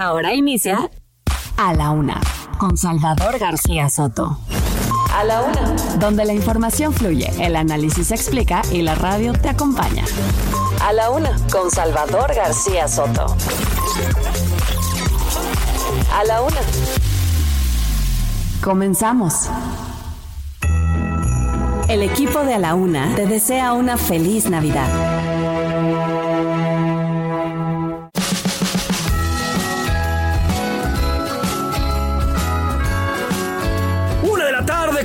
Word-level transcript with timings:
Ahora 0.00 0.32
inicia 0.32 0.90
A 1.58 1.74
la 1.74 1.90
Una 1.90 2.18
con 2.56 2.78
Salvador 2.78 3.38
García 3.38 3.90
Soto. 3.90 4.38
A 5.14 5.24
la 5.24 5.42
Una. 5.42 5.76
Donde 5.98 6.24
la 6.24 6.32
información 6.32 6.94
fluye, 6.94 7.30
el 7.38 7.54
análisis 7.54 8.06
se 8.06 8.14
explica 8.14 8.62
y 8.72 8.80
la 8.80 8.94
radio 8.94 9.34
te 9.34 9.50
acompaña. 9.50 10.06
A 10.82 10.94
la 10.94 11.10
Una 11.10 11.36
con 11.52 11.70
Salvador 11.70 12.34
García 12.34 12.88
Soto. 12.88 13.26
A 16.14 16.24
la 16.24 16.40
Una. 16.40 16.60
Comenzamos. 18.64 19.50
El 21.88 22.00
equipo 22.00 22.42
de 22.44 22.54
A 22.54 22.58
la 22.58 22.74
Una 22.74 23.14
te 23.16 23.26
desea 23.26 23.74
una 23.74 23.98
feliz 23.98 24.48
Navidad. 24.48 25.19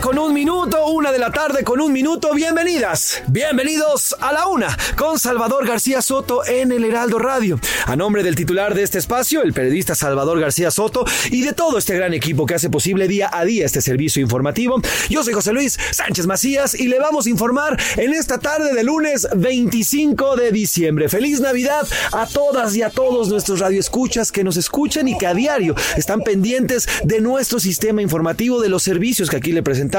Con 0.06 0.20
un 0.20 0.36
minuto, 0.36 0.86
una 0.86 1.12
de 1.12 1.18
la 1.18 1.32
tarde 1.32 1.64
con 1.64 1.82
un 1.82 1.92
minuto. 1.92 2.32
Bienvenidas, 2.36 3.24
bienvenidos 3.26 4.16
a 4.20 4.34
la 4.34 4.46
una 4.46 4.68
con 4.96 5.18
Salvador 5.18 5.66
García 5.66 6.00
Soto 6.04 6.46
en 6.46 6.72
el 6.72 6.86
Heraldo 6.86 7.18
Radio. 7.18 7.60
A 7.88 7.96
nombre 7.96 8.22
del 8.22 8.36
titular 8.36 8.76
de 8.76 8.84
este 8.84 9.00
espacio, 9.00 9.42
el 9.42 9.54
periodista 9.54 9.96
Salvador 9.96 10.40
García 10.40 10.70
Soto 10.70 11.06
y 11.32 11.42
de 11.42 11.54
todo 11.54 11.80
este 11.80 11.96
gran 11.96 12.14
equipo 12.14 12.46
que 12.46 12.54
hace 12.54 12.70
posible 12.70 13.08
día 13.08 13.32
a 13.34 13.46
día 13.46 13.66
este 13.66 13.82
servicio 13.82 14.22
informativo, 14.22 14.80
yo 15.10 15.24
soy 15.24 15.34
José 15.34 15.54
Luis 15.54 15.76
Sánchez 15.90 16.28
Macías 16.28 16.76
y 16.76 16.88
le 16.88 17.00
vamos 17.00 17.26
a 17.26 17.32
informar 17.32 17.82
en 17.98 18.14
esta 18.14 18.38
tarde 18.38 18.76
de 18.76 18.84
lunes 18.84 19.28
25 19.36 20.36
de 20.36 20.52
diciembre. 20.52 21.10
Feliz 21.10 21.40
Navidad 21.40 21.88
a 22.12 22.28
todas 22.28 22.76
y 22.76 22.84
a 22.84 22.92
todos 22.92 23.30
nuestros 23.30 23.60
radioescuchas 23.60 24.32
que 24.32 24.44
nos 24.44 24.56
escuchan 24.56 25.08
y 25.08 25.18
que 25.18 25.26
a 25.26 25.34
diario 25.34 25.74
están 25.98 26.22
pendientes 26.22 26.88
de 27.04 27.22
nuestro 27.22 27.60
sistema 27.60 28.04
informativo, 28.04 28.62
de 28.62 28.70
los 28.70 28.84
servicios 28.84 29.32
que 29.32 29.38
aquí 29.38 29.52
le 29.52 29.64
presentamos 29.64 29.95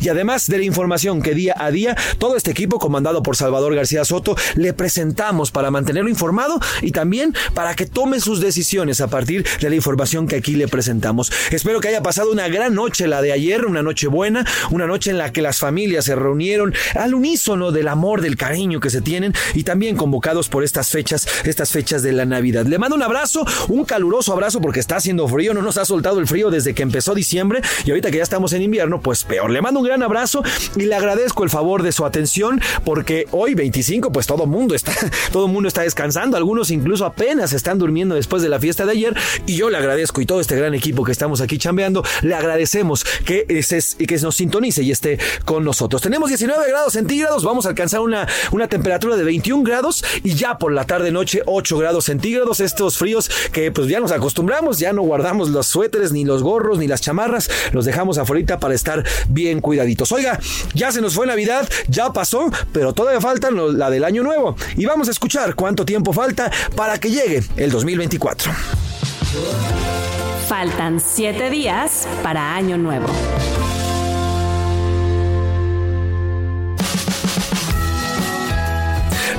y 0.00 0.08
además 0.08 0.46
de 0.46 0.58
la 0.58 0.64
información 0.64 1.22
que 1.22 1.34
día 1.34 1.54
a 1.56 1.72
día 1.72 1.96
todo 2.18 2.36
este 2.36 2.52
equipo 2.52 2.78
comandado 2.78 3.22
por 3.22 3.36
Salvador 3.36 3.74
García 3.74 4.04
Soto 4.04 4.36
le 4.54 4.72
presentamos 4.72 5.50
para 5.50 5.72
mantenerlo 5.72 6.08
informado 6.08 6.60
y 6.82 6.92
también 6.92 7.34
para 7.52 7.74
que 7.74 7.86
tome 7.86 8.20
sus 8.20 8.40
decisiones 8.40 9.00
a 9.00 9.08
partir 9.08 9.44
de 9.60 9.68
la 9.68 9.74
información 9.74 10.28
que 10.28 10.36
aquí 10.36 10.54
le 10.54 10.68
presentamos. 10.68 11.32
Espero 11.50 11.80
que 11.80 11.88
haya 11.88 12.02
pasado 12.02 12.30
una 12.30 12.46
gran 12.48 12.74
noche 12.74 13.08
la 13.08 13.22
de 13.22 13.32
ayer, 13.32 13.64
una 13.64 13.82
noche 13.82 14.06
buena, 14.06 14.46
una 14.70 14.86
noche 14.86 15.10
en 15.10 15.18
la 15.18 15.32
que 15.32 15.42
las 15.42 15.58
familias 15.58 16.04
se 16.04 16.14
reunieron 16.14 16.72
al 16.94 17.14
unísono 17.14 17.72
del 17.72 17.88
amor, 17.88 18.20
del 18.20 18.36
cariño 18.36 18.78
que 18.78 18.90
se 18.90 19.00
tienen 19.00 19.34
y 19.54 19.64
también 19.64 19.96
convocados 19.96 20.48
por 20.48 20.62
estas 20.62 20.90
fechas, 20.90 21.26
estas 21.44 21.70
fechas 21.70 22.02
de 22.02 22.12
la 22.12 22.24
Navidad. 22.24 22.66
Le 22.66 22.78
mando 22.78 22.94
un 22.94 23.02
abrazo, 23.02 23.44
un 23.68 23.84
caluroso 23.84 24.32
abrazo 24.32 24.60
porque 24.60 24.78
está 24.78 24.96
haciendo 24.96 25.26
frío, 25.26 25.54
no 25.54 25.62
nos 25.62 25.76
ha 25.76 25.84
soltado 25.84 26.20
el 26.20 26.28
frío 26.28 26.50
desde 26.50 26.72
que 26.72 26.82
empezó 26.82 27.16
diciembre 27.16 27.62
y 27.84 27.90
ahorita 27.90 28.12
que 28.12 28.18
ya 28.18 28.22
estamos 28.22 28.52
en 28.52 28.62
invierno, 28.62 29.00
pues 29.00 29.24
peor. 29.24 29.39
Le 29.48 29.62
mando 29.62 29.80
un 29.80 29.86
gran 29.86 30.02
abrazo 30.02 30.42
y 30.76 30.86
le 30.86 30.94
agradezco 30.94 31.44
el 31.44 31.50
favor 31.50 31.82
de 31.82 31.92
su 31.92 32.04
atención 32.04 32.60
porque 32.84 33.26
hoy 33.30 33.54
25 33.54 34.12
pues 34.12 34.26
todo 34.26 34.46
mundo 34.46 34.74
está 34.74 34.92
todo 35.32 35.48
mundo 35.48 35.68
está 35.68 35.82
descansando, 35.82 36.36
algunos 36.36 36.70
incluso 36.70 37.04
apenas 37.04 37.52
están 37.52 37.78
durmiendo 37.78 38.14
después 38.14 38.42
de 38.42 38.48
la 38.48 38.58
fiesta 38.58 38.84
de 38.84 38.92
ayer 38.92 39.16
y 39.46 39.56
yo 39.56 39.70
le 39.70 39.76
agradezco 39.76 40.20
y 40.20 40.26
todo 40.26 40.40
este 40.40 40.56
gran 40.56 40.74
equipo 40.74 41.04
que 41.04 41.12
estamos 41.12 41.40
aquí 41.40 41.58
chambeando, 41.58 42.02
le 42.22 42.34
agradecemos 42.34 43.04
que 43.24 43.46
que 43.46 44.18
nos 44.18 44.36
sintonice 44.36 44.82
y 44.82 44.90
esté 44.90 45.18
con 45.44 45.64
nosotros. 45.64 46.02
Tenemos 46.02 46.28
19 46.28 46.68
grados 46.68 46.94
centígrados, 46.94 47.44
vamos 47.44 47.66
a 47.66 47.70
alcanzar 47.70 48.00
una, 48.00 48.26
una 48.50 48.68
temperatura 48.68 49.16
de 49.16 49.24
21 49.24 49.62
grados 49.62 50.04
y 50.22 50.34
ya 50.34 50.58
por 50.58 50.72
la 50.72 50.84
tarde 50.84 51.12
noche 51.12 51.42
8 51.46 51.78
grados 51.78 52.06
centígrados, 52.06 52.60
estos 52.60 52.98
fríos 52.98 53.30
que 53.52 53.70
pues 53.70 53.88
ya 53.88 54.00
nos 54.00 54.12
acostumbramos, 54.12 54.78
ya 54.78 54.92
no 54.92 55.02
guardamos 55.02 55.50
los 55.50 55.66
suéteres 55.66 56.12
ni 56.12 56.24
los 56.24 56.42
gorros 56.42 56.78
ni 56.78 56.86
las 56.86 57.00
chamarras, 57.00 57.50
los 57.72 57.84
dejamos 57.84 58.18
afuera 58.18 58.40
para 58.58 58.74
estar 58.74 59.04
bien 59.30 59.60
cuidaditos. 59.60 60.12
Oiga, 60.12 60.38
ya 60.74 60.92
se 60.92 61.00
nos 61.00 61.14
fue 61.14 61.26
Navidad, 61.26 61.68
ya 61.88 62.12
pasó, 62.12 62.50
pero 62.72 62.92
todavía 62.92 63.20
falta 63.20 63.50
la 63.50 63.90
del 63.90 64.04
año 64.04 64.22
nuevo. 64.22 64.56
Y 64.76 64.86
vamos 64.86 65.08
a 65.08 65.10
escuchar 65.10 65.54
cuánto 65.54 65.84
tiempo 65.84 66.12
falta 66.12 66.50
para 66.76 66.98
que 66.98 67.10
llegue 67.10 67.42
el 67.56 67.70
2024. 67.70 68.52
Faltan 70.48 71.00
siete 71.00 71.48
días 71.48 72.08
para 72.22 72.56
Año 72.56 72.76
Nuevo. 72.76 73.06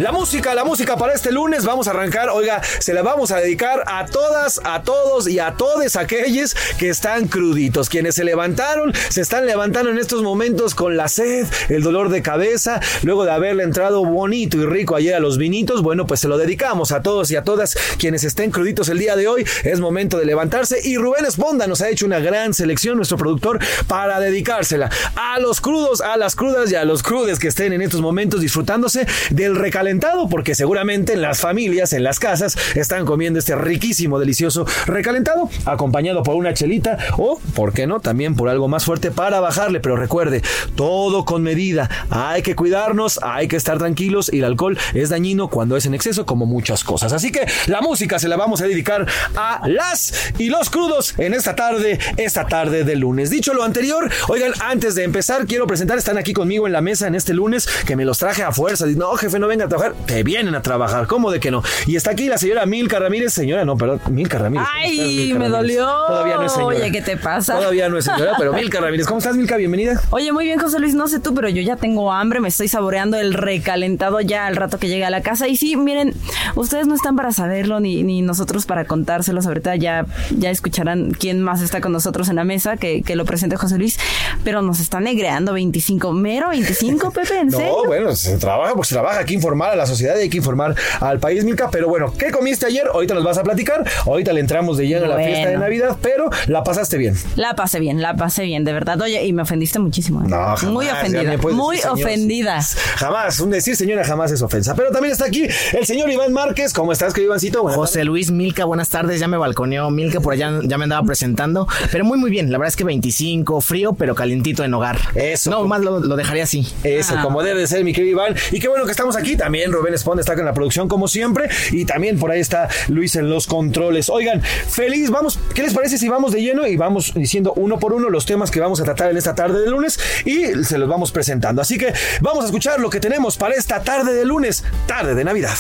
La 0.02 0.12
música, 0.12 0.56
la 0.56 0.64
música 0.64 0.98
para 0.98 1.14
este 1.14 1.32
lunes. 1.32 1.64
Vamos 1.64 1.88
a 1.88 1.92
arrancar. 1.92 2.30
Oiga, 2.30 2.60
se 2.80 2.92
la 2.92 3.04
vamos 3.04 3.30
a 3.30 3.38
dedicar 3.38 3.84
a 3.86 4.08
todas, 4.08 4.60
a 4.64 4.82
todos 4.82 5.30
y 5.30 5.38
a 5.38 5.52
todos 5.52 5.96
aquellos 5.96 6.56
que 6.80 6.90
están 6.90 7.28
cruditos. 7.28 7.88
Quienes 7.88 8.16
se 8.16 8.24
levantaron, 8.24 8.94
se 9.10 9.22
están 9.22 9.46
levantando 9.46 9.92
en 9.92 10.00
estos 10.00 10.24
momentos 10.24 10.74
con 10.74 10.98
la 10.98 11.08
sed, 11.08 11.46
el 11.70 11.84
dolor 11.84 12.10
de 12.10 12.24
cabeza, 12.24 12.80
luego 13.04 13.26
de 13.26 13.32
haberle 13.32 13.62
entrado 13.62 14.04
bonito 14.04 14.58
y 14.58 14.66
rico 14.66 14.96
ayer 14.96 15.14
a 15.14 15.20
los 15.20 15.38
vinitos. 15.38 15.84
Bueno, 15.84 16.08
pues 16.08 16.20
se 16.20 16.28
lo 16.28 16.40
dedicamos 16.40 16.92
a 16.92 17.04
todos 17.04 17.30
y 17.30 17.36
a 17.36 17.44
todas 17.44 17.78
quienes 18.00 18.24
estén 18.24 18.50
cruditos 18.50 18.90
el 18.90 18.98
día 18.98 19.16
de 19.16 19.28
hoy. 19.28 19.46
Es 19.64 19.80
momento 19.80 20.18
de 20.18 20.26
levantarse. 20.26 20.80
Y 20.84 20.98
Rubén 20.98 21.26
Esponda 21.26 21.68
nos 21.68 21.82
ha 21.82 21.90
hecho 21.90 22.08
una 22.08 22.18
gran 22.18 22.56
selección, 22.56 22.96
nuestro 22.96 23.18
productor, 23.18 23.60
para 23.86 24.20
dedicársela 24.20 24.90
a 25.16 25.40
los 25.40 25.62
crudos, 25.62 26.02
a 26.02 26.18
las 26.18 26.36
crudas 26.36 26.72
y 26.72 26.76
a 26.76 26.86
los 26.86 27.04
crudes 27.04 27.38
que 27.38 27.50
estén 27.50 27.72
en 27.72 27.84
estos 27.84 28.02
momentos 28.02 28.42
disfrutándose 28.42 29.06
del 29.30 29.56
recalentamiento 29.56 29.91
porque 30.30 30.56
seguramente 30.56 31.14
en 31.14 31.22
las 31.22 31.40
familias, 31.40 31.92
en 31.94 32.04
las 32.04 32.20
casas, 32.20 32.58
están 32.76 33.06
comiendo 33.06 33.40
este 33.40 33.56
riquísimo, 33.56 34.20
delicioso 34.20 34.66
recalentado, 34.86 35.50
acompañado 35.66 36.24
por 36.24 36.36
una 36.36 36.54
chelita 36.54 36.98
o, 37.18 37.40
¿por 37.56 37.74
qué 37.74 37.88
no?, 37.88 38.00
también 38.00 38.36
por 38.36 38.48
algo 38.48 38.68
más 38.68 38.86
fuerte 38.86 39.12
para 39.12 39.40
bajarle. 39.40 39.80
Pero 39.80 39.98
recuerde, 39.98 40.42
todo 40.76 41.26
con 41.26 41.44
medida. 41.44 41.90
Hay 42.10 42.42
que 42.42 42.56
cuidarnos, 42.56 43.20
hay 43.22 43.48
que 43.48 43.58
estar 43.58 43.78
tranquilos 43.78 44.32
y 44.32 44.40
el 44.40 44.46
alcohol 44.46 44.78
es 44.94 45.10
dañino 45.10 45.50
cuando 45.50 45.76
es 45.76 45.86
en 45.86 45.94
exceso, 45.94 46.26
como 46.26 46.46
muchas 46.46 46.84
cosas. 46.84 47.12
Así 47.12 47.32
que 47.32 47.46
la 47.68 47.82
música 47.82 48.20
se 48.20 48.28
la 48.30 48.38
vamos 48.38 48.62
a 48.62 48.68
dedicar 48.68 49.06
a 49.36 49.68
las 49.68 50.34
y 50.38 50.50
los 50.50 50.70
crudos 50.70 51.16
en 51.18 51.34
esta 51.34 51.56
tarde, 51.56 52.00
esta 52.18 52.48
tarde 52.48 52.84
de 52.84 52.96
lunes. 52.96 53.30
Dicho 53.30 53.54
lo 53.54 53.64
anterior, 53.64 54.10
oigan, 54.30 54.54
antes 54.62 54.96
de 54.96 55.04
empezar, 55.04 55.46
quiero 55.46 55.68
presentar, 55.68 55.98
están 55.98 56.18
aquí 56.18 56.34
conmigo 56.34 56.66
en 56.66 56.74
la 56.74 56.82
mesa 56.82 57.08
en 57.08 57.16
este 57.16 57.34
lunes, 57.34 57.68
que 57.86 57.96
me 57.96 58.06
los 58.06 58.20
traje 58.20 58.44
a 58.44 58.52
fuerza. 58.52 58.86
No, 58.86 59.16
jefe, 59.16 59.38
no 59.38 59.48
venga 59.48 59.68
te 60.06 60.24
vienen 60.24 60.56
a 60.56 60.62
trabajar. 60.62 61.08
¿Cómo 61.08 61.32
de 61.32 61.40
que 61.40 61.52
no? 61.52 61.64
Y 61.88 61.96
está 61.96 62.12
aquí 62.12 62.28
la 62.28 62.38
señora 62.38 62.66
Milka 62.66 63.00
Ramírez, 63.00 63.34
señora, 63.34 63.66
no, 63.66 63.78
perdón, 63.78 64.02
Milka 64.10 64.38
Ramírez. 64.38 64.68
Ay, 64.74 65.34
me 65.38 65.50
dolió. 65.50 65.86
Todavía 66.08 66.36
no 66.36 66.46
es 66.46 66.52
señora. 66.52 66.78
Oye, 66.78 66.92
¿qué 66.92 67.02
te 67.02 67.18
pasa? 67.18 67.56
Todavía 67.56 67.90
no 67.90 67.98
es 67.98 68.06
señora, 68.06 68.34
pero 68.38 68.54
Milka 68.54 68.80
Ramírez, 68.82 69.08
¿cómo 69.08 69.20
estás, 69.20 69.36
Milka? 69.36 69.58
Bienvenida. 69.58 70.02
Oye, 70.12 70.32
muy 70.32 70.46
bien, 70.46 70.60
José 70.60 70.80
Luis, 70.80 70.94
no 70.94 71.08
sé 71.08 71.20
tú, 71.20 71.34
pero 71.34 71.50
yo 71.50 71.62
ya 71.62 71.76
tengo 71.76 72.12
hambre, 72.12 72.40
me 72.40 72.48
estoy 72.48 72.68
saboreando 72.68 73.18
el 73.18 73.34
recalentado 73.34 74.22
ya 74.22 74.48
al 74.48 74.56
rato 74.56 74.78
que 74.78 74.88
llegue 74.88 75.06
a 75.06 75.10
la 75.10 75.22
casa. 75.22 75.48
Y 75.48 75.58
sí, 75.58 75.76
miren, 75.76 76.14
ustedes 76.56 76.88
no 76.88 76.96
están 76.96 77.16
para 77.16 77.32
saberlo, 77.32 77.80
ni, 77.80 78.04
ni 78.04 78.22
nosotros 78.22 78.66
para 78.66 78.86
contárselos. 78.86 79.48
Ahorita 79.48 79.76
ya, 79.76 80.06
ya 80.38 80.50
escucharán 80.50 81.12
quién 81.12 81.42
más 81.42 81.62
está 81.62 81.82
con 81.82 81.92
nosotros 81.92 82.30
en 82.30 82.36
la 82.36 82.44
mesa, 82.44 82.78
que, 82.78 83.02
que 83.02 83.16
lo 83.16 83.26
presente 83.26 83.56
José 83.56 83.78
Luis, 83.78 84.00
pero 84.44 84.62
nos 84.62 84.80
está 84.80 85.00
negreando 85.00 85.54
25, 85.54 86.12
mero 86.14 86.50
25, 86.50 87.12
Pepe, 87.12 87.40
¿en 87.40 87.52
serio? 87.52 87.74
No, 87.84 87.86
bueno, 87.86 88.16
se 88.16 88.38
trabaja, 88.38 88.74
pues 88.74 88.88
se 88.90 88.96
trabaja 88.96 89.20
aquí 89.20 89.38
informar 89.62 89.72
a 89.72 89.76
la 89.76 89.86
sociedad 89.86 90.16
y 90.18 90.22
hay 90.24 90.30
que 90.30 90.38
informar 90.38 90.76
al 91.00 91.20
país, 91.20 91.44
Milka. 91.44 91.70
Pero 91.70 91.88
bueno, 91.88 92.14
¿qué 92.18 92.32
comiste 92.32 92.66
ayer? 92.66 92.88
Ahorita 92.92 93.14
nos 93.14 93.24
vas 93.24 93.38
a 93.38 93.44
platicar. 93.44 93.84
Ahorita 94.06 94.34
le 94.34 94.40
entramos 94.40 94.78
de 94.78 94.88
lleno 94.88 95.06
a 95.06 95.10
la 95.10 95.18
fiesta 95.18 95.50
de 95.50 95.58
Navidad, 95.58 95.98
pero 96.02 96.30
la 96.48 96.64
pasaste 96.64 96.98
bien. 96.98 97.16
La 97.36 97.56
pasé 97.56 97.80
bien, 97.80 98.02
la 98.02 98.16
pasé 98.16 98.44
bien, 98.44 98.64
de 98.64 98.74
verdad. 98.74 99.00
Oye, 99.02 99.24
y 99.26 99.34
me 99.34 99.44
ofendiste 99.44 99.78
muchísimo. 99.80 100.22
¿eh? 100.22 100.26
No, 100.28 100.38
jamás, 100.38 100.64
Muy 100.64 100.88
ofendida. 100.88 101.38
Muy 101.38 101.80
ofendida. 101.90 102.60
Jamás, 102.98 103.40
un 103.40 103.52
decir 103.52 103.76
señora 103.76 104.04
jamás 104.04 104.32
es 104.32 104.42
ofensa. 104.42 104.74
Pero 104.76 104.92
también 104.92 105.12
está 105.12 105.26
aquí 105.26 105.48
el 105.74 105.86
señor 105.86 106.10
Iván 106.10 106.34
Márquez. 106.34 106.74
¿Cómo 106.74 106.92
estás, 106.92 107.14
querido 107.14 107.32
Ivancito? 107.32 107.64
José 107.68 108.04
Luis 108.04 108.32
Milka, 108.32 108.66
buenas 108.66 108.90
tardes. 108.90 109.20
Ya 109.20 109.28
me 109.28 109.38
balconeó 109.38 109.90
Milka, 109.92 110.20
por 110.22 110.34
allá 110.34 110.52
ya 110.64 110.78
me 110.78 110.84
andaba 110.86 111.06
presentando. 111.06 111.68
Pero 111.92 112.04
muy, 112.06 112.18
muy 112.18 112.32
bien. 112.32 112.52
La 112.52 112.58
verdad 112.58 112.70
es 112.70 112.76
que 112.76 112.84
25, 112.84 113.62
frío, 113.62 113.94
pero 113.94 114.16
calientito 114.16 114.64
en 114.64 114.74
hogar. 114.74 114.98
Eso. 115.16 115.50
No, 115.52 115.66
más 115.68 115.82
lo, 115.82 116.00
lo 116.00 116.16
dejaría 116.16 116.44
así. 116.44 116.68
Eso, 116.84 117.16
Ah. 117.18 117.22
como 117.24 117.44
debe 117.44 117.60
de 117.62 117.68
ser, 117.68 117.84
mi 117.84 117.94
querido 117.94 118.12
Iván. 118.14 118.36
Y 118.52 118.60
qué 118.60 118.68
bueno 118.70 118.86
que 118.86 118.92
estamos 118.92 119.16
aquí. 119.16 119.36
También 119.36 119.51
Rubén 119.72 119.94
Esponde 119.94 120.22
está 120.22 120.36
con 120.36 120.46
la 120.46 120.54
producción, 120.54 120.88
como 120.88 121.08
siempre. 121.08 121.50
Y 121.72 121.86
también 121.86 122.18
por 122.18 122.32
ahí 122.32 122.40
está 122.40 122.70
Luis 122.88 123.16
en 123.16 123.30
los 123.30 123.48
controles. 123.48 124.10
Oigan, 124.10 124.42
feliz, 124.42 125.10
vamos. 125.10 125.40
¿Qué 125.54 125.62
les 125.64 125.74
parece 125.74 125.98
si 125.98 126.10
vamos 126.10 126.32
de 126.32 126.42
lleno 126.42 126.66
y 126.66 126.78
vamos 126.78 127.14
diciendo 127.14 127.54
uno 127.56 127.80
por 127.80 127.94
uno 127.94 128.10
los 128.10 128.26
temas 128.26 128.52
que 128.52 128.60
vamos 128.60 128.80
a 128.82 128.84
tratar 128.84 129.12
en 129.12 129.18
esta 129.18 129.36
tarde 129.36 129.62
de 129.62 129.70
lunes 129.70 130.00
y 130.26 130.64
se 130.64 130.78
los 130.78 130.90
vamos 130.90 131.12
presentando? 131.12 131.62
Así 131.62 131.78
que 131.78 131.94
vamos 132.22 132.44
a 132.44 132.48
escuchar 132.48 132.80
lo 132.80 132.90
que 132.90 133.00
tenemos 133.00 133.38
para 133.38 133.56
esta 133.56 133.84
tarde 133.84 134.14
de 134.14 134.26
lunes, 134.26 134.64
tarde 134.88 135.16
de 135.16 135.24
Navidad. 135.24 135.58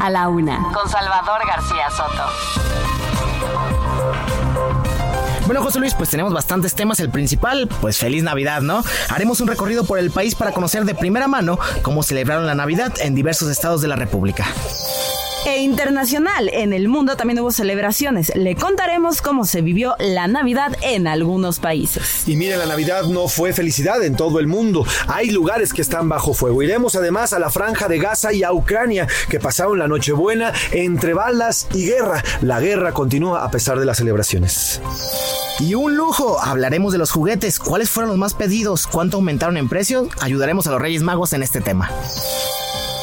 A 0.00 0.10
la 0.10 0.28
una. 0.28 0.72
Con 0.72 0.88
Salvador 0.88 1.40
García 1.46 1.90
Soto. 1.90 2.95
Bueno, 5.46 5.62
José 5.62 5.78
Luis, 5.78 5.94
pues 5.94 6.10
tenemos 6.10 6.32
bastantes 6.32 6.74
temas. 6.74 6.98
El 6.98 7.10
principal, 7.10 7.68
pues 7.80 7.98
feliz 7.98 8.24
Navidad, 8.24 8.62
¿no? 8.62 8.82
Haremos 9.08 9.40
un 9.40 9.46
recorrido 9.46 9.84
por 9.84 9.98
el 9.98 10.10
país 10.10 10.34
para 10.34 10.50
conocer 10.50 10.84
de 10.84 10.94
primera 10.94 11.28
mano 11.28 11.58
cómo 11.82 12.02
celebraron 12.02 12.46
la 12.46 12.56
Navidad 12.56 12.92
en 13.00 13.14
diversos 13.14 13.48
estados 13.48 13.80
de 13.80 13.88
la 13.88 13.94
República. 13.94 14.44
E 15.46 15.62
internacional, 15.62 16.50
en 16.52 16.72
el 16.72 16.88
mundo 16.88 17.16
también 17.16 17.38
hubo 17.38 17.52
celebraciones. 17.52 18.34
Le 18.34 18.56
contaremos 18.56 19.22
cómo 19.22 19.44
se 19.44 19.62
vivió 19.62 19.94
la 20.00 20.26
Navidad 20.26 20.76
en 20.82 21.06
algunos 21.06 21.60
países. 21.60 22.26
Y 22.26 22.34
miren, 22.34 22.58
la 22.58 22.66
Navidad 22.66 23.04
no 23.04 23.28
fue 23.28 23.52
felicidad 23.52 24.02
en 24.02 24.16
todo 24.16 24.40
el 24.40 24.48
mundo. 24.48 24.84
Hay 25.06 25.30
lugares 25.30 25.72
que 25.72 25.82
están 25.82 26.08
bajo 26.08 26.34
fuego. 26.34 26.64
Iremos 26.64 26.96
además 26.96 27.32
a 27.32 27.38
la 27.38 27.50
franja 27.50 27.86
de 27.86 28.00
Gaza 28.00 28.32
y 28.32 28.42
a 28.42 28.52
Ucrania, 28.52 29.06
que 29.28 29.38
pasaron 29.38 29.78
la 29.78 29.86
Nochebuena 29.86 30.52
entre 30.72 31.14
balas 31.14 31.68
y 31.72 31.86
guerra. 31.86 32.24
La 32.40 32.58
guerra 32.58 32.90
continúa 32.90 33.44
a 33.44 33.50
pesar 33.52 33.78
de 33.78 33.86
las 33.86 33.98
celebraciones. 33.98 34.80
Y 35.60 35.74
un 35.74 35.96
lujo, 35.96 36.42
hablaremos 36.42 36.92
de 36.92 36.98
los 36.98 37.12
juguetes, 37.12 37.60
cuáles 37.60 37.88
fueron 37.88 38.10
los 38.10 38.18
más 38.18 38.34
pedidos, 38.34 38.88
cuánto 38.88 39.18
aumentaron 39.18 39.56
en 39.58 39.68
precio, 39.68 40.08
ayudaremos 40.20 40.66
a 40.66 40.72
los 40.72 40.82
Reyes 40.82 41.02
Magos 41.02 41.32
en 41.34 41.44
este 41.44 41.60
tema. 41.60 41.88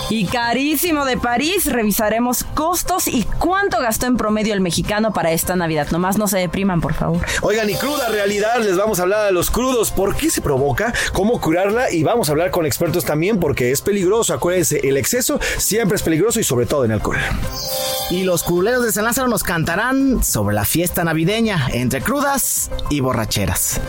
Y 0.09 0.25
carísimo 0.25 1.05
de 1.05 1.17
París, 1.17 1.65
revisaremos 1.65 2.44
costos 2.44 3.07
y 3.07 3.23
cuánto 3.39 3.79
gastó 3.79 4.05
en 4.05 4.17
promedio 4.17 4.53
el 4.53 4.61
mexicano 4.61 5.13
para 5.13 5.31
esta 5.31 5.55
Navidad. 5.55 5.88
Nomás 5.91 6.17
no 6.17 6.27
se 6.27 6.38
depriman, 6.38 6.81
por 6.81 6.94
favor. 6.94 7.25
Oigan, 7.41 7.69
y 7.69 7.75
cruda 7.75 8.09
realidad, 8.09 8.61
les 8.61 8.77
vamos 8.77 9.00
a 9.00 9.03
hablar 9.03 9.25
de 9.25 9.31
los 9.31 9.50
crudos, 9.50 9.91
por 9.91 10.15
qué 10.15 10.29
se 10.29 10.41
provoca, 10.41 10.94
cómo 11.13 11.39
curarla 11.39 11.91
y 11.91 12.03
vamos 12.03 12.29
a 12.29 12.33
hablar 12.33 12.51
con 12.51 12.65
expertos 12.65 13.05
también 13.05 13.39
porque 13.39 13.71
es 13.71 13.81
peligroso. 13.81 14.33
Acuérdense, 14.33 14.79
el 14.88 14.97
exceso 14.97 15.39
siempre 15.57 15.95
es 15.95 16.03
peligroso 16.03 16.39
y 16.39 16.44
sobre 16.44 16.65
todo 16.65 16.85
en 16.85 16.91
alcohol. 16.91 17.17
Y 18.09 18.23
los 18.23 18.44
curuleros 18.44 18.83
de 18.83 18.91
San 18.91 19.06
Lázaro 19.06 19.27
nos 19.27 19.44
cantarán 19.44 20.23
sobre 20.23 20.56
la 20.56 20.65
fiesta 20.65 21.03
navideña, 21.03 21.67
entre 21.71 22.01
crudas 22.01 22.69
y 22.89 22.99
borracheras. 22.99 23.79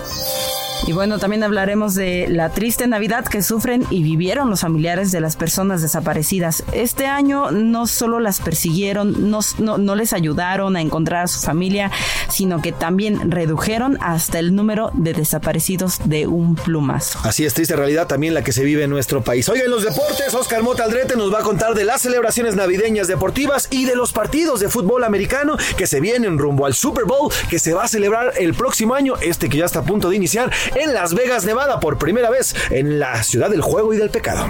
Y 0.86 0.92
bueno, 0.92 1.18
también 1.18 1.42
hablaremos 1.42 1.94
de 1.94 2.26
la 2.28 2.50
triste 2.50 2.86
Navidad 2.86 3.24
que 3.24 3.42
sufren 3.42 3.86
y 3.88 4.02
vivieron 4.02 4.50
los 4.50 4.60
familiares 4.60 5.12
de 5.12 5.20
las 5.20 5.34
personas 5.34 5.80
desaparecidas. 5.80 6.62
Este 6.72 7.06
año 7.06 7.50
no 7.50 7.86
solo 7.86 8.20
las 8.20 8.40
persiguieron, 8.40 9.30
no, 9.30 9.40
no, 9.58 9.78
no 9.78 9.94
les 9.94 10.12
ayudaron 10.12 10.76
a 10.76 10.82
encontrar 10.82 11.24
a 11.24 11.26
su 11.26 11.40
familia, 11.40 11.90
sino 12.28 12.60
que 12.60 12.72
también 12.72 13.30
redujeron 13.30 13.96
hasta 14.02 14.38
el 14.38 14.54
número 14.54 14.90
de 14.92 15.14
desaparecidos 15.14 16.00
de 16.04 16.26
un 16.26 16.54
plumazo. 16.54 17.18
Así 17.22 17.46
es 17.46 17.54
triste 17.54 17.76
realidad 17.76 18.06
también 18.06 18.34
la 18.34 18.44
que 18.44 18.52
se 18.52 18.62
vive 18.62 18.84
en 18.84 18.90
nuestro 18.90 19.24
país. 19.24 19.48
Oigan, 19.48 19.70
los 19.70 19.84
deportes, 19.84 20.34
Oscar 20.34 20.62
Mota 20.62 20.84
Aldrete 20.84 21.16
nos 21.16 21.32
va 21.32 21.38
a 21.38 21.42
contar 21.42 21.74
de 21.74 21.84
las 21.84 22.02
celebraciones 22.02 22.56
navideñas 22.56 23.08
deportivas 23.08 23.68
y 23.70 23.86
de 23.86 23.96
los 23.96 24.12
partidos 24.12 24.60
de 24.60 24.68
fútbol 24.68 25.04
americano 25.04 25.56
que 25.78 25.86
se 25.86 26.00
vienen 26.00 26.36
rumbo 26.36 26.66
al 26.66 26.74
Super 26.74 27.04
Bowl 27.04 27.32
que 27.48 27.58
se 27.58 27.72
va 27.72 27.84
a 27.84 27.88
celebrar 27.88 28.34
el 28.38 28.52
próximo 28.52 28.94
año, 28.94 29.14
este 29.22 29.48
que 29.48 29.56
ya 29.56 29.64
está 29.64 29.78
a 29.78 29.84
punto 29.84 30.10
de 30.10 30.16
iniciar 30.16 30.52
en 30.74 30.92
Las 30.94 31.14
Vegas, 31.14 31.44
Nevada, 31.44 31.80
por 31.80 31.98
primera 31.98 32.30
vez 32.30 32.54
en 32.70 32.98
la 32.98 33.22
ciudad 33.22 33.50
del 33.50 33.60
juego 33.62 33.94
y 33.94 33.96
del 33.96 34.10
pecado. 34.10 34.46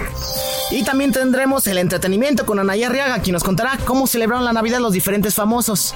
Y 0.70 0.82
también 0.84 1.12
tendremos 1.12 1.66
el 1.66 1.78
entretenimiento 1.78 2.46
con 2.46 2.58
Anaya 2.58 2.88
Arriaga, 2.88 3.18
quien 3.20 3.34
nos 3.34 3.44
contará 3.44 3.78
cómo 3.84 4.06
celebraron 4.06 4.44
la 4.44 4.52
Navidad 4.52 4.78
los 4.80 4.92
diferentes 4.92 5.34
famosos. 5.34 5.94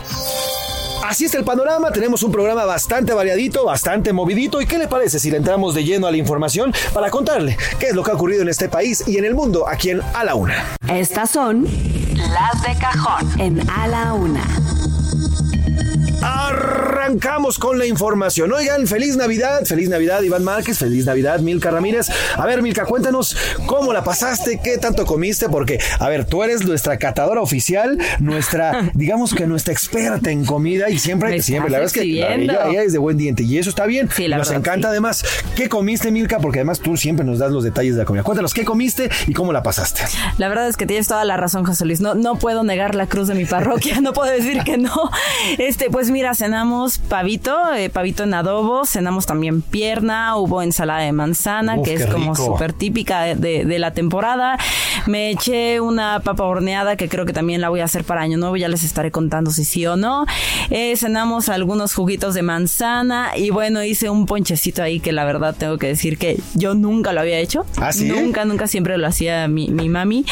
Así 1.04 1.24
está 1.24 1.38
el 1.38 1.44
panorama, 1.44 1.90
tenemos 1.90 2.22
un 2.22 2.30
programa 2.30 2.66
bastante 2.66 3.14
variadito, 3.14 3.64
bastante 3.64 4.12
movidito. 4.12 4.60
¿Y 4.60 4.66
qué 4.66 4.76
le 4.78 4.88
parece 4.88 5.18
si 5.18 5.30
le 5.30 5.38
entramos 5.38 5.74
de 5.74 5.82
lleno 5.84 6.06
a 6.06 6.10
la 6.10 6.18
información 6.18 6.74
para 6.92 7.08
contarle 7.08 7.56
qué 7.78 7.86
es 7.86 7.94
lo 7.94 8.02
que 8.02 8.10
ha 8.10 8.14
ocurrido 8.14 8.42
en 8.42 8.48
este 8.50 8.68
país 8.68 9.04
y 9.06 9.16
en 9.16 9.24
el 9.24 9.34
mundo 9.34 9.66
aquí 9.66 9.88
en 9.90 10.02
A 10.14 10.24
la 10.24 10.34
Una? 10.34 10.64
Estas 10.86 11.30
son 11.30 11.64
Las 12.14 12.62
de 12.62 12.78
cajón. 12.78 13.40
en 13.40 13.70
A 13.70 13.86
la 13.88 14.12
una. 14.12 14.42
Arrancamos 16.22 17.58
con 17.58 17.78
la 17.78 17.86
información. 17.86 18.52
Oigan, 18.52 18.86
feliz 18.86 19.16
Navidad, 19.16 19.64
feliz 19.64 19.88
Navidad 19.88 20.22
Iván 20.22 20.44
Márquez, 20.44 20.78
feliz 20.78 21.06
Navidad 21.06 21.40
Milka 21.40 21.70
Ramírez. 21.70 22.08
A 22.36 22.44
ver, 22.44 22.60
Milka, 22.62 22.84
cuéntanos 22.84 23.36
cómo 23.66 23.92
la 23.92 24.04
pasaste, 24.04 24.60
qué 24.62 24.78
tanto 24.78 25.06
comiste, 25.06 25.48
porque, 25.48 25.78
a 25.98 26.08
ver, 26.08 26.24
tú 26.24 26.42
eres 26.42 26.64
nuestra 26.64 26.98
catadora 26.98 27.40
oficial, 27.40 27.98
nuestra, 28.18 28.90
digamos 28.94 29.34
que 29.34 29.46
nuestra 29.46 29.72
experta 29.72 30.30
en 30.30 30.44
comida 30.44 30.90
y 30.90 30.98
siempre, 30.98 31.40
siempre, 31.42 31.70
la 31.70 31.78
verdad 31.78 31.94
es 31.94 32.00
que 32.02 32.04
la- 32.04 32.34
ella, 32.34 32.68
ella 32.68 32.82
es 32.82 32.92
de 32.92 32.98
buen 32.98 33.16
diente 33.16 33.42
y 33.42 33.58
eso 33.58 33.70
está 33.70 33.86
bien. 33.86 34.08
Sí, 34.14 34.28
la 34.28 34.38
Nos 34.38 34.48
verdad, 34.48 34.60
encanta 34.60 34.88
sí. 34.88 34.90
además. 34.92 35.24
¿Qué 35.54 35.68
comiste, 35.68 36.10
Milka? 36.10 36.38
Porque 36.38 36.58
además 36.58 36.80
tú 36.80 36.96
siempre 36.96 37.24
nos 37.24 37.38
das 37.38 37.50
los 37.52 37.64
detalles 37.64 37.94
de 37.94 38.00
la 38.00 38.04
comida. 38.04 38.22
Cuéntanos 38.22 38.52
qué 38.54 38.64
comiste 38.64 39.08
y 39.26 39.32
cómo 39.32 39.52
la 39.52 39.62
pasaste. 39.62 40.02
La 40.38 40.48
verdad 40.48 40.68
es 40.68 40.76
que 40.76 40.86
tienes 40.86 41.06
toda 41.08 41.24
la 41.24 41.36
razón, 41.36 41.64
José 41.64 41.84
Luis. 41.84 42.00
No, 42.00 42.14
no 42.14 42.36
puedo 42.38 42.64
negar 42.64 42.94
la 42.94 43.06
cruz 43.06 43.28
de 43.28 43.34
mi 43.34 43.44
parroquia, 43.44 44.00
no 44.02 44.12
puedo 44.12 44.30
decir 44.30 44.62
que 44.64 44.76
no. 44.78 45.10
Este, 45.58 45.90
pues 45.90 46.07
mira, 46.10 46.34
cenamos 46.34 46.98
pavito, 46.98 47.72
eh, 47.74 47.90
pavito 47.90 48.24
en 48.24 48.34
adobo, 48.34 48.84
cenamos 48.86 49.26
también 49.26 49.62
pierna, 49.62 50.36
hubo 50.36 50.62
ensalada 50.62 51.00
de 51.00 51.12
manzana, 51.12 51.76
Uf, 51.76 51.84
que 51.84 51.94
es 51.94 52.06
como 52.06 52.34
súper 52.34 52.72
típica 52.72 53.22
de, 53.22 53.34
de- 53.36 53.64
de 53.64 53.78
la 53.78 53.92
temporada. 53.92 54.58
Me 55.06 55.30
eché 55.30 55.80
una 55.80 56.20
papa 56.20 56.44
horneada 56.44 56.96
que 56.96 57.08
creo 57.08 57.24
que 57.26 57.32
también 57.32 57.60
la 57.60 57.68
voy 57.68 57.80
a 57.80 57.84
hacer 57.84 58.04
para 58.04 58.20
Año 58.22 58.38
Nuevo, 58.38 58.56
ya 58.56 58.68
les 58.68 58.84
estaré 58.84 59.10
contando 59.10 59.50
si 59.50 59.64
sí 59.64 59.86
o 59.86 59.96
no. 59.96 60.26
Eh, 60.70 60.96
cenamos 60.96 61.48
algunos 61.48 61.94
juguitos 61.94 62.34
de 62.34 62.42
manzana 62.42 63.30
y 63.36 63.50
bueno, 63.50 63.82
hice 63.82 64.10
un 64.10 64.26
ponchecito 64.26 64.82
ahí 64.82 65.00
que 65.00 65.12
la 65.12 65.24
verdad 65.24 65.54
tengo 65.58 65.78
que 65.78 65.86
decir 65.88 66.18
que 66.18 66.40
yo 66.54 66.74
nunca 66.74 67.12
lo 67.12 67.20
había 67.20 67.38
hecho. 67.38 67.64
¿Ah, 67.80 67.92
sí? 67.92 68.06
Nunca, 68.08 68.44
nunca 68.44 68.66
siempre 68.66 68.98
lo 68.98 69.06
hacía 69.06 69.48
mi, 69.48 69.68
mi 69.68 69.88
mami. 69.88 70.24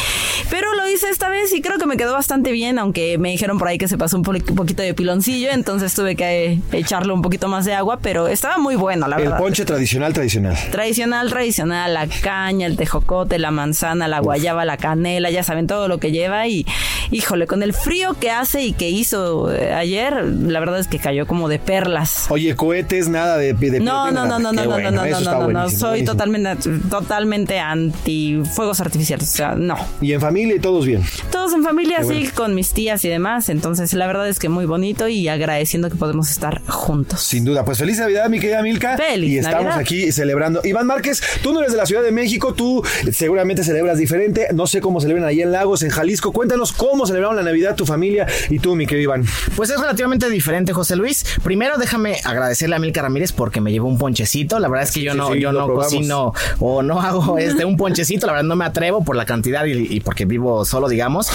Pero 0.51 0.75
lo 0.75 0.89
hice 0.89 1.09
esta 1.11 1.29
vez 1.29 1.53
y 1.55 1.61
creo 1.63 1.79
que 1.79 1.87
me 1.87 1.97
quedó 1.97 2.13
bastante 2.13 2.53
bien, 2.53 2.79
aunque 2.79 3.19
me 3.19 3.31
dijeron 3.31 3.59
por 3.59 3.69
ahí 3.69 3.79
que 3.79 3.89
se 3.89 3.99
pasó 3.99 4.17
un 4.17 4.23
poquito 4.23 4.83
de 4.83 4.95
piloncillo, 4.95 5.51
entonces 5.51 5.66
tuve 5.95 6.15
que 6.17 6.53
eh, 6.53 6.61
echarle 6.73 7.13
un 7.13 7.23
poquito 7.23 7.49
más 7.49 7.65
de 7.65 7.75
agua, 7.75 7.99
pero 8.01 8.29
estaba 8.29 8.59
muy 8.59 8.77
bueno, 8.77 9.09
la 9.09 9.17
El 9.17 9.25
verdad. 9.25 9.39
ponche 9.39 9.65
tradicional, 9.65 10.13
tradicional. 10.13 10.57
Tradicional, 10.71 11.29
tradicional, 11.29 11.93
la 11.95 12.07
caña, 12.07 12.67
el 12.67 12.77
tejocote, 12.77 13.39
la 13.39 13.51
manzana, 13.51 14.07
la 14.09 14.21
guayaba, 14.21 14.65
la 14.65 14.77
canela, 14.77 15.31
ya 15.31 15.43
saben 15.43 15.67
todo 15.67 15.89
lo 15.89 15.99
que 15.99 16.13
lleva 16.13 16.47
y 16.47 16.65
híjole, 17.11 17.47
con 17.47 17.63
el 17.63 17.73
frío 17.73 18.15
que 18.19 18.31
hace 18.31 18.65
y 18.65 18.73
que 18.73 18.91
hizo 18.91 19.53
eh, 19.53 19.73
ayer, 19.73 20.25
la 20.25 20.61
verdad 20.61 20.79
es 20.81 20.89
que 20.89 20.99
cayó 20.99 21.27
como 21.27 21.49
de 21.49 21.59
perlas. 21.59 22.27
Oye, 22.31 22.55
cohetes, 22.57 23.09
nada 23.09 23.37
de, 23.37 23.53
de 23.53 23.81
No, 23.81 24.11
no, 24.11 24.27
no, 24.27 24.39
no, 24.39 24.53
no, 24.53 24.65
no, 24.65 24.79
no, 24.79 24.91
no, 24.91 24.91
no, 24.91 25.21
no, 25.21 25.49
no, 25.49 25.71
soy 25.71 25.89
buenísimo. 26.03 26.13
totalmente, 26.13 26.71
totalmente 26.91 27.59
anti 27.59 28.43
fuegos 28.55 28.81
artificiales, 28.81 29.33
o 29.33 29.37
sea, 29.37 29.55
no. 29.55 29.77
Y 30.01 30.13
en 30.13 30.21
familia 30.21 30.57
y 30.57 30.61
todos 30.61 30.87
bien. 30.87 31.03
Todos 31.31 31.53
en 31.55 31.63
familia, 31.63 31.99
Qué 31.99 32.05
sí, 32.05 32.13
bueno. 32.15 32.31
con 32.35 32.55
mis 32.55 32.73
tías 32.73 33.05
y 33.05 33.09
demás. 33.09 33.49
Entonces, 33.49 33.93
la 33.95 34.07
verdad 34.07 34.29
es 34.29 34.39
que 34.39 34.49
muy 34.49 34.67
bonito 34.67 35.09
y 35.09 35.29
agradeciendo 35.57 35.89
que 35.89 35.97
podemos 35.97 36.31
estar 36.31 36.61
juntos. 36.67 37.21
Sin 37.23 37.45
duda, 37.45 37.65
pues 37.65 37.79
feliz 37.79 37.99
Navidad, 37.99 38.29
mi 38.29 38.39
querida 38.39 38.63
Milka. 38.63 38.97
Feliz 38.97 39.31
y 39.31 39.39
estamos 39.39 39.65
Navidad. 39.65 39.79
aquí 39.81 40.13
celebrando. 40.13 40.61
Iván 40.65 40.87
Márquez, 40.87 41.23
tú 41.43 41.53
no 41.53 41.61
eres 41.61 41.73
de 41.73 41.79
la 41.79 41.87
Ciudad 41.87 42.03
de 42.03 42.13
México, 42.13 42.53
tú 42.55 42.83
seguramente 43.11 43.65
celebras 43.65 43.97
diferente. 43.99 44.49
No 44.55 44.67
sé 44.67 44.81
cómo 44.81 45.01
celebran 45.01 45.25
ahí 45.25 45.41
en 45.41 45.53
Lagos, 45.53 45.83
en 45.83 45.89
Jalisco. 45.91 46.33
Cuéntanos 46.33 46.73
cómo 46.73 47.07
celebraron 47.07 47.37
la 47.37 47.43
Navidad 47.43 47.75
tu 47.75 47.87
familia 47.87 48.27
y 48.51 48.59
tú, 48.59 48.77
mi 48.77 48.87
querido 48.87 49.05
Iván. 49.15 49.25
Pues 49.57 49.71
es 49.71 49.81
relativamente 49.81 50.29
diferente, 50.29 50.73
José 50.75 50.95
Luis. 50.97 51.25
Primero 51.43 51.79
déjame 51.79 52.17
agradecerle 52.25 52.77
a 52.77 52.79
Milka 52.79 53.01
Ramírez 53.03 53.33
porque 53.33 53.61
me 53.63 53.73
llevó 53.73 53.89
un 53.89 53.97
ponchecito. 53.99 54.59
La 54.59 54.69
verdad 54.69 54.85
es 54.89 54.93
que 54.93 55.03
yo 55.03 55.13
Sí, 55.13 55.19
no, 55.19 55.33
sí, 55.33 55.41
yo 55.41 55.53
no 55.53 55.65
probamos. 55.67 55.85
cocino 55.95 56.33
o 56.61 56.83
no 56.83 57.01
hago 57.01 57.39
este 57.39 57.65
un 57.65 57.77
ponchecito. 57.79 58.27
La 58.27 58.35
verdad 58.35 58.45
no 58.49 58.57
me 58.57 58.65
atrevo 58.67 59.03
por 59.05 59.17
la 59.17 59.25
cantidad 59.25 59.65
y, 59.65 59.73
y 59.97 60.01
porque 60.01 60.27
vivo 60.27 60.65
solo, 60.67 60.89
digamos. 60.89 61.29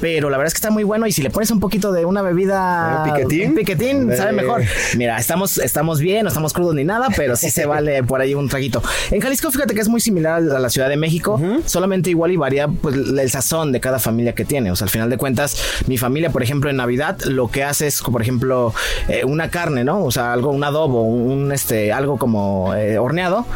Pero 0.00 0.30
la 0.30 0.38
verdad 0.38 0.48
es 0.48 0.54
que 0.54 0.58
está 0.58 0.70
muy 0.70 0.84
bueno 0.84 1.06
y 1.06 1.12
si 1.12 1.20
le 1.22 1.28
pones 1.30 1.50
un 1.50 1.60
poquito 1.60 1.92
de 1.92 2.04
una 2.04 2.22
bebida, 2.22 3.02
¿Un 3.04 3.12
piquetín? 3.12 3.48
un 3.50 3.54
piquetín, 3.56 3.65
sabe 4.16 4.30
Eh. 4.30 4.32
mejor. 4.32 4.62
Mira, 4.96 5.18
estamos, 5.18 5.58
estamos 5.58 6.00
bien, 6.00 6.22
no 6.22 6.28
estamos 6.28 6.52
crudos 6.52 6.74
ni 6.74 6.84
nada, 6.84 7.08
pero 7.16 7.36
sí 7.36 7.50
se 7.50 7.66
vale 7.66 8.02
por 8.02 8.20
ahí 8.20 8.34
un 8.34 8.48
traguito. 8.48 8.82
En 9.10 9.20
Jalisco, 9.20 9.50
fíjate 9.50 9.74
que 9.74 9.80
es 9.80 9.88
muy 9.88 10.00
similar 10.00 10.42
a 10.42 10.58
la 10.58 10.70
Ciudad 10.70 10.88
de 10.88 10.96
México, 10.96 11.40
solamente 11.66 12.10
igual 12.10 12.30
y 12.32 12.36
varía 12.36 12.68
pues 12.68 12.94
el 12.96 13.30
sazón 13.30 13.72
de 13.72 13.80
cada 13.80 13.98
familia 13.98 14.34
que 14.34 14.44
tiene. 14.44 14.70
O 14.70 14.76
sea, 14.76 14.84
al 14.86 14.90
final 14.90 15.10
de 15.10 15.16
cuentas, 15.18 15.56
mi 15.86 15.98
familia, 15.98 16.30
por 16.30 16.42
ejemplo, 16.42 16.70
en 16.70 16.76
Navidad, 16.76 17.18
lo 17.24 17.48
que 17.48 17.64
hace 17.64 17.86
es, 17.86 18.02
por 18.02 18.22
ejemplo, 18.22 18.74
eh, 19.08 19.24
una 19.24 19.50
carne, 19.50 19.84
¿no? 19.84 20.04
O 20.04 20.10
sea, 20.10 20.32
algo, 20.32 20.50
un 20.50 20.62
adobo, 20.64 21.02
un, 21.02 21.52
este, 21.52 21.92
algo 21.92 22.18
como 22.18 22.74
eh, 22.74 22.98
horneado, 22.98 23.46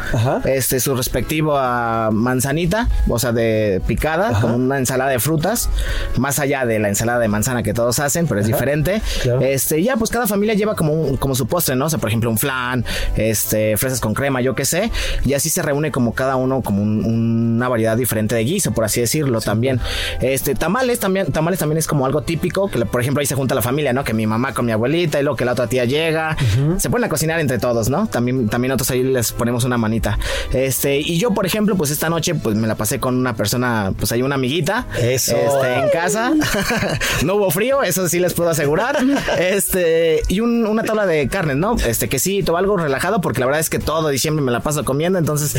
este, 0.45 0.79
su 0.79 0.95
respectivo 0.95 1.57
a 1.57 2.09
manzanita, 2.11 2.87
o 3.07 3.19
sea, 3.19 3.31
de 3.31 3.81
picada, 3.87 4.39
con 4.41 4.53
una 4.53 4.77
ensalada 4.77 5.09
de 5.11 5.19
frutas, 5.19 5.69
más 6.17 6.39
allá 6.39 6.65
de 6.65 6.79
la 6.79 6.89
ensalada 6.89 7.19
de 7.19 7.27
manzana 7.27 7.63
que 7.63 7.73
todos 7.73 7.99
hacen, 7.99 8.27
pero 8.27 8.39
es 8.41 8.47
diferente. 8.47 9.01
Este, 9.41 9.81
ya, 9.83 9.95
pues 10.01 10.09
cada 10.09 10.25
familia 10.25 10.55
lleva 10.55 10.75
como, 10.75 11.15
como 11.19 11.35
su 11.35 11.45
postre, 11.45 11.75
¿no? 11.75 11.85
O 11.85 11.89
sea, 11.91 11.99
por 11.99 12.09
ejemplo, 12.09 12.31
un 12.31 12.39
flan, 12.39 12.83
este, 13.15 13.77
fresas 13.77 13.99
con 13.99 14.15
crema, 14.15 14.41
yo 14.41 14.55
qué 14.55 14.65
sé, 14.65 14.89
y 15.23 15.35
así 15.35 15.51
se 15.51 15.61
reúne 15.61 15.91
como 15.91 16.15
cada 16.15 16.37
uno 16.37 16.63
como 16.63 16.81
una 16.81 17.69
variedad 17.69 17.95
diferente 17.95 18.33
de 18.33 18.43
guiso, 18.43 18.71
por 18.71 18.83
así 18.83 18.99
decirlo, 18.99 19.41
también. 19.41 19.79
Este, 20.19 20.55
tamales 20.55 20.97
también, 20.97 21.31
tamales 21.31 21.59
también 21.59 21.77
es 21.77 21.85
como 21.85 22.07
algo 22.07 22.23
típico, 22.23 22.67
que 22.67 22.83
por 22.83 22.99
ejemplo 22.99 23.21
ahí 23.21 23.27
se 23.27 23.35
junta 23.35 23.53
la 23.53 23.61
familia, 23.61 23.93
¿no? 23.93 24.03
Que 24.03 24.15
mi 24.15 24.25
mamá 24.25 24.55
con 24.55 24.65
mi 24.65 24.71
abuelita 24.71 25.19
y 25.19 25.23
luego 25.23 25.37
que 25.37 25.45
la 25.45 25.51
otra 25.51 25.67
tía 25.67 25.85
llega, 25.85 26.35
se 26.77 26.89
ponen 26.89 27.05
a 27.05 27.09
cocinar 27.09 27.39
entre 27.39 27.59
todos, 27.59 27.91
¿no? 27.91 28.07
También, 28.07 28.49
también 28.49 28.69
nosotros 28.69 28.89
ahí 28.89 29.03
les 29.03 29.31
ponemos 29.33 29.65
una 29.65 29.77
manita. 29.77 30.17
Este, 30.51 30.97
y 30.97 31.19
yo, 31.19 31.29
por 31.29 31.45
ejemplo, 31.45 31.75
pues 31.75 31.91
esta 31.91 32.09
noche, 32.09 32.33
pues 32.33 32.55
me 32.55 32.67
la 32.67 32.73
pasé 32.73 32.99
con 32.99 33.15
una 33.15 33.35
persona, 33.35 33.93
pues 33.95 34.11
hay 34.13 34.23
una 34.23 34.33
amiguita, 34.33 34.87
eso. 34.99 35.35
Este, 35.35 35.75
en 35.75 35.89
casa, 35.89 36.33
no 37.23 37.35
hubo 37.35 37.51
frío, 37.51 37.83
eso 37.83 38.09
sí 38.09 38.19
les 38.19 38.33
puedo 38.33 38.49
asegurar, 38.49 38.97
este, 39.39 39.90
y 40.27 40.39
una 40.39 40.83
tabla 40.83 41.05
de 41.05 41.27
carne, 41.27 41.55
¿no? 41.55 41.75
Este, 41.85 42.09
quesito, 42.09 42.57
algo 42.57 42.77
relajado, 42.77 43.21
porque 43.21 43.39
la 43.39 43.45
verdad 43.45 43.59
es 43.59 43.69
que 43.69 43.79
todo 43.79 44.09
diciembre 44.09 44.43
me 44.43 44.51
la 44.51 44.61
paso 44.61 44.83
comiendo, 44.83 45.19
entonces, 45.19 45.55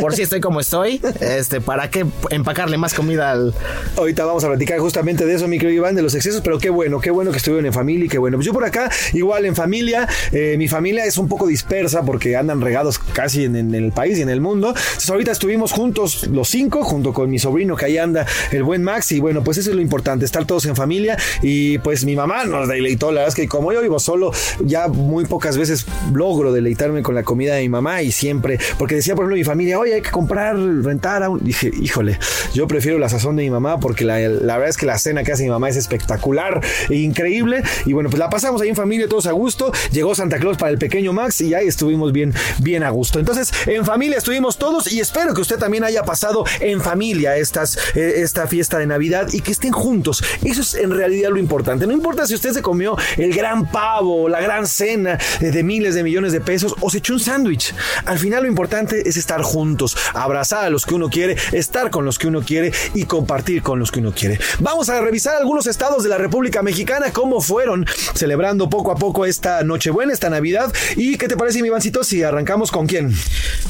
por 0.00 0.14
si 0.14 0.22
estoy 0.22 0.40
como 0.40 0.60
estoy, 0.60 1.00
este, 1.20 1.60
¿para 1.60 1.90
qué 1.90 2.06
empacarle 2.30 2.76
más 2.76 2.94
comida 2.94 3.30
al... 3.30 3.54
Ahorita 3.96 4.24
vamos 4.24 4.44
a 4.44 4.48
platicar 4.48 4.78
justamente 4.78 5.26
de 5.26 5.34
eso, 5.34 5.48
mi 5.48 5.58
querido 5.58 5.76
Iván, 5.76 5.94
de 5.94 6.02
los 6.02 6.14
excesos, 6.14 6.40
pero 6.42 6.58
qué 6.58 6.70
bueno, 6.70 7.00
qué 7.00 7.10
bueno 7.10 7.30
que 7.30 7.38
estuvieron 7.38 7.66
en 7.66 7.72
familia 7.72 8.06
y 8.06 8.08
qué 8.08 8.18
bueno. 8.18 8.36
Pues 8.36 8.46
yo 8.46 8.52
por 8.52 8.64
acá, 8.64 8.90
igual 9.12 9.44
en 9.44 9.54
familia, 9.54 10.08
eh, 10.32 10.56
mi 10.58 10.68
familia 10.68 11.04
es 11.04 11.18
un 11.18 11.28
poco 11.28 11.46
dispersa 11.46 12.02
porque 12.02 12.36
andan 12.36 12.60
regados 12.60 12.98
casi 12.98 13.44
en, 13.44 13.74
el 13.74 13.92
país 13.92 14.18
y 14.18 14.22
en 14.22 14.30
el 14.30 14.40
mundo. 14.40 14.68
Entonces 14.68 15.10
ahorita 15.10 15.32
estuvimos 15.32 15.72
juntos 15.72 16.28
los 16.28 16.48
cinco, 16.48 16.82
junto 16.84 17.12
con 17.12 17.30
mi 17.30 17.38
sobrino 17.38 17.76
que 17.76 17.86
ahí 17.86 17.98
anda, 17.98 18.26
el 18.50 18.62
buen 18.62 18.82
Max, 18.82 19.12
y 19.12 19.20
bueno, 19.20 19.42
pues 19.42 19.58
eso 19.58 19.70
es 19.70 19.76
lo 19.76 19.82
importante, 19.82 20.24
estar 20.24 20.44
todos 20.44 20.66
en 20.66 20.76
familia 20.76 21.16
y 21.42 21.78
pues 21.78 22.04
mi 22.04 22.16
mamá 22.16 22.44
nos 22.44 22.68
deleitó, 22.68 23.06
la 23.08 23.20
verdad 23.20 23.28
es 23.28 23.34
que 23.34 23.48
como 23.48 23.70
yo 23.74 23.82
vivo 23.82 23.98
solo, 23.98 24.32
ya 24.64 24.88
muy 24.88 25.24
pocas 25.26 25.58
veces 25.58 25.86
logro 26.12 26.52
deleitarme 26.52 27.02
con 27.02 27.14
la 27.14 27.24
comida 27.24 27.54
de 27.54 27.62
mi 27.62 27.68
mamá 27.68 28.02
y 28.02 28.12
siempre, 28.12 28.58
porque 28.78 28.94
decía 28.94 29.14
por 29.14 29.24
ejemplo 29.24 29.36
mi 29.36 29.44
familia, 29.44 29.78
oye, 29.78 29.94
hay 29.94 30.02
que 30.02 30.10
comprar, 30.10 30.56
rentar, 30.56 31.22
a 31.22 31.28
dije, 31.40 31.70
híjole, 31.80 32.18
yo 32.52 32.66
prefiero 32.68 32.98
la 32.98 33.08
sazón 33.08 33.36
de 33.36 33.42
mi 33.42 33.50
mamá 33.50 33.80
porque 33.80 34.04
la, 34.04 34.16
verdad 34.16 34.68
es 34.68 34.76
que 34.76 34.86
la 34.86 34.98
cena 34.98 35.24
que 35.24 35.32
hace 35.32 35.44
mi 35.44 35.50
mamá 35.50 35.68
es 35.68 35.76
espectacular 35.76 36.60
e 36.88 36.96
increíble. 36.96 37.62
Y 37.86 37.92
bueno, 37.92 38.10
pues 38.10 38.18
la 38.18 38.30
pasamos 38.30 38.60
ahí 38.60 38.68
en 38.68 38.76
familia 38.76 39.08
todos 39.08 39.26
a 39.26 39.32
gusto. 39.32 39.72
Llegó 39.92 40.14
Santa 40.14 40.38
Claus 40.38 40.56
para 40.56 40.72
el 40.72 40.78
pequeño 40.78 41.12
Max 41.12 41.40
y 41.40 41.54
ahí 41.54 41.66
estuvimos 41.66 42.12
bien, 42.12 42.32
bien 42.58 42.82
a 42.82 42.90
gusto. 42.90 43.18
Entonces, 43.18 43.52
en 43.66 43.84
familia 43.84 44.18
estuvimos 44.18 44.58
todos 44.58 44.92
y 44.92 45.00
espero 45.00 45.34
que 45.34 45.40
usted 45.40 45.58
también 45.58 45.84
haya 45.84 46.04
pasado 46.04 46.44
en 46.60 46.80
familia 46.80 47.36
estas, 47.36 47.76
eh, 47.94 48.14
esta 48.18 48.46
fiesta 48.46 48.78
de 48.78 48.86
Navidad 48.86 49.28
y 49.32 49.40
que 49.40 49.52
estén 49.52 49.72
juntos. 49.72 50.22
Eso 50.44 50.62
es 50.62 50.74
en 50.74 50.90
realidad 50.90 51.30
lo 51.30 51.38
importante. 51.38 51.86
No 51.86 51.92
importa 51.92 52.26
si 52.26 52.34
usted 52.34 52.52
se 52.52 52.62
comió 52.62 52.96
el 53.16 53.34
gran 53.34 53.53
pavo, 53.62 54.28
la 54.28 54.40
gran 54.40 54.66
cena 54.66 55.18
de 55.40 55.62
miles 55.62 55.94
de 55.94 56.02
millones 56.02 56.32
de 56.32 56.40
pesos 56.40 56.74
o 56.80 56.90
se 56.90 56.98
echó 56.98 57.14
un 57.14 57.20
sándwich. 57.20 57.74
Al 58.04 58.18
final 58.18 58.42
lo 58.42 58.48
importante 58.48 59.08
es 59.08 59.16
estar 59.16 59.42
juntos, 59.42 59.96
abrazar 60.14 60.64
a 60.64 60.70
los 60.70 60.86
que 60.86 60.94
uno 60.94 61.08
quiere, 61.08 61.36
estar 61.52 61.90
con 61.90 62.04
los 62.04 62.18
que 62.18 62.26
uno 62.26 62.42
quiere 62.42 62.72
y 62.94 63.04
compartir 63.04 63.62
con 63.62 63.78
los 63.78 63.90
que 63.90 64.00
uno 64.00 64.12
quiere. 64.12 64.38
Vamos 64.60 64.88
a 64.88 65.00
revisar 65.00 65.36
algunos 65.36 65.66
estados 65.66 66.02
de 66.02 66.08
la 66.08 66.18
República 66.18 66.62
Mexicana, 66.62 67.12
cómo 67.12 67.40
fueron 67.40 67.86
celebrando 68.14 68.68
poco 68.68 68.90
a 68.92 68.96
poco 68.96 69.26
esta 69.26 69.62
Nochebuena, 69.62 70.12
esta 70.12 70.30
Navidad. 70.30 70.72
¿Y 70.96 71.16
qué 71.16 71.28
te 71.28 71.36
parece, 71.36 71.62
mi 71.62 71.68
Ivancito, 71.68 72.04
si 72.04 72.22
arrancamos 72.22 72.70
con 72.70 72.86
quién? 72.86 73.14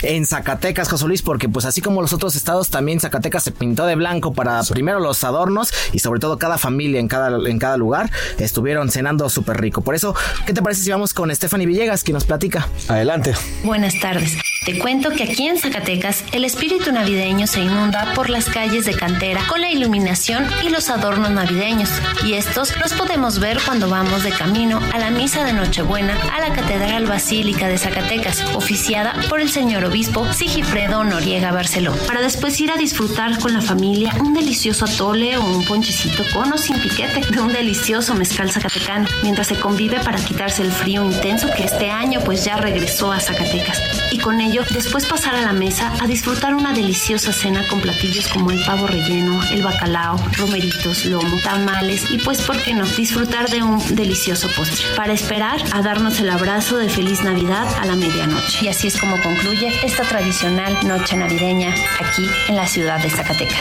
En 0.03 0.27
Zacatecas, 0.27 0.89
José 0.89 1.07
Luis, 1.07 1.23
porque 1.23 1.49
pues 1.49 1.65
así 1.65 1.81
como 1.81 2.03
los 2.03 2.13
otros 2.13 2.37
estados, 2.37 2.71
también 2.71 3.01
Zacatecas 3.01 3.43
se 3.43 3.53
pintó 3.53 3.87
de 3.87 3.95
blanco 3.95 4.33
para 4.33 4.63
primero 4.65 5.01
los 5.01 5.23
adornos 5.25 5.73
y 5.93 5.99
sobre 5.99 6.21
todo 6.21 6.39
cada 6.39 6.59
familia 6.59 7.01
en 7.01 7.09
cada, 7.09 7.37
en 7.49 7.59
cada 7.59 7.77
lugar 7.77 8.11
estuvieron 8.39 8.91
cenando 8.91 9.29
súper 9.29 9.61
rico. 9.61 9.74
Por 9.83 9.95
eso, 9.95 10.15
¿qué 10.47 10.53
te 10.53 10.63
parece 10.63 10.83
si 10.83 10.91
vamos 10.91 11.15
con 11.15 11.35
Stephanie 11.35 11.67
Villegas, 11.67 12.03
quien 12.03 12.15
nos 12.15 12.25
platica? 12.25 12.69
Adelante. 12.89 13.35
Buenas 13.65 13.99
tardes. 14.01 14.37
Te 14.65 14.79
cuento 14.79 15.11
que 15.11 15.25
aquí 15.25 15.47
en 15.47 15.59
Zacatecas 15.59 16.25
el 16.33 16.43
espíritu 16.43 16.91
navideño 16.91 17.47
se 17.47 17.61
inunda 17.61 18.15
por 18.15 18.31
las 18.31 18.47
calles 18.47 18.87
de 18.87 18.95
cantera 18.95 19.47
con 19.47 19.61
la 19.61 19.71
iluminación 19.71 20.47
y 20.63 20.71
los 20.71 20.89
adornos 20.89 21.31
navideños. 21.31 21.91
Y 22.25 22.33
estos 22.33 22.75
los 22.79 22.95
podemos 22.95 23.41
ver 23.41 23.59
cuando 23.63 23.91
vamos 23.91 24.23
de 24.23 24.31
camino 24.31 24.81
a 24.95 24.99
la 24.99 25.11
misa 25.11 25.45
de 25.45 25.53
Nochebuena 25.53 26.17
a 26.33 26.41
la 26.41 26.55
Catedral 26.55 27.05
Basílica 27.05 27.69
de 27.69 27.77
Zacatecas, 27.77 28.43
oficiada 28.55 29.15
por 29.29 29.43
el 29.43 29.51
señor 29.51 29.85
obispo 29.85 30.33
Sigifredo 30.33 31.05
Noriega 31.05 31.53
Barceló. 31.53 31.95
Para 32.07 32.23
después 32.23 32.59
ir 32.59 32.71
a 32.71 32.79
disfrutar 32.79 33.39
con 33.41 33.53
la 33.53 33.61
familia 33.61 34.15
un 34.21 34.33
delicioso 34.33 34.87
atole 34.87 35.37
o 35.37 35.45
un 35.45 35.67
ponchecito 35.67 36.25
con 36.33 36.51
o 36.55 36.57
sin 36.57 36.81
piquete 36.81 37.21
de 37.31 37.41
un 37.41 37.53
delicioso 37.53 38.15
mezcal 38.15 38.51
zacatecano, 38.51 39.11
mientras 39.23 39.49
se 39.49 39.57
convive 39.57 40.01
para 40.01 40.19
quitarse 40.19 40.63
el 40.63 40.73
frío 40.73 41.05
intenso 41.05 41.49
que 41.55 41.65
este 41.65 41.91
año 41.91 42.21
pues 42.25 42.47
ya 42.47 42.57
regresó 42.57 43.13
a 43.13 43.21
Zacatecas. 43.21 43.79
Y 44.11 44.19
con 44.19 44.41
ello 44.41 44.54
después 44.63 45.07
pasar 45.07 45.35
a 45.35 45.41
la 45.41 45.53
mesa 45.53 45.93
a 46.01 46.07
disfrutar 46.07 46.55
una 46.55 46.73
deliciosa 46.73 47.33
cena 47.33 47.67
con 47.69 47.81
platillos 47.81 48.29
como 48.29 48.53
el 48.53 48.65
pavo 48.65 48.87
relleno, 48.87 49.41
el 49.51 49.63
bacalao, 49.63 50.17
romeritos, 50.37 51.05
lomo, 51.07 51.37
tamales 51.43 52.09
y 52.11 52.19
pues, 52.19 52.41
¿por 52.43 52.63
qué 52.63 52.73
no? 52.73 52.87
Disfrutar 52.87 53.49
de 53.51 53.63
un 53.63 53.97
delicioso 53.97 54.49
postre. 54.57 54.87
Para 54.97 55.13
esperar 55.13 55.61
a 55.73 55.83
darnos 55.83 56.21
el 56.21 56.31
abrazo 56.31 56.77
de 56.77 56.89
feliz 56.89 57.23
Navidad 57.23 57.67
a 57.81 57.87
la 57.87 57.97
medianoche. 57.97 58.65
Y 58.65 58.69
así 58.69 58.87
es 58.87 58.97
como 58.97 59.21
concluye 59.23 59.73
esta 59.83 60.05
tradicional 60.05 60.77
noche 60.87 61.17
navideña 61.17 61.75
aquí 61.99 62.29
en 62.49 62.57
la 62.57 62.69
ciudad 62.69 63.03
de 63.03 63.11
Zacatecas. 63.11 63.59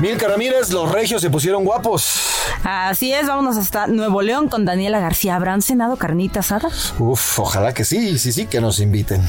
Milka 0.00 0.26
Ramírez, 0.28 0.70
los 0.70 0.90
regios 0.90 1.20
se 1.20 1.30
pusieron 1.30 1.62
guapos. 1.62 2.39
Así 2.64 3.12
es, 3.12 3.26
vámonos 3.26 3.56
hasta 3.56 3.86
Nuevo 3.86 4.22
León 4.22 4.48
con 4.48 4.64
Daniela 4.64 5.00
García. 5.00 5.36
¿Habrán 5.36 5.62
cenado 5.62 5.96
carnita 5.96 6.40
asada? 6.40 6.68
Uf, 6.98 7.38
ojalá 7.38 7.72
que 7.72 7.84
sí, 7.84 8.18
sí, 8.18 8.32
sí, 8.32 8.46
que 8.46 8.60
nos 8.60 8.80
inviten. 8.80 9.22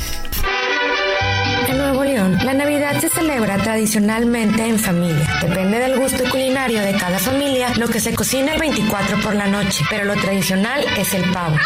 León, 2.32 2.46
la 2.46 2.54
Navidad 2.54 3.00
se 3.00 3.10
celebra 3.10 3.58
tradicionalmente 3.58 4.66
en 4.66 4.80
familia. 4.80 5.28
Depende 5.42 5.80
del 5.80 6.00
gusto 6.00 6.24
culinario 6.30 6.82
de 6.82 6.94
cada 6.94 7.20
familia 7.20 7.74
lo 7.78 7.88
que 7.88 8.00
se 8.00 8.14
cocina 8.14 8.54
el 8.54 8.60
24 8.60 9.20
por 9.22 9.36
la 9.36 9.48
noche, 9.48 9.84
pero 9.90 10.06
lo 10.06 10.16
tradicional 10.16 10.86
es 10.98 11.14
el 11.14 11.24
pavo 11.32 11.58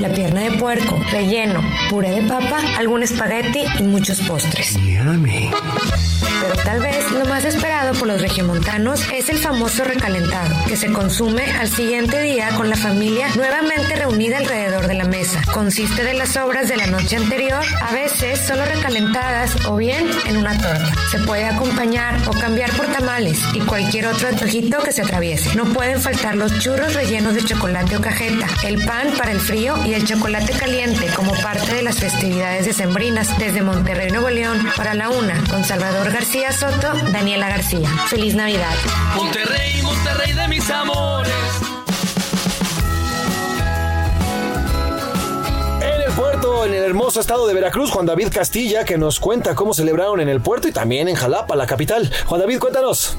la 0.00 0.08
pierna 0.08 0.40
de 0.42 0.52
puerco, 0.52 1.00
relleno, 1.10 1.62
puré 1.88 2.10
de 2.10 2.28
papa, 2.28 2.60
algún 2.78 3.02
espagueti 3.02 3.62
y 3.78 3.82
muchos 3.84 4.20
postres. 4.22 4.76
Pero 4.76 6.56
tal 6.64 6.80
vez 6.80 7.10
lo 7.12 7.24
más 7.26 7.44
esperado 7.44 7.94
por 7.94 8.08
los 8.08 8.20
regiomontanos 8.20 9.00
es 9.12 9.28
el 9.28 9.38
famoso 9.38 9.84
recalentado, 9.84 10.54
que 10.66 10.76
se 10.76 10.92
consume 10.92 11.44
al 11.52 11.68
siguiente 11.68 12.20
día 12.20 12.50
con 12.56 12.68
la 12.68 12.76
familia 12.76 13.28
nuevamente 13.36 13.96
reunida 13.96 14.38
alrededor 14.38 14.86
de 14.86 14.94
la 14.94 15.04
mesa. 15.04 15.40
Consiste 15.52 16.02
de 16.02 16.14
las 16.14 16.30
sobras 16.30 16.68
de 16.68 16.76
la 16.76 16.86
noche 16.86 17.16
anterior, 17.16 17.64
a 17.80 17.92
veces 17.92 18.40
solo 18.40 18.64
recalentadas 18.64 19.66
o 19.66 19.73
bien 19.76 20.08
en 20.26 20.36
una 20.36 20.56
torta. 20.56 20.92
Se 21.10 21.18
puede 21.18 21.44
acompañar 21.44 22.16
o 22.28 22.32
cambiar 22.32 22.70
por 22.72 22.86
tamales 22.86 23.38
y 23.54 23.60
cualquier 23.60 24.06
otro 24.06 24.28
antojito 24.28 24.82
que 24.82 24.92
se 24.92 25.02
atraviese. 25.02 25.54
No 25.54 25.64
pueden 25.72 26.00
faltar 26.00 26.36
los 26.36 26.58
churros 26.58 26.94
rellenos 26.94 27.34
de 27.34 27.44
chocolate 27.44 27.96
o 27.96 28.00
cajeta, 28.00 28.46
el 28.64 28.84
pan 28.84 29.08
para 29.16 29.32
el 29.32 29.40
frío 29.40 29.76
y 29.84 29.94
el 29.94 30.06
chocolate 30.06 30.52
caliente 30.52 31.06
como 31.14 31.32
parte 31.34 31.74
de 31.74 31.82
las 31.82 31.98
festividades 31.98 32.66
decembrinas 32.66 33.38
desde 33.38 33.62
Monterrey, 33.62 34.10
Nuevo 34.10 34.30
León, 34.30 34.58
para 34.76 34.94
la 34.94 35.10
una, 35.10 35.42
con 35.50 35.64
Salvador 35.64 36.12
García 36.12 36.52
Soto, 36.52 36.92
Daniela 37.12 37.48
García. 37.48 37.88
Feliz 38.08 38.34
Navidad. 38.34 38.74
Monterrey, 39.16 39.82
Monterrey 39.82 40.32
de 40.32 40.48
mis 40.48 40.70
amores. 40.70 41.32
En 46.54 46.60
el 46.60 46.66
puerto, 46.66 46.66
en 46.66 46.74
el 46.74 46.84
hermoso 46.84 47.20
estado 47.20 47.46
de 47.46 47.54
Veracruz, 47.54 47.90
Juan 47.90 48.06
David 48.06 48.28
Castilla, 48.32 48.84
que 48.84 48.96
nos 48.96 49.18
cuenta 49.18 49.54
cómo 49.54 49.74
celebraron 49.74 50.20
en 50.20 50.28
el 50.28 50.40
puerto 50.40 50.68
y 50.68 50.72
también 50.72 51.08
en 51.08 51.16
Jalapa, 51.16 51.56
la 51.56 51.66
capital. 51.66 52.10
Juan 52.26 52.40
David, 52.40 52.58
cuéntanos. 52.58 53.16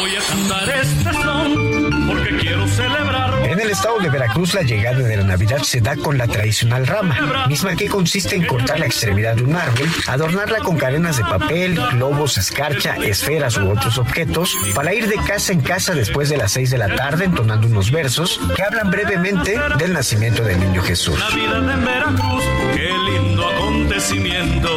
Voy 0.00 0.16
a 0.16 0.20
cantar 0.20 0.68
este 0.80 1.12
son 1.12 2.06
porque 2.08 2.36
quiero 2.38 2.66
celebrar 2.68 3.26
en 3.56 3.60
el 3.60 3.70
estado 3.70 3.98
de 4.00 4.10
Veracruz, 4.10 4.54
la 4.54 4.62
llegada 4.62 4.98
de 4.98 5.16
la 5.16 5.22
Navidad 5.22 5.62
se 5.62 5.80
da 5.80 5.96
con 5.96 6.18
la 6.18 6.26
tradicional 6.26 6.86
rama, 6.86 7.46
misma 7.48 7.74
que 7.76 7.88
consiste 7.88 8.34
en 8.34 8.44
cortar 8.44 8.80
la 8.80 8.86
extremidad 8.86 9.36
de 9.36 9.44
un 9.44 9.54
árbol, 9.56 9.88
adornarla 10.08 10.58
con 10.58 10.76
cadenas 10.76 11.16
de 11.16 11.22
papel, 11.24 11.80
globos, 11.92 12.36
escarcha, 12.38 12.96
esferas 12.96 13.56
u 13.56 13.70
otros 13.70 13.98
objetos, 13.98 14.54
para 14.74 14.92
ir 14.92 15.08
de 15.08 15.16
casa 15.16 15.52
en 15.52 15.60
casa 15.60 15.94
después 15.94 16.28
de 16.28 16.36
las 16.36 16.52
6 16.52 16.70
de 16.70 16.78
la 16.78 16.94
tarde 16.96 17.24
entonando 17.24 17.66
unos 17.66 17.90
versos 17.90 18.40
que 18.54 18.62
hablan 18.62 18.90
brevemente 18.90 19.58
del 19.78 19.92
nacimiento 19.92 20.42
del 20.42 20.60
niño 20.60 20.82
Jesús. 20.82 21.18
Navidad 21.18 21.70
en 21.70 21.84
Veracruz, 21.84 22.44
qué 22.74 22.90
lindo 23.10 23.46
acontecimiento. 23.46 24.70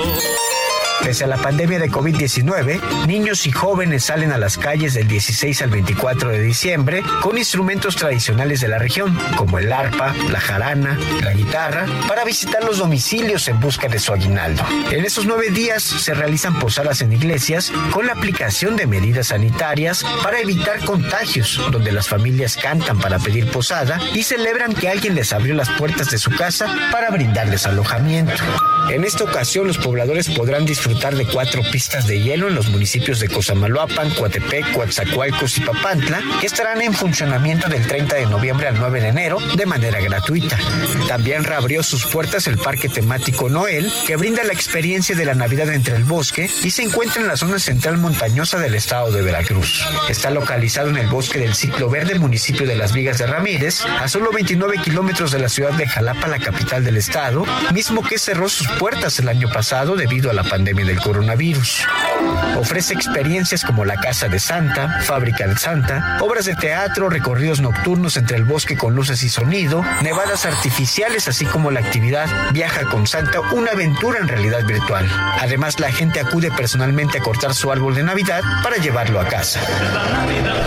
Pese 1.10 1.24
a 1.24 1.28
la 1.28 1.38
pandemia 1.38 1.80
de 1.80 1.89
COVID-19, 1.89 3.08
niños 3.08 3.48
y 3.48 3.51
jóvenes 3.51 4.04
salen 4.04 4.32
a 4.32 4.38
las 4.38 4.60
calles 4.60 4.94
del 4.94 5.08
16 5.08 5.63
al 5.63 5.72
24 5.72 6.30
de 6.30 6.39
diciembre 6.39 7.01
con 7.24 7.36
instrumentos 7.36 7.96
tradicionales 7.96 8.62
de 8.62 8.68
la 8.68 8.78
región, 8.78 9.18
como 9.36 9.58
el 9.58 9.74
arpa, 9.74 10.13
la 10.30 10.39
jarana, 10.39 11.00
la 11.24 11.34
guitarra, 11.34 11.88
para 12.08 12.25
visitar 12.25 12.63
los 12.63 12.78
domicilios 12.78 13.48
en 13.48 13.60
busca 13.60 13.88
de 13.88 13.98
su 13.98 14.13
aguinaldo. 14.13 14.63
En 14.92 15.04
esos 15.04 15.25
nueve 15.25 15.50
días 15.50 15.82
se 15.82 16.13
realizan 16.13 16.60
posadas 16.60 17.01
en 17.01 17.12
iglesias 17.12 17.72
con 17.89 18.06
la 18.06 18.13
aplicación 18.13 18.75
de 18.75 18.86
medidas 18.86 19.30
sanitarias 19.30 20.06
para 20.22 20.39
evitar 20.39 20.86
contagios, 20.86 21.60
donde 21.72 21.92
las 21.92 22.08
familias 22.08 22.56
cantan 22.56 23.00
para 23.00 23.18
pedir 23.18 23.50
posada 23.50 24.00
y 24.13 24.22
celebran 24.22 24.75
que 24.75 24.89
alguien 24.89 25.16
les 25.16 25.34
abrió 25.34 25.56
las 25.56 25.72
puertas 25.72 26.12
de 26.12 26.20
su 26.20 26.30
casa 26.30 26.68
para 26.92 27.10
brindarles 27.10 27.66
alojamiento. 27.66 28.44
En 28.89 29.04
esta 29.04 29.24
ocasión, 29.24 29.68
los 29.68 29.78
pobladores 29.78 30.30
podrán 30.30 30.66
disfrutar 30.66 30.99
de 31.00 31.25
cuatro 31.25 31.62
pistas 31.72 32.08
de 32.08 32.22
hielo 32.22 32.50
en 32.50 32.56
los 32.56 32.68
municipios 32.68 33.22
de 33.22 33.29
Cosamaloapan, 33.29 34.10
Coatepec, 34.12 34.74
Coatzacoalcos 34.74 35.58
y 35.58 35.62
Papantla, 35.62 36.22
que 36.41 36.46
estarán 36.46 36.82
en 36.82 36.94
funcionamiento 36.94 37.70
del 37.70 37.88
30 37.88 38.18
de 38.18 38.25
noviembre 38.25 38.68
al 38.68 38.77
9 38.77 39.00
de 39.00 39.08
enero 39.08 39.38
de 39.56 39.65
manera 39.65 40.01
gratuita. 40.01 40.60
También 41.08 41.46
reabrió 41.46 41.84
sus 41.84 42.06
puertas 42.06 42.48
el 42.48 42.58
Parque 42.58 42.89
Temático 42.89 43.48
Noel, 43.48 43.89
que 44.06 44.18
brinda 44.18 44.44
la 44.44 44.51
experiencia 44.51 45.15
de 45.15 45.24
la 45.24 45.36
Navidad 45.36 45.74
entre 45.74 45.96
el 45.96 46.03
bosque 46.03 46.50
y 46.63 46.70
se 46.70 46.84
encuentra 46.84 47.22
en 47.22 47.29
la 47.29 47.38
zona 47.38 47.60
central 47.60 47.98
montañosa 47.98 48.60
del 48.60 48.75
estado 48.75 49.10
de 49.12 49.22
Veracruz. 49.22 49.86
Está 50.10 50.32
localizado 50.32 50.89
en 50.89 50.98
el 50.98 51.08
bosque 51.08 51.39
del 51.39 51.56
Ciclo 51.56 51.89
Verde, 51.89 52.20
municipio 52.20 52.68
de 52.68 52.75
Las 52.75 52.91
Vigas 52.91 53.18
de 53.20 53.25
Ramírez, 53.25 53.86
a 53.86 54.10
solo 54.10 54.34
29 54.34 54.79
kilómetros 54.84 55.32
de 55.32 55.39
la 55.39 55.48
ciudad 55.48 55.72
de 55.72 55.88
Jalapa, 55.88 56.27
la 56.27 56.39
capital 56.39 56.84
del 56.84 56.98
estado, 56.98 57.46
mismo 57.74 58.03
que 58.03 58.20
cerró 58.20 58.50
sus 58.50 58.68
puertas 58.68 59.18
el 59.20 59.29
año 59.29 59.50
pasado 59.50 59.96
debido 59.96 60.29
a 60.29 60.34
la 60.34 60.44
pandemia 60.44 60.88
del 60.89 61.00
coronavirus. 61.00 61.84
Ofrece 62.58 62.93
experiencias 62.93 63.63
como 63.63 63.86
la 63.86 63.96
Casa 63.96 64.27
de 64.27 64.39
Santa, 64.39 65.01
Fábrica 65.01 65.48
de 65.48 65.55
Santa, 65.55 66.17
obras 66.19 66.46
de 66.46 66.55
teatro, 66.55 67.10
recorridos 67.10 67.62
nocturnos 67.62 68.17
entre 68.17 68.38
el 68.38 68.43
bosque 68.43 68.75
con 68.75 68.96
luces 68.96 69.24
y 69.24 69.29
sonido, 69.29 69.86
nevadas 70.01 70.46
artificiales, 70.46 71.27
así 71.27 71.46
como 71.46 71.72
la 71.72 71.79
actividad 71.79 72.27
Viaja 72.51 72.86
con 72.89 73.08
Santa, 73.08 73.39
una 73.51 73.72
aventura 73.72 74.19
en 74.19 74.27
realidad 74.27 74.65
virtual. 74.65 75.08
Además, 75.39 75.79
la 75.79 75.91
gente 75.91 76.19
acude 76.19 76.51
personalmente 76.51 77.19
a 77.19 77.22
cortar 77.22 77.53
su 77.53 77.72
árbol 77.72 77.96
de 77.96 78.03
Navidad 78.03 78.41
para 78.63 78.77
llevarlo 78.77 79.22
a 79.22 79.27
casa. 79.27 79.62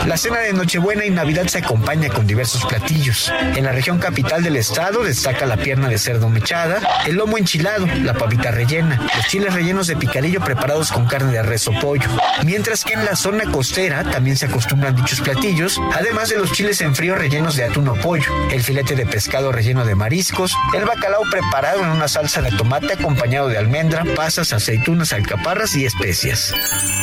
La 0.07 0.17
cena 0.17 0.39
de 0.39 0.53
Nochebuena 0.53 1.05
y 1.05 1.11
Navidad 1.11 1.47
se 1.49 1.59
acompaña 1.59 2.09
con 2.09 2.27
diversos 2.27 2.65
platillos. 2.65 3.31
En 3.57 3.65
la 3.65 3.73
región 3.73 3.99
capital 3.99 4.43
del 4.43 4.57
estado 4.57 5.03
destaca 5.03 5.47
la 5.47 5.57
pierna 5.57 5.89
de 5.89 5.99
cerdo 5.99 6.29
mechada, 6.29 6.81
el 7.07 7.17
lomo 7.17 7.39
enchilado, 7.39 7.87
la 7.87 8.15
pavita 8.15 8.53
rellena, 8.53 9.01
los 9.17 9.27
chiles 9.27 9.53
rellenos 9.53 9.89
de 9.89 9.97
picadillo 10.13 10.41
preparados 10.41 10.93
con 10.93 11.07
carne 11.07 11.33
de 11.33 11.43
res 11.43 11.67
o 11.69 11.73
pollo. 11.81 12.07
Mientras 12.45 12.85
que 12.85 12.93
en 12.93 13.03
la 13.03 13.17
zona 13.17 13.51
costera 13.51 14.05
también 14.05 14.37
se 14.37 14.45
acostumbran 14.45 14.95
dichos 14.95 15.23
platillos, 15.23 15.81
además 15.95 16.29
de 16.29 16.37
los 16.37 16.53
chiles 16.53 16.83
en 16.83 16.95
frío 16.95 17.15
rellenos 17.15 17.57
de 17.57 17.65
atún 17.65 17.89
o 17.89 17.95
pollo, 17.95 18.31
el 18.51 18.63
filete 18.63 18.95
de 18.95 19.07
pescado 19.07 19.53
relleno 19.53 19.87
de 19.87 19.95
mariscos, 19.95 20.55
el 20.75 20.85
bacalao 20.85 21.23
preparado 21.31 21.83
en 21.83 21.89
una 21.89 22.09
salsa 22.09 22.43
de 22.43 22.51
tomate 22.51 22.93
acompañado 22.93 23.49
de 23.49 23.57
almendra, 23.57 24.05
pasas, 24.15 24.53
aceitunas, 24.53 25.15
alcaparras 25.15 25.75
y 25.77 25.87
especias. 25.87 26.53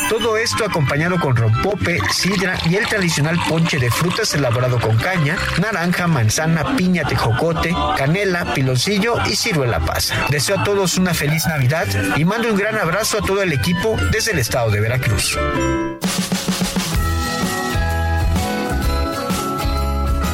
Todo 0.08 0.38
esto 0.38 0.66
acompañado 0.66 1.20
con 1.20 1.36
rompope, 1.36 2.00
sidra 2.12 2.58
y 2.70 2.75
el 2.75 2.88
tradicional 2.88 3.39
ponche 3.48 3.80
de 3.80 3.89
frutas 3.89 4.36
elaborado 4.36 4.80
con 4.80 4.98
caña, 4.98 5.36
naranja, 5.60 6.06
manzana, 6.06 6.75
piña, 6.75 7.06
tejocote, 7.06 7.75
canela, 7.98 8.54
piloncillo 8.54 9.16
y 9.25 9.36
ciruela 9.36 9.80
pasa. 9.80 10.28
Deseo 10.30 10.60
a 10.60 10.63
todos 10.63 10.98
una 10.98 11.16
feliz 11.16 11.48
Navidad 11.48 11.88
y 12.16 12.25
mando 12.25 12.50
un 12.50 12.58
gran 12.58 12.78
abrazo 12.78 12.88
a 12.98 13.22
todo 13.22 13.43
el 13.43 13.53
equipo 13.53 13.98
desde 14.12 14.31
el 14.31 14.39
estado 14.39 14.72
de 14.72 14.79
Veracruz. 14.79 15.38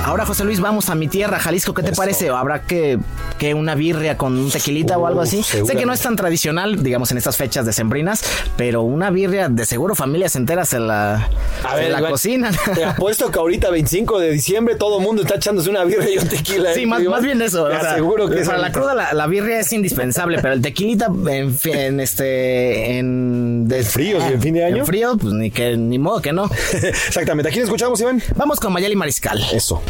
Ahora, 0.05 0.23
José 0.23 0.43
Luis, 0.43 0.59
vamos 0.59 0.89
a 0.89 0.95
mi 0.95 1.07
tierra, 1.07 1.39
Jalisco. 1.39 1.73
¿Qué 1.73 1.81
te 1.81 1.91
parece? 1.91 2.29
¿O 2.29 2.37
¿Habrá 2.37 2.61
que, 2.61 2.99
que 3.39 3.55
una 3.55 3.73
birria 3.73 4.19
con 4.19 4.37
un 4.37 4.51
tequilita 4.51 4.99
o 4.99 5.07
algo 5.07 5.21
así? 5.21 5.41
Sé 5.41 5.75
que 5.75 5.83
no 5.87 5.93
es 5.93 6.01
tan 6.01 6.15
tradicional, 6.15 6.83
digamos, 6.83 7.09
en 7.11 7.17
estas 7.17 7.37
fechas 7.37 7.65
decembrinas, 7.65 8.23
pero 8.55 8.83
una 8.83 9.09
birria, 9.09 9.49
de 9.49 9.65
seguro 9.65 9.95
familias 9.95 10.35
enteras 10.35 10.73
en 10.73 10.87
la, 10.87 11.27
en 11.75 11.91
la 11.91 12.07
cocina. 12.07 12.51
Te 12.75 12.85
apuesto 12.85 13.31
que 13.31 13.39
ahorita, 13.39 13.71
25 13.71 14.19
de 14.19 14.29
diciembre, 14.29 14.75
todo 14.75 14.99
el 14.99 15.03
mundo 15.03 15.23
está 15.23 15.37
echándose 15.37 15.71
una 15.71 15.83
birria 15.83 16.13
y 16.13 16.17
un 16.19 16.27
tequila. 16.27 16.75
Sí, 16.75 16.85
más, 16.85 17.01
más 17.01 17.23
bien 17.23 17.41
eso. 17.41 17.67
Te 17.67 18.35
que 18.35 18.45
para 18.45 18.59
la 18.59 18.71
cruda 18.71 18.93
la, 18.93 19.11
la, 19.11 19.25
birria 19.25 19.59
es 19.59 19.73
indispensable, 19.73 20.37
pero 20.39 20.53
el 20.53 20.61
tequilita 20.61 21.07
en, 21.07 21.57
en 21.63 21.99
este 21.99 22.99
en 22.99 23.67
de 23.67 23.83
frío 23.83 24.19
y 24.19 24.33
en 24.33 24.41
fin 24.41 24.53
de 24.53 24.65
año. 24.65 24.77
En 24.77 24.85
frío, 24.85 25.17
pues 25.17 25.33
ni 25.33 25.49
que 25.49 25.75
ni 25.75 25.97
modo 25.97 26.21
que 26.21 26.31
no. 26.31 26.45
Exactamente. 26.73 27.49
¿A 27.49 27.51
quién 27.51 27.63
escuchamos, 27.63 27.99
Iván? 28.01 28.21
Vamos 28.35 28.59
con 28.59 28.71
Mayali 28.71 28.95
Mariscal. 28.95 29.43
Eso. 29.51 29.81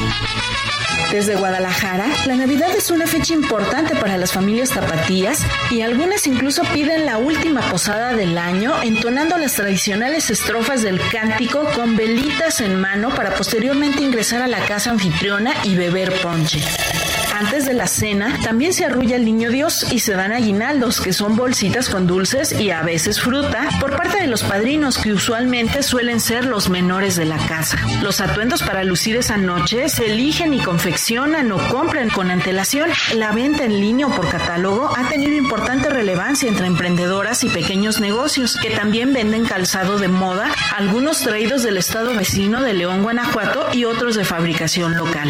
Desde 1.12 1.36
Guadalajara, 1.36 2.08
la 2.26 2.36
Navidad 2.36 2.76
es 2.76 2.92
una 2.92 3.08
fecha 3.08 3.34
importante 3.34 3.96
para 3.96 4.18
las 4.18 4.34
familias 4.34 4.72
tapatías 4.72 5.46
y 5.72 5.82
algunas 5.82 6.28
incluso 6.28 6.64
piden 6.74 7.06
la 7.06 7.18
última 7.18 7.62
posada 7.70 8.14
del 8.14 8.38
año 8.38 8.74
entonando 8.84 9.38
las 9.38 9.54
tradicionales 9.54 10.30
estrofas 10.30 10.82
del 10.82 11.00
cántico 11.10 11.64
con 11.76 11.96
velitas 11.96 12.60
en 12.60 12.76
mano 12.80 13.16
para 13.16 13.34
posteriormente 13.34 14.02
ingresar 14.02 14.42
a 14.42 14.48
la 14.48 14.66
casa 14.66 14.92
anfitriona 14.92 15.54
y 15.64 15.76
beber 15.76 16.12
ponche. 16.22 16.62
Antes 17.38 17.66
de 17.66 17.74
la 17.74 17.88
cena, 17.88 18.40
también 18.46 18.72
se 18.72 18.86
arrulla 18.86 19.18
el 19.18 19.26
niño 19.26 19.50
Dios 19.50 19.92
y 19.92 20.00
se 20.00 20.14
dan 20.14 20.32
aguinaldos, 20.32 21.02
que 21.02 21.12
son 21.12 21.36
bolsitas 21.36 21.90
con 21.90 22.08
dulces 22.08 22.54
y 22.54 22.72
a 22.72 22.82
veces 22.82 23.20
fruta, 23.20 23.68
por 23.82 23.98
parte 23.98 24.22
de 24.22 24.28
los 24.28 24.42
padrinos, 24.42 24.98
que 24.98 25.12
usualmente 25.12 25.84
suelen 25.84 26.22
ser 26.22 26.46
los 26.46 26.70
menores 26.70 27.18
de 27.18 27.26
la 27.26 27.36
casa. 27.36 27.78
Los 28.02 28.22
atuendos 28.22 28.64
para 28.64 28.86
lucir 28.86 29.18
esa 29.18 29.36
noche 29.36 29.90
se 29.90 30.14
eligen 30.14 30.54
y 30.54 30.60
confeccionan 30.60 31.52
o 31.52 31.58
compran 31.68 32.10
con 32.10 32.32
antelación. 32.32 32.90
La 33.16 33.34
venta 33.34 33.66
en 33.66 33.82
línea 33.82 34.08
o 34.08 34.16
por 34.16 34.30
catálogo 34.30 34.90
ha 34.96 35.10
tenido 35.10 35.36
importante 35.36 35.90
relevancia 35.90 36.48
entre 36.48 36.68
emprendedoras 36.68 37.44
y 37.44 37.50
pequeños 37.50 38.00
negocios, 38.00 38.56
que 38.56 38.70
también 38.70 39.12
venden 39.12 39.44
calzado 39.44 40.00
de 40.00 40.08
moda, 40.08 40.56
algunos 40.74 41.20
traídos 41.20 41.64
del 41.64 41.76
estado 41.76 42.16
vecino 42.16 42.62
de 42.62 42.74
León, 42.74 43.04
Guanajuato 43.04 43.68
y 43.74 43.84
otros 43.84 44.16
de 44.16 44.24
fabricación 44.24 44.96
local. 44.96 45.30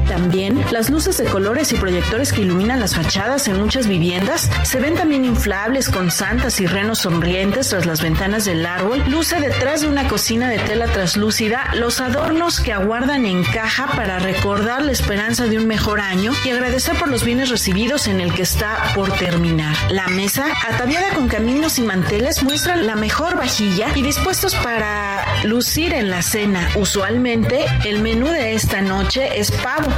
También 0.11 0.61
las 0.71 0.89
luces 0.89 1.17
de 1.17 1.23
colores 1.23 1.71
y 1.71 1.77
proyectores 1.77 2.33
que 2.33 2.41
iluminan 2.41 2.81
las 2.81 2.95
fachadas 2.95 3.47
en 3.47 3.57
muchas 3.57 3.87
viviendas 3.87 4.49
se 4.63 4.81
ven 4.81 4.95
también 4.95 5.23
inflables 5.23 5.87
con 5.87 6.11
santas 6.11 6.59
y 6.59 6.67
renos 6.67 6.99
sonrientes 6.99 7.69
tras 7.69 7.85
las 7.85 8.01
ventanas 8.01 8.43
del 8.43 8.65
árbol. 8.65 9.01
Luce 9.07 9.39
detrás 9.39 9.79
de 9.79 9.87
una 9.87 10.09
cocina 10.09 10.49
de 10.49 10.59
tela 10.59 10.87
traslúcida 10.87 11.71
los 11.75 12.01
adornos 12.01 12.59
que 12.59 12.73
aguardan 12.73 13.25
en 13.25 13.45
caja 13.45 13.87
para 13.95 14.19
recordar 14.19 14.81
la 14.81 14.91
esperanza 14.91 15.45
de 15.45 15.57
un 15.57 15.65
mejor 15.65 16.01
año 16.01 16.33
y 16.43 16.49
agradecer 16.49 16.97
por 16.97 17.07
los 17.07 17.23
bienes 17.23 17.49
recibidos 17.49 18.07
en 18.07 18.19
el 18.19 18.33
que 18.33 18.41
está 18.41 18.91
por 18.93 19.13
terminar. 19.13 19.77
La 19.91 20.09
mesa, 20.09 20.45
ataviada 20.67 21.13
con 21.13 21.29
caminos 21.29 21.79
y 21.79 21.83
manteles, 21.83 22.43
muestra 22.43 22.75
la 22.75 22.97
mejor 22.97 23.37
vajilla 23.37 23.87
y 23.95 24.01
dispuestos 24.01 24.55
para 24.55 25.25
lucir 25.45 25.93
en 25.93 26.09
la 26.09 26.21
cena. 26.21 26.67
Usualmente, 26.75 27.63
el 27.85 28.01
menú 28.01 28.27
de 28.27 28.55
esta 28.55 28.81
noche 28.81 29.39
es 29.39 29.51
pavo, 29.51 29.89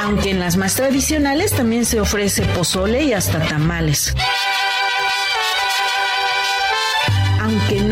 aunque 0.00 0.30
en 0.30 0.40
las 0.40 0.56
más 0.56 0.74
tradicionales 0.74 1.52
también 1.52 1.84
se 1.84 2.00
ofrece 2.00 2.42
pozole 2.42 3.02
y 3.02 3.12
hasta 3.12 3.40
tamales. 3.40 4.14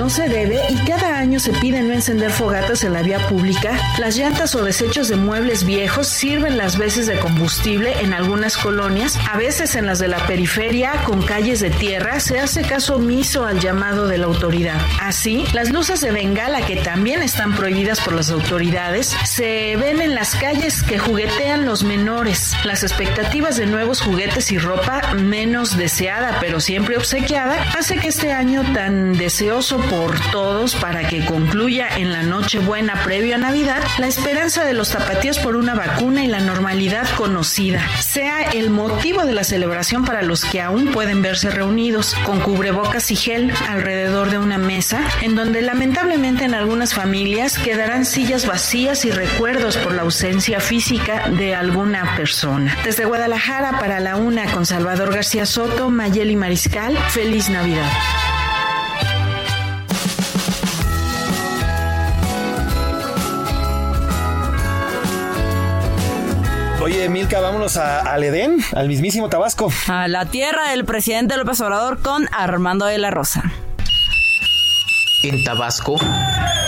No 0.06 0.10
se 0.10 0.28
debe 0.28 0.60
y 0.68 0.76
cada 0.86 1.18
año 1.18 1.40
se 1.40 1.50
pide 1.50 1.82
no 1.82 1.92
encender 1.92 2.30
fogatas 2.30 2.84
en 2.84 2.92
la 2.92 3.02
vía 3.02 3.26
pública, 3.26 3.76
las 3.98 4.16
llantas 4.16 4.54
o 4.54 4.62
desechos 4.62 5.08
de 5.08 5.16
muebles 5.16 5.64
viejos 5.64 6.06
sirven 6.06 6.56
las 6.56 6.78
veces 6.78 7.08
de 7.08 7.18
combustible 7.18 7.92
en 8.00 8.12
algunas 8.12 8.56
colonias, 8.56 9.18
a 9.28 9.36
veces 9.36 9.74
en 9.74 9.84
las 9.84 9.98
de 9.98 10.06
la 10.06 10.24
periferia 10.28 10.92
con 11.02 11.22
calles 11.22 11.58
de 11.58 11.70
tierra 11.70 12.20
se 12.20 12.38
hace 12.38 12.62
caso 12.62 12.94
omiso 12.94 13.46
al 13.46 13.58
llamado 13.58 14.06
de 14.06 14.18
la 14.18 14.26
autoridad. 14.26 14.80
Así, 15.00 15.44
las 15.52 15.72
luces 15.72 16.00
de 16.02 16.12
bengala 16.12 16.64
que 16.64 16.76
también 16.76 17.24
están 17.24 17.56
prohibidas 17.56 18.00
por 18.00 18.12
las 18.12 18.30
autoridades 18.30 19.12
se 19.24 19.74
ven 19.74 20.00
en 20.00 20.14
las 20.14 20.36
calles 20.36 20.84
que 20.84 21.00
juguetean 21.00 21.66
los 21.66 21.82
menores. 21.82 22.52
Las 22.62 22.84
expectativas 22.84 23.56
de 23.56 23.66
nuevos 23.66 24.02
juguetes 24.02 24.52
y 24.52 24.58
ropa 24.58 25.14
menos 25.14 25.76
deseada 25.76 26.38
pero 26.40 26.60
siempre 26.60 26.96
obsequiada 26.96 27.60
hace 27.76 27.96
que 27.96 28.06
este 28.06 28.30
año 28.32 28.62
tan 28.72 29.14
deseoso 29.14 29.78
por 29.78 29.95
todos 30.30 30.74
para 30.74 31.08
que 31.08 31.16
que 31.16 31.24
concluya 31.24 31.88
en 31.96 32.12
la 32.12 32.22
Nochebuena 32.22 33.02
previo 33.04 33.36
a 33.36 33.38
Navidad, 33.38 33.82
la 33.98 34.06
esperanza 34.06 34.64
de 34.64 34.74
los 34.74 34.90
tapatíos 34.90 35.38
por 35.38 35.56
una 35.56 35.74
vacuna 35.74 36.24
y 36.24 36.26
la 36.26 36.40
normalidad 36.40 37.08
conocida 37.16 37.80
sea 38.00 38.42
el 38.42 38.70
motivo 38.70 39.24
de 39.24 39.32
la 39.32 39.44
celebración 39.44 40.04
para 40.04 40.22
los 40.22 40.44
que 40.44 40.60
aún 40.60 40.88
pueden 40.92 41.22
verse 41.22 41.50
reunidos, 41.50 42.14
con 42.24 42.40
cubrebocas 42.40 43.10
y 43.10 43.16
gel 43.16 43.52
alrededor 43.68 44.30
de 44.30 44.38
una 44.38 44.58
mesa, 44.58 45.00
en 45.22 45.36
donde 45.36 45.62
lamentablemente 45.62 46.44
en 46.44 46.54
algunas 46.54 46.92
familias 46.92 47.58
quedarán 47.58 48.04
sillas 48.04 48.46
vacías 48.46 49.04
y 49.04 49.10
recuerdos 49.10 49.76
por 49.78 49.94
la 49.94 50.02
ausencia 50.02 50.60
física 50.60 51.28
de 51.30 51.54
alguna 51.54 52.16
persona. 52.16 52.76
Desde 52.84 53.04
Guadalajara 53.06 53.78
para 53.78 54.00
la 54.00 54.16
una 54.16 54.50
con 54.52 54.66
Salvador 54.66 55.14
García 55.14 55.46
Soto, 55.46 55.88
Mayeli 55.88 56.36
Mariscal, 56.36 56.96
feliz 57.08 57.48
Navidad. 57.48 57.90
Oye, 66.86 67.08
Milka, 67.08 67.40
vámonos 67.40 67.76
a, 67.78 67.98
al 67.98 68.22
Edén, 68.22 68.58
al 68.72 68.86
mismísimo 68.86 69.28
Tabasco. 69.28 69.72
A 69.88 70.06
la 70.06 70.26
tierra 70.26 70.70
del 70.70 70.84
presidente 70.84 71.36
López 71.36 71.60
Obrador 71.60 72.00
con 72.00 72.28
Armando 72.30 72.86
de 72.86 72.96
la 72.98 73.10
Rosa. 73.10 73.42
En 75.24 75.42
Tabasco, 75.42 75.96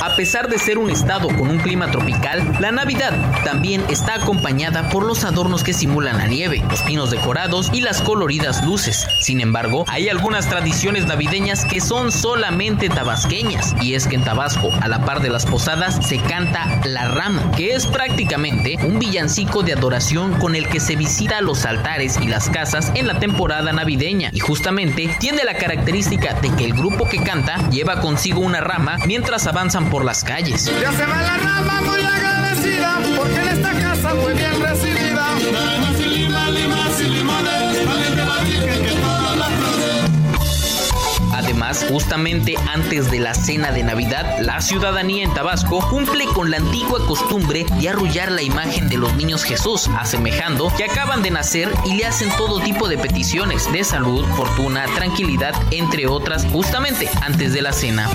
a 0.00 0.16
pesar 0.16 0.48
de 0.48 0.58
ser 0.58 0.78
un 0.78 0.90
estado 0.90 1.28
con 1.28 1.48
un 1.48 1.58
clima 1.58 1.90
tropical, 1.90 2.56
la 2.60 2.72
Navidad 2.72 3.12
también 3.44 3.84
está 3.88 4.14
acompañada 4.14 4.88
por 4.88 5.04
los 5.04 5.24
adornos 5.24 5.64
que 5.64 5.72
simulan 5.72 6.18
la 6.18 6.26
nieve, 6.26 6.62
los 6.70 6.82
pinos 6.82 7.10
decorados 7.10 7.70
y 7.72 7.80
las 7.80 8.00
coloridas 8.02 8.64
luces. 8.64 9.06
Sin 9.20 9.40
embargo, 9.40 9.84
hay 9.88 10.08
algunas 10.08 10.48
tradiciones 10.48 11.06
navideñas 11.06 11.64
que 11.64 11.80
son 11.80 12.12
solamente 12.12 12.88
tabasqueñas, 12.88 13.74
y 13.80 13.94
es 13.94 14.06
que 14.06 14.16
en 14.16 14.24
Tabasco, 14.24 14.70
a 14.80 14.88
la 14.88 15.04
par 15.04 15.20
de 15.20 15.30
las 15.30 15.46
posadas, 15.46 16.06
se 16.06 16.18
canta 16.18 16.80
La 16.84 17.08
Rama, 17.08 17.50
que 17.56 17.74
es 17.74 17.86
prácticamente 17.86 18.76
un 18.84 18.98
villancico 18.98 19.62
de 19.62 19.72
adoración 19.72 20.34
con 20.38 20.54
el 20.54 20.68
que 20.68 20.80
se 20.80 20.96
visita 20.96 21.40
los 21.40 21.64
altares 21.64 22.18
y 22.20 22.26
las 22.26 22.48
casas 22.48 22.92
en 22.94 23.06
la 23.06 23.18
temporada 23.18 23.72
navideña, 23.72 24.30
y 24.32 24.40
justamente 24.40 25.10
tiene 25.18 25.44
la 25.44 25.54
característica 25.54 26.34
de 26.34 26.50
que 26.50 26.64
el 26.64 26.74
grupo 26.74 27.08
que 27.08 27.22
canta 27.22 27.68
lleva 27.70 28.00
consigo 28.00 28.40
una 28.40 28.60
rama 28.60 28.98
mientras 29.06 29.46
avanzan 29.46 29.87
por 29.90 30.04
las 30.04 30.24
calles. 30.24 30.70
Ya 30.80 30.92
se 30.92 31.06
va 31.06 31.22
la 31.22 31.36
rama 31.38 31.80
muy 31.82 32.02
agradecida 32.02 32.98
porque 33.16 33.40
en 33.40 33.48
esta 33.48 33.72
casa 33.72 34.14
muy 34.14 34.32
bien 34.34 34.60
recibida. 34.60 35.08
Además, 41.32 41.86
justamente 41.88 42.56
antes 42.72 43.10
de 43.10 43.20
la 43.20 43.32
cena 43.32 43.70
de 43.70 43.82
Navidad, 43.82 44.38
la 44.40 44.60
ciudadanía 44.60 45.24
en 45.24 45.32
Tabasco 45.32 45.78
cumple 45.88 46.26
con 46.26 46.50
la 46.50 46.58
antigua 46.58 46.98
costumbre 47.06 47.64
de 47.80 47.88
arrullar 47.88 48.30
la 48.32 48.42
imagen 48.42 48.88
de 48.88 48.98
los 48.98 49.14
niños 49.14 49.44
Jesús, 49.44 49.88
asemejando 49.98 50.70
que 50.76 50.84
acaban 50.84 51.22
de 51.22 51.30
nacer 51.30 51.72
y 51.86 51.94
le 51.94 52.06
hacen 52.06 52.28
todo 52.36 52.60
tipo 52.60 52.88
de 52.88 52.98
peticiones 52.98 53.70
de 53.72 53.82
salud, 53.82 54.26
fortuna, 54.36 54.84
tranquilidad, 54.94 55.54
entre 55.70 56.06
otras, 56.06 56.44
justamente 56.52 57.08
antes 57.22 57.52
de 57.52 57.62
la 57.62 57.72
cena. 57.72 58.08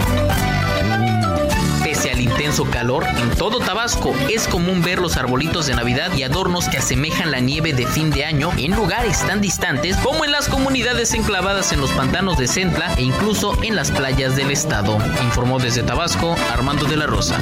Al 2.12 2.20
intenso 2.20 2.66
calor, 2.66 3.06
en 3.18 3.30
todo 3.32 3.60
Tabasco 3.60 4.14
es 4.30 4.48
común 4.48 4.82
ver 4.82 5.00
los 5.00 5.18
arbolitos 5.18 5.66
de 5.66 5.74
Navidad 5.74 6.14
y 6.16 6.24
adornos 6.24 6.68
que 6.68 6.78
asemejan 6.78 7.32
la 7.32 7.40
nieve 7.40 7.74
de 7.74 7.88
fin 7.88 8.12
de 8.12 8.26
año 8.26 8.52
en 8.58 8.76
lugares 8.76 9.26
tan 9.26 9.42
distantes 9.42 9.96
como 9.98 10.26
en 10.26 10.32
las 10.32 10.48
comunidades 10.48 11.14
enclavadas 11.14 11.72
en 11.72 11.80
los 11.82 11.92
pantanos 11.92 12.38
de 12.38 12.48
Centla 12.48 12.94
e 12.96 13.04
incluso 13.04 13.58
en 13.64 13.76
las 13.76 13.90
playas 13.90 14.36
del 14.36 14.52
estado. 14.52 14.98
Informó 15.24 15.60
desde 15.60 15.82
Tabasco 15.82 16.36
Armando 16.52 16.86
de 16.86 16.98
la 16.98 17.08
Rosa. 17.08 17.40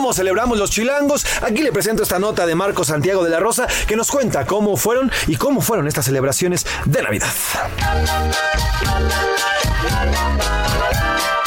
¿Cómo 0.00 0.14
celebramos 0.14 0.56
los 0.56 0.70
chilangos? 0.70 1.26
Aquí 1.42 1.60
le 1.60 1.72
presento 1.72 2.02
esta 2.02 2.18
nota 2.18 2.46
de 2.46 2.54
Marco 2.54 2.84
Santiago 2.84 3.22
de 3.22 3.28
la 3.28 3.38
Rosa 3.38 3.68
que 3.86 3.96
nos 3.96 4.10
cuenta 4.10 4.46
cómo 4.46 4.78
fueron 4.78 5.12
y 5.26 5.36
cómo 5.36 5.60
fueron 5.60 5.86
estas 5.88 6.06
celebraciones 6.06 6.64
de 6.86 7.02
Navidad. 7.02 7.28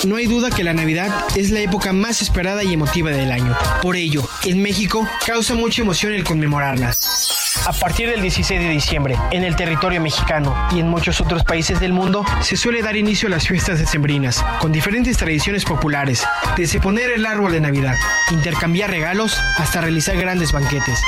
No 0.03 0.17
hay 0.17 0.27
duda 0.27 0.51
que 0.51 0.63
la 0.63 0.73
Navidad 0.73 1.11
es 1.35 1.49
la 1.49 1.61
época 1.61 1.93
más 1.93 2.21
esperada 2.21 2.63
y 2.63 2.73
emotiva 2.73 3.09
del 3.09 3.31
año. 3.31 3.57
Por 3.81 3.95
ello, 3.95 4.21
en 4.43 4.61
México 4.61 5.07
causa 5.25 5.55
mucha 5.55 5.81
emoción 5.81 6.13
el 6.13 6.23
conmemorarlas. 6.23 7.22
A 7.65 7.71
partir 7.71 8.09
del 8.09 8.21
16 8.21 8.59
de 8.59 8.67
diciembre, 8.67 9.17
en 9.31 9.43
el 9.45 9.55
territorio 9.55 10.01
mexicano 10.01 10.53
y 10.71 10.81
en 10.81 10.89
muchos 10.89 11.21
otros 11.21 11.45
países 11.45 11.79
del 11.79 11.93
mundo, 11.93 12.25
se 12.41 12.57
suele 12.57 12.81
dar 12.81 12.97
inicio 12.97 13.27
a 13.27 13.31
las 13.31 13.47
fiestas 13.47 13.79
decembrinas, 13.79 14.43
con 14.59 14.73
diferentes 14.73 15.15
tradiciones 15.15 15.63
populares, 15.63 16.25
desde 16.57 16.81
poner 16.81 17.11
el 17.11 17.25
árbol 17.25 17.53
de 17.53 17.61
Navidad, 17.61 17.95
intercambiar 18.31 18.89
regalos, 18.89 19.37
hasta 19.57 19.79
realizar 19.79 20.17
grandes 20.17 20.51
banquetes. 20.51 20.99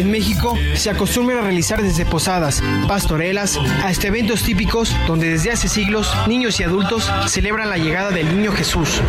En 0.00 0.10
México 0.10 0.56
se 0.76 0.88
acostumbra 0.88 1.40
a 1.40 1.42
realizar 1.42 1.82
desde 1.82 2.06
posadas, 2.06 2.62
pastorelas, 2.88 3.58
hasta 3.84 4.06
eventos 4.06 4.42
típicos 4.42 4.96
donde 5.06 5.28
desde 5.28 5.50
hace 5.50 5.68
siglos 5.68 6.10
niños 6.26 6.58
y 6.58 6.62
adultos 6.62 7.12
celebran 7.26 7.68
la 7.68 7.76
llegada 7.76 8.10
del 8.10 8.34
niño 8.34 8.50
Jesús. 8.50 9.02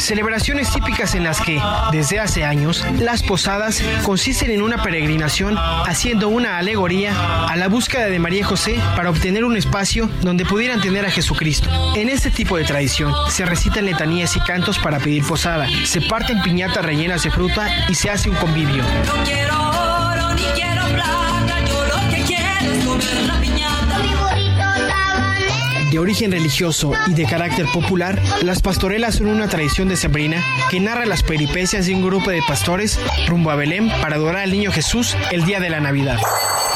Celebraciones 0.00 0.70
típicas 0.70 1.14
en 1.14 1.24
las 1.24 1.40
que, 1.40 1.58
desde 1.92 2.20
hace 2.20 2.44
años, 2.44 2.84
las 2.98 3.22
posadas 3.22 3.82
consisten 4.02 4.50
en 4.50 4.60
una 4.60 4.82
peregrinación 4.82 5.56
haciendo 5.56 6.28
una 6.28 6.58
alegoría 6.58 7.46
a 7.46 7.56
la 7.56 7.68
búsqueda 7.68 8.08
de 8.08 8.18
María 8.18 8.44
José 8.44 8.78
para 8.96 9.08
obtener 9.08 9.46
un 9.46 9.56
espacio 9.56 10.10
donde 10.20 10.44
pudieran 10.44 10.82
tener 10.82 11.06
a 11.06 11.10
Jesucristo. 11.10 11.70
En 11.96 12.10
este 12.10 12.30
tipo 12.30 12.58
de 12.58 12.64
tradición 12.64 13.14
se 13.30 13.46
recitan 13.46 13.86
letanías 13.86 14.36
y 14.36 14.40
cantos 14.40 14.78
para 14.78 14.98
pedir 14.98 15.24
posada, 15.24 15.66
se 15.86 16.02
parten 16.02 16.42
piñatas 16.42 16.84
rellenas 16.84 17.22
de 17.22 17.30
fruta 17.30 17.66
y 17.88 17.94
se 17.94 18.10
hace 18.10 18.28
un 18.28 18.36
convivio. 18.36 18.84
No 20.38 20.67
De 25.98 26.02
origen 26.02 26.30
religioso 26.30 26.92
y 27.08 27.14
de 27.14 27.24
carácter 27.24 27.66
popular, 27.72 28.22
las 28.42 28.62
pastorelas 28.62 29.16
son 29.16 29.26
una 29.26 29.48
tradición 29.48 29.88
decembrina 29.88 30.40
que 30.70 30.78
narra 30.78 31.06
las 31.06 31.24
peripecias 31.24 31.86
de 31.86 31.94
un 31.96 32.02
grupo 32.02 32.30
de 32.30 32.40
pastores 32.46 33.00
rumbo 33.26 33.50
a 33.50 33.56
Belén 33.56 33.90
para 34.00 34.14
adorar 34.14 34.42
al 34.42 34.52
niño 34.52 34.70
Jesús 34.70 35.16
el 35.32 35.44
día 35.44 35.58
de 35.58 35.70
la 35.70 35.80
Navidad. 35.80 36.20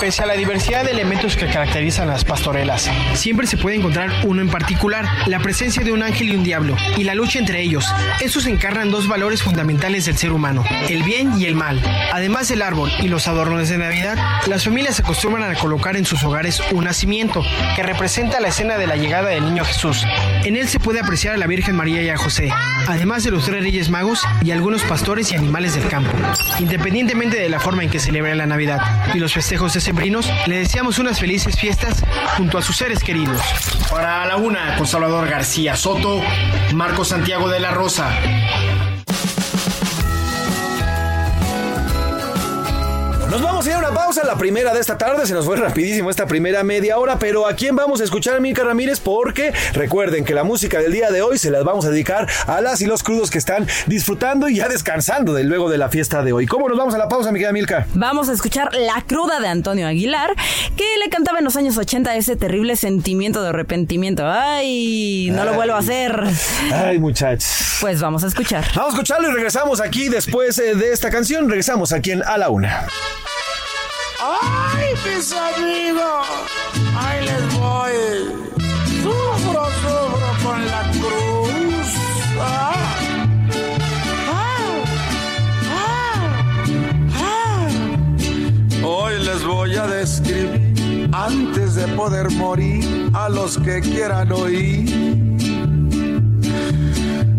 Pese 0.00 0.24
a 0.24 0.26
la 0.26 0.34
diversidad 0.34 0.84
de 0.84 0.90
elementos 0.90 1.36
que 1.36 1.46
caracterizan 1.46 2.08
las 2.08 2.24
pastorelas, 2.24 2.90
siempre 3.14 3.46
se 3.46 3.56
puede 3.56 3.76
encontrar 3.76 4.10
uno 4.24 4.42
en 4.42 4.48
particular, 4.48 5.06
la 5.28 5.38
presencia 5.38 5.84
de 5.84 5.92
un 5.92 6.02
ángel 6.02 6.32
y 6.32 6.34
un 6.34 6.42
diablo, 6.42 6.76
y 6.96 7.04
la 7.04 7.14
lucha 7.14 7.38
entre 7.38 7.62
ellos. 7.62 7.86
Estos 8.20 8.46
encarnan 8.46 8.90
dos 8.90 9.06
valores 9.06 9.44
fundamentales 9.44 10.06
del 10.06 10.16
ser 10.16 10.32
humano, 10.32 10.64
el 10.88 11.04
bien 11.04 11.40
y 11.40 11.44
el 11.44 11.54
mal. 11.54 11.80
Además 12.12 12.48
del 12.48 12.62
árbol 12.62 12.90
y 13.00 13.06
los 13.06 13.28
adornos 13.28 13.68
de 13.68 13.78
Navidad, 13.78 14.18
las 14.48 14.64
familias 14.64 14.96
se 14.96 15.02
acostumbran 15.02 15.48
a 15.48 15.54
colocar 15.54 15.96
en 15.96 16.04
sus 16.04 16.24
hogares 16.24 16.60
un 16.72 16.82
nacimiento, 16.82 17.44
que 17.76 17.84
representa 17.84 18.40
la 18.40 18.48
escena 18.48 18.78
de 18.78 18.88
la 18.88 18.96
llegada 18.96 19.11
del 19.20 19.44
niño 19.44 19.62
Jesús. 19.64 20.06
En 20.42 20.56
él 20.56 20.68
se 20.68 20.80
puede 20.80 21.00
apreciar 21.00 21.34
a 21.34 21.36
la 21.36 21.46
Virgen 21.46 21.76
María 21.76 22.02
y 22.02 22.08
a 22.08 22.16
José, 22.16 22.50
además 22.88 23.24
de 23.24 23.30
los 23.30 23.44
tres 23.44 23.62
reyes 23.62 23.90
magos 23.90 24.22
y 24.42 24.52
algunos 24.52 24.82
pastores 24.84 25.30
y 25.32 25.36
animales 25.36 25.74
del 25.74 25.86
campo. 25.88 26.10
Independientemente 26.60 27.38
de 27.38 27.50
la 27.50 27.60
forma 27.60 27.82
en 27.82 27.90
que 27.90 27.98
celebra 27.98 28.34
la 28.34 28.46
Navidad 28.46 28.80
y 29.12 29.18
los 29.18 29.34
festejos 29.34 29.74
decembrinos, 29.74 30.32
le 30.46 30.56
deseamos 30.56 30.98
unas 30.98 31.20
felices 31.20 31.58
fiestas 31.58 32.02
junto 32.38 32.56
a 32.56 32.62
sus 32.62 32.76
seres 32.76 33.00
queridos. 33.00 33.38
Para 33.90 34.24
la 34.24 34.36
una, 34.38 34.76
con 34.76 34.86
Salvador 34.86 35.28
García 35.28 35.76
Soto, 35.76 36.22
Marco 36.72 37.04
Santiago 37.04 37.50
de 37.50 37.60
la 37.60 37.70
Rosa. 37.72 38.08
Nos 43.32 43.40
vamos 43.40 43.66
a 43.66 43.70
ir 43.70 43.76
a 43.76 43.78
una 43.78 43.94
pausa, 43.94 44.26
la 44.26 44.36
primera 44.36 44.74
de 44.74 44.80
esta 44.80 44.98
tarde, 44.98 45.24
se 45.26 45.32
nos 45.32 45.46
fue 45.46 45.56
rapidísimo 45.56 46.10
esta 46.10 46.26
primera 46.26 46.62
media 46.64 46.98
hora, 46.98 47.18
pero 47.18 47.46
¿a 47.48 47.54
quién 47.56 47.74
vamos 47.74 48.02
a 48.02 48.04
escuchar, 48.04 48.38
Milka 48.42 48.62
Ramírez? 48.62 49.00
Porque 49.00 49.54
recuerden 49.72 50.26
que 50.26 50.34
la 50.34 50.44
música 50.44 50.78
del 50.80 50.92
día 50.92 51.10
de 51.10 51.22
hoy 51.22 51.38
se 51.38 51.50
las 51.50 51.64
vamos 51.64 51.86
a 51.86 51.88
dedicar 51.88 52.28
a 52.46 52.60
las 52.60 52.82
y 52.82 52.86
los 52.86 53.02
crudos 53.02 53.30
que 53.30 53.38
están 53.38 53.66
disfrutando 53.86 54.50
y 54.50 54.56
ya 54.56 54.68
descansando 54.68 55.32
de 55.32 55.44
luego 55.44 55.70
de 55.70 55.78
la 55.78 55.88
fiesta 55.88 56.22
de 56.22 56.34
hoy. 56.34 56.46
¿Cómo 56.46 56.68
nos 56.68 56.76
vamos 56.76 56.94
a 56.94 56.98
la 56.98 57.08
pausa, 57.08 57.32
mi 57.32 57.38
querida 57.38 57.54
Milka? 57.54 57.86
Vamos 57.94 58.28
a 58.28 58.34
escuchar 58.34 58.68
La 58.74 59.00
cruda 59.00 59.40
de 59.40 59.48
Antonio 59.48 59.86
Aguilar, 59.86 60.34
que 60.76 60.84
le 61.02 61.08
cantaba 61.08 61.38
en 61.38 61.46
los 61.46 61.56
años 61.56 61.78
80 61.78 62.14
ese 62.16 62.36
terrible 62.36 62.76
sentimiento 62.76 63.42
de 63.42 63.48
arrepentimiento. 63.48 64.24
Ay, 64.26 65.30
no 65.32 65.46
lo 65.46 65.54
vuelvo 65.54 65.76
a 65.76 65.78
hacer. 65.78 66.22
Ay, 66.70 66.98
muchachos. 66.98 67.78
Pues 67.80 67.98
vamos 67.98 68.24
a 68.24 68.26
escuchar. 68.26 68.62
Vamos 68.74 68.92
a 68.92 68.96
escucharlo 68.96 69.30
y 69.30 69.32
regresamos 69.32 69.80
aquí 69.80 70.10
después 70.10 70.58
eh, 70.58 70.74
de 70.74 70.92
esta 70.92 71.08
canción. 71.08 71.48
Regresamos 71.48 71.92
aquí 71.92 72.10
en 72.10 72.22
A 72.24 72.36
la 72.36 72.50
Una. 72.50 72.86
¡Ay, 74.24 74.94
mis 75.04 75.32
amigos! 75.32 76.26
¡Ahí 76.96 77.24
les 77.24 77.58
voy! 77.58 77.92
¡Sufro, 79.02 79.64
sufro 79.82 80.30
con 80.44 80.64
la 80.64 80.82
cruz! 80.92 81.88
¡Ah! 82.38 82.72
¡Ah! 84.30 84.74
¡Ah! 87.16 87.68
Hoy 88.84 89.24
les 89.24 89.44
voy 89.44 89.74
a 89.74 90.00
escribí 90.00 91.10
antes 91.12 91.74
de 91.74 91.88
poder 91.88 92.30
morir 92.30 93.10
a 93.14 93.28
los 93.28 93.58
que 93.58 93.80
quieran 93.80 94.30
oír. 94.30 95.28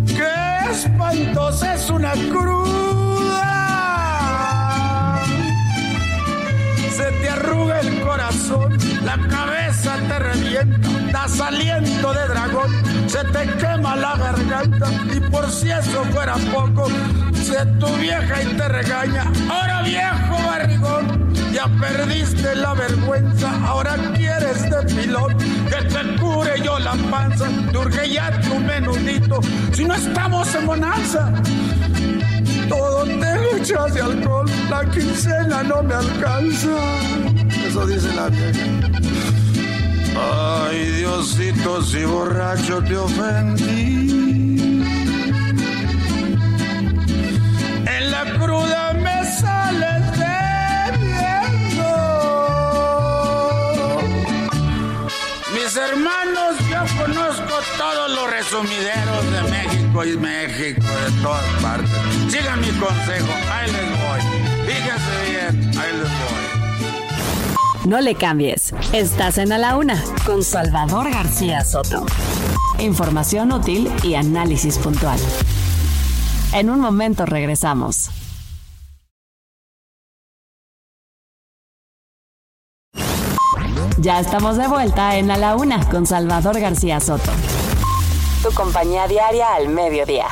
¡Qué 0.05 0.69
espantosa 0.69 1.75
es 1.75 1.89
una 1.89 2.11
cruda! 2.11 3.02
Se 6.95 7.11
te 7.11 7.29
arruga 7.29 7.79
el 7.79 8.01
corazón, 8.01 8.77
la 9.03 9.17
cabeza 9.27 9.95
te 10.07 10.19
revienta, 10.19 10.89
das 11.11 11.39
aliento 11.41 12.13
de 12.13 12.27
dragón, 12.27 12.71
se 13.07 13.23
te 13.25 13.47
quema 13.57 13.95
la 13.95 14.15
garganta 14.15 14.87
y 15.11 15.19
por 15.19 15.49
si 15.49 15.71
eso 15.71 16.03
fuera 16.11 16.35
poco, 16.53 16.87
se 17.33 17.65
tu 17.79 17.87
vieja 17.97 18.43
y 18.43 18.45
te 18.55 18.67
regaña. 18.67 19.25
Ahora 19.49 19.81
viejo 19.81 20.37
barrigón, 20.45 21.33
ya 21.51 21.65
perdiste 21.81 22.55
la 22.55 22.75
vergüenza, 22.75 23.51
ahora 23.65 23.95
quieres 24.15 24.61
de 24.69 24.83
pilón 24.83 25.35
que 25.37 25.85
te 25.87 26.15
cure 26.21 26.61
yo 26.63 26.77
la 26.77 26.93
panza, 27.09 27.47
te 27.71 27.77
urge 27.77 28.13
ya 28.13 28.39
tu 28.41 28.59
menudito, 28.59 29.39
si 29.71 29.83
no 29.83 29.95
estamos 29.95 30.53
en 30.53 30.65
bonanza. 30.67 31.31
Todo 32.73 33.03
te 33.05 33.35
lo 33.41 33.57
echas 33.57 33.93
de 33.93 34.01
alcohol, 34.01 34.49
la 34.69 34.81
quincena 34.89 35.63
no 35.63 35.83
me 35.83 35.93
alcanza. 35.93 36.75
Eso 37.67 37.85
dice 37.85 38.11
la 38.15 38.29
vieja. 38.29 38.65
Ay, 40.15 40.91
Diosito, 40.97 41.81
si 41.83 42.03
borracho 42.03 42.81
te 42.83 42.95
ofendí. 42.97 44.83
En 47.95 48.11
la 48.11 48.23
cruda 48.39 48.93
me 48.93 49.17
sales 49.39 50.03
bebiendo. 50.21 51.91
Mis 55.53 55.75
hermanos, 55.75 56.51
yo 56.69 56.81
conozco 56.99 57.22
todos 57.77 58.11
los 58.11 58.29
resumideros 58.29 59.31
de 59.31 59.41
México 59.49 60.05
y 60.05 60.17
México, 60.17 60.81
de 60.81 61.21
todas 61.21 61.45
partes. 61.61 61.89
Sigan 62.29 62.61
mi 62.61 62.69
consejo, 62.79 63.33
ahí 63.51 63.71
les 63.71 63.89
voy. 64.01 64.21
Fíjense 64.67 65.31
bien, 65.31 65.79
ahí 65.79 65.91
les 65.93 66.09
voy. 66.09 66.53
No 67.85 67.99
le 67.99 68.15
cambies. 68.15 68.73
Estás 68.93 69.37
en 69.37 69.51
A 69.51 69.57
la 69.57 69.75
Una 69.75 70.01
con 70.25 70.43
Salvador 70.43 71.11
García 71.11 71.65
Soto. 71.65 72.05
Información 72.79 73.51
útil 73.51 73.91
y 74.03 74.15
análisis 74.15 74.77
puntual. 74.77 75.19
En 76.53 76.69
un 76.69 76.79
momento 76.79 77.25
regresamos. 77.25 78.09
Ya 84.03 84.19
estamos 84.19 84.57
de 84.57 84.67
vuelta 84.67 85.15
en 85.15 85.31
A 85.31 85.37
la 85.37 85.55
Una 85.55 85.89
con 85.89 86.05
Salvador 86.05 86.59
García 86.59 86.99
Soto. 86.99 87.31
Tu 88.43 88.53
compañía 88.53 89.07
diaria 89.07 89.55
al 89.55 89.69
mediodía. 89.69 90.25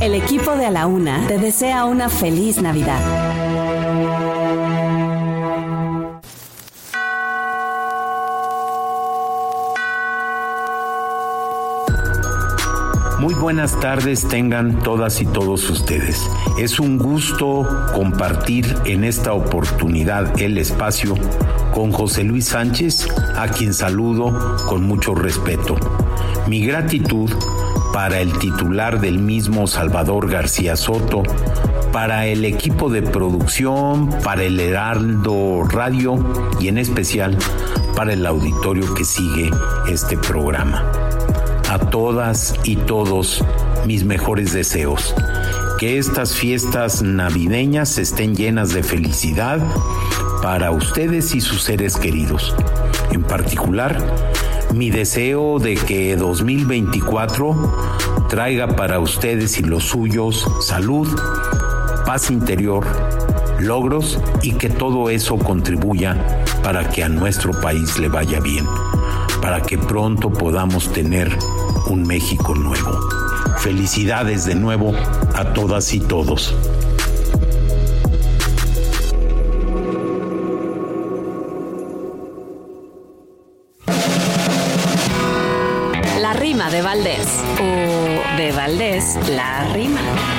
El 0.00 0.14
equipo 0.14 0.52
de 0.52 0.66
A 0.66 0.70
la 0.70 0.86
Una 0.86 1.26
te 1.26 1.38
desea 1.38 1.84
una 1.84 2.08
feliz 2.08 2.62
Navidad. 2.62 3.47
Muy 13.18 13.34
buenas 13.34 13.78
tardes 13.80 14.28
tengan 14.28 14.78
todas 14.78 15.20
y 15.20 15.26
todos 15.26 15.68
ustedes. 15.70 16.30
Es 16.56 16.78
un 16.78 16.98
gusto 16.98 17.66
compartir 17.92 18.76
en 18.84 19.02
esta 19.02 19.32
oportunidad 19.32 20.40
el 20.40 20.56
espacio 20.56 21.16
con 21.74 21.90
José 21.90 22.22
Luis 22.22 22.44
Sánchez, 22.46 23.08
a 23.36 23.48
quien 23.48 23.74
saludo 23.74 24.56
con 24.68 24.84
mucho 24.84 25.16
respeto. 25.16 25.74
Mi 26.46 26.64
gratitud 26.64 27.28
para 27.92 28.20
el 28.20 28.38
titular 28.38 29.00
del 29.00 29.18
mismo 29.18 29.66
Salvador 29.66 30.30
García 30.30 30.76
Soto, 30.76 31.24
para 31.90 32.26
el 32.26 32.44
equipo 32.44 32.88
de 32.88 33.02
producción, 33.02 34.10
para 34.22 34.44
el 34.44 34.60
Heraldo 34.60 35.64
Radio 35.64 36.24
y 36.60 36.68
en 36.68 36.78
especial 36.78 37.36
para 37.96 38.12
el 38.12 38.24
auditorio 38.24 38.94
que 38.94 39.04
sigue 39.04 39.50
este 39.88 40.16
programa 40.16 41.07
a 41.68 41.78
todas 41.78 42.54
y 42.64 42.76
todos 42.76 43.44
mis 43.86 44.04
mejores 44.04 44.52
deseos. 44.52 45.14
Que 45.78 45.98
estas 45.98 46.34
fiestas 46.34 47.02
navideñas 47.02 47.98
estén 47.98 48.34
llenas 48.34 48.72
de 48.72 48.82
felicidad 48.82 49.60
para 50.42 50.70
ustedes 50.70 51.34
y 51.34 51.40
sus 51.40 51.62
seres 51.62 51.96
queridos. 51.96 52.54
En 53.10 53.22
particular, 53.22 53.98
mi 54.74 54.90
deseo 54.90 55.58
de 55.58 55.74
que 55.74 56.16
2024 56.16 58.26
traiga 58.28 58.74
para 58.74 58.98
ustedes 58.98 59.58
y 59.58 59.62
los 59.62 59.84
suyos 59.84 60.46
salud, 60.60 61.08
paz 62.06 62.30
interior, 62.30 62.86
logros 63.60 64.18
y 64.42 64.52
que 64.52 64.70
todo 64.70 65.10
eso 65.10 65.38
contribuya 65.38 66.16
para 66.62 66.88
que 66.88 67.04
a 67.04 67.08
nuestro 67.08 67.52
país 67.60 67.98
le 67.98 68.08
vaya 68.08 68.40
bien 68.40 68.66
para 69.40 69.62
que 69.62 69.78
pronto 69.78 70.30
podamos 70.30 70.92
tener 70.92 71.36
un 71.88 72.06
México 72.06 72.54
nuevo. 72.54 72.98
Felicidades 73.58 74.44
de 74.44 74.54
nuevo 74.54 74.92
a 75.34 75.52
todas 75.52 75.92
y 75.92 76.00
todos. 76.00 76.54
La 86.20 86.32
rima 86.34 86.70
de 86.70 86.82
Valdés. 86.82 87.44
O 87.60 88.36
de 88.36 88.52
Valdés, 88.52 89.18
la 89.30 89.64
rima. 89.72 90.37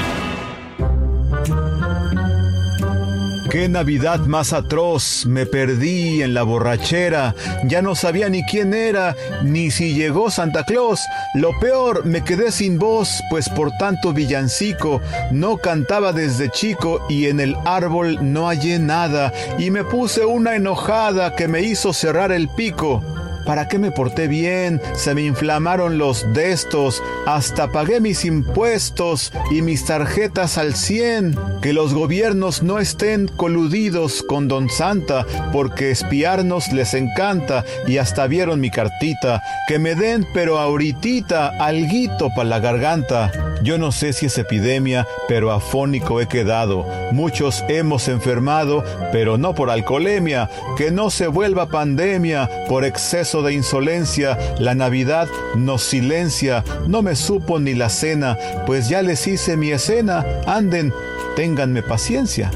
Qué 3.50 3.68
Navidad 3.68 4.20
más 4.28 4.54
atroz, 4.54 5.26
me 5.26 5.48
perdí 5.48 6.22
en 6.22 6.36
la 6.36 6.44
borrachera, 6.44 7.34
ya 7.66 7.82
no 7.82 7.96
sabía 7.96 8.30
ni 8.30 8.44
quién 8.44 8.76
era, 8.76 9.16
ni 9.44 9.72
si 9.72 9.96
llegó 9.96 10.30
Santa 10.30 10.64
Claus. 10.66 11.02
Lo 11.34 11.58
peor, 11.60 12.06
me 12.06 12.24
quedé 12.24 12.52
sin 12.52 12.78
voz, 12.78 13.24
pues 13.32 13.50
por 13.50 13.72
tanto 13.72 14.14
villancico, 14.14 15.02
no 15.32 15.58
cantaba 15.58 16.14
desde 16.14 16.52
chico 16.52 17.04
y 17.10 17.26
en 17.26 17.40
el 17.40 17.56
árbol 17.66 18.20
no 18.22 18.50
hallé 18.50 18.78
nada, 18.78 19.34
y 19.58 19.72
me 19.72 19.84
puse 19.84 20.26
una 20.26 20.56
enojada 20.56 21.36
que 21.36 21.48
me 21.48 21.64
hizo 21.64 21.92
cerrar 21.92 22.32
el 22.32 22.50
pico. 22.50 23.04
¿Para 23.50 23.68
qué 23.68 23.80
me 23.80 23.90
porté 23.90 24.28
bien? 24.28 24.80
Se 24.94 25.16
me 25.16 25.24
inflamaron 25.24 25.98
los 25.98 26.24
destos, 26.36 27.02
hasta 27.26 27.72
pagué 27.72 28.00
mis 28.00 28.24
impuestos 28.24 29.34
y 29.50 29.64
mis 29.64 29.86
tarjetas 29.86 30.60
al 30.60 30.76
100. 30.76 31.36
Que 31.60 31.74
los 31.74 31.96
gobiernos 31.96 32.62
no 32.62 32.78
estén 32.78 33.28
coludidos 33.28 34.22
con 34.22 34.48
Don 34.48 34.70
Santa, 34.70 35.26
porque 35.52 35.90
espiarnos 35.90 36.72
les 36.74 36.94
encanta 36.94 37.66
y 37.88 37.98
hasta 37.98 38.28
vieron 38.28 38.62
mi 38.62 38.70
cartita. 38.70 39.42
Que 39.68 39.80
me 39.80 39.96
den, 39.96 40.28
pero 40.32 40.60
ahoritita, 40.60 41.48
alguito 41.48 42.30
para 42.36 42.50
la 42.50 42.60
garganta. 42.60 43.32
Yo 43.64 43.78
no 43.78 43.92
sé 43.92 44.14
si 44.14 44.28
es 44.28 44.38
epidemia, 44.38 45.08
pero 45.28 45.52
afónico 45.52 46.22
he 46.22 46.28
quedado. 46.28 46.86
Muchos 47.12 47.66
hemos 47.68 48.08
enfermado, 48.08 48.84
pero 49.12 49.38
no 49.40 49.56
por 49.56 49.70
alcoholemia. 49.70 50.50
Que 50.78 50.92
no 50.92 51.10
se 51.10 51.28
vuelva 51.28 51.68
pandemia 51.68 52.48
por 52.70 52.86
exceso 52.86 53.39
de 53.44 53.54
insolencia. 53.54 54.38
La 54.60 54.76
Navidad 54.76 55.28
nos 55.56 55.84
silencia. 55.84 56.64
No 56.88 57.02
me 57.02 57.16
supo 57.16 57.60
ni 57.60 57.74
la 57.74 57.90
cena, 57.90 58.38
pues 58.66 58.90
ya 58.90 59.02
les 59.02 59.28
hice 59.28 59.58
mi 59.58 59.72
escena. 59.72 60.26
Anden, 60.46 60.94
ténganme 61.36 61.84
paciencia. 61.84 62.52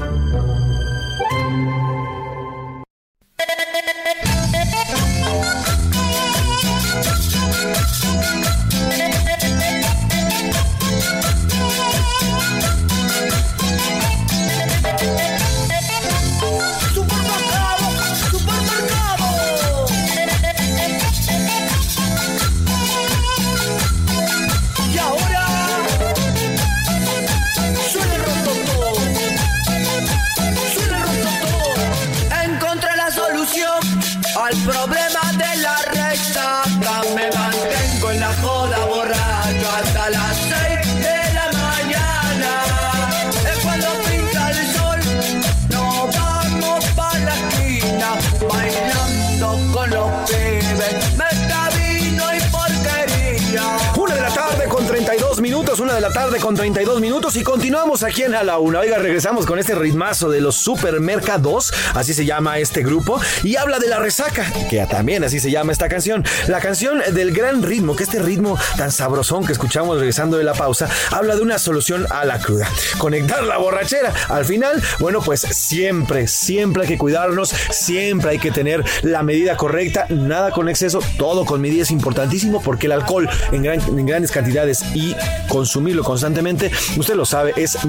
Aquí 58.02 58.22
en 58.22 58.34
A 58.34 58.42
la 58.42 58.58
Una. 58.58 58.80
Oiga, 58.80 58.98
regresamos 58.98 59.46
con 59.46 59.58
este 59.58 59.74
ritmazo 59.74 60.28
de 60.28 60.40
los 60.40 60.56
supermercados, 60.56 61.72
así 61.94 62.12
se 62.12 62.24
llama 62.24 62.58
este 62.58 62.82
grupo, 62.82 63.20
y 63.44 63.56
habla 63.56 63.78
de 63.78 63.86
la 63.88 64.00
resaca, 64.00 64.50
que 64.68 64.84
también 64.86 65.22
así 65.22 65.38
se 65.38 65.50
llama 65.50 65.70
esta 65.70 65.88
canción. 65.88 66.24
La 66.48 66.60
canción 66.60 67.00
del 67.12 67.32
gran 67.32 67.62
ritmo, 67.62 67.94
que 67.94 68.02
este 68.02 68.20
ritmo 68.20 68.58
tan 68.76 68.90
sabrosón 68.90 69.46
que 69.46 69.52
escuchamos 69.52 69.98
regresando 69.98 70.36
de 70.36 70.44
la 70.44 70.54
pausa, 70.54 70.88
habla 71.12 71.36
de 71.36 71.42
una 71.42 71.58
solución 71.58 72.06
a 72.10 72.24
la 72.24 72.40
cruda. 72.40 72.68
Conectar 72.98 73.44
la 73.44 73.58
borrachera. 73.58 74.12
Al 74.28 74.44
final, 74.44 74.82
bueno, 74.98 75.20
pues 75.20 75.42
siempre, 75.42 76.26
siempre 76.26 76.82
hay 76.82 76.88
que 76.88 76.98
cuidarnos, 76.98 77.50
siempre 77.70 78.30
hay 78.30 78.38
que 78.38 78.50
tener 78.50 78.84
la 79.02 79.22
medida 79.22 79.56
correcta, 79.56 80.06
nada 80.08 80.50
con 80.50 80.68
exceso, 80.68 81.00
todo 81.16 81.44
con 81.44 81.60
medida 81.60 81.82
es 81.82 81.90
importantísimo 81.90 82.60
porque 82.60 82.86
el 82.86 82.92
alcohol 82.92 83.28
en, 83.52 83.66
en 83.66 84.06
grandes 84.06 84.32
cantidades 84.32 84.82
y 84.94 85.14
consumirlo 85.48 86.02
constantemente, 86.02 86.70
usted 86.96 87.14
lo 87.14 87.24
sabe, 87.24 87.52
es 87.56 87.83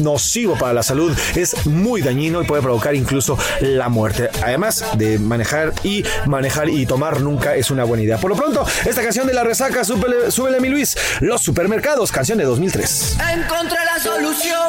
nocivo 0.00 0.56
para 0.58 0.72
la 0.72 0.82
salud, 0.82 1.16
es 1.34 1.66
muy 1.66 2.02
dañino 2.02 2.42
y 2.42 2.44
puede 2.44 2.62
provocar 2.62 2.94
incluso 2.94 3.38
la 3.60 3.88
muerte. 3.88 4.30
Además 4.42 4.84
de 4.96 5.18
manejar 5.18 5.72
y 5.82 6.04
manejar 6.26 6.68
y 6.68 6.86
tomar 6.86 7.20
nunca 7.20 7.54
es 7.54 7.70
una 7.70 7.84
buena 7.84 8.02
idea. 8.02 8.18
Por 8.18 8.30
lo 8.30 8.36
pronto, 8.36 8.64
esta 8.84 9.02
canción 9.02 9.26
de 9.26 9.34
la 9.34 9.44
resaca, 9.44 9.84
súbele, 9.84 10.30
súbele 10.30 10.60
mi 10.60 10.68
Luis, 10.68 10.96
Los 11.20 11.42
Supermercados, 11.42 12.12
canción 12.12 12.38
de 12.38 12.44
2003. 12.44 13.18
Encontré 13.34 13.78
la 13.84 14.02
solución 14.02 14.66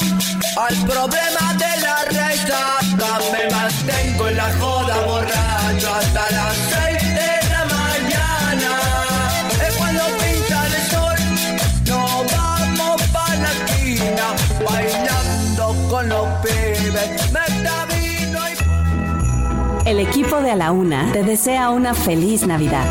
al 0.58 0.76
problema 0.86 1.54
de 1.58 1.82
la 1.82 2.04
resaca. 2.06 3.20
Me 3.32 3.50
mantengo 3.50 4.28
en 4.30 4.38
la 4.38 4.54
joda 4.60 5.06
borracho 5.06 5.94
hasta 5.94 6.32
las 6.32 6.73
El 19.86 20.00
equipo 20.00 20.42
de 20.42 20.52
A 20.52 20.56
la 20.56 20.72
Una 20.72 21.12
te 21.12 21.24
desea 21.24 21.70
una 21.70 21.94
feliz 21.94 22.48
Navidad. 22.48 22.86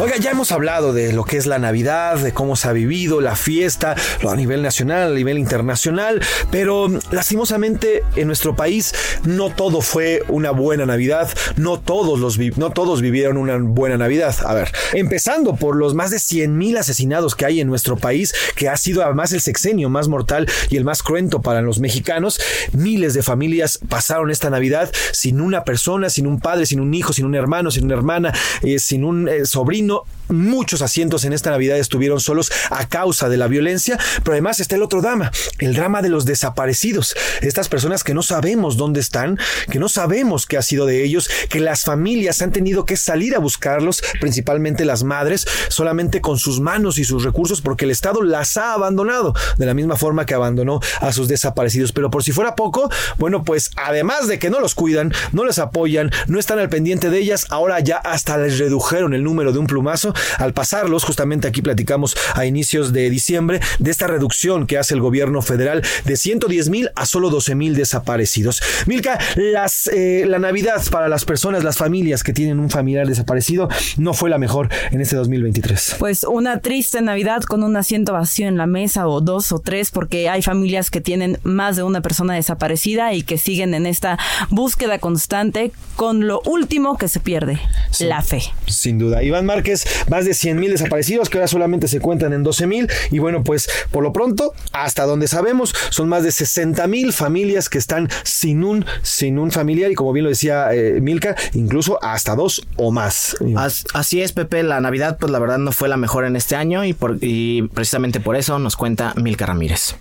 Oiga, 0.00 0.16
ya 0.16 0.32
hemos 0.32 0.50
hablado 0.50 0.92
de 0.92 1.12
lo 1.12 1.24
que 1.24 1.36
es 1.36 1.46
la 1.46 1.60
Navidad, 1.60 2.18
de 2.18 2.32
cómo 2.32 2.56
se 2.56 2.66
ha 2.66 2.72
vivido 2.72 3.20
la 3.20 3.36
fiesta, 3.36 3.94
a 4.28 4.34
nivel 4.34 4.60
nacional, 4.60 5.12
a 5.12 5.14
nivel 5.14 5.38
internacional, 5.38 6.20
pero 6.50 6.88
lastimosamente 7.12 8.02
en 8.16 8.26
nuestro 8.26 8.56
país 8.56 8.92
no 9.22 9.50
todo 9.50 9.82
fue 9.82 10.24
una 10.26 10.50
buena 10.50 10.84
Navidad, 10.84 11.30
no 11.56 11.78
todos 11.78 12.18
los 12.18 12.38
no 12.58 12.70
todos 12.70 13.02
vivieron 13.02 13.36
una 13.36 13.56
buena 13.56 13.96
Navidad. 13.96 14.34
A 14.44 14.52
ver, 14.52 14.72
empezando 14.94 15.54
por 15.54 15.76
los 15.76 15.94
más 15.94 16.10
de 16.10 16.18
100 16.18 16.58
mil 16.58 16.76
asesinados 16.76 17.36
que 17.36 17.46
hay 17.46 17.60
en 17.60 17.68
nuestro 17.68 17.96
país, 17.96 18.34
que 18.56 18.68
ha 18.68 18.76
sido 18.76 19.04
además 19.04 19.32
el 19.32 19.42
sexenio 19.42 19.90
más 19.90 20.08
mortal 20.08 20.48
y 20.70 20.76
el 20.76 20.84
más 20.84 21.04
cruento 21.04 21.40
para 21.40 21.62
los 21.62 21.78
mexicanos, 21.78 22.40
miles 22.72 23.14
de 23.14 23.22
familias 23.22 23.78
pasaron 23.88 24.32
esta 24.32 24.50
Navidad 24.50 24.90
sin 25.12 25.40
una 25.40 25.62
persona, 25.62 26.10
sin 26.10 26.26
un 26.26 26.40
padre, 26.40 26.66
sin 26.66 26.80
un 26.80 26.92
hijo, 26.94 27.12
sin 27.12 27.26
un 27.26 27.36
hermano, 27.36 27.70
sin 27.70 27.84
una 27.84 27.94
hermana, 27.94 28.34
eh, 28.62 28.80
sin 28.80 29.04
un 29.04 29.28
eh, 29.28 29.46
sobrino. 29.46 29.83
sino 29.84 30.04
Muchos 30.28 30.80
asientos 30.80 31.24
en 31.24 31.32
esta 31.32 31.50
Navidad 31.50 31.78
estuvieron 31.78 32.18
solos 32.18 32.50
a 32.70 32.88
causa 32.88 33.28
de 33.28 33.36
la 33.36 33.46
violencia, 33.46 33.98
pero 34.22 34.32
además 34.32 34.58
está 34.60 34.76
el 34.76 34.82
otro 34.82 35.02
drama, 35.02 35.30
el 35.58 35.74
drama 35.74 36.00
de 36.00 36.08
los 36.08 36.24
desaparecidos. 36.24 37.14
Estas 37.42 37.68
personas 37.68 38.04
que 38.04 38.14
no 38.14 38.22
sabemos 38.22 38.76
dónde 38.76 39.00
están, 39.00 39.38
que 39.70 39.78
no 39.78 39.88
sabemos 39.88 40.46
qué 40.46 40.56
ha 40.56 40.62
sido 40.62 40.86
de 40.86 41.04
ellos, 41.04 41.28
que 41.50 41.60
las 41.60 41.84
familias 41.84 42.40
han 42.40 42.52
tenido 42.52 42.86
que 42.86 42.96
salir 42.96 43.34
a 43.34 43.38
buscarlos, 43.38 44.02
principalmente 44.20 44.84
las 44.84 45.04
madres, 45.04 45.46
solamente 45.68 46.20
con 46.20 46.38
sus 46.38 46.60
manos 46.60 46.98
y 46.98 47.04
sus 47.04 47.22
recursos, 47.22 47.60
porque 47.60 47.84
el 47.84 47.90
Estado 47.90 48.22
las 48.22 48.56
ha 48.56 48.72
abandonado, 48.72 49.34
de 49.58 49.66
la 49.66 49.74
misma 49.74 49.96
forma 49.96 50.24
que 50.24 50.34
abandonó 50.34 50.80
a 51.00 51.12
sus 51.12 51.28
desaparecidos. 51.28 51.92
Pero 51.92 52.10
por 52.10 52.22
si 52.22 52.32
fuera 52.32 52.54
poco, 52.54 52.90
bueno, 53.18 53.44
pues 53.44 53.70
además 53.76 54.26
de 54.26 54.38
que 54.38 54.48
no 54.48 54.60
los 54.60 54.74
cuidan, 54.74 55.12
no 55.32 55.44
les 55.44 55.58
apoyan, 55.58 56.10
no 56.28 56.38
están 56.38 56.58
al 56.58 56.70
pendiente 56.70 57.10
de 57.10 57.18
ellas, 57.18 57.46
ahora 57.50 57.80
ya 57.80 57.98
hasta 57.98 58.38
les 58.38 58.58
redujeron 58.58 59.12
el 59.12 59.22
número 59.22 59.52
de 59.52 59.58
un 59.58 59.66
plumazo 59.66 60.13
al 60.38 60.52
pasarlos. 60.52 61.04
Justamente 61.04 61.48
aquí 61.48 61.62
platicamos 61.62 62.16
a 62.34 62.46
inicios 62.46 62.92
de 62.92 63.10
diciembre 63.10 63.60
de 63.78 63.90
esta 63.90 64.06
reducción 64.06 64.66
que 64.66 64.78
hace 64.78 64.94
el 64.94 65.00
gobierno 65.00 65.42
federal 65.42 65.82
de 66.04 66.16
110 66.16 66.68
mil 66.68 66.90
a 66.94 67.06
solo 67.06 67.30
12 67.30 67.54
mil 67.54 67.74
desaparecidos. 67.74 68.62
Milka, 68.86 69.18
las, 69.36 69.88
eh, 69.88 70.24
la 70.26 70.38
Navidad 70.38 70.82
para 70.90 71.08
las 71.08 71.24
personas, 71.24 71.64
las 71.64 71.76
familias 71.76 72.22
que 72.22 72.32
tienen 72.32 72.60
un 72.60 72.70
familiar 72.70 73.06
desaparecido 73.06 73.68
no 73.96 74.14
fue 74.14 74.30
la 74.30 74.38
mejor 74.38 74.68
en 74.90 75.00
este 75.00 75.16
2023. 75.16 75.96
Pues 75.98 76.24
una 76.24 76.60
triste 76.60 77.00
Navidad 77.00 77.42
con 77.42 77.62
un 77.62 77.76
asiento 77.76 78.12
vacío 78.12 78.48
en 78.48 78.56
la 78.56 78.66
mesa 78.66 79.06
o 79.08 79.20
dos 79.20 79.52
o 79.52 79.58
tres 79.58 79.90
porque 79.90 80.28
hay 80.28 80.42
familias 80.42 80.90
que 80.90 81.00
tienen 81.00 81.38
más 81.42 81.76
de 81.76 81.82
una 81.82 82.00
persona 82.00 82.34
desaparecida 82.34 83.12
y 83.14 83.22
que 83.22 83.38
siguen 83.38 83.74
en 83.74 83.86
esta 83.86 84.18
búsqueda 84.50 84.98
constante 84.98 85.72
con 85.96 86.26
lo 86.26 86.40
último 86.44 86.96
que 86.98 87.08
se 87.08 87.20
pierde, 87.20 87.60
la 88.00 88.22
fe. 88.22 88.42
Sin 88.66 88.98
duda. 88.98 89.22
Iván 89.22 89.46
Márquez, 89.46 89.86
más 90.08 90.24
de 90.24 90.34
100 90.34 90.58
mil 90.58 90.70
desaparecidos 90.70 91.28
que 91.30 91.38
ahora 91.38 91.48
solamente 91.48 91.88
se 91.88 92.00
cuentan 92.00 92.32
en 92.32 92.42
12 92.42 92.66
mil. 92.66 92.88
Y 93.10 93.18
bueno, 93.18 93.42
pues 93.44 93.68
por 93.90 94.02
lo 94.02 94.12
pronto, 94.12 94.52
hasta 94.72 95.04
donde 95.04 95.28
sabemos, 95.28 95.74
son 95.90 96.08
más 96.08 96.22
de 96.24 96.32
60 96.32 96.86
mil 96.86 97.12
familias 97.12 97.68
que 97.68 97.78
están 97.78 98.08
sin 98.22 98.64
un, 98.64 98.84
sin 99.02 99.38
un 99.38 99.50
familiar. 99.50 99.90
Y 99.90 99.94
como 99.94 100.12
bien 100.12 100.24
lo 100.24 100.30
decía 100.30 100.72
eh, 100.74 101.00
Milka, 101.00 101.36
incluso 101.54 101.98
hasta 102.02 102.34
dos 102.34 102.62
o 102.76 102.90
más. 102.90 103.36
As- 103.56 103.84
así 103.94 104.22
es, 104.22 104.32
Pepe. 104.32 104.62
La 104.62 104.80
Navidad, 104.80 105.16
pues 105.18 105.30
la 105.32 105.38
verdad 105.38 105.58
no 105.58 105.72
fue 105.72 105.88
la 105.88 105.96
mejor 105.96 106.24
en 106.24 106.36
este 106.36 106.56
año 106.56 106.84
y, 106.84 106.92
por- 106.92 107.18
y 107.20 107.62
precisamente 107.74 108.20
por 108.20 108.36
eso 108.36 108.58
nos 108.58 108.76
cuenta 108.76 109.12
Milka 109.16 109.46
Ramírez. 109.46 109.96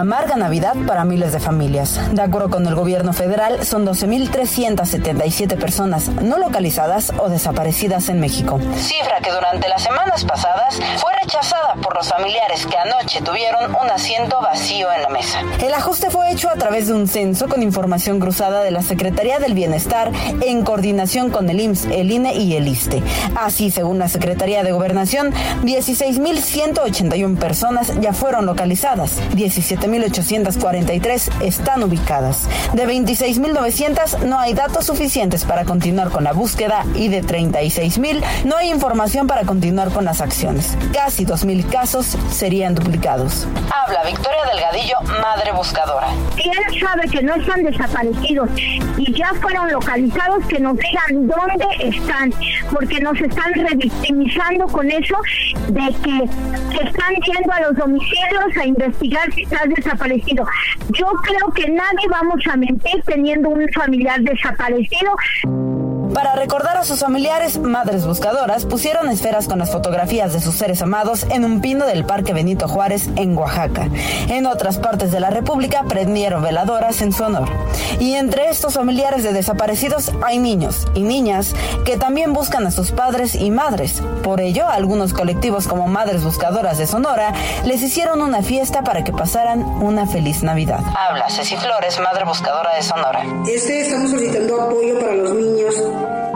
Amarga 0.00 0.36
Navidad 0.36 0.74
para 0.86 1.04
miles 1.04 1.32
de 1.32 1.40
familias. 1.40 2.00
De 2.12 2.22
acuerdo 2.22 2.50
con 2.50 2.66
el 2.66 2.74
gobierno 2.74 3.12
federal, 3.12 3.64
son 3.64 3.86
12.377 3.86 5.58
personas 5.58 6.08
no 6.08 6.38
localizadas 6.38 7.12
o 7.18 7.28
desaparecidas 7.28 8.08
en 8.08 8.20
México. 8.20 8.58
Cifra 8.76 9.20
que 9.20 9.30
durante 9.30 9.68
las 9.68 9.82
semanas 9.82 10.24
pasadas 10.24 10.80
fue 10.96 11.12
rechazada 11.22 11.74
por 11.82 11.94
los 11.94 12.08
familiares 12.08 12.66
que 12.66 12.76
anoche 12.76 13.20
tuvieron 13.22 13.70
un 13.70 13.90
asiento 13.90 14.40
vacío 14.40 14.88
en 14.92 15.02
la 15.02 15.08
mesa. 15.08 15.40
El 15.60 15.72
ajuste 15.74 16.10
fue 16.10 16.30
hecho 16.30 16.50
a 16.50 16.54
través 16.54 16.88
de 16.88 16.94
un 16.94 17.08
censo 17.08 17.48
con 17.48 17.62
información 17.62 18.20
cruzada 18.20 18.62
de 18.62 18.70
la 18.70 18.82
Secretaría 18.82 19.38
del 19.38 19.54
Bienestar 19.54 20.10
en 20.40 20.64
coordinación 20.64 21.30
con 21.30 21.48
el 21.48 21.60
IMSS, 21.60 21.86
el 21.86 22.10
INE 22.10 22.34
y 22.34 22.56
el 22.56 22.68
ISTE. 22.68 23.02
Así, 23.34 23.70
según 23.70 23.98
la 23.98 24.08
Secretaría 24.08 24.62
de 24.62 24.72
Gobernación, 24.72 25.32
16.181 25.62 27.38
personas 27.38 27.92
ya 28.00 28.12
fueron 28.12 28.46
localizadas, 28.46 29.20
17.843 29.82 31.42
están 31.42 31.82
ubicadas. 31.82 32.48
De 32.72 32.86
26.900 32.86 34.20
no 34.20 34.38
hay 34.38 34.54
datos 34.54 34.86
suficientes 34.86 35.44
para 35.44 35.64
continuar 35.64 36.10
con 36.10 36.24
la 36.24 36.32
búsqueda 36.32 36.84
y 36.94 37.08
de 37.08 37.22
36.000 37.22 38.22
no 38.44 38.56
hay 38.56 38.70
información 38.70 39.26
para 39.26 39.42
continuar 39.42 39.90
con 39.90 40.04
las 40.04 40.20
acciones. 40.20 40.76
Casi 40.92 41.26
2.000 41.26 41.68
casos 41.70 42.16
serían 42.30 42.74
duplicados. 42.74 43.46
Habla 43.70 44.04
Victoria 44.04 44.44
Delgadillo, 44.52 44.96
madre 45.20 45.52
buscadora. 45.52 46.08
Si 46.36 46.48
él 46.48 46.80
sabe 46.80 47.08
que 47.08 47.22
no 47.22 47.34
están 47.34 47.64
desaparecidos 47.64 48.48
y 48.96 49.12
ya 49.12 49.32
fueron 49.40 49.70
localizados, 49.70 50.44
que 50.46 50.60
nos 50.60 50.76
digan 50.76 51.26
dónde 51.26 51.66
están, 51.80 52.32
porque 52.70 53.00
nos 53.00 53.20
están 53.20 53.52
revictimizando 53.54 54.66
con 54.66 54.90
eso 54.90 55.16
de 55.68 55.94
que 56.02 56.28
se 56.76 56.84
están 56.84 57.14
yendo 57.26 57.52
a 57.52 57.60
los 57.60 57.76
domicilios 57.76 58.56
a 58.60 58.66
investigar 58.66 59.32
si 59.34 59.42
estás 59.42 59.71
desaparecido. 59.74 60.46
Yo 60.90 61.06
creo 61.22 61.52
que 61.54 61.68
nadie 61.70 62.08
vamos 62.08 62.44
a 62.50 62.56
mentir 62.56 63.02
teniendo 63.04 63.48
un 63.48 63.68
familiar 63.72 64.20
desaparecido. 64.20 65.16
Para 66.14 66.34
recordar 66.34 66.76
a 66.76 66.84
sus 66.84 67.00
familiares, 67.00 67.58
madres 67.58 68.06
buscadoras 68.06 68.66
pusieron 68.66 69.08
esferas 69.08 69.48
con 69.48 69.58
las 69.58 69.70
fotografías 69.70 70.32
de 70.32 70.40
sus 70.40 70.54
seres 70.54 70.82
amados 70.82 71.24
en 71.30 71.44
un 71.44 71.60
pino 71.60 71.86
del 71.86 72.04
Parque 72.04 72.32
Benito 72.32 72.68
Juárez 72.68 73.08
en 73.16 73.36
Oaxaca. 73.36 73.88
En 74.28 74.46
otras 74.46 74.78
partes 74.78 75.10
de 75.10 75.20
la 75.20 75.30
República 75.30 75.84
prendieron 75.88 76.42
veladoras 76.42 77.00
en 77.00 77.12
su 77.12 77.24
honor. 77.24 77.48
Y 77.98 78.14
entre 78.14 78.50
estos 78.50 78.74
familiares 78.74 79.22
de 79.22 79.32
desaparecidos 79.32 80.12
hay 80.22 80.38
niños 80.38 80.86
y 80.94 81.00
niñas 81.00 81.54
que 81.84 81.96
también 81.96 82.32
buscan 82.32 82.66
a 82.66 82.70
sus 82.70 82.92
padres 82.92 83.34
y 83.34 83.50
madres. 83.50 84.02
Por 84.22 84.40
ello, 84.40 84.68
algunos 84.68 85.12
colectivos 85.14 85.66
como 85.66 85.86
Madres 85.86 86.24
Buscadoras 86.24 86.78
de 86.78 86.86
Sonora 86.86 87.32
les 87.64 87.82
hicieron 87.82 88.20
una 88.20 88.42
fiesta 88.42 88.82
para 88.82 89.04
que 89.04 89.12
pasaran 89.12 89.62
una 89.62 90.06
feliz 90.06 90.42
Navidad. 90.42 90.80
Habla 90.96 91.28
Ceci 91.30 91.56
Flores, 91.56 91.98
Madre 92.00 92.24
Buscadora 92.24 92.74
de 92.74 92.82
Sonora. 92.82 93.24
Este 93.46 93.82
estamos 93.82 94.10
solicitando 94.10 94.60
apoyo 94.60 95.00
para 95.00 95.14
los 95.14 95.32
niños, 95.34 95.74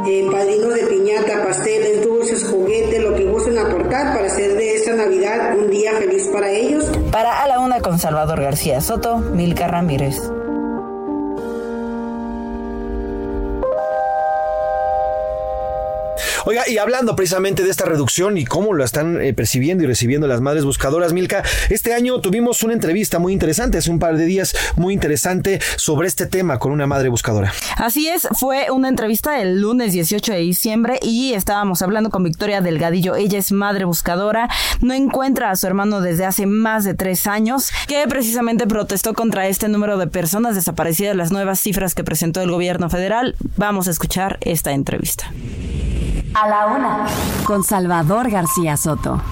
eh, 0.07 0.29
padrinos 0.31 0.75
de 0.75 0.87
piñata, 0.87 1.45
pasteles, 1.45 2.05
dulces, 2.05 2.45
juguetes, 2.45 3.03
lo 3.03 3.15
que 3.15 3.25
gusten 3.25 3.59
aportar 3.59 4.15
para 4.15 4.27
hacer 4.27 4.57
de 4.57 4.75
esta 4.77 4.95
Navidad 4.95 5.57
un 5.59 5.71
día 5.71 5.93
feliz 5.95 6.29
para 6.33 6.51
ellos. 6.51 6.91
Para 7.11 7.43
A 7.43 7.49
la 7.49 7.61
Una 7.61 7.81
con 7.81 7.99
Salvador 7.99 8.41
García 8.41 8.81
Soto, 8.81 9.19
Milka 9.19 9.67
Ramírez. 9.67 10.21
Oiga, 16.49 16.63
y 16.69 16.79
hablando 16.79 17.17
precisamente 17.17 17.65
de 17.65 17.71
esta 17.71 17.87
reducción 17.87 18.39
y 18.39 18.45
cómo 18.45 18.73
lo 18.73 18.85
están 18.85 19.21
eh, 19.21 19.35
percibiendo 19.35 19.83
y 19.83 19.89
recibiendo 19.89 20.29
las 20.29 20.41
madres 20.41 20.65
buscadoras, 20.65 21.13
Milka, 21.13 21.43
este 21.71 21.93
año 21.93 22.21
tuvimos 22.21 22.63
una 22.63 22.73
entrevista 22.73 23.19
muy 23.19 23.33
interesante, 23.33 23.79
hace 23.79 23.91
un 23.91 23.99
par 23.99 24.17
de 24.17 24.27
días, 24.27 24.55
muy 24.77 24.95
interesante 24.95 25.59
sobre 25.75 26.07
este 26.07 26.25
tema 26.27 26.61
con 26.61 26.71
una 26.71 26.87
madre 26.87 27.09
buscadora. 27.09 27.53
Así 27.77 28.07
es, 28.07 28.29
fue 28.39 28.71
una 28.71 28.89
entrevista 28.89 29.43
el 29.43 29.61
lunes 29.61 29.93
18 29.93 30.35
de 30.35 30.39
diciembre 30.39 31.01
y 31.03 31.33
estábamos 31.33 31.83
hablando 31.83 32.11
con 32.11 32.23
Victoria 32.23 32.61
Delgadillo. 32.61 33.17
Ella 33.17 33.41
es 33.41 33.51
madre 33.51 33.85
buscadora, 33.85 34.49
no 34.81 34.95
encuentra 34.95 35.51
a 35.51 35.57
su 35.57 35.67
hermano 35.67 36.01
desde 36.01 36.27
hace 36.27 36.47
más 36.47 36.85
de 36.85 36.95
tres 36.95 37.27
años, 37.27 37.73
que 37.89 38.07
precisamente 38.07 38.69
protestó 38.69 39.15
contra 39.15 39.49
este 39.49 39.67
número 39.67 39.99
de 39.99 40.07
personas 40.07 40.55
desaparecidas, 40.55 41.17
las 41.17 41.33
nuevas 41.33 41.59
cifras 41.59 41.97
que 41.97 42.05
presentó 42.05 42.41
el 42.41 42.53
gobierno 42.53 42.89
federal. 42.89 43.35
Vamos 43.57 43.89
a 43.89 43.91
escuchar 43.91 44.39
esta 44.43 44.71
entrevista. 44.71 45.33
A 46.39 46.47
la 46.49 46.67
una. 46.67 47.07
Con 47.45 47.65
Salvador 47.65 48.31
García 48.31 48.77
Soto. 48.77 49.23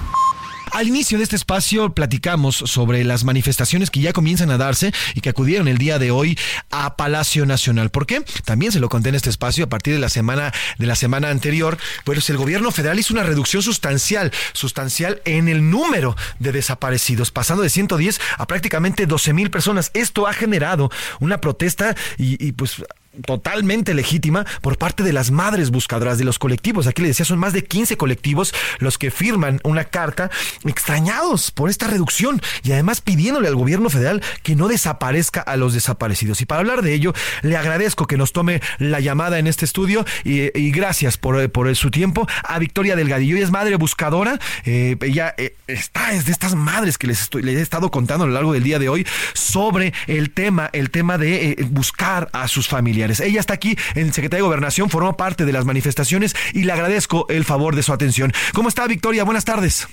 Al 0.71 0.87
inicio 0.87 1.19
de 1.19 1.23
este 1.23 1.35
espacio 1.35 1.93
platicamos 1.93 2.55
sobre 2.55 3.03
las 3.03 3.23
manifestaciones 3.23 3.91
que 3.91 3.99
ya 3.99 4.11
comienzan 4.11 4.49
a 4.49 4.57
darse 4.57 4.91
y 5.13 5.21
que 5.21 5.29
acudieron 5.29 5.67
el 5.67 5.77
día 5.77 5.99
de 5.99 6.09
hoy 6.09 6.35
a 6.71 6.95
Palacio 6.95 7.45
Nacional. 7.45 7.91
¿Por 7.91 8.07
qué? 8.07 8.23
También 8.43 8.71
se 8.71 8.79
lo 8.79 8.89
conté 8.89 9.09
en 9.09 9.15
este 9.15 9.29
espacio 9.29 9.65
a 9.65 9.69
partir 9.69 9.93
de 9.93 9.99
la 9.99 10.09
semana 10.09 10.51
de 10.79 10.87
la 10.87 10.95
semana 10.95 11.29
anterior, 11.29 11.77
pues 12.05 12.27
el 12.31 12.37
gobierno 12.37 12.71
federal 12.71 12.97
hizo 12.97 13.13
una 13.13 13.21
reducción 13.21 13.61
sustancial, 13.61 14.31
sustancial 14.53 15.21
en 15.25 15.47
el 15.47 15.69
número 15.69 16.15
de 16.39 16.53
desaparecidos, 16.53 17.29
pasando 17.29 17.61
de 17.61 17.69
110 17.69 18.19
a 18.39 18.47
prácticamente 18.47 19.05
12 19.05 19.31
mil 19.33 19.51
personas. 19.51 19.91
Esto 19.93 20.25
ha 20.25 20.33
generado 20.33 20.89
una 21.19 21.39
protesta 21.39 21.95
y, 22.17 22.43
y 22.43 22.53
pues 22.53 22.83
totalmente 23.25 23.93
legítima 23.93 24.45
por 24.61 24.77
parte 24.77 25.03
de 25.03 25.13
las 25.13 25.31
madres 25.31 25.71
buscadoras 25.71 26.17
de 26.17 26.23
los 26.23 26.39
colectivos. 26.39 26.87
Aquí 26.87 27.01
le 27.01 27.09
decía, 27.09 27.25
son 27.25 27.39
más 27.39 27.53
de 27.53 27.63
15 27.63 27.97
colectivos 27.97 28.53
los 28.79 28.97
que 28.97 29.11
firman 29.11 29.59
una 29.63 29.85
carta 29.85 30.29
extrañados 30.65 31.51
por 31.51 31.69
esta 31.69 31.87
reducción 31.87 32.41
y 32.63 32.71
además 32.71 33.01
pidiéndole 33.01 33.47
al 33.47 33.55
gobierno 33.55 33.89
federal 33.89 34.21
que 34.43 34.55
no 34.55 34.67
desaparezca 34.67 35.41
a 35.41 35.55
los 35.57 35.73
desaparecidos. 35.73 36.41
Y 36.41 36.45
para 36.45 36.59
hablar 36.59 36.81
de 36.81 36.93
ello, 36.93 37.13
le 37.41 37.57
agradezco 37.57 38.07
que 38.07 38.17
nos 38.17 38.33
tome 38.33 38.61
la 38.79 38.99
llamada 38.99 39.39
en 39.39 39.47
este 39.47 39.65
estudio 39.65 40.05
y, 40.23 40.71
gracias 40.71 41.17
por, 41.17 41.51
por, 41.51 41.75
su 41.75 41.91
tiempo 41.91 42.27
a 42.43 42.59
Victoria 42.59 42.95
Delgadillo. 42.95 43.35
Ella 43.35 43.45
es 43.45 43.51
madre 43.51 43.75
buscadora. 43.75 44.39
Eh, 44.65 44.97
ella 45.01 45.33
eh, 45.37 45.55
está, 45.67 46.13
es 46.13 46.25
de 46.25 46.31
estas 46.31 46.55
madres 46.55 46.97
que 46.97 47.07
les, 47.07 47.21
estoy, 47.21 47.41
les 47.43 47.57
he 47.57 47.61
estado 47.61 47.91
contando 47.91 48.25
a 48.25 48.27
lo 48.27 48.33
largo 48.33 48.53
del 48.53 48.63
día 48.63 48.79
de 48.79 48.89
hoy 48.89 49.05
sobre 49.33 49.93
el 50.07 50.31
tema, 50.31 50.69
el 50.73 50.89
tema 50.89 51.17
de 51.17 51.51
eh, 51.51 51.57
buscar 51.69 52.29
a 52.33 52.47
sus 52.47 52.67
familiares. 52.67 53.04
Ella 53.05 53.39
está 53.39 53.53
aquí 53.53 53.75
en 53.95 54.13
Secretaría 54.13 54.43
de 54.43 54.47
Gobernación, 54.47 54.89
formó 54.89 55.15
parte 55.15 55.45
de 55.45 55.53
las 55.53 55.65
manifestaciones 55.65 56.35
y 56.53 56.63
le 56.63 56.71
agradezco 56.71 57.27
el 57.29 57.45
favor 57.45 57.75
de 57.75 57.83
su 57.83 57.93
atención. 57.93 58.31
¿Cómo 58.53 58.69
está 58.69 58.87
Victoria? 58.87 59.23
Buenas 59.23 59.45
tardes. 59.45 59.87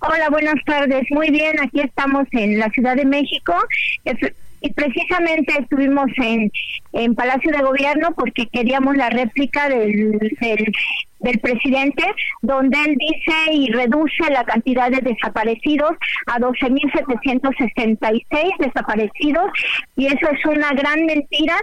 Hola, 0.00 0.30
buenas 0.30 0.56
tardes. 0.64 1.02
Muy 1.10 1.30
bien, 1.30 1.60
aquí 1.60 1.80
estamos 1.80 2.26
en 2.32 2.58
la 2.58 2.70
Ciudad 2.70 2.96
de 2.96 3.04
México 3.04 3.54
y 4.62 4.72
precisamente 4.72 5.54
estuvimos 5.58 6.06
en, 6.16 6.50
en 6.92 7.14
Palacio 7.14 7.50
de 7.50 7.62
Gobierno 7.62 8.12
porque 8.16 8.46
queríamos 8.46 8.96
la 8.96 9.10
réplica 9.10 9.68
del, 9.68 10.18
del, 10.40 10.72
del 11.20 11.38
presidente, 11.40 12.04
donde 12.42 12.76
él 12.82 12.96
dice 12.98 13.32
y 13.52 13.72
reduce 13.72 14.30
la 14.30 14.44
cantidad 14.44 14.90
de 14.90 15.00
desaparecidos 15.00 15.92
a 16.26 16.38
12.766 16.38 18.58
desaparecidos 18.58 19.50
y 19.96 20.06
eso 20.06 20.30
es 20.30 20.44
una 20.46 20.72
gran 20.72 21.06
mentira 21.06 21.56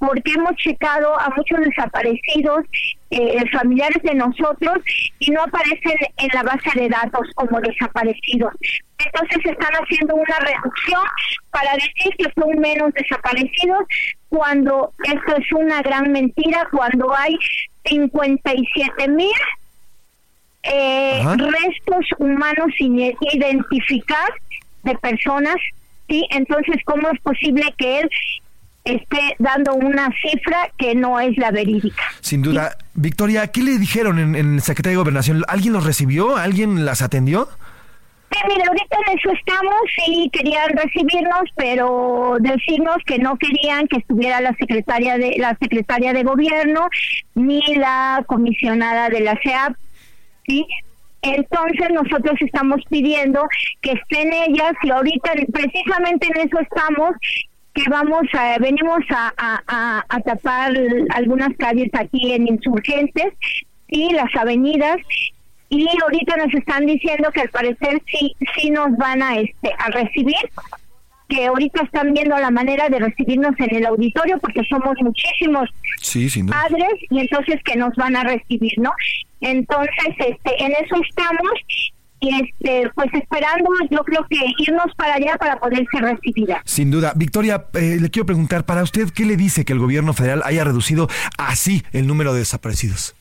porque 0.00 0.32
hemos 0.32 0.56
checado 0.56 1.14
a 1.20 1.28
muchos 1.36 1.60
desaparecidos, 1.60 2.64
eh, 3.10 3.44
familiares 3.52 4.02
de 4.02 4.14
nosotros, 4.14 4.78
y 5.18 5.30
no 5.30 5.42
aparecen 5.42 5.94
en 6.16 6.28
la 6.32 6.42
base 6.42 6.70
de 6.74 6.88
datos 6.88 7.28
como 7.34 7.60
desaparecidos. 7.60 8.52
Entonces 8.98 9.38
están 9.44 9.72
haciendo 9.74 10.14
una 10.14 10.38
reducción 10.38 11.02
para 11.50 11.74
decir 11.74 12.16
que 12.16 12.32
son 12.34 12.58
menos 12.58 12.94
desaparecidos, 12.94 13.84
cuando 14.30 14.90
esto 15.04 15.36
es 15.36 15.52
una 15.52 15.82
gran 15.82 16.10
mentira, 16.10 16.66
cuando 16.72 17.14
hay 17.14 17.38
57 17.84 19.08
mil 19.08 19.30
eh, 20.62 21.22
restos 21.24 22.06
humanos 22.18 22.68
sin 22.78 22.98
identificar 22.98 24.32
de 24.82 24.96
personas, 24.96 25.56
¿sí? 26.08 26.26
Entonces, 26.30 26.76
¿cómo 26.84 27.10
es 27.10 27.20
posible 27.20 27.74
que 27.76 28.00
él 28.00 28.10
esté 28.84 29.36
dando 29.38 29.74
una 29.74 30.10
cifra 30.22 30.70
que 30.78 30.94
no 30.94 31.20
es 31.20 31.36
la 31.36 31.50
verídica? 31.50 32.02
Sin 32.20 32.42
duda. 32.42 32.76
Victoria, 32.94 33.48
¿qué 33.48 33.62
le 33.62 33.78
dijeron 33.78 34.18
en, 34.18 34.34
en 34.34 34.54
el 34.54 34.62
Secretaría 34.62 34.96
de 34.96 35.02
Gobernación? 35.02 35.44
¿Alguien 35.48 35.72
los 35.72 35.84
recibió? 35.84 36.36
¿Alguien 36.36 36.84
las 36.84 37.02
atendió? 37.02 37.48
Sí, 38.32 38.38
mira, 38.46 38.64
ahorita 38.68 38.96
en 39.06 39.18
eso 39.18 39.30
estamos, 39.32 39.74
sí 39.96 40.30
querían 40.32 40.68
recibirnos, 40.68 41.50
pero 41.56 42.36
decirnos 42.38 42.98
que 43.04 43.18
no 43.18 43.36
querían 43.36 43.88
que 43.88 43.98
estuviera 43.98 44.40
la 44.40 44.54
secretaria 44.54 45.18
de 45.18 45.34
la 45.38 45.56
secretaria 45.60 46.12
de 46.12 46.22
gobierno 46.22 46.88
ni 47.34 47.60
la 47.74 48.22
comisionada 48.28 49.08
de 49.08 49.20
la 49.20 49.36
CEAP, 49.42 49.74
sí. 50.46 50.64
Entonces 51.22 51.90
nosotros 51.92 52.40
estamos 52.40 52.80
pidiendo 52.88 53.46
que 53.82 53.92
estén 53.92 54.32
ellas 54.32 54.72
y 54.84 54.90
ahorita 54.90 55.32
precisamente 55.52 56.28
en 56.28 56.48
eso 56.48 56.60
estamos 56.60 57.10
que 57.74 57.88
vamos 57.88 58.22
a 58.32 58.58
venimos 58.58 59.00
a, 59.10 59.32
a, 59.36 60.04
a 60.08 60.20
tapar 60.20 60.72
algunas 61.10 61.56
calles 61.56 61.90
aquí 61.94 62.32
en 62.32 62.48
insurgentes 62.48 63.32
y 63.88 64.12
las 64.12 64.34
avenidas 64.34 64.98
y 65.68 65.86
ahorita 66.02 66.36
nos 66.36 66.52
están 66.54 66.86
diciendo 66.86 67.30
que 67.32 67.42
al 67.42 67.50
parecer 67.50 68.02
sí 68.06 68.34
sí 68.56 68.70
nos 68.70 68.96
van 68.96 69.22
a 69.22 69.38
este 69.38 69.70
a 69.78 69.88
recibir 69.90 70.36
que 71.30 71.46
ahorita 71.46 71.84
están 71.84 72.12
viendo 72.12 72.36
la 72.36 72.50
manera 72.50 72.88
de 72.88 72.98
recibirnos 72.98 73.54
en 73.58 73.76
el 73.76 73.86
auditorio 73.86 74.38
porque 74.38 74.62
somos 74.68 74.96
muchísimos 75.00 75.70
padres 76.50 76.92
y 77.08 77.20
entonces 77.20 77.62
que 77.64 77.76
nos 77.76 77.94
van 77.94 78.16
a 78.16 78.24
recibir, 78.24 78.72
¿no? 78.78 78.90
Entonces, 79.40 80.14
este, 80.18 80.64
en 80.64 80.72
eso 80.72 80.96
estamos 81.08 81.52
este, 82.20 82.90
pues 82.94 83.08
esperando, 83.14 83.70
yo 83.90 83.98
creo 84.04 84.26
que 84.28 84.38
irnos 84.58 84.94
para 84.96 85.14
allá 85.14 85.36
para 85.38 85.58
poder 85.58 85.86
ser 85.90 86.02
recibida. 86.02 86.62
Sin 86.64 86.90
duda. 86.90 87.12
Victoria, 87.16 87.66
eh, 87.74 87.98
le 88.00 88.10
quiero 88.10 88.26
preguntar, 88.26 88.64
para 88.64 88.82
usted, 88.82 89.08
¿qué 89.10 89.24
le 89.24 89.36
dice 89.36 89.64
que 89.64 89.72
el 89.72 89.78
gobierno 89.78 90.12
federal 90.12 90.42
haya 90.44 90.64
reducido 90.64 91.08
así 91.38 91.82
el 91.92 92.06
número 92.06 92.32
de 92.32 92.40
desaparecidos? 92.40 93.14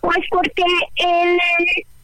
Pues 0.00 0.18
porque 0.30 0.62
el, 0.96 1.38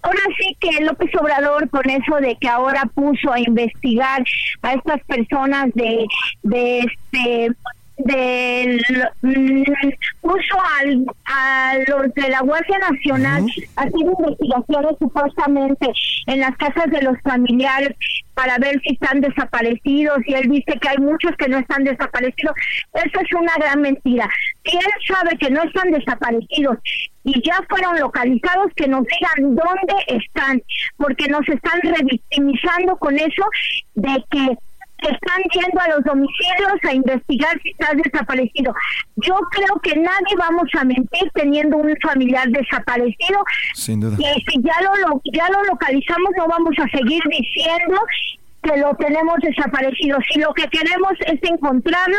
ahora 0.03 0.21
sí 0.37 0.57
que 0.61 0.85
López 0.85 1.11
Obrador 1.21 1.69
con 1.71 1.89
eso 1.89 2.17
de 2.17 2.37
que 2.37 2.49
ahora 2.49 2.85
puso 2.95 3.33
a 3.33 3.41
investigar 3.41 4.25
a 4.63 4.73
estas 4.75 5.03
personas 5.05 5.71
de, 5.75 6.07
de 6.43 6.81
este 6.81 7.53
del 8.05 8.81
mm, 9.23 9.63
puso 10.21 10.57
al, 10.81 11.05
a 11.27 11.75
los 11.89 12.15
de 12.15 12.29
la 12.29 12.41
Guardia 12.41 12.79
Nacional 12.79 13.47
haciendo 13.77 14.17
investigaciones 14.19 14.97
supuestamente 14.99 15.93
en 16.27 16.41
las 16.41 16.57
casas 16.57 16.87
de 16.91 17.03
los 17.03 17.17
familiares 17.23 17.97
para 18.35 18.59
ver 18.59 18.81
si 18.83 18.95
están 18.95 19.21
desaparecidos 19.21 20.19
y 20.27 20.35
él 20.35 20.49
dice 20.49 20.79
que 20.81 20.89
hay 20.89 20.99
muchos 20.99 21.33
que 21.39 21.49
no 21.49 21.59
están 21.59 21.85
desaparecidos. 21.85 22.55
Eso 22.95 23.21
es 23.21 23.33
una 23.35 23.55
gran 23.57 23.81
mentira. 23.83 24.29
Si 24.65 24.77
él 24.77 24.85
sabe 25.07 25.37
que 25.39 25.51
no 25.51 25.63
están 25.63 25.91
desaparecidos 25.91 26.79
y 27.25 27.41
ya 27.47 27.61
fueron 27.69 27.99
localizados, 28.01 28.73
que 28.75 28.89
nos 28.89 29.05
digan 29.05 29.55
dónde 29.55 29.95
están, 30.09 30.63
porque 30.97 31.29
nos 31.29 31.47
están 31.49 31.81
revictimizando 31.83 32.97
con 32.97 33.17
eso 33.19 33.45
de 33.95 34.25
que 34.31 34.59
que 35.03 35.11
están 35.11 35.43
yendo 35.53 35.81
a 35.81 35.89
los 35.89 36.05
domicilios 36.05 36.79
a 36.89 36.95
investigar 36.95 37.61
si 37.63 37.71
estás 37.71 37.97
desaparecido. 38.03 38.75
Yo 39.17 39.35
creo 39.51 39.81
que 39.83 39.97
nadie 39.97 40.37
vamos 40.39 40.69
a 40.79 40.85
mentir 40.85 41.31
teniendo 41.35 41.77
un 41.77 41.95
familiar 42.03 42.49
desaparecido. 42.49 43.45
Sin 43.75 44.01
duda. 44.01 44.17
Y 44.19 44.41
si 44.51 44.63
ya 44.63 44.81
lo, 44.83 45.21
ya 45.33 45.49
lo 45.51 45.65
localizamos, 45.65 46.31
no 46.37 46.47
vamos 46.49 46.75
a 46.79 46.89
seguir 46.97 47.23
diciendo 47.29 48.01
que 48.63 48.77
lo 48.77 48.95
tenemos 48.95 49.35
desaparecido. 49.41 50.19
Si 50.31 50.39
lo 50.39 50.55
que 50.55 50.69
queremos 50.69 51.13
es 51.27 51.39
encontrarlo, 51.43 52.19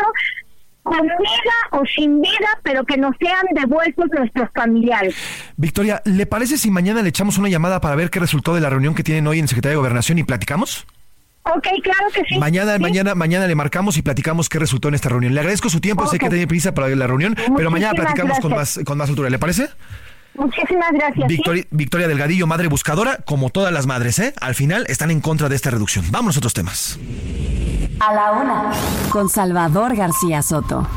con 0.84 1.00
vida 1.00 1.56
o 1.72 1.82
sin 1.86 2.20
vida, 2.20 2.60
pero 2.62 2.84
que 2.84 2.98
nos 2.98 3.16
sean 3.18 3.46
devueltos 3.54 4.04
nuestros 4.12 4.50
familiares. 4.54 5.14
Victoria, 5.56 6.02
¿le 6.04 6.26
parece 6.26 6.58
si 6.58 6.70
mañana 6.70 7.00
le 7.00 7.08
echamos 7.08 7.38
una 7.38 7.48
llamada 7.48 7.80
para 7.80 7.96
ver 7.96 8.10
qué 8.10 8.20
resultó 8.20 8.54
de 8.54 8.60
la 8.60 8.68
reunión 8.68 8.94
que 8.94 9.02
tienen 9.02 9.26
hoy 9.26 9.38
en 9.38 9.48
Secretaría 9.48 9.72
de 9.72 9.78
Gobernación 9.78 10.18
y 10.18 10.24
platicamos? 10.24 10.86
Ok, 11.44 11.66
claro 11.82 12.06
que 12.14 12.24
sí. 12.24 12.38
Mañana, 12.38 12.78
mañana, 12.78 13.14
mañana 13.14 13.46
le 13.46 13.54
marcamos 13.54 13.96
y 13.98 14.02
platicamos 14.02 14.48
qué 14.48 14.58
resultó 14.58 14.88
en 14.88 14.94
esta 14.94 15.10
reunión. 15.10 15.34
Le 15.34 15.40
agradezco 15.40 15.68
su 15.68 15.80
tiempo, 15.80 16.06
sé 16.06 16.18
que 16.18 16.28
tiene 16.28 16.46
prisa 16.46 16.72
para 16.72 16.88
la 16.88 17.06
reunión, 17.06 17.36
pero 17.56 17.70
mañana 17.70 17.92
platicamos 17.94 18.38
con 18.40 18.52
más, 18.52 18.80
con 18.84 18.96
más 18.96 19.08
altura. 19.10 19.28
¿Le 19.28 19.38
parece? 19.38 19.68
Muchísimas 20.36 20.90
gracias. 20.92 21.28
Victoria, 21.28 21.64
Victoria, 21.70 22.08
Delgadillo, 22.08 22.46
madre 22.46 22.68
buscadora, 22.68 23.18
como 23.24 23.50
todas 23.50 23.72
las 23.72 23.86
madres, 23.86 24.18
¿eh? 24.18 24.34
Al 24.40 24.54
final 24.54 24.84
están 24.88 25.10
en 25.10 25.20
contra 25.20 25.48
de 25.48 25.56
esta 25.56 25.70
reducción. 25.70 26.10
Vámonos 26.10 26.36
a 26.36 26.40
otros 26.40 26.54
temas. 26.54 26.98
A 28.00 28.12
la 28.12 28.32
una, 28.32 28.70
con 29.10 29.28
Salvador 29.28 29.94
García 29.94 30.42
Soto. 30.42 30.88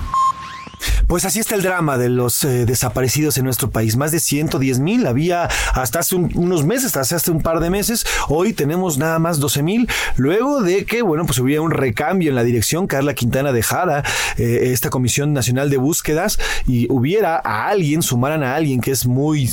Pues 1.08 1.24
así 1.24 1.40
está 1.40 1.56
el 1.56 1.62
drama 1.62 1.98
de 1.98 2.10
los 2.10 2.44
eh, 2.44 2.66
desaparecidos 2.66 3.38
en 3.38 3.46
nuestro 3.46 3.70
país. 3.70 3.96
Más 3.96 4.12
de 4.12 4.20
110 4.20 4.80
mil 4.80 5.08
había 5.08 5.50
hasta 5.74 6.00
hace 6.00 6.16
unos 6.16 6.66
meses, 6.66 6.98
hasta 6.98 7.16
hace 7.16 7.32
un 7.32 7.42
par 7.42 7.60
de 7.62 7.70
meses. 7.70 8.06
Hoy 8.28 8.54
tenemos 8.54 8.98
nada 8.98 9.18
más 9.18 9.40
12 9.40 9.64
mil. 9.64 9.90
Luego 10.18 10.62
de 10.62 10.86
que, 10.86 11.02
bueno, 11.02 11.26
pues 11.26 11.40
hubiera 11.40 11.62
un 11.62 11.72
recambio 11.72 12.30
en 12.30 12.36
la 12.36 12.44
dirección, 12.44 12.88
Carla 12.88 13.14
Quintana 13.14 13.54
dejara 13.54 14.04
eh, 14.38 14.72
esta 14.74 14.90
Comisión 14.90 15.34
Nacional 15.34 15.70
de 15.70 15.78
Búsquedas 15.78 16.40
y 16.68 16.92
hubiera 16.92 17.38
a 17.38 17.70
alguien, 17.70 18.02
sumaran 18.02 18.44
a 18.44 18.56
alguien 18.56 18.82
que 18.82 18.92
es 18.92 19.06
muy 19.06 19.50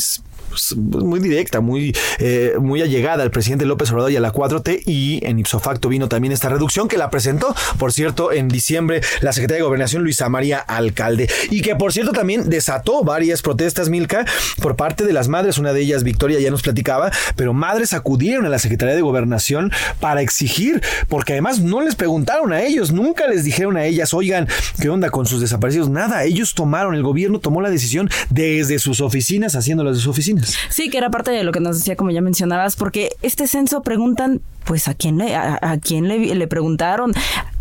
pues, 0.54 0.76
muy 0.76 1.18
directa, 1.18 1.60
muy, 1.60 1.96
eh, 2.18 2.54
muy 2.60 2.80
allegada 2.80 3.24
al 3.24 3.30
presidente 3.30 3.66
López 3.66 3.90
Obrador 3.90 4.12
y 4.12 4.16
a 4.16 4.20
la 4.20 4.32
4T 4.32 4.82
y 4.86 5.24
en 5.26 5.40
ipso 5.40 5.58
facto 5.58 5.88
vino 5.88 6.08
también 6.08 6.32
esta 6.32 6.48
reducción 6.48 6.86
que 6.86 6.96
la 6.96 7.10
presentó, 7.10 7.54
por 7.76 7.92
cierto, 7.92 8.30
en 8.30 8.48
diciembre 8.48 9.00
la 9.20 9.32
secretaria 9.32 9.58
de 9.58 9.64
Gobernación 9.64 10.04
Luisa 10.04 10.28
María 10.28 10.58
Alcalde 10.58 11.28
y 11.50 11.62
que 11.62 11.74
por 11.74 11.92
cierto 11.92 12.12
también 12.12 12.48
desató 12.48 13.02
varias 13.02 13.42
protestas, 13.42 13.88
Milka, 13.88 14.24
por 14.62 14.76
parte 14.76 15.04
de 15.04 15.12
las 15.12 15.26
madres, 15.26 15.58
una 15.58 15.72
de 15.72 15.80
ellas 15.80 16.04
Victoria 16.04 16.38
ya 16.38 16.50
nos 16.50 16.62
platicaba, 16.62 17.10
pero 17.34 17.52
madres 17.52 17.92
acudieron 17.92 18.46
a 18.46 18.48
la 18.48 18.58
Secretaría 18.60 18.94
de 18.94 19.02
Gobernación 19.02 19.72
para 19.98 20.22
exigir, 20.22 20.82
porque 21.08 21.32
además 21.32 21.60
no 21.60 21.80
les 21.80 21.96
preguntaron 21.96 22.52
a 22.52 22.62
ellos, 22.62 22.92
nunca 22.92 23.26
les 23.26 23.42
dijeron 23.42 23.76
a 23.76 23.84
ellas, 23.84 24.14
oigan, 24.14 24.46
¿qué 24.80 24.88
onda 24.88 25.10
con 25.10 25.26
sus 25.26 25.40
desaparecidos? 25.40 25.88
Nada, 25.88 26.24
ellos 26.24 26.54
tomaron, 26.54 26.94
el 26.94 27.02
gobierno 27.02 27.40
tomó 27.40 27.60
la 27.60 27.70
decisión 27.70 28.08
desde 28.30 28.78
sus 28.78 29.00
oficinas, 29.00 29.56
haciéndolas 29.56 29.96
de 29.96 30.00
sus 30.00 30.10
oficinas. 30.10 30.43
Sí, 30.68 30.90
que 30.90 30.98
era 30.98 31.10
parte 31.10 31.30
de 31.30 31.44
lo 31.44 31.52
que 31.52 31.60
nos 31.60 31.78
decía, 31.78 31.96
como 31.96 32.10
ya 32.10 32.20
mencionabas, 32.20 32.76
porque 32.76 33.10
este 33.22 33.46
censo 33.46 33.82
preguntan, 33.82 34.40
pues 34.64 34.88
a 34.88 34.94
quién 34.94 35.18
le, 35.18 35.34
a, 35.36 35.78
quién 35.80 36.08
le, 36.08 36.34
le, 36.34 36.46
preguntaron, 36.48 37.12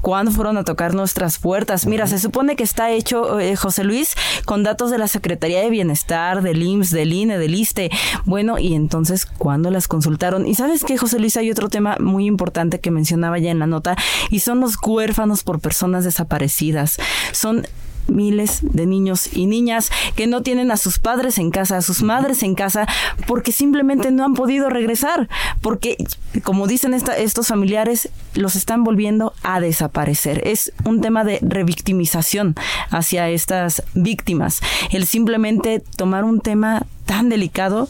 cuándo 0.01 0.31
fueron 0.31 0.57
a 0.57 0.63
tocar 0.63 0.93
nuestras 0.93 1.37
puertas. 1.37 1.85
Mira, 1.85 2.07
se 2.07 2.17
supone 2.17 2.55
que 2.55 2.63
está 2.63 2.91
hecho, 2.91 3.39
eh, 3.39 3.55
José 3.55 3.83
Luis, 3.83 4.15
con 4.45 4.63
datos 4.63 4.89
de 4.89 4.97
la 4.97 5.07
Secretaría 5.07 5.59
de 5.61 5.69
Bienestar, 5.69 6.41
del 6.41 6.63
IMSS, 6.63 6.91
del 6.91 7.13
INE, 7.13 7.37
del 7.37 7.55
ISTE. 7.55 7.91
Bueno, 8.25 8.57
y 8.57 8.73
entonces, 8.73 9.25
¿cuándo 9.25 9.69
las 9.69 9.87
consultaron? 9.87 10.47
Y 10.47 10.55
sabes 10.55 10.83
que, 10.83 10.97
José 10.97 11.19
Luis, 11.19 11.35
hay 11.37 11.51
otro 11.51 11.69
tema 11.69 11.97
muy 11.99 12.25
importante 12.25 12.79
que 12.79 12.91
mencionaba 12.91 13.37
ya 13.39 13.51
en 13.51 13.59
la 13.59 13.67
nota, 13.67 13.97
y 14.29 14.39
son 14.39 14.61
los 14.61 14.77
huérfanos 14.81 15.43
por 15.43 15.59
personas 15.59 16.05
desaparecidas. 16.05 16.97
Son 17.31 17.67
miles 18.07 18.59
de 18.61 18.85
niños 18.85 19.29
y 19.33 19.45
niñas 19.45 19.91
que 20.15 20.27
no 20.27 20.41
tienen 20.41 20.71
a 20.71 20.77
sus 20.77 20.99
padres 20.99 21.37
en 21.37 21.51
casa, 21.51 21.77
a 21.77 21.81
sus 21.81 22.03
madres 22.03 22.43
en 22.43 22.55
casa, 22.55 22.87
porque 23.27 23.51
simplemente 23.51 24.11
no 24.11 24.23
han 24.25 24.33
podido 24.33 24.69
regresar, 24.69 25.29
porque 25.61 25.97
como 26.43 26.67
dicen 26.67 26.93
estos 26.93 27.47
familiares, 27.47 28.09
los 28.35 28.55
están 28.55 28.83
volviendo 28.83 29.33
a 29.43 29.59
desaparecer. 29.59 30.47
Es 30.47 30.73
un 30.85 31.01
tema 31.01 31.23
de 31.23 31.39
revictimización 31.41 32.55
hacia 32.89 33.29
estas 33.29 33.83
víctimas. 33.93 34.61
El 34.91 35.05
simplemente 35.05 35.81
tomar 35.95 36.23
un 36.23 36.39
tema 36.39 36.85
tan 37.05 37.29
delicado 37.29 37.89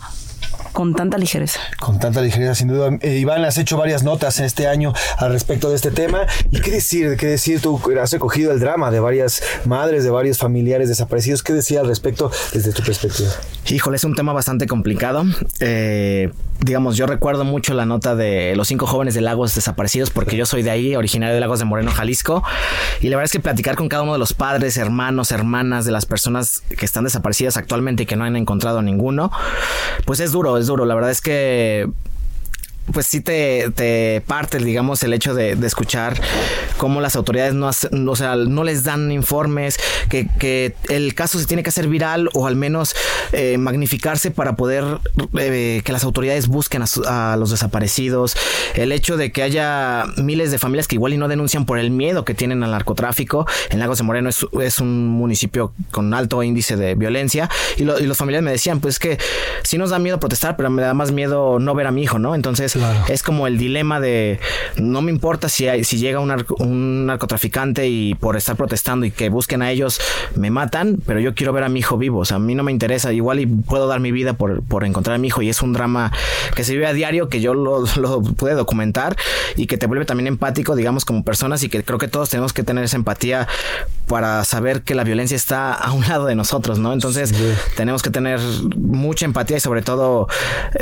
con 0.74 0.94
tanta 0.96 1.18
ligereza. 1.18 1.60
Con 1.80 2.00
tanta 2.00 2.22
ligereza, 2.22 2.56
sin 2.56 2.68
duda. 2.68 2.90
Eh, 3.02 3.20
Iván, 3.20 3.46
has 3.46 3.58
hecho 3.58 3.78
varias 3.78 4.04
notas 4.04 4.40
en 4.40 4.46
este 4.46 4.68
año 4.68 4.94
al 5.18 5.32
respecto 5.32 5.70
de 5.70 5.76
este 5.76 5.92
tema. 5.92 6.26
¿Y 6.52 6.60
qué 6.60 6.72
decir? 6.72 7.16
¿Qué 7.16 7.28
decir? 7.28 7.62
Tú 7.62 7.80
has 8.02 8.12
recogido 8.12 8.52
el 8.52 8.60
drama 8.60 8.92
de 8.92 9.00
varias 9.00 9.42
madres, 9.66 10.04
de 10.04 10.10
varios 10.10 10.40
familiares 10.40 10.90
desaparecidos. 10.90 11.44
¿Qué 11.44 11.54
decía 11.54 11.82
al 11.82 11.88
respecto 11.88 12.32
desde 12.52 12.74
tu 12.74 12.84
perspectiva? 12.84 13.30
Híjole, 13.70 13.96
es 13.96 14.04
un 14.04 14.14
tema 14.14 14.34
bastante 14.34 14.68
complicado. 14.68 15.24
Eh, 15.62 16.30
digamos, 16.60 16.98
yo 16.98 17.08
recuerdo 17.08 17.46
mucho 17.46 17.74
la 17.74 17.86
nota 17.86 18.14
de 18.14 18.56
los 18.58 18.68
cinco 18.68 18.88
jóvenes 18.88 19.14
de 19.14 19.22
Lagos 19.22 19.56
desaparecidos 19.56 20.10
porque 20.10 20.36
yo 20.36 20.46
soy 20.46 20.64
de 20.64 20.72
ahí, 20.72 20.96
originario 20.96 21.34
de 21.34 21.40
Lagos 21.40 21.60
de 21.60 21.66
Moreno, 21.66 21.90
Jalisco. 21.92 22.44
Y 23.00 23.08
la 23.10 23.16
verdad 23.16 23.26
es 23.26 23.32
que 23.32 23.40
platicar 23.40 23.76
con 23.76 23.88
cada 23.88 24.04
uno 24.04 24.14
de 24.14 24.20
los 24.20 24.34
padres, 24.34 24.76
hermanos, 24.76 25.32
hermanas 25.32 25.86
de 25.86 25.92
las 25.92 26.06
personas 26.06 26.62
que 26.78 26.86
están 26.86 27.06
desaparecidas 27.06 27.56
actualmente 27.56 28.04
y 28.04 28.06
que 28.06 28.18
no 28.18 28.26
han 28.26 28.36
encontrado 28.36 28.82
ninguno, 28.82 29.32
pues 30.06 30.20
es 30.20 30.34
duro, 30.34 30.58
es 30.58 30.68
duro. 30.68 30.86
La 30.86 30.96
verdad 30.96 31.12
es 31.12 31.22
que 31.22 31.90
pues 32.92 33.08
sí 33.08 33.22
te, 33.22 33.72
te 33.74 34.22
parte, 34.28 34.58
digamos, 34.60 35.04
el 35.04 35.14
hecho 35.14 35.34
de, 35.34 35.54
escuchar 35.64 36.20
cómo 36.78 37.00
las 37.00 37.16
autoridades 37.16 37.54
no, 37.54 37.70
o 37.70 38.16
sea, 38.16 38.36
no 38.36 38.64
les 38.64 38.84
dan 38.84 39.12
informes, 39.12 39.80
que, 40.10 40.28
que, 40.40 40.76
el 40.90 41.16
caso 41.16 41.40
se 41.40 41.46
tiene 41.46 41.64
que 41.64 41.70
hacer 41.70 41.88
viral 41.88 42.30
o 42.34 42.48
al 42.48 42.56
menos 42.56 42.96
eh, 43.32 43.58
magnificarse 43.58 44.32
para 44.32 44.56
poder 44.56 44.84
eh, 45.38 45.82
que 45.84 45.92
las 45.92 46.04
autoridades 46.04 46.48
busquen 46.48 46.84
a, 47.06 47.38
los 47.38 47.52
desaparecidos, 47.52 48.36
el 48.76 48.92
hecho 48.92 49.18
de 49.18 49.32
que 49.32 49.44
haya 49.44 50.06
miles 50.18 50.52
de 50.52 50.60
familias 50.60 50.88
que 50.88 50.96
igual 50.96 51.14
y 51.14 51.18
no 51.18 51.28
denuncian 51.28 51.66
por 51.66 51.80
el 51.80 51.92
miedo 51.92 52.26
que 52.26 52.34
tienen 52.34 52.64
al 52.64 52.72
narcotráfico. 52.72 53.48
En 53.70 53.80
Lagos 53.80 54.00
de 54.00 54.04
Moreno 54.04 54.30
es, 54.30 54.46
es 54.62 54.80
un 54.80 55.08
municipio 55.08 55.74
con 55.92 56.14
alto 56.14 56.44
índice 56.44 56.76
de 56.76 56.96
violencia 56.96 57.50
y, 57.78 57.84
y 57.84 58.06
los 58.06 58.18
familiares 58.18 58.44
me 58.44 58.52
decían, 58.52 58.80
pues 58.80 59.00
que 59.00 59.18
sí 59.64 59.78
nos 59.78 59.92
da 59.92 60.00
miedo 60.00 60.20
protestar, 60.20 60.58
pero 60.58 60.70
me 60.70 60.82
da 60.82 60.94
más 60.94 61.12
miedo 61.12 61.60
no 61.60 61.74
ver 61.76 61.88
a 61.88 61.92
mi 61.92 62.04
hijo, 62.04 62.20
¿no? 62.20 62.36
Entonces 62.36 62.73
es 63.08 63.24
como 63.24 63.48
el 63.48 63.58
dilema 63.58 64.00
de 64.00 64.40
no 64.78 65.02
me 65.02 65.12
importa 65.12 65.50
si, 65.50 65.68
hay, 65.68 65.84
si 65.84 65.98
llega 65.98 66.20
un, 66.20 66.32
un, 66.60 67.06
narcotraficante 67.06 67.88
y 67.88 68.16
por 68.16 68.36
estar 68.38 68.56
protestando 68.56 69.06
y 69.06 69.12
que 69.12 69.30
busquen 69.30 69.62
a 69.62 69.72
ellos 69.72 70.00
me 70.36 70.50
matan, 70.50 71.00
pero 71.06 71.20
yo 71.20 71.36
quiero 71.36 71.54
ver 71.54 71.64
a 71.64 71.70
mi 71.70 71.80
hijo 71.80 71.98
vivo. 71.98 72.20
O 72.20 72.26
sea, 72.26 72.38
a 72.38 72.40
mí 72.40 72.56
no 72.56 72.64
me 72.64 72.72
interesa. 72.72 73.12
Igual 73.14 73.40
y 73.40 73.46
puedo 73.46 73.88
dar 73.88 74.00
mi 74.00 74.12
vida 74.12 74.34
por, 74.34 74.64
por 74.64 74.84
encontrar 74.84 75.16
a 75.16 75.20
mi 75.20 75.28
hijo 75.28 75.42
y 75.42 75.50
es 75.50 75.62
un 75.62 75.74
drama 75.74 76.12
que 76.56 76.64
se 76.64 76.74
vive 76.74 76.88
a 76.88 76.94
diario, 76.94 77.30
que 77.30 77.42
yo 77.42 77.54
lo, 77.54 77.84
lo 77.98 78.22
pude 78.22 78.54
documentar 78.54 79.16
y 79.56 79.68
que 79.68 79.78
te 79.78 79.88
vuelve 79.88 80.06
también 80.06 80.28
empático, 80.28 80.76
digamos, 80.76 81.06
como 81.06 81.24
personas 81.24 81.64
y 81.64 81.70
que 81.70 81.84
creo 81.84 82.00
que 82.00 82.08
todos 82.08 82.30
tenemos 82.30 82.54
que 82.54 82.64
tener 82.64 82.84
esa 82.84 82.98
empatía 82.98 83.48
para 84.08 84.44
saber 84.44 84.82
que 84.82 84.96
la 84.96 85.04
violencia 85.04 85.36
está 85.36 85.74
a 85.74 85.92
un 85.92 86.02
lado 86.08 86.26
de 86.26 86.36
nosotros, 86.36 86.80
¿no? 86.80 86.94
Entonces 86.94 87.34
tenemos 87.76 88.02
que 88.02 88.10
tener 88.10 88.40
mucha 88.76 89.26
empatía 89.26 89.58
y 89.58 89.60
sobre 89.60 89.82
todo 89.82 90.28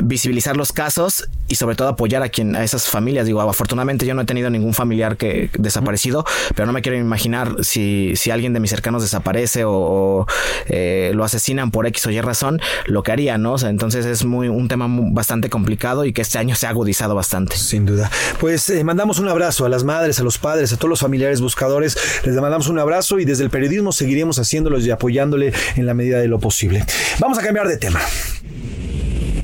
visibilizar 0.03 0.57
los 0.57 0.71
casos 0.71 1.29
y 1.47 1.55
sobre 1.55 1.75
todo 1.75 1.80
apoyar 1.89 2.23
a 2.23 2.29
quien 2.29 2.55
a 2.55 2.63
esas 2.63 2.87
familias. 2.87 3.25
Digo, 3.25 3.41
afortunadamente 3.41 4.05
yo 4.05 4.13
no 4.13 4.21
he 4.21 4.25
tenido 4.25 4.49
ningún 4.49 4.73
familiar 4.73 5.17
que 5.17 5.49
desaparecido, 5.57 6.25
pero 6.55 6.65
no 6.65 6.73
me 6.73 6.81
quiero 6.81 6.97
imaginar 6.97 7.55
si, 7.61 8.13
si 8.15 8.31
alguien 8.31 8.53
de 8.53 8.59
mis 8.59 8.69
cercanos 8.69 9.01
desaparece 9.01 9.63
o, 9.65 10.25
eh, 10.67 11.11
lo 11.13 11.23
asesinan 11.23 11.71
por 11.71 11.87
X 11.87 12.05
o 12.07 12.11
Y 12.11 12.21
razón, 12.21 12.59
lo 12.85 13.03
que 13.03 13.11
haría, 13.11 13.37
¿no? 13.37 13.55
entonces 13.61 14.05
es 14.05 14.25
muy 14.25 14.47
un 14.47 14.67
tema 14.67 14.87
bastante 14.89 15.49
complicado 15.49 16.05
y 16.05 16.13
que 16.13 16.21
este 16.21 16.37
año 16.37 16.55
se 16.55 16.67
ha 16.67 16.69
agudizado 16.69 17.15
bastante. 17.15 17.57
Sin 17.57 17.85
duda. 17.85 18.09
Pues 18.39 18.69
eh, 18.69 18.83
mandamos 18.83 19.19
un 19.19 19.27
abrazo 19.27 19.65
a 19.65 19.69
las 19.69 19.83
madres, 19.83 20.19
a 20.19 20.23
los 20.23 20.37
padres, 20.37 20.71
a 20.73 20.77
todos 20.77 20.89
los 20.89 20.99
familiares 20.99 21.41
buscadores. 21.41 21.97
Les 22.23 22.35
mandamos 22.35 22.67
un 22.67 22.79
abrazo 22.79 23.19
y 23.19 23.25
desde 23.25 23.43
el 23.43 23.49
periodismo 23.49 23.91
seguiremos 23.91 24.39
haciéndolos 24.39 24.85
y 24.85 24.91
apoyándole 24.91 25.53
en 25.75 25.85
la 25.85 25.93
medida 25.93 26.19
de 26.19 26.27
lo 26.27 26.39
posible. 26.39 26.85
Vamos 27.19 27.37
a 27.37 27.43
cambiar 27.43 27.67
de 27.67 27.77
tema. 27.77 27.99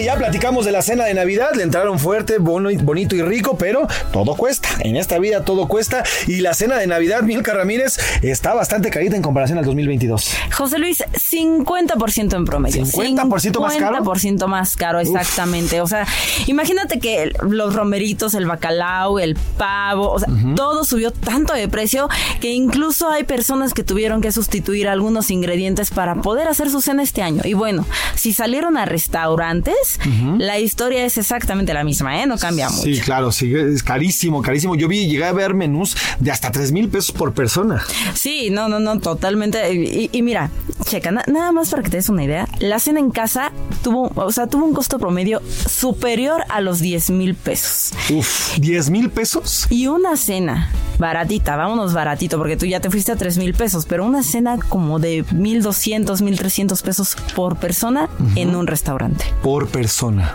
Y 0.00 0.04
ya 0.04 0.16
platicamos 0.16 0.64
de 0.64 0.72
la 0.72 0.80
cena 0.80 1.04
de 1.04 1.12
Navidad, 1.12 1.50
le 1.54 1.62
entraron 1.62 1.98
fuerte, 1.98 2.38
bonito 2.38 3.14
y 3.14 3.20
rico, 3.20 3.58
pero 3.58 3.86
todo 4.12 4.34
cuesta. 4.34 4.70
En 4.80 4.96
esta 4.96 5.18
vida 5.18 5.44
todo 5.44 5.68
cuesta. 5.68 6.04
Y 6.26 6.40
la 6.40 6.54
cena 6.54 6.78
de 6.78 6.86
Navidad, 6.86 7.22
Milka 7.22 7.52
Ramírez, 7.52 7.98
está 8.22 8.54
bastante 8.54 8.88
carita 8.88 9.16
en 9.16 9.20
comparación 9.20 9.58
al 9.58 9.66
2022. 9.66 10.34
José 10.56 10.78
Luis, 10.78 11.04
50% 11.12 12.34
en 12.34 12.44
promedio. 12.46 12.84
50% 12.86 13.60
más 13.60 13.76
caro. 13.76 13.98
50% 13.98 14.46
más 14.46 14.76
caro, 14.76 15.00
exactamente. 15.00 15.82
O 15.82 15.86
sea, 15.86 16.06
imagínate 16.46 16.98
que 16.98 17.32
los 17.42 17.74
romeritos, 17.74 18.32
el 18.32 18.46
bacalao, 18.46 19.18
el 19.18 19.36
pavo, 19.58 20.12
o 20.12 20.18
sea, 20.18 20.28
todo 20.56 20.84
subió 20.84 21.10
tanto 21.10 21.52
de 21.52 21.68
precio 21.68 22.08
que 22.40 22.52
incluso 22.52 23.10
hay 23.10 23.24
personas 23.24 23.74
que 23.74 23.84
tuvieron 23.84 24.22
que 24.22 24.32
sustituir 24.32 24.88
algunos 24.88 25.30
ingredientes 25.30 25.90
para 25.90 26.14
poder 26.14 26.48
hacer 26.48 26.70
su 26.70 26.80
cena 26.80 27.02
este 27.02 27.20
año. 27.20 27.42
Y 27.44 27.52
bueno, 27.52 27.84
si 28.14 28.32
salieron 28.32 28.78
a 28.78 28.86
restaurantes, 28.86 29.89
la 30.38 30.58
historia 30.58 31.04
es 31.04 31.18
exactamente 31.18 31.74
la 31.74 31.84
misma, 31.84 32.22
¿eh? 32.22 32.26
No 32.26 32.38
cambia 32.38 32.68
mucho. 32.68 32.82
Sí, 32.82 33.00
claro, 33.00 33.32
sí, 33.32 33.52
es 33.54 33.82
carísimo, 33.82 34.42
carísimo. 34.42 34.74
Yo 34.74 34.88
vi, 34.88 35.06
llegué 35.06 35.24
a 35.24 35.32
ver 35.32 35.54
menús 35.54 35.96
de 36.18 36.30
hasta 36.30 36.50
3 36.50 36.72
mil 36.72 36.88
pesos 36.88 37.12
por 37.12 37.32
persona. 37.32 37.82
Sí, 38.14 38.50
no, 38.50 38.68
no, 38.68 38.80
no, 38.80 38.98
totalmente. 39.00 39.72
Y, 40.12 40.22
mira, 40.22 40.50
checa, 40.84 41.10
nada 41.10 41.52
más 41.52 41.70
para 41.70 41.82
que 41.82 41.90
te 41.90 41.96
des 41.96 42.08
una 42.08 42.24
idea, 42.24 42.48
la 42.58 42.78
cena 42.78 43.00
en 43.00 43.10
casa 43.10 43.52
tuvo, 43.82 44.12
o 44.14 44.32
sea, 44.32 44.46
tuvo 44.46 44.64
un 44.64 44.74
costo 44.74 44.98
promedio 44.98 45.40
superior 45.68 46.44
a 46.48 46.60
los 46.60 46.80
10 46.80 47.10
mil 47.10 47.34
pesos. 47.34 47.92
Uf, 48.10 48.58
¿10 48.58 48.90
mil 48.90 49.10
pesos? 49.10 49.66
Y 49.70 49.86
una 49.86 50.16
cena 50.16 50.70
baratita, 50.98 51.56
vámonos 51.56 51.94
baratito, 51.94 52.36
porque 52.38 52.56
tú 52.56 52.66
ya 52.66 52.80
te 52.80 52.90
fuiste 52.90 53.12
a 53.12 53.16
3 53.16 53.38
mil 53.38 53.54
pesos, 53.54 53.86
pero 53.86 54.04
una 54.04 54.22
cena 54.22 54.58
como 54.68 54.98
de 54.98 55.24
1200, 55.32 56.20
1300 56.22 56.82
pesos 56.82 57.16
por 57.34 57.56
persona 57.56 58.08
en 58.36 58.54
un 58.54 58.66
restaurante. 58.66 59.24
Por 59.42 59.68
persona. 59.68 59.79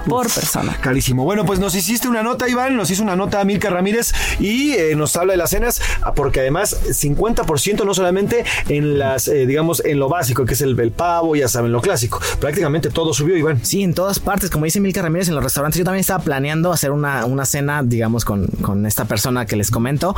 Por 0.07 0.31
persona. 0.31 0.77
Carísimo. 0.81 1.23
Bueno, 1.23 1.45
pues 1.45 1.59
nos 1.59 1.75
hiciste 1.75 2.07
una 2.07 2.23
nota, 2.23 2.49
Iván, 2.49 2.75
nos 2.75 2.89
hizo 2.89 3.03
una 3.03 3.15
nota 3.15 3.43
Milka 3.43 3.69
Ramírez 3.69 4.13
y 4.39 4.71
eh, 4.73 4.95
nos 4.95 5.15
habla 5.15 5.33
de 5.33 5.37
las 5.37 5.51
cenas, 5.51 5.81
ah, 6.01 6.13
porque 6.13 6.39
además 6.39 6.77
50% 6.85 7.85
no 7.85 7.93
solamente 7.93 8.43
en 8.69 8.97
las, 8.97 9.27
eh, 9.27 9.45
digamos, 9.45 9.83
en 9.85 9.99
lo 9.99 10.09
básico, 10.09 10.45
que 10.45 10.53
es 10.53 10.61
el, 10.61 10.79
el, 10.79 10.91
pavo, 10.91 11.35
ya 11.35 11.47
saben, 11.47 11.71
lo 11.71 11.81
clásico. 11.81 12.19
Prácticamente 12.39 12.89
todo 12.89 13.13
subió, 13.13 13.37
Iván. 13.37 13.59
Sí, 13.63 13.83
en 13.83 13.93
todas 13.93 14.19
partes. 14.19 14.49
Como 14.49 14.65
dice 14.65 14.79
Milka 14.79 15.01
Ramírez, 15.01 15.27
en 15.29 15.35
los 15.35 15.43
restaurantes 15.43 15.77
yo 15.77 15.85
también 15.85 16.01
estaba 16.01 16.23
planeando 16.23 16.71
hacer 16.71 16.91
una, 16.91 17.25
una 17.25 17.45
cena, 17.45 17.83
digamos, 17.83 18.25
con, 18.25 18.47
con 18.61 18.85
esta 18.85 19.05
persona 19.05 19.45
que 19.45 19.55
les 19.55 19.71
comento, 19.71 20.15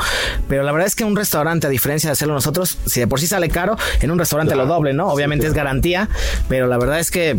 pero 0.48 0.64
la 0.64 0.72
verdad 0.72 0.88
es 0.88 0.96
que 0.96 1.04
un 1.04 1.16
restaurante, 1.16 1.68
a 1.68 1.70
diferencia 1.70 2.10
de 2.10 2.14
hacerlo 2.14 2.34
nosotros, 2.34 2.78
si 2.86 3.00
de 3.00 3.08
por 3.08 3.20
sí 3.20 3.28
sale 3.28 3.50
caro, 3.50 3.78
en 4.02 4.12
un 4.12 4.20
restaurante 4.20 4.56
lo 4.56 4.66
doble, 4.66 4.94
¿no? 4.94 5.08
Obviamente 5.08 5.48
es 5.48 5.54
garantía, 5.54 6.10
pero 6.48 6.68
la 6.68 6.78
verdad 6.78 7.00
es 7.00 7.12
que 7.12 7.38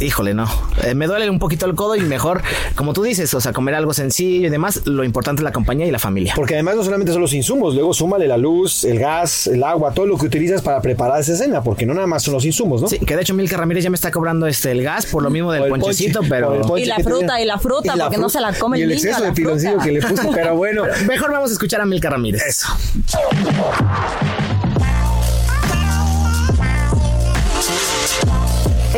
híjole, 0.00 0.34
no. 0.34 0.48
Eh, 0.84 0.94
me 0.94 1.06
duele 1.06 1.17
un 1.30 1.38
poquito 1.38 1.66
el 1.66 1.74
codo 1.74 1.96
y 1.96 2.00
mejor, 2.00 2.42
como 2.74 2.92
tú 2.92 3.02
dices, 3.02 3.32
o 3.34 3.40
sea, 3.40 3.52
comer 3.52 3.74
algo 3.74 3.92
sencillo 3.92 4.46
y 4.46 4.50
demás, 4.50 4.82
lo 4.86 5.04
importante 5.04 5.40
es 5.40 5.44
la 5.44 5.52
compañía 5.52 5.86
y 5.86 5.90
la 5.90 5.98
familia. 5.98 6.34
Porque 6.36 6.54
además 6.54 6.76
no 6.76 6.84
solamente 6.84 7.12
son 7.12 7.22
los 7.22 7.32
insumos, 7.32 7.74
luego 7.74 7.92
súmale 7.92 8.28
la 8.28 8.36
luz, 8.36 8.84
el 8.84 8.98
gas, 8.98 9.46
el 9.46 9.62
agua, 9.64 9.92
todo 9.92 10.06
lo 10.06 10.16
que 10.16 10.26
utilizas 10.26 10.62
para 10.62 10.80
preparar 10.80 11.20
esa 11.20 11.36
cena, 11.36 11.62
porque 11.62 11.86
no 11.86 11.94
nada 11.94 12.06
más 12.06 12.22
son 12.22 12.34
los 12.34 12.44
insumos, 12.44 12.82
¿no? 12.82 12.88
Sí, 12.88 12.98
que 12.98 13.16
de 13.16 13.22
hecho 13.22 13.34
Milka 13.34 13.56
Ramírez 13.56 13.84
ya 13.84 13.90
me 13.90 13.96
está 13.96 14.10
cobrando 14.10 14.46
este 14.46 14.70
el 14.70 14.82
gas 14.82 15.06
por 15.06 15.22
lo 15.22 15.30
mismo 15.30 15.52
del 15.52 15.68
ponchecito, 15.68 16.20
pero... 16.28 16.78
y 16.78 16.84
la 16.84 16.96
fruta, 16.96 17.40
y 17.40 17.44
la 17.44 17.58
fruta, 17.58 17.94
porque 17.98 18.18
no 18.18 18.28
se 18.28 18.40
la 18.40 18.52
come 18.52 18.78
y 18.78 18.82
el 18.82 18.92
exceso 18.92 19.22
de 19.22 19.32
piloncillo 19.32 19.78
que 19.78 19.92
le 19.92 20.00
puse, 20.00 20.28
pero 20.34 20.56
bueno. 20.56 20.84
mejor 21.06 21.32
vamos 21.32 21.50
a 21.50 21.52
escuchar 21.52 21.80
a 21.80 21.86
Milka 21.86 22.10
Ramírez. 22.10 22.42
Eso. 22.46 22.68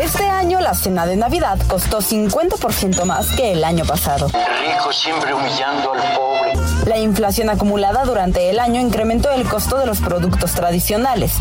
Este 0.00 0.26
año 0.26 0.60
la 0.60 0.72
cena 0.72 1.04
de 1.04 1.14
Navidad 1.14 1.58
costó 1.68 1.98
50% 1.98 3.04
más 3.04 3.32
que 3.32 3.52
el 3.52 3.64
año 3.64 3.84
pasado. 3.84 4.28
rico 4.28 4.90
siempre 4.94 5.34
humillando 5.34 5.92
al 5.92 6.00
pobre. 6.14 6.52
La 6.86 6.98
inflación 6.98 7.50
acumulada 7.50 8.04
durante 8.04 8.48
el 8.48 8.60
año 8.60 8.80
incrementó 8.80 9.30
el 9.30 9.46
costo 9.46 9.76
de 9.76 9.84
los 9.84 10.00
productos 10.00 10.52
tradicionales. 10.52 11.32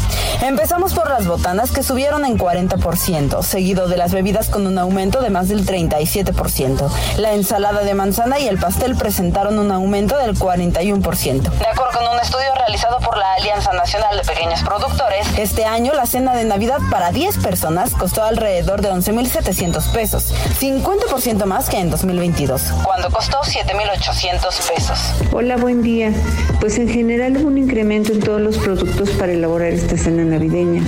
Empezamos 0.41 0.93
por 0.93 1.09
las 1.09 1.25
botanas 1.25 1.71
que 1.71 1.83
subieron 1.83 2.25
en 2.25 2.37
40%, 2.37 3.41
seguido 3.43 3.87
de 3.87 3.95
las 3.95 4.11
bebidas 4.11 4.49
con 4.49 4.67
un 4.67 4.77
aumento 4.77 5.21
de 5.21 5.29
más 5.29 5.47
del 5.47 5.65
37%. 5.65 6.89
La 7.17 7.31
ensalada 7.31 7.83
de 7.83 7.93
manzana 7.93 8.39
y 8.39 8.47
el 8.49 8.57
pastel 8.57 8.97
presentaron 8.97 9.57
un 9.57 9.71
aumento 9.71 10.17
del 10.17 10.37
41%. 10.37 11.49
De 11.49 11.67
acuerdo 11.67 11.97
con 11.97 12.07
un 12.09 12.19
estudio 12.19 12.53
realizado 12.55 12.99
por 12.99 13.17
la 13.17 13.35
Alianza 13.35 13.71
Nacional 13.71 14.17
de 14.17 14.23
Pequeños 14.23 14.61
Productores, 14.63 15.25
este 15.37 15.65
año 15.65 15.93
la 15.93 16.05
cena 16.05 16.35
de 16.35 16.43
Navidad 16.43 16.79
para 16.91 17.11
10 17.11 17.37
personas 17.37 17.91
costó 17.91 18.21
alrededor 18.23 18.48
de 18.49 18.63
11.700 18.63 19.91
pesos, 19.91 20.33
50% 20.59 21.45
más 21.45 21.69
que 21.69 21.77
en 21.77 21.91
2022, 21.91 22.61
cuando 22.83 23.11
costó 23.11 23.37
7.800 23.41 24.73
pesos. 24.73 24.99
Hola, 25.31 25.57
buen 25.57 25.83
día. 25.83 26.11
Pues 26.59 26.79
en 26.79 26.89
general 26.89 27.37
hubo 27.37 27.47
un 27.47 27.59
incremento 27.59 28.11
en 28.11 28.21
todos 28.21 28.41
los 28.41 28.57
productos 28.57 29.11
para 29.11 29.33
elaborar 29.33 29.71
esta 29.71 29.97
cena 29.97 30.23
navideña. 30.23 30.81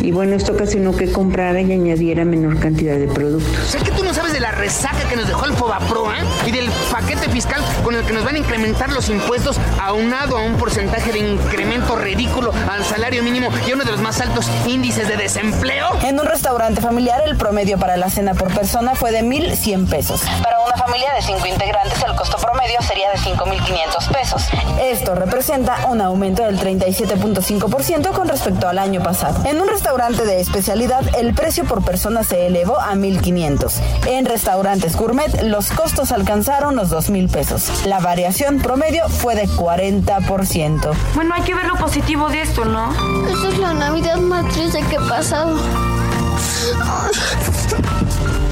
Y 0.00 0.12
bueno, 0.12 0.36
esto 0.36 0.52
ocasionó 0.52 0.96
que 0.96 1.10
comprara 1.10 1.60
y 1.60 1.72
añadiera 1.72 2.24
menor 2.24 2.60
cantidad 2.60 2.96
de 2.96 3.08
productos. 3.08 3.74
Es 3.74 3.82
que 3.82 3.90
tú 3.90 4.04
no 4.04 4.14
sabes 4.14 4.32
de 4.32 4.40
la 4.40 4.47
resaca 4.58 5.08
que 5.08 5.16
nos 5.16 5.28
dejó 5.28 5.44
el 5.46 5.54
Fobapro, 5.54 6.12
¿eh? 6.12 6.18
Y 6.44 6.50
del 6.50 6.68
paquete 6.90 7.28
fiscal 7.28 7.62
con 7.84 7.94
el 7.94 8.04
que 8.04 8.12
nos 8.12 8.24
van 8.24 8.34
a 8.34 8.38
incrementar 8.38 8.90
los 8.90 9.08
impuestos 9.08 9.56
aunado 9.80 10.36
a 10.36 10.42
un 10.42 10.56
porcentaje 10.56 11.12
de 11.12 11.20
incremento 11.20 11.94
ridículo 11.96 12.52
al 12.68 12.84
salario 12.84 13.22
mínimo 13.22 13.50
y 13.66 13.72
uno 13.72 13.84
de 13.84 13.92
los 13.92 14.00
más 14.00 14.20
altos 14.20 14.50
índices 14.66 15.06
de 15.06 15.16
desempleo. 15.16 15.86
En 16.02 16.18
un 16.18 16.26
restaurante 16.26 16.80
familiar, 16.80 17.22
el 17.24 17.36
promedio 17.36 17.78
para 17.78 17.96
la 17.96 18.10
cena 18.10 18.34
por 18.34 18.52
persona 18.52 18.96
fue 18.96 19.12
de 19.12 19.22
1.100 19.22 19.88
pesos. 19.88 20.22
Para 20.42 20.58
una 20.60 20.76
familia 20.76 21.14
de 21.14 21.22
5 21.22 21.46
integrantes, 21.46 22.02
el 22.02 22.16
costo 22.16 22.36
promedio 22.38 22.82
sería 22.82 23.10
de 23.10 23.18
5.500 23.18 24.12
pesos. 24.12 24.42
Esto 24.82 25.14
representa 25.14 25.86
un 25.88 26.00
aumento 26.00 26.42
del 26.42 26.58
37.5% 26.58 28.10
con 28.12 28.28
respecto 28.28 28.68
al 28.68 28.78
año 28.78 29.02
pasado. 29.02 29.44
En 29.44 29.60
un 29.60 29.68
restaurante 29.68 30.24
de 30.24 30.40
especialidad, 30.40 31.02
el 31.16 31.32
precio 31.32 31.64
por 31.64 31.84
persona 31.84 32.24
se 32.24 32.46
elevó 32.46 32.80
a 32.80 32.94
1.500. 32.94 33.72
En 34.06 34.24
restaurantes 34.24 34.47
gourmet, 34.96 35.42
los 35.42 35.70
costos 35.70 36.10
alcanzaron 36.10 36.74
los 36.76 36.90
2.000 36.90 37.30
pesos. 37.30 37.86
La 37.86 38.00
variación 38.00 38.58
promedio 38.58 39.08
fue 39.08 39.34
de 39.34 39.46
40%. 39.46 40.94
Bueno, 41.14 41.34
hay 41.34 41.42
que 41.42 41.54
ver 41.54 41.66
lo 41.66 41.76
positivo 41.76 42.28
de 42.28 42.42
esto, 42.42 42.64
¿no? 42.64 42.90
Esta 43.28 43.48
es 43.48 43.58
la 43.58 43.74
Navidad 43.74 44.16
más 44.16 44.48
triste 44.52 44.82
que 44.88 44.96
he 44.96 45.00
pasado. 45.00 45.58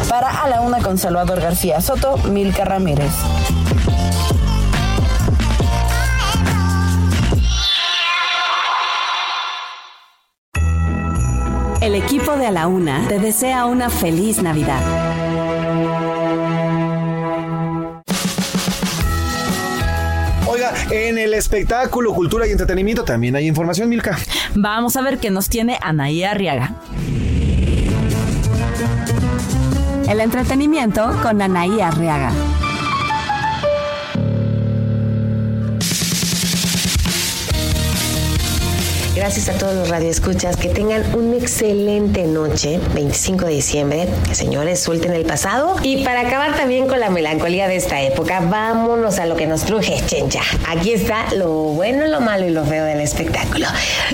Para 0.08 0.42
A 0.42 0.48
la 0.48 0.60
Una 0.60 0.78
con 0.78 0.98
Salvador 0.98 1.40
García 1.40 1.80
Soto, 1.80 2.18
Milka 2.18 2.64
Ramírez. 2.64 3.12
El 11.86 11.94
equipo 11.94 12.36
de 12.36 12.46
A 12.46 12.50
la 12.50 12.66
Una 12.66 13.06
te 13.06 13.20
desea 13.20 13.64
una 13.64 13.88
feliz 13.90 14.42
Navidad. 14.42 14.82
Oiga, 20.48 20.72
en 20.90 21.16
el 21.16 21.32
espectáculo, 21.32 22.12
cultura 22.12 22.48
y 22.48 22.50
entretenimiento 22.50 23.04
también 23.04 23.36
hay 23.36 23.46
información, 23.46 23.88
Milka. 23.88 24.18
Vamos 24.56 24.96
a 24.96 25.02
ver 25.02 25.18
qué 25.18 25.30
nos 25.30 25.48
tiene 25.48 25.78
Anaí 25.80 26.24
Arriaga. 26.24 26.74
El 30.08 30.18
entretenimiento 30.18 31.16
con 31.22 31.40
Anaí 31.40 31.80
Arriaga. 31.80 32.32
Gracias 39.16 39.48
a 39.48 39.54
todos 39.54 39.74
los 39.74 39.88
radioescuchas. 39.88 40.58
Que 40.58 40.68
tengan 40.68 41.02
una 41.14 41.36
excelente 41.36 42.24
noche, 42.24 42.78
25 42.92 43.46
de 43.46 43.52
diciembre. 43.52 44.08
Señores, 44.32 44.80
suelten 44.80 45.14
el 45.14 45.24
pasado. 45.24 45.76
Y 45.82 46.04
para 46.04 46.20
acabar 46.20 46.54
también 46.54 46.86
con 46.86 47.00
la 47.00 47.08
melancolía 47.08 47.66
de 47.66 47.76
esta 47.76 48.02
época, 48.02 48.40
vámonos 48.40 49.18
a 49.18 49.24
lo 49.24 49.34
que 49.34 49.46
nos 49.46 49.64
truje, 49.64 50.02
chencha. 50.06 50.42
Aquí 50.68 50.92
está 50.92 51.32
lo 51.34 51.50
bueno, 51.50 52.06
lo 52.08 52.20
malo 52.20 52.44
y 52.44 52.50
lo 52.50 52.66
feo 52.66 52.84
del 52.84 53.00
espectáculo. 53.00 53.66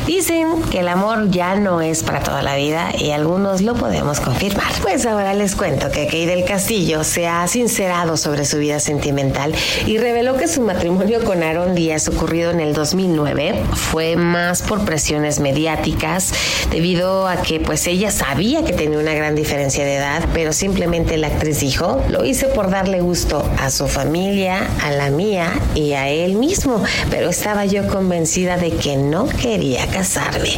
Dicen 0.07 0.63
que 0.71 0.79
el 0.79 0.89
amor 0.89 1.31
ya 1.31 1.57
no 1.57 1.81
es 1.81 2.05
para 2.05 2.23
toda 2.23 2.41
la 2.43 2.55
vida 2.55 2.93
y 2.97 3.11
algunos 3.11 3.61
lo 3.61 3.75
podemos 3.75 4.21
confirmar. 4.21 4.73
Pues 4.83 5.05
ahora 5.05 5.35
les 5.35 5.57
cuento 5.57 5.91
que 5.91 6.07
Kay 6.07 6.27
del 6.27 6.45
Castillo 6.45 7.03
se 7.03 7.27
ha 7.27 7.49
sincerado 7.49 8.17
sobre 8.17 8.45
su 8.45 8.59
vida 8.59 8.79
sentimental 8.79 9.53
y 9.85 9.99
reveló 9.99 10.37
que 10.37 10.47
su 10.47 10.61
matrimonio 10.61 11.25
con 11.25 11.43
Aaron 11.43 11.75
Díaz 11.75 12.07
ocurrido 12.07 12.53
en 12.53 12.61
el 12.61 12.73
2009 12.73 13.65
fue 13.75 14.15
más 14.15 14.63
por 14.63 14.92
presiones 14.93 15.41
mediáticas 15.41 16.35
debido 16.71 17.27
a 17.27 17.41
que 17.41 17.61
pues 17.61 17.87
ella 17.87 18.11
sabía 18.11 18.63
que 18.63 18.75
tenía 18.75 18.99
una 18.99 19.15
gran 19.15 19.35
diferencia 19.35 19.87
de 19.87 19.95
edad, 19.95 20.29
pero 20.35 20.53
simplemente 20.53 21.17
la 21.17 21.29
actriz 21.29 21.61
dijo, 21.61 22.05
lo 22.11 22.27
hice 22.27 22.49
por 22.49 22.69
darle 22.69 23.01
gusto 23.01 23.43
a 23.59 23.71
su 23.71 23.89
familia, 23.89 24.69
a 24.83 24.91
la 24.91 25.09
mía 25.09 25.51
y 25.75 25.95
a 25.95 26.11
él 26.11 26.35
mismo, 26.35 26.85
pero 27.09 27.31
estaba 27.31 27.65
yo 27.65 27.89
convencida 27.89 28.59
de 28.59 28.73
que 28.73 28.99
no 28.99 29.27
quería 29.31 29.87
casarme. 29.87 30.51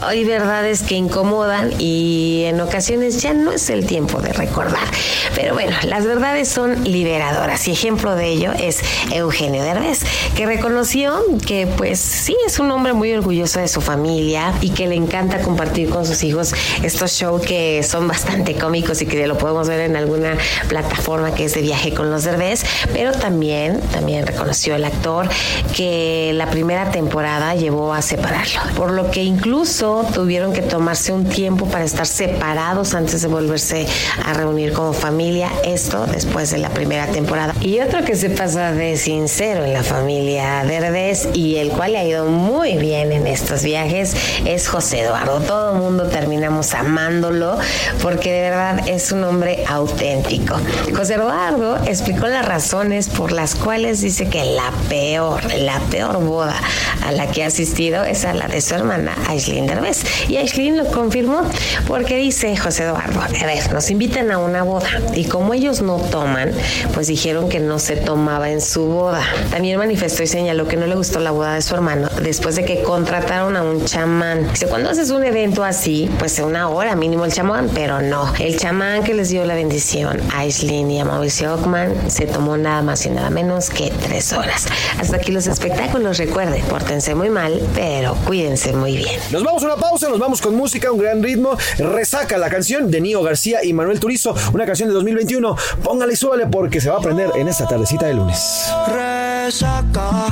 Hay 0.00 0.24
verdades 0.24 0.82
que 0.82 0.94
incomodan 0.94 1.74
y 1.78 2.44
en 2.46 2.62
ocasiones 2.62 3.20
ya 3.20 3.34
no 3.34 3.52
es 3.52 3.68
el 3.68 3.84
tiempo 3.84 4.22
de 4.22 4.32
recordar. 4.32 4.88
Pero 5.34 5.52
bueno, 5.52 5.76
las 5.82 6.06
verdades 6.06 6.48
son 6.48 6.82
liberadoras 6.84 7.68
y 7.68 7.72
ejemplo 7.72 8.14
de 8.14 8.28
ello 8.28 8.52
es 8.58 8.80
Eugenio 9.12 9.62
Derbez, 9.62 10.00
que 10.34 10.46
reconoció 10.46 11.22
que 11.46 11.66
pues 11.66 12.00
sí 12.00 12.34
es 12.46 12.58
un 12.58 12.70
hombre 12.70 12.94
muy 12.94 13.12
orgulloso 13.12 13.60
de 13.60 13.68
su 13.68 13.81
familia 13.82 14.54
y 14.60 14.70
que 14.70 14.86
le 14.86 14.94
encanta 14.94 15.40
compartir 15.40 15.90
con 15.90 16.06
sus 16.06 16.22
hijos 16.24 16.54
estos 16.82 17.12
shows 17.12 17.42
que 17.42 17.82
son 17.82 18.08
bastante 18.08 18.54
cómicos 18.54 19.02
y 19.02 19.06
que 19.06 19.26
lo 19.26 19.36
podemos 19.36 19.68
ver 19.68 19.80
en 19.80 19.96
alguna 19.96 20.36
plataforma 20.68 21.34
que 21.34 21.44
es 21.44 21.54
de 21.54 21.62
viaje 21.62 21.92
con 21.92 22.10
los 22.10 22.24
Derbez, 22.24 22.64
pero 22.92 23.12
también 23.12 23.80
también 23.92 24.26
reconoció 24.26 24.74
el 24.76 24.84
actor 24.84 25.28
que 25.76 26.32
la 26.34 26.50
primera 26.50 26.90
temporada 26.90 27.54
llevó 27.54 27.92
a 27.92 28.02
separarlo, 28.02 28.60
por 28.76 28.92
lo 28.92 29.10
que 29.10 29.22
incluso 29.22 30.06
tuvieron 30.14 30.52
que 30.52 30.62
tomarse 30.62 31.12
un 31.12 31.24
tiempo 31.24 31.66
para 31.66 31.84
estar 31.84 32.06
separados 32.06 32.94
antes 32.94 33.22
de 33.22 33.28
volverse 33.28 33.86
a 34.24 34.32
reunir 34.32 34.72
como 34.72 34.92
familia, 34.92 35.50
esto 35.64 36.06
después 36.06 36.50
de 36.50 36.58
la 36.58 36.70
primera 36.70 37.06
temporada. 37.08 37.54
Y 37.60 37.80
otro 37.80 38.04
que 38.04 38.14
se 38.14 38.30
pasa 38.30 38.72
de 38.72 38.96
sincero 38.96 39.64
en 39.64 39.72
la 39.72 39.82
familia 39.82 40.64
Derbez 40.64 41.28
y 41.34 41.56
el 41.56 41.70
cual 41.70 41.92
le 41.92 41.98
ha 41.98 42.04
ido 42.04 42.26
muy 42.26 42.76
bien 42.76 43.12
en 43.12 43.26
estos 43.26 43.62
viajes 43.62 43.71
es 43.74 44.68
José 44.68 45.00
Eduardo. 45.00 45.40
Todo 45.40 45.72
el 45.72 45.78
mundo 45.78 46.04
terminamos 46.04 46.74
amándolo 46.74 47.58
porque 48.02 48.30
de 48.32 48.40
verdad 48.42 48.88
es 48.88 49.12
un 49.12 49.24
hombre 49.24 49.64
auténtico. 49.66 50.56
José 50.94 51.14
Eduardo 51.14 51.78
explicó 51.86 52.26
las 52.26 52.44
razones 52.44 53.08
por 53.08 53.32
las 53.32 53.54
cuales 53.54 54.02
dice 54.02 54.28
que 54.28 54.44
la 54.44 54.70
peor, 54.88 55.42
la 55.54 55.78
peor 55.90 56.22
boda 56.22 56.56
a 57.02 57.12
la 57.12 57.28
que 57.28 57.44
ha 57.44 57.46
asistido 57.46 58.04
es 58.04 58.24
a 58.24 58.34
la 58.34 58.46
de 58.46 58.60
su 58.60 58.74
hermana 58.74 59.14
Aislinn 59.28 59.66
Derbez. 59.66 60.04
Y 60.28 60.36
Aislinn 60.36 60.76
lo 60.76 60.86
confirmó 60.86 61.42
porque 61.86 62.16
dice 62.16 62.56
José 62.56 62.84
Eduardo, 62.84 63.20
a 63.20 63.46
ver, 63.46 63.72
nos 63.72 63.90
invitan 63.90 64.30
a 64.30 64.38
una 64.38 64.62
boda 64.64 64.88
y 65.14 65.24
como 65.24 65.54
ellos 65.54 65.80
no 65.80 65.96
toman, 65.96 66.52
pues 66.92 67.06
dijeron 67.06 67.48
que 67.48 67.58
no 67.58 67.78
se 67.78 67.96
tomaba 67.96 68.50
en 68.50 68.60
su 68.60 68.84
boda. 68.84 69.22
También 69.50 69.78
manifestó 69.78 70.22
y 70.22 70.26
señaló 70.26 70.68
que 70.68 70.76
no 70.76 70.86
le 70.86 70.94
gustó 70.94 71.20
la 71.20 71.30
boda 71.30 71.54
de 71.54 71.62
su 71.62 71.74
hermano 71.74 72.08
después 72.22 72.56
de 72.56 72.64
que 72.64 72.82
contrataron 72.82 73.56
a 73.56 73.61
un 73.62 73.84
chamán. 73.84 74.48
Dice, 74.50 74.66
cuando 74.66 74.90
haces 74.90 75.10
un 75.10 75.24
evento 75.24 75.64
así, 75.64 76.10
pues 76.18 76.38
una 76.38 76.68
hora 76.68 76.94
mínimo 76.96 77.24
el 77.24 77.32
chamán, 77.32 77.70
pero 77.74 78.00
no. 78.00 78.32
El 78.38 78.58
chamán 78.58 79.04
que 79.04 79.14
les 79.14 79.28
dio 79.28 79.44
la 79.44 79.54
bendición 79.54 80.20
a 80.32 80.40
Aislinn 80.40 80.90
y 80.90 81.00
a 81.00 81.04
Mauricio 81.04 81.54
Ockman 81.54 82.10
se 82.10 82.26
tomó 82.26 82.56
nada 82.56 82.82
más 82.82 83.04
y 83.06 83.10
nada 83.10 83.30
menos 83.30 83.70
que 83.70 83.92
tres 84.02 84.32
horas. 84.32 84.66
Hasta 84.98 85.16
aquí 85.16 85.32
los 85.32 85.46
espectáculos. 85.46 86.18
Recuerden, 86.18 86.64
pórtense 86.64 87.14
muy 87.14 87.30
mal, 87.30 87.60
pero 87.74 88.14
cuídense 88.26 88.72
muy 88.72 88.96
bien. 88.96 89.20
Nos 89.30 89.42
vamos 89.42 89.62
a 89.62 89.66
una 89.66 89.76
pausa, 89.76 90.08
nos 90.08 90.18
vamos 90.18 90.40
con 90.40 90.54
música, 90.54 90.90
un 90.90 90.98
gran 90.98 91.22
ritmo. 91.22 91.56
Resaca 91.78 92.38
la 92.38 92.50
canción 92.50 92.90
de 92.90 93.00
Nio 93.00 93.22
García 93.22 93.64
y 93.64 93.72
Manuel 93.72 94.00
Turizo, 94.00 94.34
una 94.52 94.66
canción 94.66 94.88
de 94.88 94.94
2021. 94.94 95.56
Póngale 95.82 96.12
y 96.12 96.16
súbale 96.16 96.46
porque 96.46 96.80
se 96.80 96.88
va 96.88 96.96
a 96.96 96.98
aprender 96.98 97.30
en 97.34 97.48
esta 97.48 97.66
tardecita 97.66 98.06
de 98.06 98.14
lunes. 98.14 98.72
Resaca, 98.88 100.26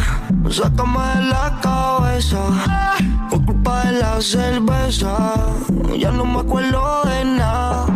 sácame 0.51 1.28
la 1.28 1.59
cabeza. 1.62 3.20
La 3.99 4.20
cerveza, 4.20 5.34
ya 5.99 6.12
no 6.12 6.24
me 6.24 6.41
acuerdo 6.41 7.03
de 7.05 7.24
nada. 7.24 7.86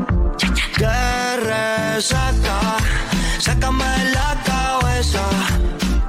Que 0.76 1.36
resaca, 1.36 2.78
sácame 3.38 3.84
de 3.84 4.11
la 4.11 4.36
cabeza. 4.45 5.22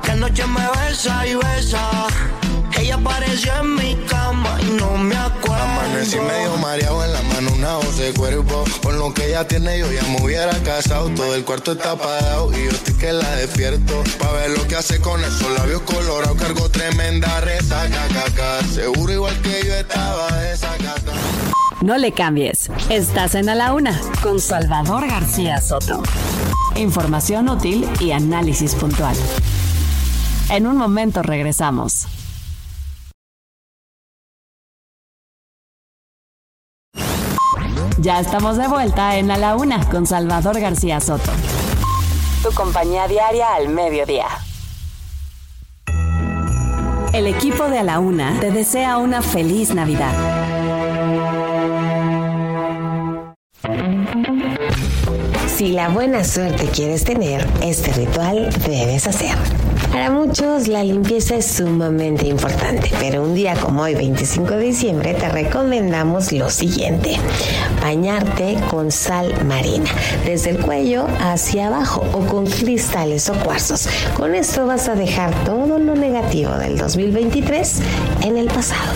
Que 0.01 0.11
anoche 0.11 0.47
me 0.47 0.67
besa 0.79 1.27
y 1.27 1.35
besa. 1.35 2.07
Ella 2.85 2.97
apareció 2.97 3.51
en 3.61 3.75
mi 3.77 3.95
cama 4.05 4.59
y 4.61 4.65
no 4.77 4.95
me 4.95 5.15
acuerdo. 5.15 5.55
Amanecí 5.55 6.19
medio 6.19 6.55
mareado 6.57 7.03
en 7.03 7.13
la 7.13 7.21
mano, 7.23 7.51
una 7.55 7.77
voz 7.77 7.97
de 7.97 8.13
cuerpo. 8.13 8.63
Con 8.83 8.99
lo 8.99 9.11
que 9.11 9.29
ella 9.29 9.47
tiene, 9.47 9.79
yo 9.79 9.91
ya 9.91 10.03
me 10.03 10.21
hubiera 10.21 10.51
casado. 10.59 11.09
Todo 11.09 11.33
el 11.33 11.43
cuarto 11.43 11.71
está 11.71 11.93
apagado 11.93 12.51
y 12.51 12.65
yo 12.65 12.69
estoy 12.69 12.93
que 12.93 13.11
la 13.11 13.27
despierto. 13.37 14.03
Pa' 14.19 14.31
ver 14.33 14.51
lo 14.51 14.67
que 14.67 14.75
hace 14.75 15.01
con 15.01 15.19
esos 15.19 15.49
labios 15.57 15.81
colorados. 15.81 16.37
Cargo 16.37 16.69
tremenda 16.69 17.41
resaca, 17.41 18.07
caca. 18.13 18.63
Seguro 18.71 19.11
igual 19.11 19.41
que 19.41 19.65
yo 19.65 19.73
estaba 19.73 20.27
esa 20.51 20.77
gata. 20.77 21.13
No 21.81 21.97
le 21.97 22.11
cambies. 22.11 22.69
Estás 22.89 23.33
en 23.33 23.49
A 23.49 23.55
la 23.55 23.73
Una 23.73 23.99
con 24.21 24.39
Salvador 24.39 25.07
García 25.07 25.59
Soto. 25.59 26.03
Información 26.75 27.49
útil 27.49 27.89
y 27.99 28.11
análisis 28.11 28.75
puntual. 28.75 29.17
En 30.51 30.67
un 30.67 30.77
momento 30.77 31.23
regresamos. 31.23 32.05
Ya 38.05 38.19
estamos 38.19 38.55
de 38.57 38.67
vuelta 38.67 39.17
en 39.17 39.31
A 39.31 39.37
la 39.37 39.55
Una 39.55 39.83
con 39.89 40.05
Salvador 40.05 40.59
García 40.59 40.99
Soto. 40.99 41.31
Tu 42.43 42.53
compañía 42.53 43.07
diaria 43.07 43.55
al 43.55 43.67
mediodía. 43.67 44.27
El 47.13 47.25
equipo 47.25 47.67
de 47.67 47.79
A 47.79 47.83
la 47.83 47.97
Una 47.97 48.39
te 48.39 48.51
desea 48.51 48.99
una 48.99 49.23
feliz 49.23 49.73
Navidad. 49.73 50.13
Si 55.55 55.69
la 55.69 55.87
buena 55.87 56.25
suerte 56.25 56.65
quieres 56.67 57.05
tener, 57.05 57.47
este 57.63 57.93
ritual 57.93 58.49
debes 58.67 59.07
hacer. 59.07 59.37
Para 59.89 60.09
muchos 60.11 60.67
la 60.67 60.83
limpieza 60.83 61.37
es 61.37 61.45
sumamente 61.45 62.27
importante, 62.27 62.91
pero 62.99 63.23
un 63.23 63.35
día 63.35 63.55
como 63.55 63.83
hoy, 63.83 63.95
25 63.95 64.51
de 64.55 64.65
diciembre, 64.65 65.13
te 65.13 65.29
recomendamos 65.29 66.33
lo 66.33 66.49
siguiente. 66.49 67.15
Bañarte 67.81 68.57
con 68.69 68.91
sal 68.91 69.45
marina, 69.45 69.89
desde 70.25 70.49
el 70.49 70.59
cuello 70.59 71.07
hacia 71.21 71.67
abajo 71.67 72.03
o 72.11 72.19
con 72.27 72.47
cristales 72.47 73.29
o 73.29 73.33
cuarzos. 73.35 73.87
Con 74.17 74.35
esto 74.35 74.67
vas 74.67 74.89
a 74.89 74.95
dejar 74.95 75.45
todo 75.45 75.79
lo 75.79 75.95
negativo 75.95 76.51
del 76.57 76.77
2023 76.77 77.79
en 78.23 78.37
el 78.37 78.47
pasado. 78.47 78.91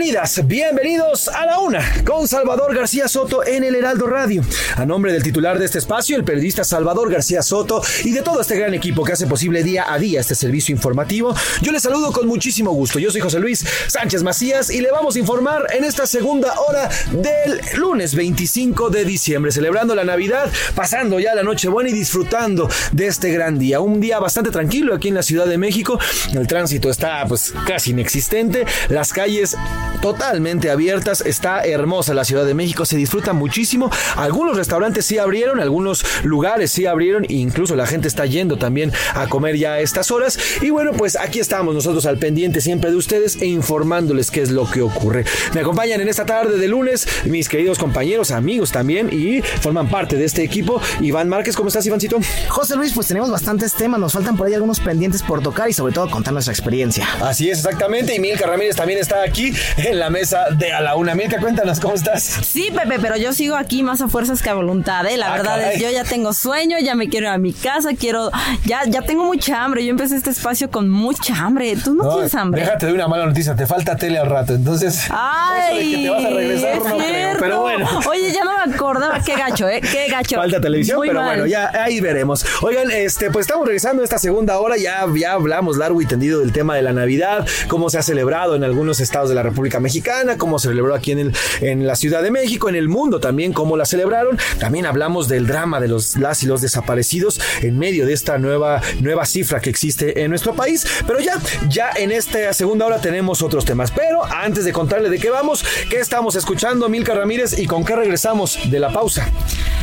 Bienvenidas, 0.00 0.46
bienvenidos 0.46 1.28
a 1.28 1.44
la 1.44 1.58
una 1.58 1.84
con 2.06 2.26
Salvador 2.26 2.74
García 2.74 3.06
Soto 3.06 3.46
en 3.46 3.64
el 3.64 3.74
Heraldo 3.74 4.06
Radio. 4.06 4.42
A 4.76 4.86
nombre 4.86 5.12
del 5.12 5.22
titular 5.22 5.58
de 5.58 5.66
este 5.66 5.76
espacio, 5.76 6.16
el 6.16 6.24
periodista 6.24 6.64
Salvador 6.64 7.12
García 7.12 7.42
Soto 7.42 7.82
y 8.02 8.12
de 8.12 8.22
todo 8.22 8.40
este 8.40 8.56
gran 8.56 8.72
equipo 8.72 9.04
que 9.04 9.12
hace 9.12 9.26
posible 9.26 9.62
día 9.62 9.92
a 9.92 9.98
día 9.98 10.20
este 10.20 10.34
servicio 10.34 10.74
informativo, 10.74 11.34
yo 11.60 11.70
les 11.70 11.82
saludo 11.82 12.12
con 12.12 12.26
muchísimo 12.26 12.70
gusto. 12.70 12.98
Yo 12.98 13.10
soy 13.10 13.20
José 13.20 13.40
Luis 13.40 13.62
Sánchez 13.88 14.22
Macías 14.22 14.70
y 14.70 14.80
le 14.80 14.90
vamos 14.90 15.16
a 15.16 15.18
informar 15.18 15.66
en 15.76 15.84
esta 15.84 16.06
segunda 16.06 16.58
hora 16.60 16.88
del 17.12 17.60
lunes 17.76 18.14
25 18.14 18.88
de 18.88 19.04
diciembre, 19.04 19.52
celebrando 19.52 19.94
la 19.94 20.04
Navidad, 20.04 20.50
pasando 20.74 21.20
ya 21.20 21.34
la 21.34 21.42
Nochebuena 21.42 21.90
y 21.90 21.92
disfrutando 21.92 22.70
de 22.92 23.06
este 23.06 23.30
gran 23.32 23.58
día. 23.58 23.80
Un 23.80 24.00
día 24.00 24.18
bastante 24.18 24.50
tranquilo 24.50 24.94
aquí 24.94 25.08
en 25.08 25.14
la 25.14 25.22
Ciudad 25.22 25.44
de 25.44 25.58
México. 25.58 26.00
El 26.32 26.46
tránsito 26.46 26.88
está 26.88 27.26
pues 27.28 27.52
casi 27.66 27.90
inexistente, 27.90 28.64
las 28.88 29.12
calles 29.12 29.58
totalmente 30.00 30.70
abiertas, 30.70 31.20
está 31.20 31.62
hermosa 31.62 32.14
la 32.14 32.24
Ciudad 32.24 32.44
de 32.44 32.54
México, 32.54 32.84
se 32.84 32.96
disfruta 32.96 33.32
muchísimo. 33.32 33.90
Algunos 34.16 34.56
restaurantes 34.56 35.06
sí 35.06 35.18
abrieron, 35.18 35.60
algunos 35.60 36.04
lugares 36.24 36.70
sí 36.70 36.86
abrieron, 36.86 37.24
e 37.24 37.34
incluso 37.34 37.76
la 37.76 37.86
gente 37.86 38.08
está 38.08 38.26
yendo 38.26 38.56
también 38.56 38.92
a 39.14 39.28
comer 39.28 39.56
ya 39.56 39.74
a 39.74 39.80
estas 39.80 40.10
horas. 40.10 40.38
Y 40.62 40.70
bueno, 40.70 40.92
pues 40.92 41.16
aquí 41.16 41.38
estamos 41.38 41.74
nosotros 41.74 42.06
al 42.06 42.18
pendiente 42.18 42.60
siempre 42.60 42.90
de 42.90 42.96
ustedes 42.96 43.40
e 43.40 43.46
informándoles 43.46 44.30
qué 44.30 44.42
es 44.42 44.50
lo 44.50 44.70
que 44.70 44.82
ocurre. 44.82 45.24
Me 45.54 45.60
acompañan 45.60 46.00
en 46.00 46.08
esta 46.08 46.26
tarde 46.26 46.58
de 46.58 46.68
lunes 46.68 47.06
mis 47.24 47.48
queridos 47.48 47.78
compañeros, 47.78 48.30
amigos 48.30 48.72
también 48.72 49.08
y 49.12 49.42
forman 49.42 49.88
parte 49.88 50.16
de 50.16 50.24
este 50.24 50.42
equipo. 50.42 50.80
Iván 51.00 51.28
Márquez, 51.28 51.56
¿cómo 51.56 51.68
estás, 51.68 51.86
Ivancito? 51.86 52.18
José 52.48 52.76
Luis, 52.76 52.92
pues 52.94 53.06
tenemos 53.06 53.30
bastantes 53.30 53.74
temas, 53.74 54.00
nos 54.00 54.12
faltan 54.12 54.36
por 54.36 54.46
ahí 54.46 54.54
algunos 54.54 54.80
pendientes 54.80 55.22
por 55.22 55.42
tocar 55.42 55.68
y 55.68 55.72
sobre 55.72 55.92
todo 55.92 56.10
contar 56.10 56.32
nuestra 56.32 56.52
experiencia. 56.52 57.08
Así 57.20 57.50
es, 57.50 57.58
exactamente. 57.58 58.14
Y 58.14 58.18
Milka 58.18 58.46
Ramírez 58.46 58.76
también 58.76 58.98
está 58.98 59.22
aquí 59.22 59.52
en 59.86 59.98
la 59.98 60.10
mesa 60.10 60.46
de 60.58 60.72
A 60.72 60.80
la 60.80 60.96
Una. 60.96 61.14
Milka, 61.14 61.38
cuéntanos, 61.40 61.80
¿cómo 61.80 61.94
estás? 61.94 62.22
Sí, 62.22 62.70
Pepe, 62.74 62.98
pero 63.00 63.16
yo 63.16 63.32
sigo 63.32 63.56
aquí 63.56 63.82
más 63.82 64.00
a 64.00 64.08
fuerzas 64.08 64.42
que 64.42 64.50
a 64.50 64.54
voluntad, 64.54 65.06
¿eh? 65.06 65.16
La 65.16 65.28
Ah, 65.32 65.36
verdad 65.36 65.58
caray. 65.58 65.76
es, 65.76 65.82
yo 65.82 65.90
ya 65.90 66.04
tengo 66.04 66.32
sueño, 66.32 66.76
ya 66.78 66.94
me 66.94 67.08
quiero 67.08 67.26
ir 67.26 67.32
a 67.32 67.38
mi 67.38 67.52
casa, 67.52 67.90
quiero... 67.98 68.30
Ya, 68.64 68.82
ya 68.86 69.02
tengo 69.02 69.24
mucha 69.24 69.62
hambre, 69.64 69.84
yo 69.84 69.90
empecé 69.90 70.16
este 70.16 70.30
espacio 70.30 70.70
con 70.70 70.88
mucha 70.90 71.34
hambre. 71.36 71.76
¿Tú 71.82 71.94
no, 71.94 72.08
tienes 72.14 72.34
hambre? 72.34 72.62
Déjate 72.62 72.86
de 72.86 72.92
una 72.92 73.08
mala 73.08 73.26
noticia, 73.26 73.54
te 73.54 73.66
falta 73.66 73.96
tele 73.96 74.18
al 74.18 74.26
rato, 74.28 74.54
entonces. 74.54 75.06
Ay, 75.10 75.70
eso 75.70 75.74
de 75.76 75.96
que 75.96 76.02
te 76.02 76.10
vas 76.10 76.24
a 76.24 76.30
regresar, 76.30 76.70
es 76.76 76.84
no 76.84 76.96
creo, 76.96 77.08
cierto. 77.14 77.38
pero 77.40 77.60
bueno. 77.60 77.88
Oye, 78.08 78.32
ya 78.32 78.44
no 78.44 78.52
me 78.66 78.74
acordaba. 78.74 79.20
Qué 79.20 79.34
gacho, 79.36 79.68
¿eh? 79.68 79.80
Qué 79.80 80.08
gacho. 80.08 80.36
Falta 80.36 80.60
televisión, 80.60 80.98
Muy 80.98 81.08
pero 81.08 81.20
mal. 81.20 81.28
bueno, 81.30 81.46
ya 81.46 81.70
ahí 81.82 82.00
veremos. 82.00 82.44
Oigan, 82.62 82.90
este, 82.90 83.30
pues 83.30 83.46
estamos 83.46 83.66
regresando 83.66 84.02
a 84.02 84.04
esta 84.04 84.18
segunda 84.18 84.58
hora, 84.58 84.76
ya, 84.76 85.04
ya 85.16 85.32
hablamos 85.32 85.76
largo 85.76 86.00
y 86.02 86.06
tendido 86.06 86.40
del 86.40 86.52
tema 86.52 86.74
de 86.76 86.82
la 86.82 86.92
Navidad, 86.92 87.46
cómo 87.68 87.88
se 87.90 87.98
ha 87.98 88.02
celebrado 88.02 88.56
en 88.56 88.64
algunos 88.64 89.00
estados 89.00 89.28
de 89.28 89.34
la 89.34 89.42
República 89.42 89.69
Mexicana, 89.78 90.36
cómo 90.36 90.58
se 90.58 90.68
celebró 90.68 90.94
aquí 90.94 91.12
en, 91.12 91.18
el, 91.18 91.32
en 91.60 91.86
la 91.86 91.94
Ciudad 91.94 92.22
de 92.22 92.30
México, 92.30 92.68
en 92.68 92.74
el 92.74 92.88
mundo 92.88 93.20
también, 93.20 93.52
cómo 93.52 93.76
la 93.76 93.84
celebraron. 93.84 94.38
También 94.58 94.86
hablamos 94.86 95.28
del 95.28 95.46
drama 95.46 95.80
de 95.80 95.88
los 95.88 96.16
las 96.16 96.42
y 96.42 96.46
los 96.46 96.62
desaparecidos 96.62 97.40
en 97.62 97.78
medio 97.78 98.06
de 98.06 98.12
esta 98.12 98.38
nueva, 98.38 98.80
nueva 99.00 99.26
cifra 99.26 99.60
que 99.60 99.70
existe 99.70 100.22
en 100.22 100.30
nuestro 100.30 100.54
país. 100.54 100.86
Pero 101.06 101.20
ya, 101.20 101.38
ya 101.68 101.90
en 101.96 102.10
esta 102.10 102.52
segunda 102.52 102.86
hora 102.86 103.00
tenemos 103.00 103.42
otros 103.42 103.64
temas. 103.64 103.90
Pero 103.90 104.24
antes 104.24 104.64
de 104.64 104.72
contarle 104.72 105.10
de 105.10 105.18
qué 105.18 105.30
vamos, 105.30 105.64
qué 105.88 106.00
estamos 106.00 106.34
escuchando, 106.34 106.88
Milka 106.88 107.14
Ramírez, 107.14 107.58
y 107.58 107.66
con 107.66 107.84
qué 107.84 107.94
regresamos 107.94 108.58
de 108.70 108.80
la 108.80 108.90
pausa. 108.90 109.28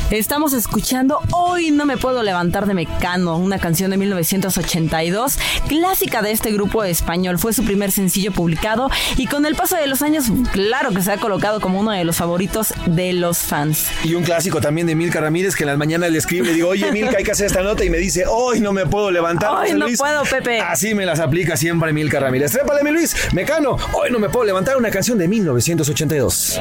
Estamos 0.10 0.54
escuchando 0.54 1.20
Hoy 1.32 1.72
no 1.72 1.86
me 1.86 1.98
puedo 1.98 2.24
levantar 2.24 2.66
de 2.66 2.74
Mecano, 2.74 3.38
una 3.38 3.60
canción 3.60 3.92
de 3.92 3.98
1982, 3.98 5.38
clásica 5.68 6.22
de 6.22 6.32
este 6.32 6.52
grupo 6.52 6.84
español. 6.84 7.38
Fue 7.38 7.54
su 7.54 7.64
primer 7.64 7.92
sencillo 7.92 8.32
publicado 8.32 8.90
y 9.18 9.28
con 9.28 9.46
el 9.46 9.56
paso 9.56 9.77
de 9.78 9.88
los 9.88 10.02
años, 10.02 10.26
claro 10.52 10.92
que 10.92 11.02
se 11.02 11.12
ha 11.12 11.18
colocado 11.18 11.60
como 11.62 11.80
uno 11.80 11.92
de 11.92 12.04
los 12.04 12.16
favoritos 12.16 12.74
de 12.86 13.14
los 13.14 13.38
fans. 13.40 13.88
Y 14.04 14.14
un 14.16 14.24
clásico 14.24 14.60
también 14.62 14.88
de 14.88 14.96
Milka 14.96 15.20
Ramírez 15.22 15.56
que 15.56 15.64
en 15.64 15.68
las 15.68 15.78
mañanas 15.78 16.12
le 16.12 16.18
escribe, 16.18 16.48
le 16.48 16.54
digo, 16.54 16.70
oye 16.70 16.92
Milka, 16.92 17.18
hay 17.18 17.24
que 17.24 17.32
hacer 17.32 17.48
esta 17.48 17.62
nota 17.64 17.84
y 17.84 17.90
me 17.90 17.98
dice, 17.98 18.26
hoy 18.28 18.60
no 18.60 18.74
me 18.74 18.86
puedo 18.86 19.12
levantar. 19.12 19.52
Hoy 19.52 19.72
no 19.74 19.86
Luis". 19.86 19.98
puedo, 19.98 20.24
Pepe. 20.24 20.60
Así 20.62 20.94
me 20.94 21.06
las 21.06 21.20
aplica 21.20 21.56
siempre 21.58 21.94
Milka 21.94 22.20
Ramírez. 22.20 22.52
Trépale, 22.52 22.84
mi 22.84 22.92
Luis, 22.92 23.16
Mecano, 23.34 23.78
hoy 23.94 24.12
no 24.12 24.20
me 24.20 24.30
puedo 24.30 24.46
levantar 24.46 24.78
una 24.78 24.90
canción 24.90 25.18
de 25.18 25.28
1982. 25.28 26.60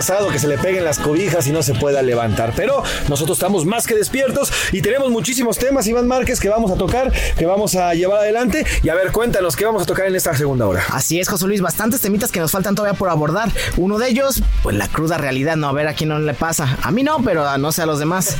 Pasado 0.00 0.30
que 0.30 0.38
se 0.38 0.48
le 0.48 0.56
peguen 0.56 0.82
las 0.82 0.98
cobijas 0.98 1.46
y 1.46 1.52
no 1.52 1.62
se 1.62 1.74
pueda 1.74 2.00
levantar? 2.00 2.54
Pero 2.56 2.82
nosotros 3.10 3.36
estamos 3.36 3.66
más 3.66 3.86
que 3.86 3.94
despiertos 3.94 4.50
y 4.72 4.80
tenemos 4.80 5.10
muchísimos 5.10 5.58
temas, 5.58 5.86
Iván 5.86 6.08
Márquez, 6.08 6.40
que 6.40 6.48
vamos 6.48 6.70
a 6.70 6.76
tocar, 6.76 7.12
que 7.36 7.44
vamos 7.44 7.74
a 7.74 7.92
llevar 7.92 8.20
adelante. 8.20 8.64
Y 8.82 8.88
a 8.88 8.94
ver, 8.94 9.12
cuéntanos, 9.12 9.56
¿qué 9.56 9.66
vamos 9.66 9.82
a 9.82 9.84
tocar 9.84 10.06
en 10.06 10.16
esta 10.16 10.34
segunda 10.34 10.66
hora? 10.66 10.82
Así 10.88 11.20
es, 11.20 11.28
José 11.28 11.46
Luis, 11.46 11.60
bastantes 11.60 12.00
temitas 12.00 12.32
que 12.32 12.40
nos 12.40 12.50
faltan 12.50 12.74
todavía 12.74 12.98
por 12.98 13.10
abordar. 13.10 13.52
Uno 13.76 13.98
de 13.98 14.08
ellos, 14.08 14.42
pues 14.62 14.74
la 14.74 14.88
cruda 14.88 15.18
realidad, 15.18 15.56
no 15.56 15.68
a 15.68 15.72
ver 15.72 15.86
a 15.86 15.92
quién 15.92 16.08
no 16.08 16.18
le 16.18 16.32
pasa. 16.32 16.78
A 16.82 16.90
mí 16.92 17.02
no, 17.02 17.18
pero 17.22 17.46
a 17.46 17.58
no 17.58 17.70
sé 17.70 17.82
a 17.82 17.86
los 17.86 17.98
demás. 17.98 18.38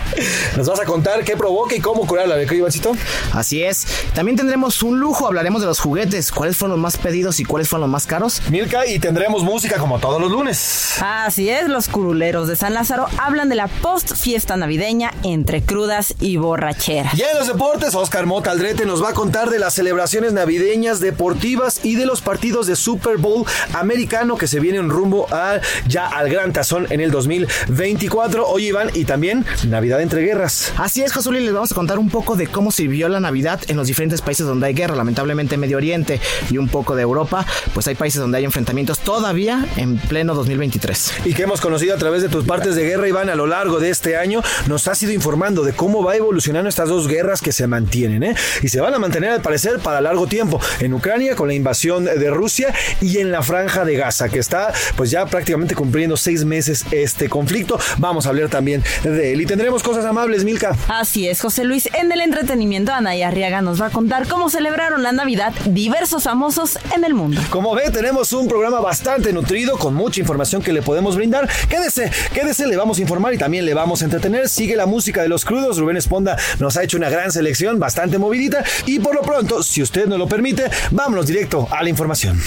Nos 0.56 0.68
vas 0.68 0.78
a 0.78 0.84
contar 0.84 1.24
qué 1.24 1.36
provoca 1.36 1.74
y 1.74 1.80
cómo 1.80 2.06
curarla, 2.06 2.36
¿de 2.36 2.46
qué, 2.46 2.54
Ivancito? 2.54 2.92
Así 3.32 3.64
es. 3.64 3.84
También 4.14 4.36
tendremos 4.36 4.80
un 4.84 5.00
lujo, 5.00 5.26
hablaremos 5.26 5.60
de 5.60 5.66
los 5.66 5.80
juguetes, 5.80 6.30
cuáles 6.30 6.56
fueron 6.56 6.76
los 6.76 6.82
más 6.82 6.96
pedidos 6.98 7.40
y 7.40 7.44
cuáles 7.44 7.68
fueron 7.68 7.82
los 7.82 7.90
más 7.90 8.06
caros. 8.06 8.42
Milka, 8.48 8.86
y 8.86 9.00
tendremos 9.00 9.42
música 9.42 9.76
como 9.78 9.98
todos 9.98 10.20
los 10.20 10.30
lunes. 10.30 10.99
Así 11.00 11.48
es, 11.48 11.66
los 11.66 11.88
curuleros 11.88 12.46
de 12.46 12.56
San 12.56 12.74
Lázaro 12.74 13.06
hablan 13.16 13.48
de 13.48 13.56
la 13.56 13.68
post 13.68 14.14
fiesta 14.16 14.58
navideña 14.58 15.12
entre 15.22 15.62
crudas 15.62 16.14
y 16.20 16.36
borracheras. 16.36 17.14
Y 17.18 17.22
en 17.22 17.38
los 17.38 17.46
deportes, 17.46 17.94
Oscar 17.94 18.26
Mota 18.26 18.50
Aldrete 18.50 18.84
nos 18.84 19.02
va 19.02 19.08
a 19.08 19.12
contar 19.14 19.48
de 19.48 19.58
las 19.58 19.72
celebraciones 19.72 20.34
navideñas 20.34 21.00
deportivas 21.00 21.80
y 21.84 21.94
de 21.94 22.04
los 22.04 22.20
partidos 22.20 22.66
de 22.66 22.76
Super 22.76 23.16
Bowl 23.16 23.46
americano 23.72 24.36
que 24.36 24.46
se 24.46 24.60
vienen 24.60 24.90
rumbo 24.90 25.26
a, 25.32 25.60
ya 25.88 26.06
al 26.06 26.28
Gran 26.28 26.52
Tazón 26.52 26.86
en 26.90 27.00
el 27.00 27.10
2024. 27.10 28.46
Oye, 28.46 28.66
Iván, 28.66 28.90
y 28.92 29.06
también 29.06 29.46
Navidad 29.68 30.02
entre 30.02 30.20
guerras. 30.20 30.72
Así 30.76 31.00
es, 31.00 31.14
Josué, 31.14 31.40
les 31.40 31.54
vamos 31.54 31.72
a 31.72 31.74
contar 31.74 31.98
un 31.98 32.10
poco 32.10 32.36
de 32.36 32.46
cómo 32.46 32.70
se 32.70 32.82
vivió 32.82 33.08
la 33.08 33.20
Navidad 33.20 33.60
en 33.68 33.78
los 33.78 33.86
diferentes 33.86 34.20
países 34.20 34.46
donde 34.46 34.66
hay 34.66 34.74
guerra. 34.74 34.96
Lamentablemente 34.96 35.56
Medio 35.56 35.78
Oriente 35.78 36.20
y 36.50 36.58
un 36.58 36.68
poco 36.68 36.94
de 36.94 37.02
Europa, 37.02 37.46
pues 37.72 37.86
hay 37.88 37.94
países 37.94 38.20
donde 38.20 38.36
hay 38.36 38.44
enfrentamientos 38.44 38.98
todavía 38.98 39.66
en 39.76 39.96
pleno 39.96 40.34
2023. 40.34 40.89
Y 41.24 41.34
que 41.34 41.42
hemos 41.42 41.60
conocido 41.60 41.94
a 41.94 41.98
través 41.98 42.22
de 42.22 42.28
tus 42.28 42.44
partes 42.44 42.74
de 42.74 42.84
guerra, 42.84 43.08
Iván, 43.08 43.28
a 43.30 43.34
lo 43.34 43.46
largo 43.46 43.80
de 43.80 43.90
este 43.90 44.16
año, 44.16 44.42
nos 44.66 44.88
has 44.88 45.02
ido 45.02 45.12
informando 45.12 45.62
de 45.62 45.72
cómo 45.72 46.02
va 46.02 46.16
evolucionando 46.16 46.68
estas 46.68 46.88
dos 46.88 47.08
guerras 47.08 47.40
que 47.40 47.52
se 47.52 47.66
mantienen, 47.66 48.22
¿eh? 48.22 48.34
Y 48.62 48.68
se 48.68 48.80
van 48.80 48.94
a 48.94 48.98
mantener 48.98 49.30
al 49.30 49.42
parecer 49.42 49.78
para 49.78 50.00
largo 50.00 50.26
tiempo. 50.26 50.60
En 50.80 50.94
Ucrania 50.94 51.36
con 51.36 51.48
la 51.48 51.54
invasión 51.54 52.04
de 52.04 52.30
Rusia 52.30 52.74
y 53.00 53.18
en 53.18 53.30
la 53.30 53.42
franja 53.42 53.84
de 53.84 53.96
Gaza, 53.96 54.28
que 54.28 54.38
está 54.38 54.72
pues 54.96 55.10
ya 55.10 55.26
prácticamente 55.26 55.74
cumpliendo 55.74 56.16
seis 56.16 56.44
meses 56.44 56.84
este 56.90 57.28
conflicto. 57.28 57.78
Vamos 57.98 58.26
a 58.26 58.30
hablar 58.30 58.48
también 58.48 58.82
de 59.02 59.32
él. 59.32 59.40
Y 59.40 59.46
tendremos 59.46 59.82
cosas 59.82 60.04
amables, 60.04 60.44
Milka. 60.44 60.76
Así 60.88 61.28
es, 61.28 61.40
José 61.40 61.64
Luis. 61.64 61.88
En 61.94 62.10
el 62.12 62.20
entretenimiento, 62.20 62.92
Ana 62.92 63.16
y 63.16 63.22
Arriaga 63.22 63.62
nos 63.62 63.80
va 63.80 63.86
a 63.86 63.90
contar 63.90 64.28
cómo 64.28 64.50
celebraron 64.50 65.02
la 65.02 65.12
Navidad 65.12 65.52
diversos 65.66 66.24
famosos 66.24 66.78
en 66.94 67.04
el 67.04 67.14
mundo. 67.14 67.40
Como 67.50 67.74
ve, 67.74 67.90
tenemos 67.90 68.32
un 68.32 68.48
programa 68.48 68.80
bastante 68.80 69.32
nutrido 69.32 69.78
con 69.78 69.94
mucha 69.94 70.20
información 70.20 70.62
que 70.62 70.72
le 70.72 70.79
podemos 70.82 71.16
brindar. 71.16 71.48
Quédese, 71.68 72.10
quédese, 72.32 72.66
le 72.66 72.76
vamos 72.76 72.98
a 72.98 73.02
informar 73.02 73.34
y 73.34 73.38
también 73.38 73.64
le 73.64 73.74
vamos 73.74 74.02
a 74.02 74.04
entretener. 74.04 74.48
Sigue 74.48 74.76
la 74.76 74.86
música 74.86 75.22
de 75.22 75.28
los 75.28 75.44
crudos. 75.44 75.78
Rubén 75.78 75.96
Esponda 75.96 76.36
nos 76.58 76.76
ha 76.76 76.82
hecho 76.82 76.96
una 76.96 77.10
gran 77.10 77.32
selección, 77.32 77.78
bastante 77.78 78.18
movidita. 78.18 78.64
Y 78.86 78.98
por 78.98 79.14
lo 79.14 79.22
pronto, 79.22 79.62
si 79.62 79.82
usted 79.82 80.06
nos 80.06 80.18
lo 80.18 80.26
permite, 80.26 80.70
vámonos 80.90 81.26
directo 81.26 81.68
a 81.70 81.82
la 81.82 81.88
información. 81.88 82.40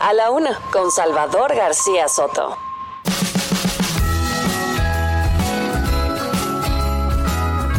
A 0.00 0.14
la 0.14 0.30
una, 0.30 0.58
con 0.72 0.90
Salvador 0.90 1.54
García 1.54 2.08
Soto. 2.08 2.69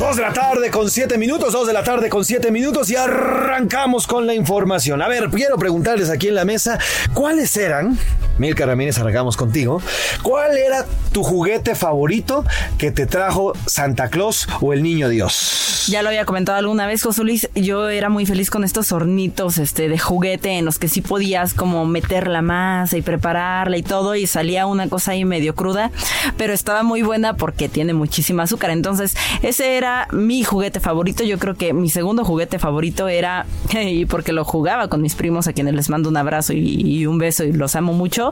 Dos 0.02 0.16
de 0.16 0.24
la 0.24 0.34
tarde 0.34 0.72
con 0.72 0.90
siete 0.90 1.16
minutos, 1.20 1.54
dos 1.54 1.68
de 1.68 1.74
la 1.74 1.84
tarde 1.84 2.10
con 2.10 2.26
siete 2.26 2.50
minutos 2.50 2.90
y 2.90 2.96
arrancamos 2.96 4.08
con 4.08 4.26
la 4.26 4.34
información. 4.34 5.00
A 5.00 5.08
ver, 5.08 5.30
quiero 5.30 5.58
preguntarles 5.58 6.10
aquí 6.10 6.28
en 6.28 6.34
la 6.34 6.44
mesa, 6.44 6.80
¿cuáles 7.14 7.56
eran, 7.56 8.00
Milka 8.40 8.66
Ramírez, 8.66 8.98
arrancamos 8.98 9.38
contigo, 9.38 9.80
cuál 10.24 10.58
era 10.58 10.88
tu 11.12 11.22
juguete 11.22 11.76
favorito 11.76 12.44
que 12.80 12.90
te 12.90 13.06
trajo 13.06 13.54
Santa 13.68 14.10
Claus 14.10 14.48
o 14.60 14.74
el 14.74 14.82
Niño 14.82 15.08
Dios? 15.08 15.86
Ya 15.88 16.02
lo 16.02 16.10
había 16.10 16.26
comentado 16.26 16.58
alguna 16.58 16.88
vez, 16.88 17.04
José 17.04 17.24
Luis, 17.24 17.50
yo 17.54 17.90
era 17.90 18.10
muy 18.10 18.26
feliz 18.26 18.50
con 18.50 18.64
estos 18.64 18.92
hornitos 18.92 19.60
este, 19.60 19.88
de 19.88 20.00
juguete 20.00 20.58
en 20.58 20.66
los 20.66 20.80
que 20.80 20.88
sí 20.88 21.02
podías 21.02 21.54
como 21.54 21.86
meter 21.86 22.28
la 22.28 22.42
masa 22.42 22.98
y 22.98 23.04
prepararla 23.04 23.78
y 23.78 23.84
todo 23.84 24.16
y 24.16 24.26
salía 24.26 24.66
una 24.66 24.90
cosa 24.90 25.12
ahí 25.12 25.26
medio 25.26 25.54
cruda, 25.54 25.92
pero 26.38 26.54
estaba 26.54 26.82
muy 26.82 27.04
buena 27.04 27.36
porque 27.36 27.70
tiene 27.70 27.94
muchísima 27.94 28.44
azúcar. 28.44 28.72
Entonces, 28.72 29.16
ese 29.44 29.78
era 29.78 29.91
mi 30.12 30.44
juguete 30.44 30.80
favorito. 30.80 31.24
Yo 31.24 31.38
creo 31.40 31.56
que 31.56 31.74
mi 31.74 31.90
segundo 31.90 32.24
juguete 32.26 32.60
favorito 32.60 33.08
era, 33.08 33.46
y 33.74 34.06
porque 34.06 34.32
lo 34.32 34.44
jugaba 34.46 34.88
con 34.88 35.02
mis 35.02 35.16
primos 35.16 35.48
a 35.48 35.54
quienes 35.54 35.74
les 35.74 35.90
mando 35.90 36.10
un 36.10 36.18
abrazo 36.18 36.54
y, 36.54 36.82
y 36.82 37.06
un 37.06 37.18
beso 37.18 37.44
y 37.44 37.54
los 37.54 37.76
amo 37.76 37.94
mucho, 37.94 38.32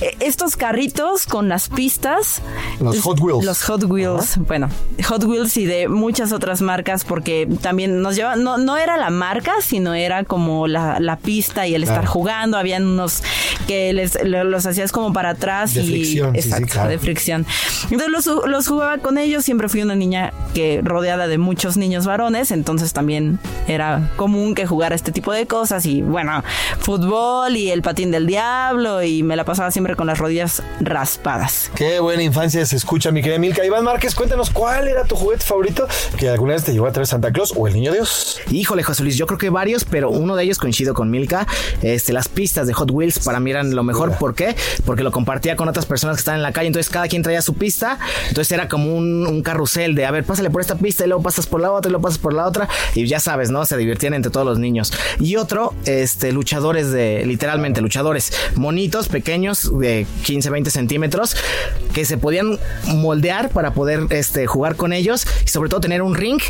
eh, 0.00 0.16
estos 0.20 0.56
carritos 0.56 1.26
con 1.26 1.48
las 1.48 1.68
pistas. 1.68 2.42
Los 2.80 3.00
Hot 3.02 3.20
Wheels. 3.20 3.44
Los 3.44 3.62
Hot 3.64 3.84
Wheels. 3.84 4.38
Bueno, 4.38 4.68
Hot 5.08 5.24
Wheels 5.24 5.56
y 5.56 5.66
de 5.66 5.88
muchas 5.88 6.32
otras 6.32 6.60
marcas 6.62 7.04
porque 7.04 7.48
también 7.60 8.00
nos 8.02 8.16
lleva, 8.16 8.36
no, 8.36 8.58
no 8.58 8.76
era 8.76 8.96
la 8.96 9.10
marca, 9.10 9.52
sino 9.62 9.94
era 9.94 10.24
como 10.24 10.66
la, 10.66 11.00
la 11.00 11.16
pista 11.18 11.66
y 11.66 11.74
el 11.74 11.82
estar 11.82 12.06
jugando. 12.06 12.56
Habían 12.56 12.86
unos 12.86 13.22
que 13.66 13.92
les, 13.92 14.18
lo- 14.24 14.44
los 14.44 14.66
hacías 14.66 14.92
como 14.92 15.12
para 15.12 15.30
atrás 15.30 15.74
De 15.74 15.82
y 15.82 15.86
fricción, 15.88 16.34
sí, 16.34 16.42
sí, 16.42 16.48
exacto, 16.48 16.72
claro. 16.72 16.88
de 16.90 16.98
fricción. 16.98 17.46
Entonces 17.90 18.08
los, 18.26 18.46
los 18.46 18.66
jugaba 18.68 18.98
con 18.98 19.18
ellos. 19.18 19.44
Siempre 19.44 19.68
fui 19.68 19.82
una 19.82 19.94
niña 19.94 20.32
que 20.54 20.80
rodeada 20.98 21.28
de 21.28 21.38
muchos 21.38 21.76
niños 21.76 22.06
varones, 22.06 22.50
entonces 22.50 22.92
también 22.92 23.38
era 23.68 24.10
común 24.16 24.56
que 24.56 24.66
jugara 24.66 24.96
este 24.96 25.12
tipo 25.12 25.32
de 25.32 25.46
cosas 25.46 25.86
y 25.86 26.02
bueno, 26.02 26.42
fútbol 26.80 27.56
y 27.56 27.70
el 27.70 27.82
patín 27.82 28.10
del 28.10 28.26
diablo 28.26 29.00
y 29.04 29.22
me 29.22 29.36
la 29.36 29.44
pasaba 29.44 29.70
siempre 29.70 29.94
con 29.94 30.08
las 30.08 30.18
rodillas 30.18 30.60
raspadas. 30.80 31.70
Qué 31.76 32.00
buena 32.00 32.24
infancia 32.24 32.66
se 32.66 32.74
escucha, 32.74 33.12
mi 33.12 33.22
querida 33.22 33.38
Milka. 33.38 33.64
Iván 33.64 33.84
Márquez, 33.84 34.16
cuéntanos 34.16 34.50
cuál 34.50 34.88
era 34.88 35.04
tu 35.04 35.14
juguete 35.14 35.44
favorito 35.44 35.86
que 36.16 36.28
alguna 36.28 36.54
vez 36.54 36.64
te 36.64 36.72
llevó 36.72 36.88
a 36.88 36.92
traer 36.92 37.06
Santa 37.06 37.30
Claus 37.30 37.54
o 37.56 37.68
el 37.68 37.74
Niño 37.74 37.92
Dios. 37.92 38.40
Híjole, 38.50 38.82
José 38.82 39.04
Luis, 39.04 39.16
yo 39.16 39.28
creo 39.28 39.38
que 39.38 39.50
varios, 39.50 39.84
pero 39.84 40.10
uno 40.10 40.34
de 40.34 40.42
ellos 40.42 40.58
coincido 40.58 40.94
con 40.94 41.12
Milka. 41.12 41.46
Este, 41.80 42.12
las 42.12 42.26
pistas 42.26 42.66
de 42.66 42.72
Hot 42.72 42.90
Wheels 42.90 43.20
para 43.20 43.38
mí 43.38 43.52
eran 43.52 43.76
lo 43.76 43.84
mejor. 43.84 44.18
¿Por 44.18 44.34
qué? 44.34 44.56
Porque 44.84 45.04
lo 45.04 45.12
compartía 45.12 45.54
con 45.54 45.68
otras 45.68 45.86
personas 45.86 46.16
que 46.16 46.22
estaban 46.22 46.40
en 46.40 46.42
la 46.42 46.52
calle. 46.52 46.66
Entonces 46.66 46.90
cada 46.90 47.06
quien 47.06 47.22
traía 47.22 47.40
su 47.40 47.54
pista. 47.54 48.00
Entonces 48.30 48.50
era 48.50 48.66
como 48.66 48.96
un, 48.96 49.24
un 49.24 49.42
carrusel 49.42 49.94
de, 49.94 50.04
a 50.04 50.10
ver, 50.10 50.24
pásale 50.24 50.50
por 50.50 50.60
esta 50.60 50.74
pista 50.74 50.87
y 50.88 51.08
luego 51.08 51.22
pasas 51.22 51.46
por 51.46 51.60
la 51.60 51.72
otra 51.72 51.88
y 51.88 51.92
luego 51.92 52.02
pasas 52.02 52.18
por 52.18 52.32
la 52.32 52.46
otra. 52.46 52.68
Y 52.94 53.06
ya 53.06 53.20
sabes, 53.20 53.50
¿no? 53.50 53.64
Se 53.64 53.76
divertían 53.76 54.14
entre 54.14 54.30
todos 54.30 54.46
los 54.46 54.58
niños. 54.58 54.92
Y 55.20 55.36
otro, 55.36 55.74
este, 55.84 56.32
luchadores 56.32 56.90
de, 56.90 57.24
literalmente, 57.26 57.80
luchadores 57.80 58.32
monitos 58.54 59.08
pequeños 59.08 59.70
de 59.78 60.06
15, 60.24 60.50
20 60.50 60.70
centímetros 60.70 61.36
que 61.92 62.04
se 62.04 62.18
podían 62.18 62.58
moldear 62.86 63.50
para 63.50 63.72
poder 63.72 64.06
este, 64.10 64.46
jugar 64.46 64.76
con 64.76 64.92
ellos 64.92 65.26
y 65.44 65.48
sobre 65.48 65.68
todo 65.68 65.80
tener 65.80 66.02
un 66.02 66.14
ring. 66.14 66.40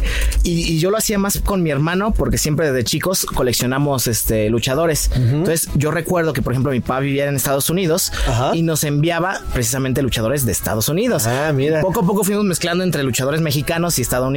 Y, 0.43 0.73
y 0.73 0.79
yo 0.79 0.91
lo 0.91 0.99
hacía 0.99 1.19
más 1.19 1.41
con 1.41 1.63
mi 1.63 1.71
hermano 1.71 2.13
porque 2.13 2.39
siempre 2.39 2.71
desde 2.71 2.85
chicos 2.85 3.27
coleccionamos 3.27 4.07
este, 4.07 4.51
luchadores. 4.51 5.11
Entonces 5.15 5.69
yo 5.75 5.91
recuerdo 5.91 6.33
que, 6.33 6.43
por 6.43 6.53
ejemplo, 6.53 6.73
mi 6.73 6.81
papá 6.81 7.01
vivía 7.01 7.27
en 7.27 7.37
Estados 7.37 7.71
Unidos 7.71 8.13
y 8.53 8.63
nos 8.63 8.85
enviaba 8.85 9.41
precisamente 9.53 10.03
luchadores 10.03 10.45
de 10.45 10.53
Estados 10.53 10.89
Unidos. 10.89 11.27
Ah, 11.27 11.53
mira. 11.55 11.81
Poco 11.81 12.01
a 12.01 12.07
poco 12.07 12.25
fuimos 12.25 12.45
mezclando 12.45 12.85
entre 12.85 13.03
luchadores 13.03 13.41
mexicanos 13.41 13.99
y 13.99 14.03
estadounidenses, 14.03 14.28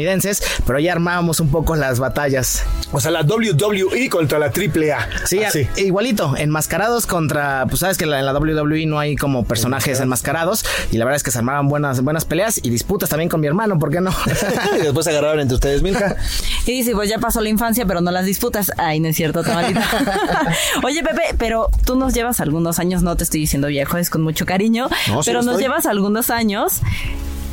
pero 0.66 0.80
ya 0.80 0.92
armábamos 0.94 1.40
un 1.40 1.50
poco 1.50 1.76
las 1.76 2.00
batallas. 2.00 2.64
O 2.92 3.00
sea, 3.00 3.12
la 3.12 3.22
WWE 3.22 4.10
contra 4.10 4.40
la 4.40 4.48
AAA. 4.48 5.08
Sí, 5.26 5.44
Así. 5.44 5.68
a- 5.76 5.80
igualito, 5.80 6.36
enmascarados 6.38 7.06
contra, 7.06 7.66
pues 7.68 7.80
sabes 7.80 7.98
que 7.98 8.04
en 8.06 8.12
la 8.12 8.34
WWE 8.34 8.86
no 8.86 9.00
hay 9.00 9.16
como 9.16 9.46
personajes 9.46 10.00
enmascarados 10.00 10.66
y 10.92 10.98
la 10.98 11.06
verdad 11.06 11.16
es 11.18 11.24
que 11.24 11.32
se 11.32 11.38
armaban 11.38 11.68
buenas, 11.70 12.02
buenas 12.02 12.26
peleas 12.26 12.60
y 12.64 12.70
disputas 12.70 13.10
también 13.10 13.30
con 13.30 13.40
mi 13.42 13.48
hermano, 13.48 13.80
¿por 13.80 13.92
qué 13.92 14.02
no? 14.02 14.12
y 14.80 14.84
después 14.84 15.06
se 15.06 15.12
agarraron 15.12 15.40
entre 15.40 15.56
ustedes, 15.56 15.82
Milka. 15.82 16.16
Y 16.66 16.74
dice, 16.74 16.92
pues 16.94 17.10
ya 17.10 17.18
pasó 17.18 17.42
la 17.42 17.50
infancia, 17.50 17.86
pero 17.88 18.02
no 18.02 18.12
las 18.12 18.26
disputas. 18.26 18.72
Ay, 18.78 19.00
no 19.00 19.08
es 19.08 19.16
cierto, 19.16 19.42
tamalita. 19.44 19.84
Oye, 20.84 21.02
Pepe, 21.04 21.36
pero 21.38 21.70
tú 21.86 21.96
nos 21.96 22.14
llevas 22.14 22.40
algunos 22.40 22.78
años, 22.80 23.02
no 23.02 23.16
te 23.18 23.24
estoy 23.24 23.40
diciendo 23.42 23.68
viejo, 23.68 23.98
es 23.98 24.10
con 24.12 24.22
mucho 24.22 24.46
cariño, 24.46 24.88
No, 25.08 25.24
sí 25.24 25.30
pero 25.30 25.40
nos 25.42 25.54
estoy. 25.54 25.64
llevas 25.64 25.86
algunos 25.88 26.30
años 26.30 26.82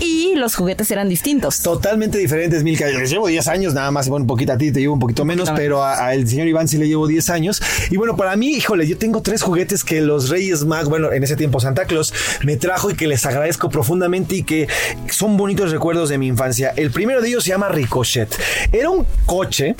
y 0.00 0.34
los 0.36 0.54
juguetes 0.54 0.90
eran 0.90 1.08
distintos. 1.08 1.60
Totalmente 1.60 2.18
diferentes, 2.18 2.62
Milka. 2.62 2.86
Les 2.86 3.10
llevo 3.10 3.26
10 3.26 3.48
años 3.48 3.74
nada 3.74 3.90
más. 3.90 4.08
Bueno, 4.08 4.24
un 4.24 4.26
poquito 4.26 4.52
a 4.52 4.58
ti 4.58 4.72
te 4.72 4.80
llevo 4.80 4.94
un 4.94 5.00
poquito 5.00 5.24
menos, 5.24 5.50
pero 5.54 5.84
al 5.84 6.26
señor 6.28 6.48
Iván 6.48 6.68
sí 6.68 6.78
le 6.78 6.88
llevo 6.88 7.06
10 7.06 7.30
años. 7.30 7.62
Y 7.90 7.96
bueno, 7.96 8.16
para 8.16 8.36
mí, 8.36 8.48
híjole, 8.48 8.86
yo 8.86 8.96
tengo 8.96 9.22
tres 9.22 9.42
juguetes 9.42 9.84
que 9.84 10.00
los 10.00 10.28
Reyes 10.28 10.64
Mag, 10.64 10.88
bueno, 10.88 11.12
en 11.12 11.22
ese 11.24 11.36
tiempo 11.36 11.60
Santa 11.60 11.84
Claus, 11.86 12.12
me 12.44 12.56
trajo 12.56 12.90
y 12.90 12.94
que 12.94 13.06
les 13.06 13.24
agradezco 13.26 13.70
profundamente 13.70 14.36
y 14.36 14.42
que 14.42 14.68
son 15.10 15.36
bonitos 15.36 15.70
recuerdos 15.70 16.08
de 16.08 16.18
mi 16.18 16.26
infancia. 16.26 16.72
El 16.76 16.90
primero 16.90 17.20
de 17.20 17.28
ellos 17.28 17.44
se 17.44 17.50
llama 17.50 17.68
Ricochet. 17.68 18.34
Era 18.72 18.90
un 18.90 19.06
coche 19.26 19.74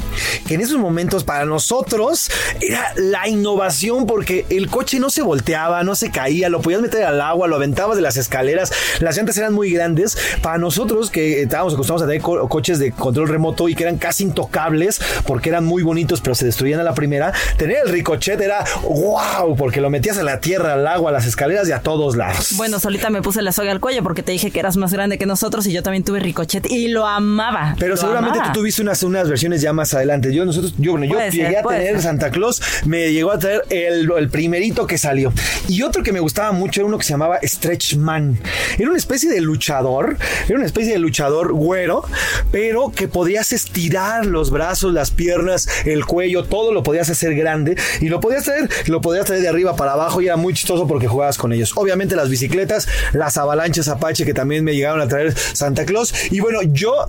que 0.47 0.55
en 0.55 0.61
esos 0.61 0.79
momentos 0.79 1.25
para 1.25 1.45
nosotros 1.45 2.31
era 2.61 2.93
la 2.97 3.29
innovación 3.29 4.07
porque 4.07 4.47
el 4.51 4.69
coche 4.69 4.99
no 4.99 5.11
se 5.11 5.23
volteaba, 5.23 5.83
no 5.85 5.95
se 5.95 6.11
caía, 6.11 6.49
lo 6.49 6.61
podías 6.61 6.81
meter 6.81 7.05
al 7.05 7.21
agua, 7.21 7.49
lo 7.49 7.57
aventabas 7.57 7.97
de 7.97 8.03
las 8.03 8.17
escaleras, 8.17 8.73
las 9.01 9.17
llantas 9.17 9.37
eran 9.39 9.53
muy 9.53 9.71
grandes. 9.71 10.08
Para 10.43 10.59
nosotros 10.59 11.11
que 11.11 11.43
estábamos 11.43 11.75
acostumbrados 11.75 12.03
a 12.03 12.07
tener 12.07 12.23
co- 12.23 12.49
coches 12.49 12.79
de 12.79 12.93
control 12.93 13.29
remoto 13.29 13.69
y 13.69 13.75
que 13.75 13.83
eran 13.83 13.99
casi 13.99 14.25
intocables 14.25 15.01
porque 15.27 15.49
eran 15.49 15.65
muy 15.65 15.83
bonitos 15.83 16.21
pero 16.21 16.35
se 16.35 16.45
destruían 16.47 16.81
a 16.81 16.83
la 16.85 16.95
primera, 16.95 17.33
tener 17.57 17.79
el 17.85 17.89
Ricochet 17.93 18.41
era 18.41 18.65
wow 18.83 19.57
porque 19.57 19.81
lo 19.81 19.91
metías 19.91 20.19
a 20.19 20.23
la 20.23 20.41
tierra, 20.41 20.75
al 20.75 20.87
agua, 20.87 21.11
a 21.11 21.13
las 21.13 21.27
escaleras 21.27 21.69
y 21.69 21.73
a 21.73 21.81
todos 21.81 22.17
lados. 22.17 22.53
Bueno, 22.57 22.79
solita 22.79 23.11
me 23.11 23.23
puse 23.23 23.43
la 23.43 23.53
soga 23.53 23.73
al 23.73 23.81
cuello 23.81 24.03
porque 24.03 24.23
te 24.23 24.33
dije 24.33 24.51
que 24.51 24.59
eras 24.61 24.77
más 24.77 24.93
grande 24.93 25.19
que 25.19 25.27
nosotros 25.27 25.67
y 25.67 25.73
yo 25.73 25.83
también 25.83 26.05
tuve 26.05 26.21
ricochet 26.21 26.71
y 26.71 26.89
lo 26.89 27.07
amaba. 27.07 27.75
Pero 27.79 27.93
lo 27.93 27.97
seguramente 27.97 28.39
amaba. 28.39 28.53
tú 28.53 28.61
tuviste 28.61 28.83
unas, 28.83 29.03
unas 29.03 29.29
versiones 29.29 29.61
ya 29.61 29.73
más 29.73 29.95
adelante. 29.95 30.33
Yo, 30.35 30.45
nosotros, 30.45 30.75
yo, 30.79 30.93
bueno, 30.93 31.07
yo 31.07 31.19
llegué 31.31 31.49
ser, 31.49 31.59
a 31.59 31.63
tener 31.63 31.93
ser. 31.95 32.03
Santa 32.03 32.31
Claus, 32.31 32.61
me 32.85 33.13
llegó 33.13 33.33
a 33.33 33.39
traer 33.39 33.63
el, 33.71 34.11
el 34.17 34.29
primerito 34.29 34.87
que 34.87 34.99
salió. 34.99 35.33
Y 35.69 35.83
otro 35.83 36.03
que 36.03 36.13
me 36.13 36.21
gustaba 36.21 36.53
mucho 36.53 36.81
era 36.81 36.87
uno 36.89 36.99
que 36.99 37.05
se 37.05 37.11
llamaba 37.13 37.39
Stretch 37.43 37.97
Man. 37.97 38.39
Era 38.79 38.89
una 38.89 38.99
especie 38.99 39.31
de 39.31 39.41
luchador 39.41 39.98
era 40.07 40.57
una 40.57 40.67
especie 40.67 40.93
de 40.93 40.99
luchador 40.99 41.53
güero, 41.53 42.05
pero 42.51 42.93
que 42.95 43.09
podías 43.09 43.53
estirar 43.53 44.27
los 44.27 44.51
brazos, 44.51 44.93
las 44.93 45.11
piernas, 45.11 45.69
el 45.85 46.05
cuello, 46.07 46.45
todo 46.45 46.73
lo 46.73 46.83
podías 46.83 47.11
hacer 47.11 47.35
grande 47.35 47.77
y 48.01 48.09
lo 48.09 48.21
podías 48.21 48.45
traer, 48.45 48.69
lo 48.87 49.01
podías 49.01 49.27
traer 49.27 49.43
de 49.43 49.49
arriba 49.49 49.77
para 49.77 49.93
abajo 49.93 50.21
y 50.21 50.27
era 50.27 50.37
muy 50.37 50.55
chistoso 50.55 50.87
porque 50.87 51.09
jugabas 51.09 51.39
con 51.39 51.53
ellos. 51.53 51.73
Obviamente 51.77 52.17
las 52.17 52.29
bicicletas, 52.29 52.89
las 53.13 53.37
avalanchas 53.37 53.89
Apache 53.89 54.25
que 54.25 54.35
también 54.35 54.65
me 54.65 54.75
llegaron 54.75 55.01
a 55.01 55.09
traer 55.09 55.35
Santa 55.37 55.85
Claus 55.85 56.15
y 56.31 56.41
bueno, 56.41 56.61
yo 56.63 57.09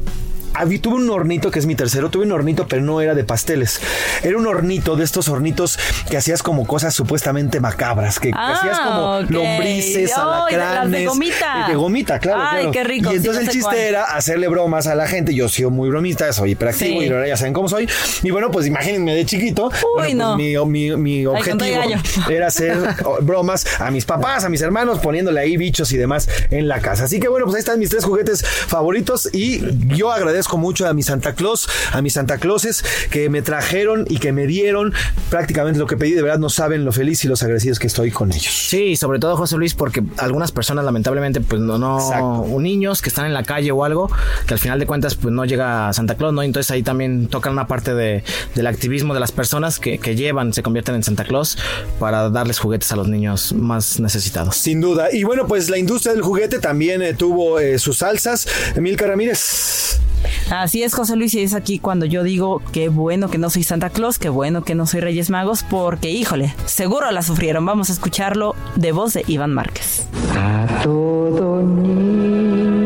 habí- 0.60 0.80
tuve 0.80 0.96
un 0.96 1.10
hornito 1.10 1.52
que 1.52 1.60
es 1.60 1.66
mi 1.66 1.76
tercero, 1.76 2.10
tuve 2.10 2.26
un 2.26 2.32
hornito 2.32 2.68
pero 2.68 2.82
no 2.82 3.02
era 3.02 3.16
de 3.16 3.24
pasteles. 3.24 3.80
Era 4.24 4.38
un 4.38 4.46
hornito 4.48 4.96
de 4.96 5.04
estos 5.04 5.30
hornitos 5.30 5.78
que 6.10 6.18
hacías 6.18 6.44
como 6.44 6.66
cosas 6.68 6.94
supuestamente 6.94 7.60
macabras, 7.60 8.20
que 8.20 8.32
Ah, 8.34 8.54
hacías 8.58 8.80
como 8.80 9.18
ok. 9.20 9.30
lombrices, 9.30 10.12
Ay, 10.16 10.56
de 10.56 10.98
de 11.00 11.06
gomita. 11.06 11.66
De 11.68 11.76
gomita, 11.76 12.20
claro. 12.20 12.42
Ay, 12.42 12.50
claro. 12.58 12.72
qué 12.72 12.84
rico, 12.84 13.10
Y 13.10 13.12
sí, 13.14 13.18
entonces 13.18 13.44
el 13.44 13.50
chiste 13.50 13.64
cuál. 13.64 13.78
era 13.78 14.04
hacerle 14.06 14.48
bromas 14.48 14.88
a 14.88 14.96
la 14.96 15.08
gente. 15.08 15.34
Yo 15.34 15.50
soy 15.50 15.66
muy 15.66 15.90
bromista, 15.90 16.32
soy 16.34 16.52
hiperactivo 16.52 17.00
Sí. 17.02 17.08
y 17.08 17.12
ahora 17.12 17.28
ya 17.28 17.38
saben 17.38 17.54
cómo 17.54 17.68
soy. 17.70 17.88
Y 18.24 18.32
bueno, 18.32 18.52
pues 18.52 18.66
imagínense 18.68 19.12
de 19.12 19.26
chiquito. 19.26 19.68
Uy, 19.68 19.74
bueno, 19.96 20.36
pues 20.36 20.54
no. 20.58 20.66
mi, 20.98 21.26
objetivo 21.26 21.82
era 22.30 22.48
hacer 22.48 22.78
oh, 23.06 23.18
bromas 23.22 23.66
a 23.80 23.92
mis 23.92 24.06
papás, 24.06 24.44
a 24.44 24.50
mis 24.50 24.62
hermanos, 24.62 25.00
poniéndole 25.00 25.40
ahí 25.40 25.58
bichos 25.58 25.92
y 25.92 25.98
demás 25.98 26.28
en 26.52 26.68
la 26.68 26.80
casa. 26.80 27.06
Así 27.06 27.20
que 27.20 27.28
bueno, 27.28 27.46
pues 27.46 27.56
ahí 27.56 27.60
están 27.60 27.80
mis 27.80 27.90
tres 27.90 28.04
juguetes 28.04 28.44
favoritos 28.46 29.30
y 29.34 29.62
yo 29.96 30.12
agradezco 30.12 30.49
mucho 30.58 30.88
a 30.88 30.94
mi 30.94 31.04
Santa 31.04 31.34
Claus, 31.34 31.68
a 31.92 32.02
mis 32.02 32.14
Santa 32.14 32.38
Clauses 32.38 32.84
que 33.10 33.30
me 33.30 33.42
trajeron 33.42 34.06
y 34.10 34.18
que 34.18 34.32
me 34.32 34.48
dieron 34.48 34.94
prácticamente 35.30 35.80
lo 35.80 35.88
que 35.88 35.98
pedí. 35.98 36.12
De 36.12 36.22
verdad 36.22 36.40
no 36.40 36.50
saben 36.50 36.86
lo 36.86 36.92
feliz 36.92 37.24
y 37.26 37.28
los 37.28 37.44
agradecidos 37.44 37.80
que 37.80 37.88
estoy 37.88 38.12
con 38.12 38.32
ellos. 38.32 38.68
Sí, 38.70 38.96
sobre 38.96 39.20
todo 39.20 39.36
José 39.38 39.58
Luis, 39.58 39.74
porque 39.74 40.04
algunas 40.18 40.52
personas 40.52 40.86
lamentablemente, 40.86 41.42
pues 41.42 41.62
no, 41.62 41.78
no 41.78 41.98
o 41.98 42.60
niños 42.60 43.02
que 43.02 43.10
están 43.10 43.26
en 43.26 43.34
la 43.34 43.44
calle 43.44 43.72
o 43.72 43.84
algo, 43.84 44.10
que 44.46 44.54
al 44.54 44.60
final 44.60 44.80
de 44.80 44.86
cuentas, 44.86 45.16
pues 45.16 45.34
no 45.34 45.46
llega 45.46 45.92
Santa 45.94 46.16
Claus, 46.16 46.34
¿no? 46.34 46.44
Entonces 46.44 46.72
ahí 46.72 46.84
también 46.84 47.28
tocan 47.28 47.54
una 47.54 47.68
parte 47.68 47.94
de, 47.94 48.24
del 48.56 48.68
activismo 48.68 49.14
de 49.14 49.20
las 49.20 49.32
personas 49.32 49.80
que, 49.80 50.00
que 50.00 50.16
llevan, 50.16 50.54
se 50.54 50.64
convierten 50.64 50.96
en 50.96 51.04
Santa 51.04 51.26
Claus 51.26 51.58
para 52.00 52.30
darles 52.30 52.60
juguetes 52.60 52.92
a 52.92 52.96
los 52.96 53.08
niños 53.08 53.54
más 53.54 54.00
necesitados. 54.00 54.56
Sin 54.56 54.82
duda. 54.82 55.10
Y 55.12 55.24
bueno, 55.24 55.48
pues 55.48 55.70
la 55.70 55.78
industria 55.78 56.14
del 56.14 56.22
juguete 56.22 56.60
también 56.60 57.02
eh, 57.02 57.14
tuvo 57.14 57.60
eh, 57.60 57.80
sus 57.80 57.98
salsas. 57.98 58.48
Emilka 58.76 59.08
Ramírez. 59.08 60.00
Así 60.50 60.84
es, 60.84 60.94
José 60.94 61.16
Luis, 61.16 61.34
y 61.34 61.42
es 61.42 61.54
aquí 61.54 61.80
cuando 61.80 62.06
yo 62.06 62.24
digo 62.24 62.62
qué 62.72 62.90
bueno 62.90 63.30
que 63.30 63.38
no 63.38 63.50
soy 63.50 63.64
Santa 63.64 63.90
Claus, 63.90 64.20
qué 64.20 64.30
bueno 64.30 64.64
que 64.64 64.76
no 64.76 64.86
soy 64.86 65.02
Reyes 65.02 65.30
Magos, 65.30 65.64
porque 65.64 66.10
híjole, 66.10 66.54
seguro 66.66 67.12
la 67.12 67.22
sufrieron. 67.22 67.66
Vamos 67.66 67.90
a 67.90 67.94
escucharlo 67.94 68.56
de 68.76 68.92
voz 68.92 69.14
de 69.14 69.24
Iván 69.28 69.54
Márquez. 69.54 70.08
A 70.36 70.82
todo 70.84 71.62
niño 71.62 72.79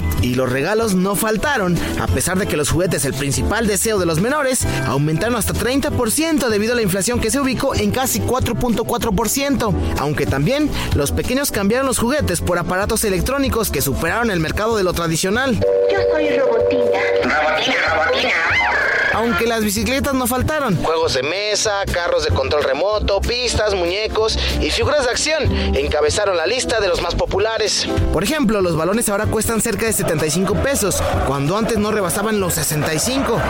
Navidad 0.00 0.22
y 0.22 0.34
los 0.34 0.50
regalos 0.50 0.94
no 0.94 1.14
faltaron, 1.14 1.76
a 2.00 2.06
pesar 2.06 2.38
de 2.38 2.46
que 2.46 2.56
los 2.56 2.70
juguetes, 2.70 3.04
el 3.04 3.14
principal 3.14 3.66
deseo 3.66 3.98
de 3.98 4.06
los 4.06 4.20
menores, 4.20 4.66
aumentaron 4.86 5.36
hasta 5.36 5.54
30% 5.54 6.48
debido 6.48 6.72
a 6.72 6.76
la 6.76 6.82
inflación 6.82 7.20
que 7.20 7.30
se 7.30 7.40
ubicó 7.40 7.74
en 7.74 7.90
casi 7.90 8.20
4.4%, 8.20 9.74
aunque 9.98 10.26
también 10.26 10.70
los 10.94 11.12
pequeños 11.12 11.50
cambiaron 11.50 11.86
los 11.86 11.98
juguetes 11.98 12.40
por 12.40 12.58
aparatos 12.58 13.04
electrónicos 13.04 13.70
que 13.70 13.82
superaron 13.82 14.30
el 14.30 14.40
mercado 14.40 14.76
de 14.76 14.84
lo 14.84 14.92
tradicional. 14.92 15.54
Yo 15.90 15.98
soy 16.12 16.30
Robotina. 16.36 17.00
Robotina, 17.22 17.94
robotina. 17.94 18.95
Aunque 19.16 19.46
las 19.46 19.64
bicicletas 19.64 20.12
no 20.12 20.26
faltaron. 20.26 20.76
Juegos 20.76 21.14
de 21.14 21.22
mesa, 21.22 21.86
carros 21.90 22.22
de 22.26 22.34
control 22.34 22.62
remoto, 22.62 23.18
pistas, 23.22 23.74
muñecos 23.74 24.38
y 24.60 24.70
figuras 24.70 25.04
de 25.04 25.10
acción 25.10 25.44
encabezaron 25.74 26.36
la 26.36 26.46
lista 26.46 26.80
de 26.80 26.88
los 26.88 27.00
más 27.00 27.14
populares. 27.14 27.88
Por 28.12 28.22
ejemplo, 28.22 28.60
los 28.60 28.76
balones 28.76 29.08
ahora 29.08 29.24
cuestan 29.24 29.62
cerca 29.62 29.86
de 29.86 29.94
75 29.94 30.56
pesos, 30.56 31.02
cuando 31.26 31.56
antes 31.56 31.78
no 31.78 31.92
rebasaban 31.92 32.40
los 32.40 32.52
65. 32.52 33.40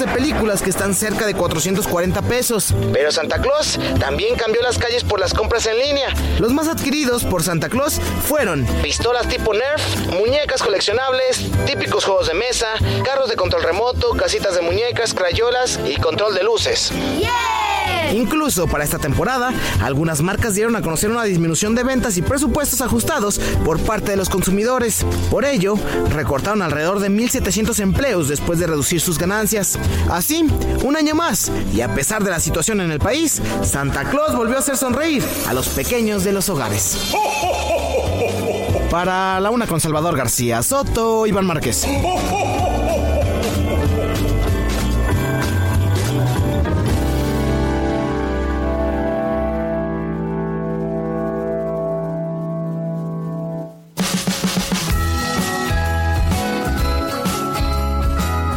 De 0.00 0.06
películas 0.06 0.62
que 0.62 0.70
están 0.70 0.94
cerca 0.94 1.26
de 1.26 1.34
440 1.34 2.22
pesos. 2.22 2.74
Pero 2.92 3.12
Santa 3.12 3.40
Claus 3.40 3.78
también 4.00 4.36
cambió 4.36 4.62
las 4.62 4.78
calles 4.78 5.04
por 5.04 5.20
las 5.20 5.34
compras 5.34 5.66
en 5.66 5.78
línea. 5.78 6.08
Los 6.38 6.52
más 6.52 6.68
adquiridos 6.68 7.24
por 7.24 7.42
Santa 7.42 7.68
Claus 7.68 8.00
fueron 8.26 8.64
pistolas 8.82 9.28
tipo 9.28 9.52
Nerf, 9.52 9.82
muñecas 10.12 10.62
coleccionables, 10.62 11.50
típicos 11.66 12.04
juegos 12.04 12.28
de 12.28 12.34
mesa, 12.34 12.68
carros 13.04 13.28
de 13.28 13.36
control 13.36 13.62
remoto, 13.62 14.12
casitas 14.12 14.54
de 14.54 14.62
muñecas, 14.62 15.14
crayolas 15.14 15.78
y 15.84 15.96
control 15.96 16.34
de 16.34 16.42
luces. 16.42 16.92
Incluso 18.12 18.66
para 18.66 18.84
esta 18.84 18.98
temporada, 18.98 19.52
algunas 19.80 20.20
marcas 20.20 20.54
dieron 20.54 20.76
a 20.76 20.82
conocer 20.82 21.10
una 21.10 21.24
disminución 21.24 21.74
de 21.74 21.82
ventas 21.82 22.16
y 22.18 22.22
presupuestos 22.22 22.80
ajustados 22.82 23.38
por 23.64 23.80
parte 23.80 24.10
de 24.10 24.16
los 24.16 24.28
consumidores. 24.28 25.04
Por 25.30 25.44
ello, 25.44 25.76
recortaron 26.10 26.62
alrededor 26.62 27.00
de 27.00 27.08
1.700 27.08 27.80
empleos 27.80 28.28
después 28.28 28.58
de 28.58 28.66
reducir 28.66 29.00
sus 29.00 29.18
ganancias. 29.18 29.78
Así, 30.10 30.46
un 30.82 30.96
año 30.96 31.14
más, 31.14 31.50
y 31.72 31.80
a 31.80 31.94
pesar 31.94 32.22
de 32.24 32.30
la 32.30 32.40
situación 32.40 32.80
en 32.80 32.90
el 32.90 32.98
país, 32.98 33.40
Santa 33.62 34.04
Claus 34.04 34.34
volvió 34.34 34.56
a 34.56 34.60
hacer 34.60 34.76
sonreír 34.76 35.24
a 35.48 35.52
los 35.52 35.68
pequeños 35.68 36.24
de 36.24 36.32
los 36.32 36.48
hogares. 36.48 37.14
Para 38.90 39.40
la 39.40 39.50
una 39.50 39.66
con 39.66 39.80
Salvador 39.80 40.16
García 40.16 40.62
Soto, 40.62 41.26
Iván 41.26 41.46
Márquez. 41.46 41.86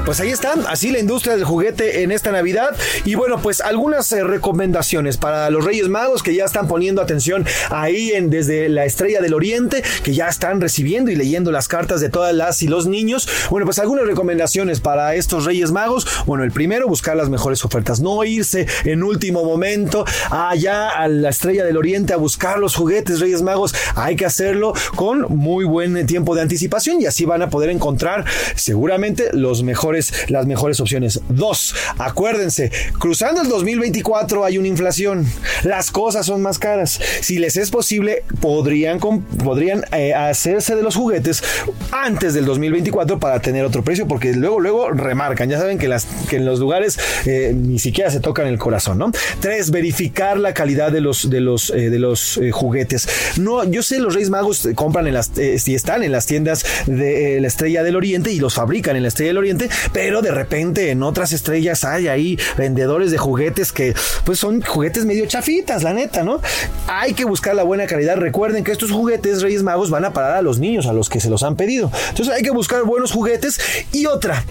Pues 0.05 0.19
ahí 0.19 0.29
está, 0.29 0.53
así 0.69 0.91
la 0.91 0.99
industria 0.99 1.35
del 1.35 1.45
juguete 1.45 2.03
en 2.03 2.11
esta 2.11 2.31
Navidad. 2.31 2.75
Y 3.05 3.15
bueno, 3.15 3.41
pues 3.41 3.59
algunas 3.59 4.11
eh, 4.11 4.23
recomendaciones 4.23 5.17
para 5.17 5.49
los 5.49 5.65
Reyes 5.65 5.89
Magos 5.89 6.21
que 6.21 6.35
ya 6.35 6.45
están 6.45 6.67
poniendo 6.67 7.01
atención 7.01 7.43
ahí 7.71 8.11
en 8.11 8.29
desde 8.29 8.69
la 8.69 8.85
Estrella 8.85 9.19
del 9.19 9.33
Oriente, 9.33 9.81
que 10.03 10.13
ya 10.13 10.27
están 10.27 10.61
recibiendo 10.61 11.09
y 11.09 11.15
leyendo 11.15 11.51
las 11.51 11.67
cartas 11.67 12.01
de 12.01 12.09
todas 12.09 12.35
las 12.35 12.61
y 12.61 12.67
los 12.67 12.85
niños. 12.85 13.27
Bueno, 13.49 13.65
pues 13.65 13.79
algunas 13.79 14.05
recomendaciones 14.05 14.79
para 14.79 15.15
estos 15.15 15.43
Reyes 15.43 15.71
Magos. 15.71 16.05
Bueno, 16.27 16.43
el 16.43 16.51
primero, 16.51 16.87
buscar 16.87 17.17
las 17.17 17.29
mejores 17.29 17.65
ofertas, 17.65 17.99
no 17.99 18.23
irse 18.23 18.67
en 18.83 19.01
último 19.01 19.43
momento 19.43 20.05
allá 20.29 20.89
a 20.89 21.07
la 21.07 21.29
Estrella 21.29 21.65
del 21.65 21.77
Oriente 21.77 22.13
a 22.13 22.17
buscar 22.17 22.59
los 22.59 22.75
juguetes 22.75 23.21
Reyes 23.21 23.41
Magos. 23.41 23.73
Hay 23.95 24.15
que 24.15 24.25
hacerlo 24.25 24.73
con 24.95 25.21
muy 25.35 25.65
buen 25.65 26.05
tiempo 26.05 26.35
de 26.35 26.43
anticipación 26.43 27.01
y 27.01 27.07
así 27.07 27.25
van 27.25 27.41
a 27.41 27.49
poder 27.49 27.71
encontrar 27.71 28.23
seguramente 28.53 29.31
los 29.33 29.63
mejores 29.63 29.94
las 30.27 30.45
mejores 30.45 30.79
opciones. 30.79 31.21
Dos, 31.29 31.75
acuérdense, 31.97 32.71
cruzando 32.99 33.41
el 33.41 33.49
2024 33.49 34.45
hay 34.45 34.57
una 34.57 34.67
inflación. 34.67 35.25
Las 35.63 35.91
cosas 35.91 36.25
son 36.25 36.41
más 36.41 36.59
caras. 36.59 36.99
Si 37.21 37.39
les 37.39 37.57
es 37.57 37.71
posible, 37.71 38.23
podrían, 38.41 38.99
podrían 38.99 39.83
eh, 39.91 40.13
hacerse 40.13 40.75
de 40.75 40.83
los 40.83 40.95
juguetes 40.95 41.43
antes 41.91 42.33
del 42.33 42.45
2024 42.45 43.19
para 43.19 43.39
tener 43.39 43.65
otro 43.65 43.83
precio, 43.83 44.07
porque 44.07 44.33
luego, 44.33 44.59
luego 44.59 44.89
remarcan. 44.91 45.49
Ya 45.49 45.59
saben 45.59 45.77
que, 45.77 45.87
las, 45.87 46.05
que 46.29 46.37
en 46.37 46.45
los 46.45 46.59
lugares 46.59 46.99
eh, 47.25 47.53
ni 47.55 47.79
siquiera 47.79 48.11
se 48.11 48.19
tocan 48.19 48.47
el 48.47 48.57
corazón, 48.57 48.97
¿no? 48.97 49.11
Tres, 49.39 49.71
verificar 49.71 50.37
la 50.37 50.53
calidad 50.53 50.91
de 50.91 51.01
los, 51.01 51.29
de 51.29 51.41
los, 51.41 51.69
eh, 51.69 51.89
de 51.89 51.99
los 51.99 52.39
juguetes. 52.51 53.07
No, 53.37 53.63
yo 53.63 53.83
sé, 53.83 53.99
los 53.99 54.13
Reyes 54.13 54.29
Magos 54.29 54.67
compran 54.75 55.07
en 55.07 55.13
las, 55.13 55.31
si 55.57 55.75
están 55.75 56.03
en 56.03 56.11
las 56.11 56.25
tiendas 56.25 56.65
de 56.85 57.39
la 57.41 57.47
Estrella 57.47 57.83
del 57.83 57.95
Oriente 57.95 58.31
y 58.31 58.39
los 58.39 58.53
fabrican 58.53 58.95
en 58.95 59.03
la 59.03 59.07
Estrella 59.09 59.29
del 59.29 59.37
Oriente, 59.37 59.69
pero 59.91 60.21
de 60.21 60.31
repente 60.31 60.91
en 60.91 61.03
otras 61.03 61.31
estrellas 61.31 61.83
hay 61.83 62.07
ahí 62.07 62.39
vendedores 62.57 63.11
de 63.11 63.17
juguetes 63.17 63.71
que 63.71 63.93
pues 64.23 64.39
son 64.39 64.61
juguetes 64.61 65.05
medio 65.05 65.25
chafitas, 65.25 65.83
la 65.83 65.93
neta, 65.93 66.23
¿no? 66.23 66.41
Hay 66.87 67.13
que 67.13 67.25
buscar 67.25 67.55
la 67.55 67.63
buena 67.63 67.87
calidad. 67.87 68.17
Recuerden 68.17 68.63
que 68.63 68.71
estos 68.71 68.91
juguetes 68.91 69.41
Reyes 69.41 69.63
Magos 69.63 69.89
van 69.89 70.05
a 70.05 70.13
parar 70.13 70.37
a 70.37 70.41
los 70.41 70.59
niños, 70.59 70.87
a 70.87 70.93
los 70.93 71.09
que 71.09 71.19
se 71.19 71.29
los 71.29 71.43
han 71.43 71.55
pedido. 71.55 71.91
Entonces 72.09 72.33
hay 72.33 72.43
que 72.43 72.51
buscar 72.51 72.83
buenos 72.83 73.11
juguetes 73.11 73.59
y 73.91 74.05
otra 74.05 74.43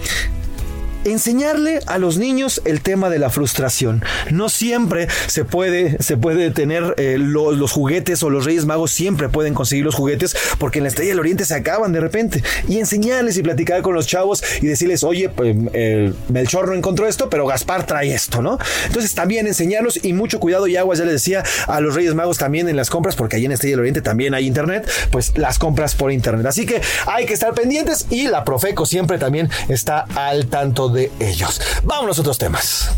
enseñarle 1.05 1.79
a 1.87 1.97
los 1.97 2.17
niños 2.17 2.61
el 2.65 2.81
tema 2.81 3.09
de 3.09 3.19
la 3.19 3.29
frustración. 3.29 4.03
No 4.31 4.49
siempre 4.49 5.07
se 5.27 5.45
puede, 5.45 6.01
se 6.03 6.17
puede 6.17 6.51
tener 6.51 6.93
eh, 6.97 7.17
lo- 7.19 7.51
los 7.51 7.71
juguetes 7.71 8.21
o 8.23 8.29
los 8.29 8.45
Reyes 8.45 8.65
Magos 8.65 8.91
siempre 8.91 9.29
pueden 9.29 9.53
conseguir 9.53 9.85
los 9.85 9.95
juguetes 9.95 10.35
porque 10.57 10.79
en 10.79 10.83
la 10.83 10.89
Estrella 10.89 11.11
del 11.11 11.19
Oriente 11.19 11.45
se 11.45 11.53
acaban 11.55 11.91
de 11.93 11.99
repente. 11.99 12.43
Y 12.67 12.79
enseñarles 12.79 13.37
y 13.37 13.43
platicar 13.43 13.81
con 13.81 13.93
los 13.93 14.07
chavos 14.07 14.43
y 14.61 14.67
decirles, 14.67 15.03
oye, 15.03 15.29
pues 15.29 15.55
eh, 15.73 16.13
Melchor 16.29 16.67
no 16.67 16.73
encontró 16.73 17.07
esto, 17.07 17.29
pero 17.29 17.45
Gaspar 17.47 17.85
trae 17.85 18.13
esto, 18.13 18.41
¿no? 18.41 18.57
Entonces 18.87 19.13
también 19.13 19.47
enseñarlos 19.47 20.03
y 20.03 20.13
mucho 20.13 20.39
cuidado 20.39 20.67
y 20.67 20.75
aguas, 20.77 20.99
ya 20.99 21.05
les 21.05 21.13
decía, 21.13 21.43
a 21.67 21.79
los 21.81 21.95
Reyes 21.95 22.15
Magos 22.15 22.37
también 22.37 22.67
en 22.67 22.75
las 22.75 22.89
compras, 22.89 23.15
porque 23.15 23.35
ahí 23.35 23.45
en 23.45 23.51
Estrella 23.51 23.73
del 23.73 23.79
Oriente 23.81 24.01
también 24.01 24.33
hay 24.33 24.47
internet, 24.47 24.89
pues 25.11 25.37
las 25.37 25.59
compras 25.59 25.95
por 25.95 26.11
internet. 26.11 26.45
Así 26.47 26.65
que 26.65 26.81
hay 27.05 27.25
que 27.25 27.33
estar 27.33 27.53
pendientes 27.53 28.07
y 28.09 28.27
la 28.27 28.43
Profeco 28.43 28.85
siempre 28.85 29.17
también 29.17 29.49
está 29.69 30.05
al 30.15 30.47
tanto 30.47 30.89
de 30.89 30.94
ellos. 31.19 31.61
Vámonos 31.83 32.17
a 32.17 32.21
otros 32.21 32.37
temas. 32.37 32.89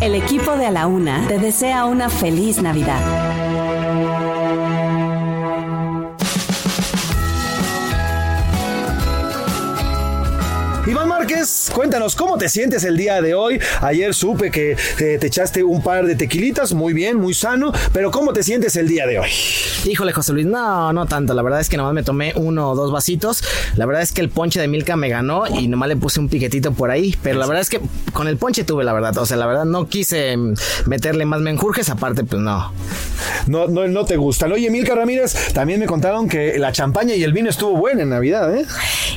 El 0.00 0.14
equipo 0.14 0.56
de 0.56 0.66
A 0.66 0.70
la 0.70 0.86
Una 0.86 1.26
te 1.28 1.38
desea 1.38 1.84
una 1.86 2.10
feliz 2.10 2.60
Navidad. 2.60 3.00
Iván 10.86 11.08
Márquez, 11.08 11.70
cuéntanos 11.74 12.14
cómo 12.14 12.36
te 12.36 12.50
sientes 12.50 12.84
el 12.84 12.98
día 12.98 13.22
de 13.22 13.32
hoy. 13.32 13.58
Ayer 13.80 14.12
supe 14.12 14.50
que 14.50 14.72
eh, 14.72 15.16
te 15.18 15.26
echaste 15.28 15.64
un 15.64 15.82
par 15.82 16.04
de 16.04 16.14
tequilitas, 16.14 16.74
muy 16.74 16.92
bien, 16.92 17.16
muy 17.16 17.32
sano, 17.32 17.72
pero 17.94 18.10
¿cómo 18.10 18.34
te 18.34 18.42
sientes 18.42 18.76
el 18.76 18.86
día 18.86 19.06
de 19.06 19.18
hoy? 19.18 19.30
Híjole, 19.86 20.12
José 20.12 20.34
Luis, 20.34 20.44
no, 20.44 20.92
no 20.92 21.06
tanto. 21.06 21.32
La 21.32 21.40
verdad 21.40 21.60
es 21.60 21.70
que 21.70 21.78
nomás 21.78 21.94
me 21.94 22.02
tomé 22.02 22.34
uno 22.36 22.70
o 22.70 22.74
dos 22.74 22.92
vasitos. 22.92 23.42
La 23.76 23.86
verdad 23.86 24.02
es 24.02 24.12
que 24.12 24.20
el 24.20 24.28
ponche 24.28 24.60
de 24.60 24.68
Milka 24.68 24.94
me 24.96 25.08
ganó 25.08 25.46
y 25.46 25.68
nomás 25.68 25.88
le 25.88 25.96
puse 25.96 26.20
un 26.20 26.28
piquetito 26.28 26.72
por 26.72 26.90
ahí. 26.90 27.16
Pero 27.22 27.38
la 27.38 27.46
verdad 27.46 27.62
es 27.62 27.70
que 27.70 27.80
con 28.12 28.28
el 28.28 28.36
ponche 28.36 28.64
tuve 28.64 28.84
la 28.84 28.92
verdad. 28.92 29.16
O 29.16 29.24
sea, 29.24 29.38
la 29.38 29.46
verdad 29.46 29.64
no 29.64 29.88
quise 29.88 30.36
meterle 30.84 31.24
más 31.24 31.40
menjurjes. 31.40 31.88
Aparte, 31.88 32.24
pues 32.24 32.42
no. 32.42 32.72
No, 33.46 33.68
no, 33.68 33.86
no 33.88 34.04
te 34.04 34.16
gustan. 34.16 34.52
Oye, 34.52 34.70
Milka 34.70 34.94
Ramírez, 34.94 35.52
también 35.54 35.80
me 35.80 35.86
contaron 35.86 36.28
que 36.28 36.58
la 36.58 36.72
champaña 36.72 37.14
y 37.14 37.22
el 37.22 37.32
vino 37.32 37.48
estuvo 37.48 37.76
buena 37.76 38.02
en 38.02 38.10
Navidad, 38.10 38.54
¿eh? 38.54 38.66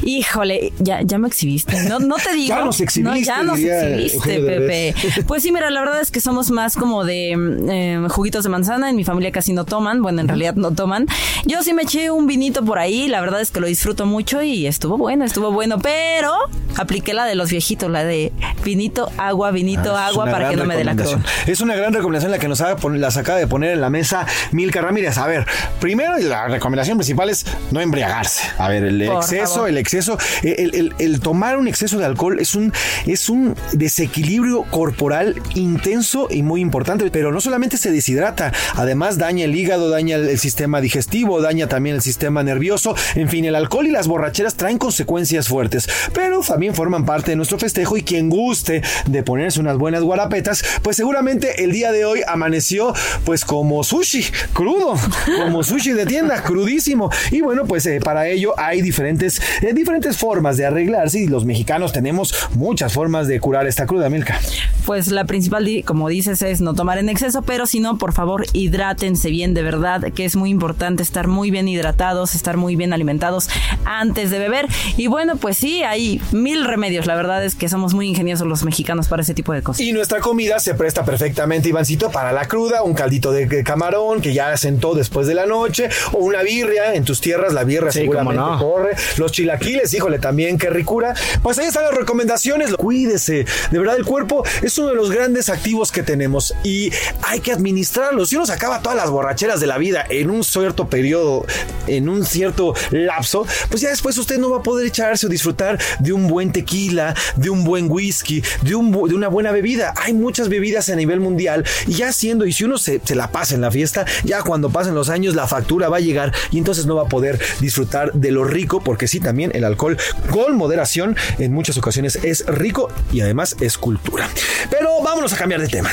Híjole, 0.04 0.74
ya, 0.80 1.02
ya 1.02 1.18
me 1.18 1.28
exhibiste. 1.58 1.90
No, 1.90 2.00
no 2.00 2.16
te 2.18 2.34
digo. 2.36 2.48
Ya 2.56 2.64
nos 2.66 2.80
exhibiste, 2.82 3.20
No, 3.20 3.26
ya 3.26 3.44
nos 3.44 3.60
exhibiste, 3.60 4.40
Pepe. 4.40 4.96
Pues 5.28 5.44
sí, 5.44 5.52
mira, 5.52 5.70
la 5.70 5.80
verdad 5.82 6.02
es 6.02 6.12
que 6.12 6.22
somos 6.22 6.52
más 6.52 6.76
como 6.76 7.04
de 7.04 7.36
mm, 7.36 7.70
eh, 7.70 8.08
juguitos 8.10 8.44
de 8.44 8.50
manzana. 8.50 8.90
En 8.90 8.96
mi 8.96 9.04
familia 9.04 9.32
casi 9.32 9.54
no 9.54 9.66
toman. 9.66 10.02
Bueno, 10.02 10.22
en 10.22 10.28
realidad 10.28 10.56
no 10.56 10.72
toman. 10.72 11.06
Yo 11.46 11.64
sí 11.64 11.74
me 11.74 11.84
eché 11.84 12.12
un 12.12 12.28
vinito 12.28 12.64
por 12.64 12.80
ahí. 12.80 13.08
La 13.08 13.22
verdad 13.22 13.42
es 13.42 13.52
que 13.52 13.60
lo 13.60 13.68
disfruto 13.68 14.06
mucho 14.06 14.42
y 14.42 14.68
estuvo 14.68 14.98
bueno, 14.98 15.26
estuvo 15.26 15.52
bueno. 15.52 15.80
Pero 15.80 16.34
apliqué 16.78 17.14
la 17.14 17.26
de 17.26 17.36
los 17.36 17.50
viejitos, 17.50 17.90
la 17.90 18.04
de 18.04 18.32
vinito, 18.64 19.10
agua, 19.18 19.52
vinito, 19.52 19.96
Ah, 19.96 20.08
agua, 20.08 20.26
para 20.26 20.50
que 20.50 20.56
no 20.56 20.66
me 20.66 20.76
dé 20.76 20.84
la 20.84 20.92
recomendación. 20.94 21.24
Es 21.48 21.62
una 21.62 21.76
gran 21.76 21.94
recomendación 21.94 22.32
la 22.32 22.40
que 22.40 22.48
nos 22.48 22.62
las 22.98 23.18
acaba 23.18 23.38
de 23.40 23.48
poner 23.48 23.72
en 23.72 23.82
la 23.82 23.90
mesa 23.90 24.26
Milka 24.52 24.82
Ramírez. 24.82 25.18
A 25.18 25.28
ver, 25.28 25.46
primero 25.80 26.18
la 26.18 26.48
recomendación 26.48 26.98
principal 26.98 27.30
es 27.30 27.46
no 27.72 27.80
embriagarse. 27.80 28.44
A 28.58 28.68
ver, 28.70 28.84
el 28.84 29.06
Por 29.06 29.18
exceso, 29.18 29.54
favor. 29.56 29.70
el 29.70 29.78
exceso, 29.78 30.18
el, 30.44 30.76
el- 30.76 30.94
el 31.00 31.20
tomar 31.20 31.47
un 31.56 31.68
exceso 31.68 31.98
de 31.98 32.06
alcohol 32.06 32.40
es 32.40 32.56
un, 32.56 32.74
es 33.06 33.30
un 33.30 33.56
desequilibrio 33.74 34.64
corporal 34.64 35.36
intenso 35.56 36.28
y 36.30 36.42
muy 36.42 36.62
importante, 36.62 37.10
pero 37.12 37.32
no 37.32 37.40
solamente 37.40 37.78
se 37.78 37.92
deshidrata, 37.92 38.52
además 38.76 39.18
daña 39.18 39.46
el 39.46 39.56
hígado, 39.56 39.90
daña 39.90 40.16
el, 40.16 40.38
sistema 40.40 40.82
digestivo, 40.82 41.42
daña 41.42 41.68
también 41.68 41.96
el 41.96 42.02
sistema 42.02 42.44
nervioso, 42.44 42.96
en 43.16 43.30
fin, 43.30 43.46
el 43.46 43.56
alcohol 43.56 43.88
y 43.88 43.92
las 43.92 44.08
borracheras 44.08 44.56
traen 44.56 44.78
consecuencias 44.78 45.48
fuertes, 45.48 45.88
pero 46.14 46.42
también 46.42 46.74
forman 46.74 47.06
parte 47.06 47.32
de 47.32 47.38
nuestro 47.38 47.60
festejo 47.60 47.98
y 47.98 48.04
quien 48.04 48.30
guste 48.30 48.82
de 49.06 49.24
ponerse 49.24 49.60
unas 49.60 49.78
buenas 49.78 50.02
guarapetas, 50.02 50.64
pues 50.82 50.98
seguramente 50.98 51.64
el 51.64 51.72
día 51.72 51.92
de 51.92 52.06
hoy 52.06 52.22
amaneció 52.28 52.94
pues 53.24 53.46
como 53.46 53.84
sushi, 53.84 54.26
crudo, 54.54 54.96
como 55.44 55.64
sushi 55.64 55.92
de 55.92 56.06
tienda, 56.06 56.42
crudísimo. 56.44 57.12
Y 57.32 57.42
bueno, 57.42 57.66
pues 57.66 57.86
eh, 57.86 58.00
para 58.04 58.28
ello 58.28 58.54
hay 58.58 58.82
diferentes, 58.82 59.42
eh, 59.62 59.74
diferentes 59.74 60.18
formas 60.18 60.58
de 60.58 60.66
arreglarse 60.66 61.20
y 61.20 61.28
los 61.38 61.46
mexicanos 61.46 61.94
tenemos 61.94 62.34
muchas 62.56 62.94
formas 62.94 63.28
de 63.28 63.40
curar 63.40 63.68
esta 63.68 63.86
cruda, 63.86 64.10
Milka. 64.10 64.40
Pues 64.88 65.10
la 65.10 65.26
principal, 65.26 65.68
como 65.86 66.10
dices, 66.10 66.42
es 66.42 66.62
no 66.62 66.74
tomar 66.74 66.98
en 66.98 67.10
exceso, 67.10 67.44
pero 67.44 67.68
si 67.68 67.80
no, 67.80 68.00
por 68.00 68.12
favor, 68.12 68.48
hidrátense 68.54 69.30
bien, 69.30 69.54
de 69.54 69.62
verdad, 69.62 70.12
que 70.14 70.26
es 70.26 70.36
muy 70.36 70.50
importante 70.50 71.04
estar 71.04 71.28
muy 71.28 71.52
bien 71.52 71.68
hidratados, 71.68 72.34
estar 72.34 72.58
muy 72.58 72.76
bien 72.76 72.92
alimentados 72.92 73.50
antes 73.86 74.32
de 74.32 74.40
beber. 74.40 74.66
Y 74.98 75.06
bueno, 75.06 75.38
pues 75.38 75.58
sí, 75.58 75.84
hay 75.84 76.20
mil 76.32 76.66
remedios. 76.66 77.06
La 77.06 77.14
verdad 77.16 77.46
es 77.46 77.54
que 77.54 77.70
somos 77.70 77.94
muy 77.94 78.08
ingeniosos 78.08 78.48
los 78.48 78.64
mexicanos 78.64 79.08
para 79.08 79.22
ese 79.22 79.36
tipo 79.36 79.54
de 79.54 79.62
cosas. 79.62 79.82
Y 79.82 79.92
nuestra 79.92 80.20
comida 80.22 80.60
se 80.60 80.74
presta 80.74 81.06
perfectamente, 81.06 81.70
Ivancito, 81.70 82.10
para 82.10 82.32
la 82.32 82.48
cruda, 82.48 82.82
un 82.82 82.96
caldito 82.96 83.32
de 83.32 83.64
camarón 83.64 84.22
que 84.22 84.34
ya 84.34 84.58
sentó 84.58 84.96
después 84.96 85.28
de 85.28 85.36
la 85.36 85.46
noche, 85.46 85.90
o 86.14 86.18
una 86.18 86.42
birria 86.42 86.96
en 86.96 87.04
tus 87.04 87.22
tierras, 87.22 87.54
la 87.54 87.64
birria 87.64 87.92
Sí, 87.92 88.00
seguramente 88.00 88.42
no. 88.42 88.58
corre, 88.58 88.96
los 89.18 89.32
chilaquiles, 89.32 89.94
híjole, 89.94 90.18
también 90.18 90.58
qué 90.58 90.72
ricura. 90.72 91.14
Pues 91.42 91.58
ahí 91.60 91.68
están 91.68 91.84
las 91.84 91.96
recomendaciones, 91.96 92.74
cuídese, 92.76 93.46
de 93.72 93.80
verdad 93.80 93.96
el 93.96 94.06
cuerpo 94.06 94.44
es 94.62 94.78
uno 94.78 94.90
de 94.90 94.96
los 94.96 95.12
grandes 95.12 95.50
activos 95.50 95.92
que 95.92 96.04
tenemos 96.04 96.54
y 96.64 96.92
hay 97.24 97.40
que 97.40 97.52
administrarlo. 97.52 98.26
Si 98.26 98.36
uno 98.36 98.46
se 98.46 98.54
acaba 98.54 98.82
todas 98.82 98.98
las 98.98 99.10
borracheras 99.10 99.60
de 99.60 99.68
la 99.68 99.78
vida 99.78 100.06
en 100.10 100.30
un 100.30 100.44
cierto 100.44 100.88
periodo, 100.88 101.46
en 101.88 102.10
un 102.10 102.26
cierto 102.26 102.74
lapso, 102.92 103.46
pues 103.70 103.82
ya 103.82 103.90
después 103.90 104.18
usted 104.18 104.38
no 104.40 104.50
va 104.50 104.58
a 104.58 104.64
poder 104.64 104.88
echarse 104.88 105.28
o 105.28 105.30
disfrutar 105.30 105.80
de 106.00 106.14
un 106.14 106.28
buen 106.28 106.52
tequila, 106.52 107.16
de 107.36 107.50
un 107.50 107.64
buen 107.64 107.90
whisky, 107.90 108.44
de, 108.62 108.76
una 108.76 109.28
buena 109.28 109.52
bebida. 109.52 109.94
Hay 109.98 110.14
muchas 110.14 110.50
bebidas 110.50 110.90
a 110.90 110.96
nivel 110.96 111.20
mundial 111.20 111.66
y 111.88 111.94
ya 111.94 112.12
siendo, 112.12 112.46
y 112.46 112.54
si 112.54 112.64
uno 112.64 112.78
se, 112.78 113.02
se 113.04 113.16
la 113.16 113.32
pasa 113.32 113.56
en 113.56 113.62
la 113.62 113.72
fiesta, 113.72 114.06
ya 114.24 114.42
cuando 114.44 114.70
pasen 114.70 114.96
los 114.96 115.10
años 115.10 115.36
la 115.36 115.48
factura 115.48 115.90
va 115.90 115.98
a 115.98 116.02
llegar 116.02 116.34
y 116.52 116.58
entonces 116.58 116.86
no 116.86 116.96
va 116.96 117.04
a 117.04 117.10
poder 117.10 117.40
disfrutar 117.60 118.14
de 118.14 118.32
lo 118.32 118.44
rico, 118.44 118.82
porque 118.82 119.08
sí, 119.08 119.20
también 119.20 119.52
el 119.54 119.64
alcohol 119.64 119.98
con 120.30 120.56
moderación 120.56 121.16
en 121.38 121.54
muchas 121.54 121.78
ocasiones 121.78 122.16
es 122.18 122.46
rico 122.48 122.90
y 123.12 123.22
además 123.22 123.56
es 123.60 123.78
cultura. 123.78 124.28
Pero 124.70 125.02
vámonos 125.04 125.34
a 125.34 125.38
cambiar 125.38 125.62
de 125.62 125.68
tema. 125.68 125.90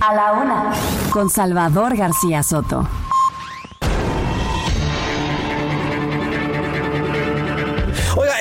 A 0.00 0.14
la 0.14 0.32
Una. 0.32 0.72
Con 1.10 1.30
Salvador 1.30 1.96
García 1.96 2.42
Soto. 2.42 2.88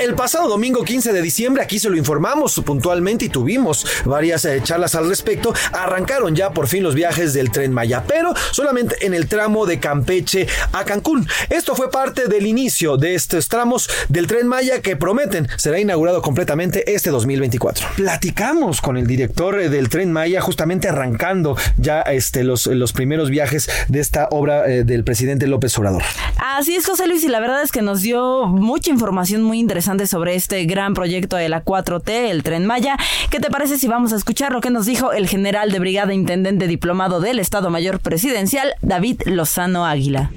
El 0.03 0.15
pasado 0.15 0.49
domingo 0.49 0.83
15 0.83 1.13
de 1.13 1.21
diciembre, 1.21 1.63
aquí 1.63 1.79
se 1.79 1.89
lo 1.89 1.95
informamos 1.95 2.61
puntualmente 2.65 3.25
y 3.25 3.29
tuvimos 3.29 3.85
varias 4.03 4.43
eh, 4.43 4.59
charlas 4.61 4.95
al 4.95 5.07
respecto. 5.07 5.53
Arrancaron 5.71 6.35
ya 6.35 6.51
por 6.51 6.67
fin 6.67 6.83
los 6.83 6.93
viajes 6.93 7.33
del 7.33 7.51
tren 7.51 7.71
Maya, 7.71 8.03
pero 8.05 8.33
solamente 8.51 9.05
en 9.05 9.13
el 9.13 9.27
tramo 9.27 9.65
de 9.65 9.79
Campeche 9.79 10.47
a 10.73 10.83
Cancún. 10.83 11.25
Esto 11.49 11.73
fue 11.75 11.89
parte 11.89 12.27
del 12.27 12.45
inicio 12.45 12.97
de 12.97 13.15
estos 13.15 13.47
tramos 13.47 13.89
del 14.09 14.27
tren 14.27 14.47
Maya 14.47 14.81
que 14.81 14.97
prometen 14.97 15.47
será 15.55 15.79
inaugurado 15.79 16.21
completamente 16.21 16.93
este 16.93 17.09
2024. 17.09 17.87
Platicamos 17.95 18.81
con 18.81 18.97
el 18.97 19.07
director 19.07 19.57
eh, 19.59 19.69
del 19.69 19.87
tren 19.87 20.11
Maya, 20.11 20.41
justamente 20.41 20.89
arrancando 20.89 21.55
ya 21.77 22.01
este, 22.01 22.43
los, 22.43 22.67
los 22.67 22.91
primeros 22.91 23.29
viajes 23.29 23.69
de 23.87 24.01
esta 24.01 24.27
obra 24.31 24.69
eh, 24.69 24.83
del 24.83 25.05
presidente 25.05 25.47
López 25.47 25.77
Obrador. 25.77 26.03
Así 26.37 26.75
es, 26.75 26.85
José 26.85 27.07
Luis, 27.07 27.23
y 27.23 27.29
la 27.29 27.39
verdad 27.39 27.63
es 27.63 27.71
que 27.71 27.81
nos 27.81 28.01
dio 28.01 28.47
mucha 28.47 28.89
información 28.89 29.43
muy 29.43 29.59
interesante 29.59 29.92
sobre 30.07 30.35
este 30.35 30.65
gran 30.65 30.93
proyecto 30.93 31.35
de 31.35 31.49
la 31.49 31.63
4T, 31.63 32.09
el 32.09 32.43
Tren 32.43 32.65
Maya. 32.65 32.97
¿Qué 33.29 33.39
te 33.39 33.49
parece 33.49 33.77
si 33.77 33.87
vamos 33.87 34.11
a 34.11 34.15
escuchar 34.15 34.51
lo 34.51 34.61
que 34.61 34.71
nos 34.71 34.85
dijo 34.85 35.13
el 35.13 35.27
general 35.27 35.71
de 35.71 35.79
brigada 35.79 36.13
intendente 36.13 36.67
diplomado 36.67 37.19
del 37.19 37.39
Estado 37.39 37.69
Mayor 37.69 37.99
Presidencial, 37.99 38.73
David 38.81 39.21
Lozano 39.25 39.85
Águila? 39.85 40.31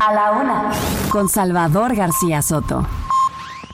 A 0.00 0.12
la 0.12 0.32
Una. 0.32 0.70
Con 1.10 1.28
Salvador 1.28 1.94
García 1.94 2.42
Soto. 2.42 2.86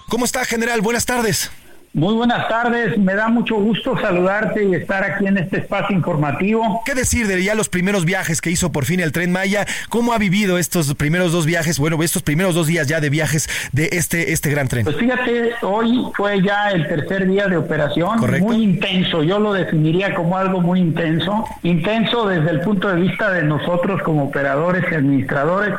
¿Cómo 0.08 0.24
está, 0.24 0.44
general? 0.44 0.80
Buenas 0.80 1.06
tardes. 1.06 1.50
Muy 1.94 2.12
buenas 2.14 2.48
tardes, 2.48 2.98
me 2.98 3.14
da 3.14 3.28
mucho 3.28 3.54
gusto 3.54 3.96
saludarte 3.96 4.64
y 4.64 4.74
estar 4.74 5.04
aquí 5.04 5.28
en 5.28 5.38
este 5.38 5.58
espacio 5.58 5.94
informativo. 5.94 6.82
¿Qué 6.84 6.92
decir 6.92 7.28
de 7.28 7.40
ya 7.40 7.54
los 7.54 7.68
primeros 7.68 8.04
viajes 8.04 8.40
que 8.40 8.50
hizo 8.50 8.72
por 8.72 8.84
fin 8.84 8.98
el 8.98 9.12
Tren 9.12 9.30
Maya? 9.30 9.64
¿Cómo 9.90 10.12
ha 10.12 10.18
vivido 10.18 10.58
estos 10.58 10.92
primeros 10.96 11.30
dos 11.30 11.46
viajes, 11.46 11.78
bueno, 11.78 12.02
estos 12.02 12.24
primeros 12.24 12.56
dos 12.56 12.66
días 12.66 12.88
ya 12.88 13.00
de 13.00 13.10
viajes 13.10 13.48
de 13.70 13.90
este, 13.92 14.32
este 14.32 14.50
gran 14.50 14.66
tren? 14.66 14.82
Pues 14.82 14.96
fíjate, 14.96 15.52
hoy 15.62 16.02
fue 16.16 16.42
ya 16.42 16.72
el 16.72 16.88
tercer 16.88 17.28
día 17.28 17.46
de 17.46 17.58
operación, 17.58 18.18
Correcto. 18.18 18.44
muy 18.44 18.60
intenso, 18.60 19.22
yo 19.22 19.38
lo 19.38 19.52
definiría 19.52 20.16
como 20.16 20.36
algo 20.36 20.60
muy 20.60 20.80
intenso, 20.80 21.44
intenso 21.62 22.26
desde 22.26 22.50
el 22.50 22.60
punto 22.62 22.88
de 22.88 23.02
vista 23.02 23.30
de 23.30 23.44
nosotros 23.44 24.02
como 24.02 24.24
operadores 24.24 24.84
y 24.90 24.96
administradores, 24.96 25.72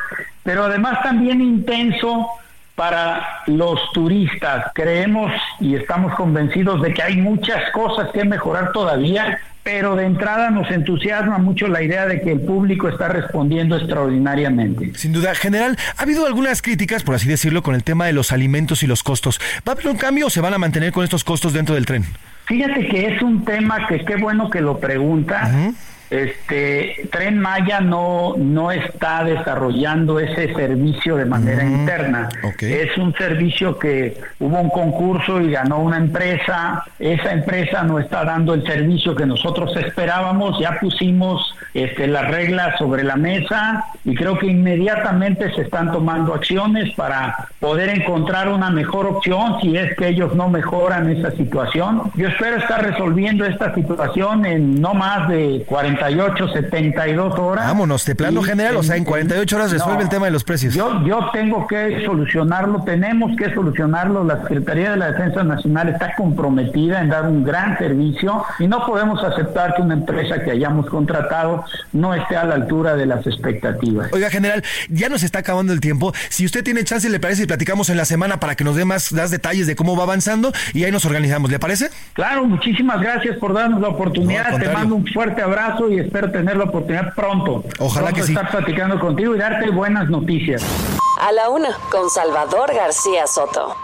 pero 0.44 0.64
además 0.64 0.98
también 1.04 1.42
intenso 1.42 2.30
para 2.76 3.44
los 3.48 3.80
turistas. 3.94 4.66
Creemos 4.74 5.32
y 5.60 5.76
estamos 5.76 6.14
convencidos 6.16 6.82
de 6.82 6.94
que 6.94 7.02
hay 7.02 7.18
muchas 7.18 7.72
cosas 7.72 8.10
que 8.14 8.26
mejorar 8.26 8.72
todavía, 8.74 9.40
pero 9.64 9.96
de 9.96 10.06
entrada 10.06 10.52
nos 10.52 10.70
entusiasma 10.70 11.38
mucho 11.38 11.68
la 11.68 11.82
idea 11.82 12.06
de 12.06 12.22
que 12.22 12.34
el 12.34 12.42
público 12.42 12.90
está 12.90 13.08
respondiendo 13.08 13.78
extraordinariamente. 13.78 14.94
Sin 14.96 15.14
duda, 15.14 15.34
general, 15.34 15.78
ha 15.98 16.04
habido 16.04 16.28
algunas 16.28 16.62
críticas, 16.62 17.04
por 17.04 17.16
así 17.16 17.28
decirlo, 17.28 17.64
con 17.64 17.76
el 17.76 17.84
tema 17.84 18.06
de 18.06 18.14
los 18.14 18.32
alimentos 18.32 18.84
y 18.84 18.88
los 18.88 19.02
costos. 19.02 19.40
¿Va 19.68 19.72
a 19.72 19.74
haber 19.74 19.88
un 19.88 19.98
cambio 19.98 20.28
o 20.28 20.30
se 20.30 20.42
van 20.42 20.54
a 20.54 20.58
mantener 20.58 20.92
con 20.92 21.04
estos 21.04 21.24
costos 21.24 21.54
dentro 21.54 21.76
del 21.76 21.86
tren? 21.86 22.06
Fíjate 22.46 22.88
que 22.88 23.08
es 23.08 23.22
un 23.24 23.44
tema 23.44 23.88
que 23.88 24.06
qué 24.06 24.18
bueno 24.18 24.50
que 24.50 24.62
lo 24.62 24.78
pregunta. 24.80 25.50
Este 26.10 27.08
Tren 27.12 27.40
Maya 27.40 27.82
no 27.82 28.36
no 28.38 28.72
está 28.72 29.24
desarrollando 29.24 30.20
ese 30.20 30.54
servicio 30.54 31.16
de 31.18 31.26
manera 31.26 31.64
interna. 31.64 32.30
Es 32.60 32.98
un 32.98 33.14
servicio 33.14 33.78
que 33.78 34.18
hubo 34.40 34.60
un 34.60 34.70
concurso 34.70 35.42
y 35.42 35.52
ganó 35.52 35.80
una 35.80 35.98
empresa. 35.98 36.84
Esa 37.00 37.34
empresa 37.34 37.84
no 37.84 38.00
está 38.00 38.24
dando 38.24 38.54
el 38.54 38.64
servicio 38.66 39.16
que 39.16 39.26
nosotros 39.26 39.76
esperábamos. 39.78 40.60
Ya 40.60 40.80
pusimos 40.80 41.56
este, 41.74 42.08
las 42.08 42.30
reglas 42.30 42.78
sobre 42.78 43.04
la 43.04 43.16
mesa 43.16 43.86
y 44.04 44.16
creo 44.16 44.38
que 44.38 44.48
inmediatamente 44.48 45.54
se 45.54 45.64
están 45.64 45.92
tomando 45.92 46.34
acciones 46.34 46.94
para 46.96 47.50
poder 47.60 47.90
encontrar 47.90 48.50
una 48.50 48.70
mejor 48.70 49.08
opción 49.08 49.60
si 49.62 49.76
es 49.76 49.96
que 49.98 50.08
ellos 50.08 50.36
no 50.36 50.50
mejoran 50.50 51.10
esa 51.10 51.32
situación. 51.32 52.12
Yo 52.16 52.30
espero 52.30 52.58
estar 52.58 52.84
resolviendo 52.84 53.46
esta 53.46 53.74
situación 53.74 54.46
en 54.46 54.80
no 54.80 54.94
más 54.94 55.28
de 55.28 55.66
48, 55.98 56.48
72 56.54 57.40
horas. 57.40 57.68
Vámonos, 57.68 58.06
de 58.06 58.16
plano 58.16 58.42
general, 58.42 58.78
o 58.78 58.84
sea, 58.84 58.96
en 58.96 59.04
48 59.04 59.56
horas 59.56 59.72
resuelve 59.72 59.98
no, 59.98 60.02
el 60.02 60.10
tema 60.10 60.26
de 60.26 60.32
los 60.32 60.44
precios. 60.44 60.74
Yo, 60.74 61.04
yo 61.06 61.30
tengo 61.32 61.68
que 61.68 62.04
solucionarlo, 62.06 62.84
tenemos 62.84 63.36
que 63.38 63.54
solucionarlo. 63.54 64.24
La 64.24 64.42
Secretaría 64.42 64.92
de 64.92 64.98
la 64.98 65.12
Defensa 65.12 65.44
Nacional 65.44 65.90
está 65.90 66.16
comprometida 66.16 67.02
en 67.02 67.10
dar 67.10 67.26
un 67.26 67.44
gran 67.44 67.78
servicio 67.78 68.44
y 68.60 68.68
no 68.68 68.86
podemos 68.86 69.24
aceptar 69.24 69.76
que 69.76 69.82
una 69.82 69.94
empresa 69.96 70.44
que 70.44 70.52
hayamos 70.52 70.88
contratado 70.88 71.64
no 71.94 72.14
esté 72.14 72.36
a 72.36 72.46
la 72.46 72.56
altura 72.56 72.96
de 72.96 73.06
las 73.06 73.26
expectativas. 73.26 74.12
Oiga, 74.14 74.30
general, 74.30 74.64
ya 74.90 75.10
nos 75.10 75.24
está 75.24 75.40
acabando 75.40 75.74
el 75.74 75.80
tiempo. 75.80 76.14
Si 76.30 76.46
usted 76.46 76.64
tiene 76.64 76.84
chance, 76.84 77.10
le 77.10 77.20
parece 77.20 77.44
y 77.44 77.46
platicamos 77.46 77.90
en 77.90 77.98
la 77.98 78.06
semana 78.06 78.40
para 78.40 78.56
que 78.56 78.64
nos 78.64 78.76
dé 78.76 78.86
más, 78.86 79.12
más 79.14 79.32
detalles 79.32 79.68
de 79.68 79.76
cómo 79.76 79.96
va 79.96 80.04
avanzando 80.04 80.52
y 80.74 80.84
ahí 80.84 80.92
nos 80.92 81.06
organizamos, 81.06 81.52
¿le 81.52 81.60
parece? 81.60 81.90
Claro, 82.14 82.46
muchísimas 82.46 83.02
gracias 83.02 83.38
por 83.38 83.54
darnos 83.54 83.82
la 83.82 83.90
oportunidad. 83.90 84.52
No, 84.52 84.60
Te 84.60 84.70
mando 84.70 84.96
un 84.96 85.06
fuerte 85.08 85.42
abrazo 85.42 85.85
y 85.90 86.00
espero 86.00 86.32
tener 86.32 86.58
la 86.58 86.66
oportunidad 86.66 87.14
pronto. 87.14 87.64
Ojalá 87.80 88.08
Pronto 88.08 88.22
que 88.22 88.28
sí. 88.28 88.34
estar 88.34 88.52
platicando 88.52 89.00
contigo 89.00 89.36
y 89.36 89.40
darte 89.40 89.70
buenas 89.70 90.10
noticias. 90.10 90.64
A 91.22 91.32
la 91.32 91.50
una, 91.50 91.70
con 91.92 92.10
Salvador 92.10 92.74
García 92.74 93.26
Soto. 93.28 93.76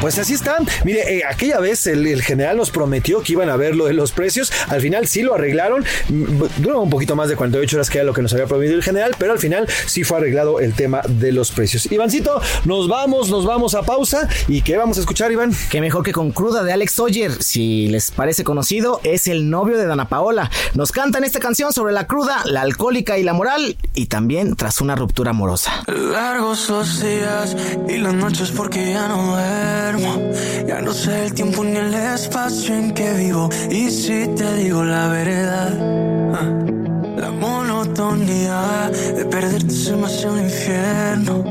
Pues 0.00 0.16
así 0.18 0.34
están. 0.34 0.64
Mire, 0.84 1.18
eh, 1.18 1.22
aquella 1.28 1.58
vez 1.58 1.86
el, 1.88 2.06
el 2.06 2.22
general 2.22 2.56
nos 2.56 2.70
prometió 2.70 3.20
que 3.22 3.32
iban 3.32 3.48
a 3.50 3.56
ver 3.56 3.74
lo 3.74 3.86
de 3.86 3.94
los 3.94 4.12
precios. 4.12 4.52
Al 4.68 4.80
final 4.80 5.08
sí 5.08 5.22
lo 5.22 5.34
arreglaron. 5.34 5.84
Mm, 6.08 6.42
Duró 6.58 6.80
un 6.82 6.90
poquito 6.90 7.16
más 7.16 7.28
de 7.28 7.34
48 7.36 7.76
horas 7.76 7.90
que 7.90 7.98
era 7.98 8.04
lo 8.04 8.12
que 8.14 8.22
nos 8.22 8.32
había 8.32 8.46
prometido 8.46 8.76
el 8.76 8.82
general, 8.84 9.16
pero 9.18 9.32
al 9.32 9.40
final 9.40 9.68
sí 9.86 10.04
fue 10.04 10.18
arreglado 10.18 10.60
el 10.60 10.72
tema 10.74 11.02
de 11.08 11.32
los 11.32 11.50
precios. 11.50 11.90
Ivancito, 11.90 12.40
nos 12.64 12.88
vamos, 12.88 13.28
nos 13.28 13.44
vamos 13.44 13.74
a 13.74 13.82
pausa. 13.82 14.28
¿Y 14.46 14.62
qué 14.62 14.76
vamos 14.76 14.98
a 14.98 15.00
escuchar, 15.00 15.32
Iván? 15.32 15.52
Que 15.70 15.80
mejor 15.80 16.04
que 16.04 16.12
con 16.12 16.30
Cruda 16.30 16.62
de 16.62 16.72
Alex 16.72 16.92
Sawyer, 16.92 17.42
si 17.42 17.88
les 17.88 18.12
parece 18.12 18.44
conocido, 18.44 19.00
es 19.02 19.26
el 19.26 19.50
novio 19.50 19.76
de 19.78 19.86
Dana 19.86 20.08
Paola. 20.08 20.48
Nos 20.74 20.92
cantan 20.92 21.24
esta 21.24 21.40
canción 21.40 21.72
sobre 21.72 21.92
la 21.92 22.06
cruda, 22.06 22.42
la 22.44 22.60
alcohólica 22.60 23.18
y 23.18 23.24
la 23.24 23.32
moral, 23.32 23.76
y 23.94 24.06
también 24.06 24.54
tras 24.54 24.80
una 24.80 24.94
ruptura 24.94 25.30
amorosa. 25.30 25.82
Largos 25.88 26.68
los 26.70 27.00
días 27.02 27.56
y 27.88 27.98
las 27.98 28.14
noches 28.14 28.52
porque 28.52 28.92
ya 28.92 29.08
no 29.08 29.38
Ya 30.66 30.82
no 30.82 30.92
sé 30.92 31.24
el 31.24 31.32
tiempo 31.32 31.64
ni 31.64 31.76
el 31.76 31.94
espacio 31.94 32.74
en 32.74 32.92
que 32.92 33.10
vivo. 33.14 33.48
Y 33.70 33.90
si 33.90 34.28
te 34.36 34.56
digo 34.56 34.84
la 34.84 35.08
verdad, 35.08 35.72
ah, 36.34 36.44
la 37.16 37.30
monotonía 37.30 38.90
de 39.16 39.24
perderte 39.24 39.72
es 39.72 39.86
demasiado 39.86 40.38
infierno. 40.38 41.42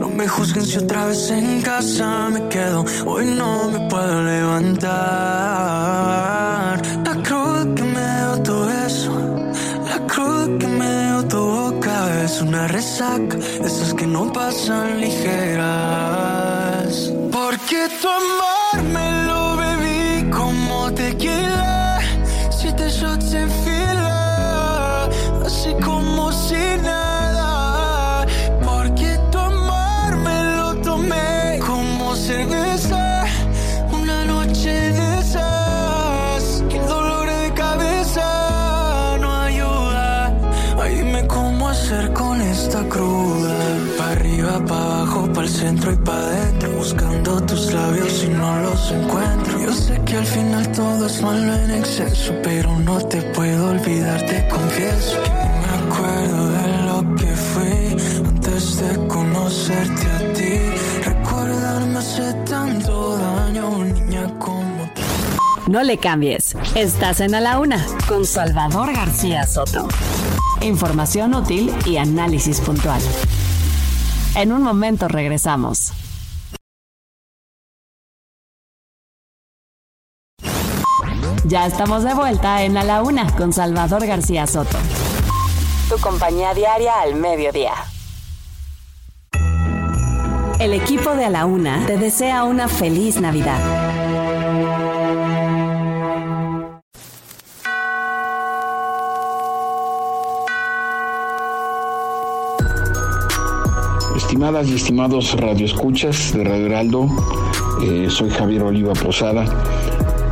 No 0.00 0.08
me 0.08 0.26
juzguen 0.26 0.64
si 0.64 0.78
otra 0.78 1.04
vez 1.04 1.30
en 1.30 1.60
casa 1.60 2.30
me 2.30 2.48
quedo. 2.48 2.82
Hoy 3.04 3.26
no 3.26 3.68
me 3.68 3.80
puedo 3.90 4.22
levantar. 4.22 4.92
La 7.04 7.14
cruz 7.22 7.66
que 7.76 7.82
me 7.82 8.06
dio 8.16 8.42
todo 8.42 8.70
eso. 8.86 9.12
La 9.84 9.98
cruz 10.06 10.48
que 10.58 10.66
me 10.66 11.06
dio 11.06 11.28
tu 11.28 11.36
boca 11.36 12.24
es 12.24 12.40
una 12.40 12.68
resaca, 12.68 13.36
esas 13.62 13.92
que 13.92 14.06
no 14.06 14.32
pasan 14.32 14.98
ligeras. 14.98 16.61
Porque 16.92 17.88
tu 18.02 18.06
amor 18.06 18.82
me 18.92 19.24
lo 19.24 19.56
bebí 19.56 20.30
como 20.30 20.92
tequila, 20.92 22.00
siete 22.50 22.90
shots 22.90 23.32
en 23.32 23.50
fila, 23.64 25.08
así 25.46 25.74
como 25.82 26.30
si 26.32 26.62
nada. 26.82 28.26
Porque 28.62 29.18
tu 29.30 29.38
amor 29.38 30.16
me 30.18 30.56
lo 30.56 30.74
tomé 30.82 31.58
como 31.66 32.14
cerveza, 32.14 33.24
una 33.90 34.26
noche 34.26 34.92
de 34.92 35.18
esas, 35.20 36.62
que 36.68 36.76
el 36.76 36.86
dolor 36.86 37.26
de 37.26 37.54
cabeza 37.54 39.16
no 39.18 39.34
ayuda. 39.34 40.38
Ay, 40.78 40.96
dime 40.96 41.26
cómo 41.26 41.70
hacer 41.70 42.12
con 42.12 42.38
esta 42.42 42.86
cruda. 42.86 43.56
Pa' 43.96 44.10
arriba, 44.10 44.62
pa' 44.66 44.76
abajo, 44.76 45.32
pa' 45.32 45.40
el 45.42 45.48
centro 45.48 45.90
y 45.90 45.96
pa' 45.96 46.16
adentro. 46.16 46.61
Buscando 46.82 47.40
tus 47.42 47.72
labios 47.72 48.24
y 48.24 48.28
no 48.30 48.60
los 48.60 48.90
encuentro. 48.90 49.60
Yo 49.60 49.72
sé 49.72 50.00
que 50.04 50.16
al 50.16 50.26
final 50.26 50.72
todo 50.72 51.06
es 51.06 51.22
malo 51.22 51.54
en 51.54 51.70
exceso, 51.70 52.34
pero 52.42 52.76
no 52.80 52.98
te 52.98 53.22
puedo 53.22 53.70
olvidar, 53.70 54.20
te 54.26 54.48
confieso. 54.48 55.22
Que 55.22 55.30
me 55.30 55.92
acuerdo 55.92 56.48
de 56.50 56.82
lo 56.82 57.14
que 57.14 57.36
fui 57.36 58.26
antes 58.26 58.78
de 58.80 59.06
conocerte 59.06 60.06
a 60.10 60.32
ti. 60.32 61.04
Recordarme 61.04 61.98
hace 61.98 62.34
tanto 62.50 63.16
daño, 63.16 63.84
niña, 63.84 64.36
como 64.40 64.84
tú. 64.92 65.70
No 65.70 65.84
le 65.84 65.98
cambies. 65.98 66.56
Estás 66.74 67.20
en 67.20 67.36
A 67.36 67.40
la 67.40 67.60
Una 67.60 67.86
con 68.08 68.26
Salvador 68.26 68.92
García 68.92 69.46
Soto. 69.46 69.86
Información 70.60 71.32
útil 71.34 71.72
y 71.86 71.98
análisis 71.98 72.60
puntual. 72.60 73.00
En 74.34 74.50
un 74.50 74.64
momento 74.64 75.06
regresamos. 75.06 75.92
Ya 81.52 81.66
estamos 81.66 82.02
de 82.02 82.14
vuelta 82.14 82.62
en 82.62 82.78
A 82.78 82.82
la 82.82 83.02
Una 83.02 83.30
con 83.36 83.52
Salvador 83.52 84.06
García 84.06 84.46
Soto. 84.46 84.78
Tu 85.86 86.00
compañía 86.00 86.54
diaria 86.54 86.98
al 87.02 87.14
mediodía. 87.14 87.74
El 90.58 90.72
equipo 90.72 91.14
de 91.14 91.26
A 91.26 91.28
la 91.28 91.44
Una 91.44 91.84
te 91.84 91.98
desea 91.98 92.44
una 92.44 92.68
feliz 92.68 93.20
Navidad. 93.20 93.60
Estimadas 104.16 104.68
y 104.68 104.76
estimados 104.76 105.38
radioescuchas 105.38 106.32
de 106.32 106.44
Radio 106.44 106.66
Heraldo, 106.68 107.08
eh, 107.82 108.08
soy 108.08 108.30
Javier 108.30 108.62
Oliva 108.62 108.94
Posada 108.94 109.44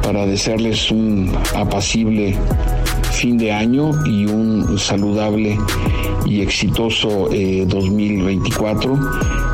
para 0.03 0.27
desearles 0.27 0.91
un 0.91 1.33
apacible 1.55 2.35
fin 3.13 3.37
de 3.37 3.53
año 3.53 3.91
y 4.07 4.27
un 4.27 4.79
saludable 4.79 5.59
y 6.27 6.41
exitoso 6.41 7.29
eh, 7.33 7.65
2024 7.67 8.99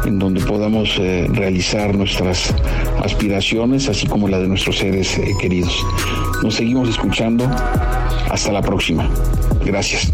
en 0.04 0.18
donde 0.18 0.40
podamos 0.42 0.96
eh, 0.98 1.26
realizar 1.30 1.94
nuestras 1.96 2.54
aspiraciones 3.02 3.88
así 3.88 4.06
como 4.06 4.28
la 4.28 4.38
de 4.38 4.48
nuestros 4.48 4.78
seres 4.78 5.18
eh, 5.18 5.34
queridos. 5.40 5.84
Nos 6.42 6.54
seguimos 6.54 6.88
escuchando. 6.88 7.48
Hasta 8.30 8.52
la 8.52 8.62
próxima. 8.62 9.08
Gracias. 9.64 10.12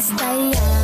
Cabeza 0.00 0.14
va 0.16 0.77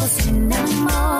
tanto 0.00 0.06
tiempo 0.06 0.06
sin 0.06 0.52
amor. 0.52 1.19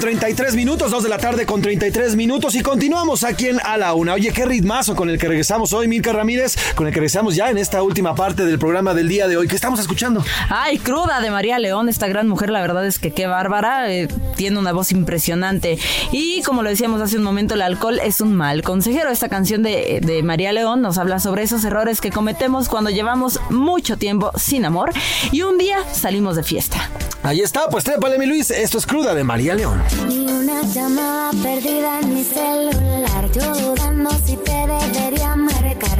Con 0.00 0.08
33 0.08 0.54
minutos, 0.56 0.90
2 0.92 1.02
de 1.02 1.08
la 1.10 1.18
tarde 1.18 1.44
con 1.44 1.60
33 1.60 2.16
minutos 2.16 2.54
y 2.54 2.62
continuamos 2.62 3.22
aquí 3.22 3.48
en 3.48 3.60
A 3.62 3.76
la 3.76 3.92
Una. 3.92 4.14
Oye, 4.14 4.32
qué 4.32 4.46
ritmazo 4.46 4.96
con 4.96 5.10
el 5.10 5.18
que 5.18 5.28
regresamos 5.28 5.74
hoy, 5.74 5.88
Milka 5.88 6.10
Ramírez, 6.14 6.56
con 6.74 6.86
el 6.86 6.92
que 6.94 7.00
regresamos 7.00 7.36
ya 7.36 7.50
en 7.50 7.58
esta 7.58 7.82
última 7.82 8.14
parte 8.14 8.46
del 8.46 8.58
programa 8.58 8.94
del 8.94 9.08
día 9.08 9.28
de 9.28 9.36
hoy. 9.36 9.46
¿Qué 9.46 9.56
estamos 9.56 9.78
escuchando? 9.78 10.24
Ay, 10.48 10.78
cruda 10.78 11.20
de 11.20 11.30
María 11.30 11.58
León, 11.58 11.90
esta 11.90 12.08
gran 12.08 12.28
mujer, 12.28 12.48
la 12.48 12.62
verdad 12.62 12.86
es 12.86 12.98
que 12.98 13.10
qué 13.10 13.26
bárbara, 13.26 13.92
eh, 13.92 14.08
tiene 14.36 14.58
una 14.58 14.72
voz 14.72 14.90
impresionante. 14.90 15.78
Y 16.12 16.40
como 16.42 16.62
lo 16.62 16.70
decíamos 16.70 17.02
hace 17.02 17.18
un 17.18 17.22
momento, 17.22 17.52
el 17.52 17.60
alcohol 17.60 18.00
es 18.02 18.22
un 18.22 18.34
mal 18.34 18.62
consejero. 18.62 19.10
Esta 19.10 19.28
canción 19.28 19.62
de, 19.62 20.00
de 20.02 20.22
María 20.22 20.52
León 20.52 20.80
nos 20.80 20.96
habla 20.96 21.18
sobre 21.18 21.42
esos 21.42 21.62
errores 21.64 22.00
que 22.00 22.10
cometemos 22.10 22.70
cuando 22.70 22.88
llevamos 22.88 23.38
mucho 23.50 23.98
tiempo 23.98 24.30
sin 24.36 24.64
amor 24.64 24.92
y 25.30 25.42
un 25.42 25.58
día 25.58 25.76
salimos 25.92 26.36
de 26.36 26.42
fiesta. 26.42 26.88
Ahí 27.22 27.40
está, 27.40 27.68
pues 27.68 27.84
trépale, 27.84 28.18
mi 28.18 28.24
Luis. 28.24 28.50
Esto 28.50 28.78
es 28.78 28.86
cruda 28.86 29.14
de 29.14 29.24
María 29.24 29.54
León. 29.54 29.82
Ni 30.08 30.26
una 30.26 30.62
llamada 30.62 31.30
perdida 31.42 32.00
en 32.00 32.14
mi 32.14 32.24
celular. 32.24 33.30
Yo 33.32 33.54
dudando 33.54 34.10
si 34.24 34.36
te 34.36 34.66
debería 34.66 35.36
marcar. 35.36 35.99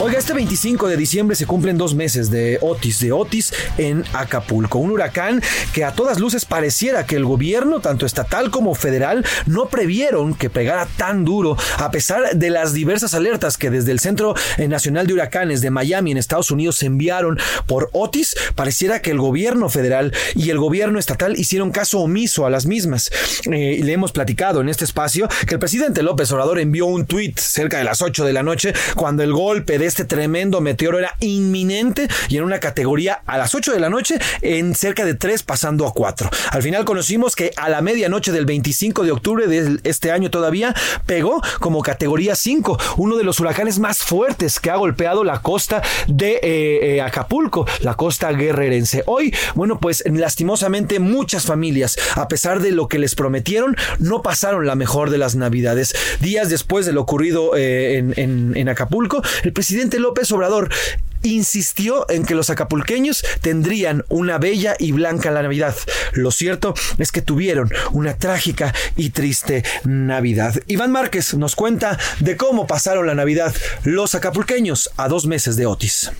Oiga, 0.00 0.16
este 0.16 0.32
25 0.32 0.86
de 0.86 0.96
diciembre 0.96 1.34
se 1.34 1.44
cumplen 1.44 1.76
dos 1.76 1.96
meses 1.96 2.30
de 2.30 2.60
Otis, 2.60 3.00
de 3.00 3.10
Otis 3.10 3.52
en 3.78 4.04
Acapulco. 4.12 4.78
Un 4.78 4.92
huracán 4.92 5.42
que 5.72 5.84
a 5.84 5.90
todas 5.90 6.20
luces 6.20 6.44
pareciera 6.44 7.04
que 7.04 7.16
el 7.16 7.24
gobierno, 7.24 7.80
tanto 7.80 8.06
estatal 8.06 8.52
como 8.52 8.76
federal, 8.76 9.26
no 9.46 9.68
previeron 9.68 10.34
que 10.34 10.50
pegara 10.50 10.86
tan 10.86 11.24
duro, 11.24 11.56
a 11.78 11.90
pesar 11.90 12.36
de 12.36 12.50
las 12.50 12.74
diversas 12.74 13.12
alertas 13.12 13.58
que 13.58 13.70
desde 13.70 13.90
el 13.90 13.98
Centro 13.98 14.36
Nacional 14.68 15.08
de 15.08 15.14
Huracanes 15.14 15.62
de 15.62 15.70
Miami 15.70 16.12
en 16.12 16.18
Estados 16.18 16.52
Unidos 16.52 16.76
se 16.76 16.86
enviaron 16.86 17.36
por 17.66 17.90
Otis. 17.92 18.36
Pareciera 18.54 19.02
que 19.02 19.10
el 19.10 19.18
gobierno 19.18 19.68
federal 19.68 20.14
y 20.36 20.50
el 20.50 20.58
gobierno 20.58 21.00
estatal 21.00 21.36
hicieron 21.36 21.72
caso 21.72 21.98
omiso 21.98 22.46
a 22.46 22.50
las 22.50 22.66
mismas. 22.66 23.10
Eh, 23.50 23.80
le 23.82 23.94
hemos 23.94 24.12
platicado 24.12 24.60
en 24.60 24.68
este 24.68 24.84
espacio 24.84 25.28
que 25.48 25.54
el 25.54 25.60
presidente 25.60 26.04
López 26.04 26.30
Obrador 26.30 26.60
envió 26.60 26.86
un 26.86 27.04
tuit 27.04 27.36
cerca 27.36 27.78
de 27.78 27.84
las 27.84 28.00
8 28.00 28.24
de 28.24 28.32
la 28.32 28.44
noche 28.44 28.72
cuando 28.94 29.24
el 29.24 29.32
golpe 29.32 29.76
de 29.76 29.87
este 29.88 30.04
tremendo 30.04 30.60
meteoro 30.60 30.98
era 30.98 31.16
inminente 31.20 32.08
y 32.28 32.36
en 32.36 32.44
una 32.44 32.60
categoría 32.60 33.22
a 33.26 33.38
las 33.38 33.54
8 33.54 33.72
de 33.72 33.80
la 33.80 33.90
noche 33.90 34.18
en 34.42 34.74
cerca 34.74 35.04
de 35.04 35.14
3 35.14 35.42
pasando 35.42 35.86
a 35.86 35.92
4. 35.92 36.30
Al 36.50 36.62
final 36.62 36.84
conocimos 36.84 37.34
que 37.34 37.50
a 37.56 37.68
la 37.68 37.80
medianoche 37.80 38.32
del 38.32 38.46
25 38.46 39.04
de 39.04 39.10
octubre 39.10 39.46
de 39.46 39.80
este 39.84 40.12
año 40.12 40.30
todavía 40.30 40.74
pegó 41.06 41.42
como 41.60 41.82
categoría 41.82 42.36
5, 42.36 42.78
uno 42.98 43.16
de 43.16 43.24
los 43.24 43.40
huracanes 43.40 43.78
más 43.78 43.98
fuertes 43.98 44.60
que 44.60 44.70
ha 44.70 44.76
golpeado 44.76 45.24
la 45.24 45.42
costa 45.42 45.82
de 46.06 46.32
eh, 46.42 46.96
eh, 46.96 47.00
Acapulco, 47.00 47.66
la 47.80 47.94
costa 47.94 48.30
guerrerense. 48.32 49.02
Hoy, 49.06 49.34
bueno, 49.54 49.80
pues 49.80 50.04
lastimosamente 50.06 50.98
muchas 51.00 51.44
familias, 51.44 51.96
a 52.14 52.28
pesar 52.28 52.60
de 52.60 52.72
lo 52.72 52.88
que 52.88 52.98
les 52.98 53.14
prometieron, 53.14 53.76
no 53.98 54.22
pasaron 54.22 54.66
la 54.66 54.74
mejor 54.74 55.10
de 55.10 55.18
las 55.18 55.34
navidades. 55.34 55.94
Días 56.20 56.50
después 56.50 56.86
de 56.86 56.92
lo 56.92 57.02
ocurrido 57.02 57.56
eh, 57.56 57.98
en, 57.98 58.68
Acapulco, 58.68 59.22
el 59.44 59.52
presidente 59.54 59.77
López 59.86 60.30
Obrador 60.32 60.68
insistió 61.22 62.08
en 62.10 62.24
que 62.24 62.34
los 62.34 62.50
acapulqueños 62.50 63.24
tendrían 63.40 64.04
una 64.08 64.38
bella 64.38 64.74
y 64.78 64.92
blanca 64.92 65.30
la 65.30 65.42
Navidad. 65.42 65.74
Lo 66.12 66.30
cierto 66.30 66.74
es 66.98 67.12
que 67.12 67.22
tuvieron 67.22 67.70
una 67.92 68.16
trágica 68.18 68.74
y 68.96 69.10
triste 69.10 69.64
Navidad. 69.84 70.54
Iván 70.66 70.92
Márquez 70.92 71.34
nos 71.34 71.54
cuenta 71.54 71.98
de 72.20 72.36
cómo 72.36 72.66
pasaron 72.66 73.06
la 73.06 73.14
Navidad 73.14 73.54
los 73.84 74.14
acapulqueños 74.14 74.90
a 74.96 75.08
dos 75.08 75.26
meses 75.26 75.56
de 75.56 75.66
Otis. 75.66 76.10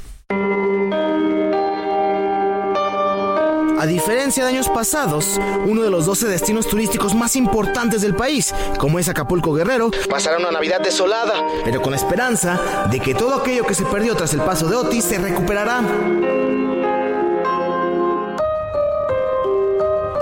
A 3.78 3.86
diferencia 3.86 4.42
de 4.44 4.50
años 4.50 4.68
pasados, 4.68 5.38
uno 5.64 5.82
de 5.82 5.90
los 5.90 6.04
12 6.04 6.26
destinos 6.26 6.66
turísticos 6.66 7.14
más 7.14 7.36
importantes 7.36 8.02
del 8.02 8.12
país, 8.12 8.52
como 8.76 8.98
es 8.98 9.08
Acapulco 9.08 9.52
Guerrero, 9.52 9.92
pasará 10.10 10.38
una 10.38 10.50
Navidad 10.50 10.80
desolada, 10.80 11.46
pero 11.64 11.80
con 11.80 11.92
la 11.92 11.96
esperanza 11.96 12.88
de 12.90 12.98
que 12.98 13.14
todo 13.14 13.36
aquello 13.36 13.64
que 13.64 13.74
se 13.74 13.84
perdió 13.84 14.16
tras 14.16 14.34
el 14.34 14.40
paso 14.40 14.68
de 14.68 14.74
Otis 14.74 15.04
se 15.04 15.18
recuperará. 15.18 15.78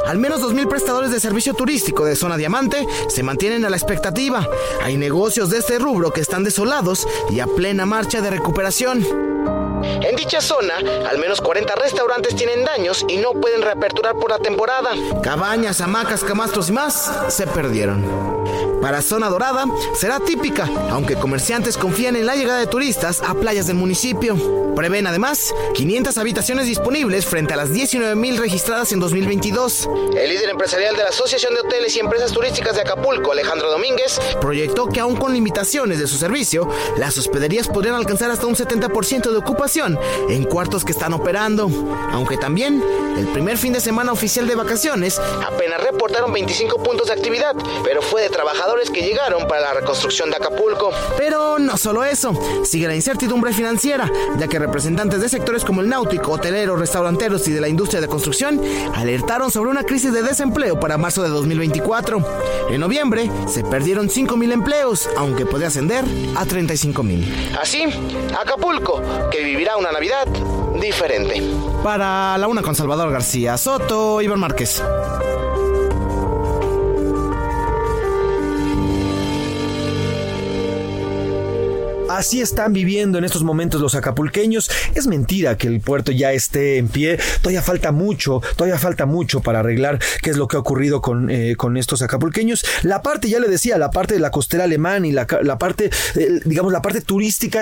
Al 0.06 0.18
menos 0.18 0.42
2.000 0.42 0.68
prestadores 0.68 1.10
de 1.10 1.18
servicio 1.18 1.54
turístico 1.54 2.04
de 2.04 2.14
Zona 2.14 2.36
Diamante 2.36 2.86
se 3.08 3.22
mantienen 3.22 3.64
a 3.64 3.70
la 3.70 3.76
expectativa. 3.76 4.46
Hay 4.84 4.98
negocios 4.98 5.48
de 5.48 5.58
este 5.58 5.78
rubro 5.78 6.12
que 6.12 6.20
están 6.20 6.44
desolados 6.44 7.08
y 7.30 7.40
a 7.40 7.46
plena 7.46 7.86
marcha 7.86 8.20
de 8.20 8.30
recuperación. 8.30 9.65
En 10.02 10.16
dicha 10.16 10.40
zona, 10.40 10.76
al 11.08 11.18
menos 11.18 11.40
40 11.40 11.74
restaurantes 11.74 12.34
tienen 12.36 12.64
daños 12.64 13.04
y 13.08 13.16
no 13.18 13.32
pueden 13.32 13.62
reaperturar 13.62 14.16
por 14.16 14.30
la 14.30 14.38
temporada. 14.38 14.90
Cabañas, 15.22 15.80
hamacas, 15.80 16.24
camastros 16.24 16.68
y 16.68 16.72
más 16.72 17.12
se 17.28 17.46
perdieron. 17.46 18.04
Para 18.80 19.02
Zona 19.02 19.28
Dorada 19.28 19.64
será 19.94 20.20
típica, 20.20 20.68
aunque 20.90 21.16
comerciantes 21.16 21.76
confían 21.76 22.14
en 22.14 22.26
la 22.26 22.36
llegada 22.36 22.60
de 22.60 22.66
turistas 22.66 23.20
a 23.22 23.34
playas 23.34 23.66
del 23.66 23.76
municipio. 23.76 24.36
Prevén 24.76 25.06
además 25.06 25.54
500 25.74 26.18
habitaciones 26.18 26.66
disponibles 26.66 27.24
frente 27.24 27.54
a 27.54 27.56
las 27.56 27.70
19.000 27.70 28.36
registradas 28.36 28.92
en 28.92 29.00
2022. 29.00 29.88
El 30.14 30.28
líder 30.28 30.50
empresarial 30.50 30.94
de 30.96 31.02
la 31.02 31.08
Asociación 31.08 31.54
de 31.54 31.60
Hoteles 31.60 31.96
y 31.96 32.00
Empresas 32.00 32.30
Turísticas 32.30 32.76
de 32.76 32.82
Acapulco, 32.82 33.32
Alejandro 33.32 33.70
Domínguez, 33.70 34.20
proyectó 34.40 34.86
que 34.86 35.00
aún 35.00 35.16
con 35.16 35.32
limitaciones 35.32 35.98
de 35.98 36.06
su 36.06 36.18
servicio, 36.18 36.68
las 36.98 37.16
hospederías 37.16 37.68
podrían 37.68 37.94
alcanzar 37.94 38.30
hasta 38.30 38.46
un 38.46 38.54
70% 38.54 39.30
de 39.30 39.36
ocupación 39.38 39.75
en 39.76 40.44
cuartos 40.44 40.84
que 40.84 40.92
están 40.92 41.12
operando. 41.12 41.68
Aunque 42.12 42.38
también, 42.38 42.82
el 43.18 43.26
primer 43.28 43.58
fin 43.58 43.74
de 43.74 43.80
semana 43.80 44.10
oficial 44.12 44.46
de 44.46 44.54
vacaciones 44.54 45.20
apenas 45.46 45.82
reportaron 45.82 46.32
25 46.32 46.82
puntos 46.82 47.08
de 47.08 47.12
actividad, 47.12 47.54
pero 47.84 48.00
fue 48.00 48.22
de 48.22 48.30
trabajadores 48.30 48.90
que 48.90 49.02
llegaron 49.02 49.46
para 49.46 49.60
la 49.60 49.74
reconstrucción 49.74 50.30
de 50.30 50.36
Acapulco. 50.36 50.92
Pero 51.18 51.58
no 51.58 51.76
solo 51.76 52.04
eso, 52.04 52.32
sigue 52.64 52.86
la 52.86 52.94
incertidumbre 52.94 53.52
financiera, 53.52 54.10
ya 54.38 54.48
que 54.48 54.58
representantes 54.58 55.20
de 55.20 55.28
sectores 55.28 55.62
como 55.64 55.82
el 55.82 55.90
náutico, 55.90 56.32
hotelero, 56.32 56.76
restauranteros 56.76 57.46
y 57.48 57.52
de 57.52 57.60
la 57.60 57.68
industria 57.68 58.00
de 58.00 58.08
construcción 58.08 58.62
alertaron 58.94 59.50
sobre 59.50 59.70
una 59.70 59.84
crisis 59.84 60.12
de 60.12 60.22
desempleo 60.22 60.80
para 60.80 60.96
marzo 60.96 61.22
de 61.22 61.28
2024. 61.28 62.24
En 62.70 62.80
noviembre 62.80 63.30
se 63.46 63.62
perdieron 63.62 64.08
5.000 64.08 64.52
empleos, 64.52 65.08
aunque 65.16 65.44
puede 65.44 65.66
ascender 65.66 66.04
a 66.34 66.46
35.000. 66.46 67.58
Así, 67.60 67.84
Acapulco, 68.38 69.02
que 69.30 69.42
vivirá 69.66 69.76
una 69.76 69.90
Navidad 69.90 70.28
diferente. 70.80 71.42
Para 71.82 72.38
la 72.38 72.46
una 72.46 72.62
con 72.62 72.76
Salvador 72.76 73.10
García 73.10 73.56
Soto, 73.56 74.22
Iván 74.22 74.38
Márquez. 74.38 74.80
Así 82.16 82.40
están 82.40 82.72
viviendo 82.72 83.18
en 83.18 83.24
estos 83.24 83.42
momentos 83.42 83.78
los 83.78 83.94
acapulqueños. 83.94 84.70
Es 84.94 85.06
mentira 85.06 85.58
que 85.58 85.66
el 85.66 85.82
puerto 85.82 86.12
ya 86.12 86.32
esté 86.32 86.78
en 86.78 86.88
pie. 86.88 87.18
Todavía 87.42 87.60
falta 87.60 87.92
mucho, 87.92 88.40
todavía 88.56 88.78
falta 88.78 89.04
mucho 89.04 89.42
para 89.42 89.58
arreglar 89.60 89.98
qué 90.22 90.30
es 90.30 90.38
lo 90.38 90.48
que 90.48 90.56
ha 90.56 90.60
ocurrido 90.60 91.02
con, 91.02 91.28
eh, 91.28 91.56
con 91.58 91.76
estos 91.76 92.00
acapulqueños. 92.00 92.64
La 92.80 93.02
parte, 93.02 93.28
ya 93.28 93.38
le 93.38 93.48
decía, 93.48 93.76
la 93.76 93.90
parte 93.90 94.14
de 94.14 94.20
la 94.20 94.30
costera 94.30 94.64
alemán 94.64 95.04
y 95.04 95.12
la, 95.12 95.26
la 95.42 95.58
parte, 95.58 95.90
digamos, 96.46 96.72
la 96.72 96.80
parte 96.80 97.02
turística 97.02 97.60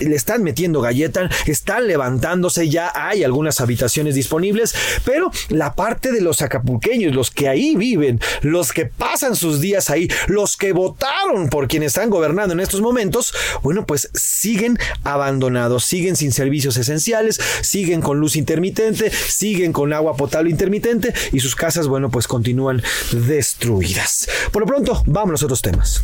le 0.00 0.14
están 0.14 0.42
metiendo 0.42 0.82
galleta, 0.82 1.30
están 1.46 1.86
levantándose, 1.86 2.68
ya 2.68 2.92
hay 2.94 3.24
algunas 3.24 3.62
habitaciones 3.62 4.16
disponibles, 4.16 4.74
pero 5.06 5.30
la 5.48 5.74
parte 5.74 6.12
de 6.12 6.20
los 6.20 6.42
acapulqueños, 6.42 7.14
los 7.14 7.30
que 7.30 7.48
ahí 7.48 7.74
viven, 7.74 8.20
los 8.42 8.74
que 8.74 8.84
pasan 8.84 9.34
sus 9.34 9.62
días 9.62 9.88
ahí, 9.88 10.10
los 10.26 10.58
que 10.58 10.74
votaron 10.74 11.48
por 11.48 11.68
quienes 11.68 11.92
están 11.92 12.10
gobernando 12.10 12.52
en 12.52 12.60
estos 12.60 12.82
momentos, 12.82 13.32
bueno, 13.62 13.86
pues 13.94 14.10
siguen 14.12 14.76
abandonados, 15.04 15.84
siguen 15.84 16.16
sin 16.16 16.32
servicios 16.32 16.76
esenciales, 16.76 17.38
siguen 17.60 18.00
con 18.00 18.18
luz 18.18 18.34
intermitente, 18.34 19.08
siguen 19.12 19.72
con 19.72 19.92
agua 19.92 20.16
potable 20.16 20.50
intermitente 20.50 21.14
y 21.30 21.38
sus 21.38 21.54
casas, 21.54 21.86
bueno, 21.86 22.10
pues 22.10 22.26
continúan 22.26 22.82
destruidas. 23.12 24.28
Por 24.50 24.62
lo 24.62 24.66
pronto, 24.66 25.00
vámonos 25.06 25.42
a 25.42 25.46
otros 25.46 25.62
temas. 25.62 26.02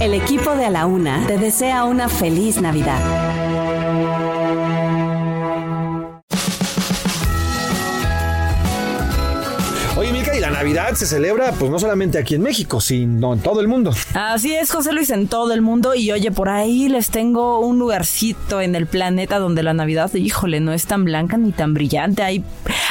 El 0.00 0.12
equipo 0.12 0.56
de 0.56 0.64
A 0.64 0.70
la 0.70 0.86
Una 0.86 1.24
te 1.28 1.38
desea 1.38 1.84
una 1.84 2.08
feliz 2.08 2.60
Navidad. 2.60 3.47
Navidad 10.58 10.94
se 10.94 11.06
celebra 11.06 11.52
pues 11.52 11.70
no 11.70 11.78
solamente 11.78 12.18
aquí 12.18 12.34
en 12.34 12.42
México, 12.42 12.80
sino 12.80 13.32
en 13.32 13.38
todo 13.38 13.60
el 13.60 13.68
mundo. 13.68 13.94
Así 14.14 14.56
es, 14.56 14.72
José 14.72 14.92
Luis, 14.92 15.08
en 15.10 15.28
todo 15.28 15.52
el 15.52 15.60
mundo. 15.62 15.94
Y 15.94 16.10
oye, 16.10 16.32
por 16.32 16.48
ahí 16.48 16.88
les 16.88 17.10
tengo 17.10 17.60
un 17.60 17.78
lugarcito 17.78 18.60
en 18.60 18.74
el 18.74 18.88
planeta 18.88 19.38
donde 19.38 19.62
la 19.62 19.72
Navidad, 19.72 20.12
híjole, 20.14 20.58
no 20.58 20.72
es 20.72 20.86
tan 20.86 21.04
blanca 21.04 21.36
ni 21.36 21.52
tan 21.52 21.74
brillante. 21.74 22.24
Hay, 22.24 22.42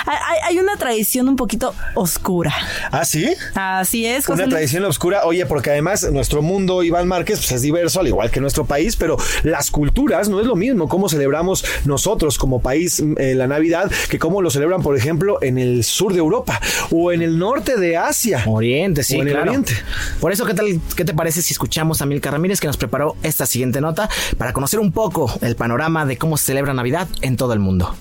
hay, 0.06 0.38
hay 0.46 0.60
una 0.60 0.78
tradición 0.78 1.28
un 1.28 1.36
poquito 1.36 1.74
oscura. 1.96 2.54
¿Ah, 2.90 3.04
sí? 3.04 3.28
Así 3.54 4.06
es, 4.06 4.26
José 4.26 4.36
Una 4.36 4.44
Luis. 4.46 4.54
tradición 4.54 4.86
oscura, 4.86 5.26
oye, 5.26 5.46
porque 5.46 5.72
además 5.72 6.10
nuestro 6.10 6.42
mundo, 6.42 6.84
Iván 6.84 7.06
Márquez, 7.10 7.40
pues 7.40 7.52
es 7.52 7.62
diverso, 7.64 8.00
al 8.00 8.08
igual 8.08 8.32
que 8.32 8.40
nuestro 8.40 8.64
país, 8.64 8.96
pero 8.96 9.18
las 9.44 9.72
culturas 9.72 10.30
no 10.30 10.40
es 10.40 10.48
lo 10.48 10.56
mismo 10.56 10.88
cómo 10.88 11.10
celebramos 11.10 11.66
nosotros 11.84 12.38
como 12.38 12.62
país 12.62 13.04
eh, 13.18 13.36
la 13.36 13.48
Navidad 13.48 13.92
que 14.10 14.20
cómo 14.20 14.42
lo 14.42 14.52
celebran, 14.52 14.82
por 14.82 14.96
ejemplo, 14.96 15.40
en 15.42 15.58
el 15.58 15.84
sur 15.84 16.14
de 16.14 16.20
Europa 16.20 16.62
o 16.92 17.12
en 17.12 17.22
el 17.22 17.38
norte 17.38 17.57
de 17.66 17.98
Asia. 17.98 18.44
Oriente, 18.46 19.04
sí, 19.04 19.16
O 19.18 19.22
en 19.22 19.28
el 19.28 19.34
claro. 19.34 19.50
Oriente. 19.50 19.74
Por 20.20 20.32
eso, 20.32 20.46
¿qué 20.46 20.54
tal, 20.54 20.80
qué 20.96 21.06
te 21.06 21.14
parece 21.14 21.42
si 21.42 21.54
escuchamos 21.54 22.02
a 22.02 22.06
Milka 22.06 22.32
Ramírez 22.32 22.60
que 22.60 22.68
nos 22.68 22.78
preparó 22.78 23.16
esta 23.24 23.46
siguiente 23.46 23.82
nota 23.82 24.10
para 24.38 24.54
conocer 24.54 24.80
un 24.80 24.92
poco 24.92 25.32
el 25.42 25.56
panorama 25.56 26.06
de 26.06 26.18
cómo 26.18 26.38
se 26.38 26.46
celebra 26.46 26.74
Navidad 26.74 27.08
en 27.22 27.36
todo 27.36 27.54
el 27.54 27.60
mundo? 27.60 27.96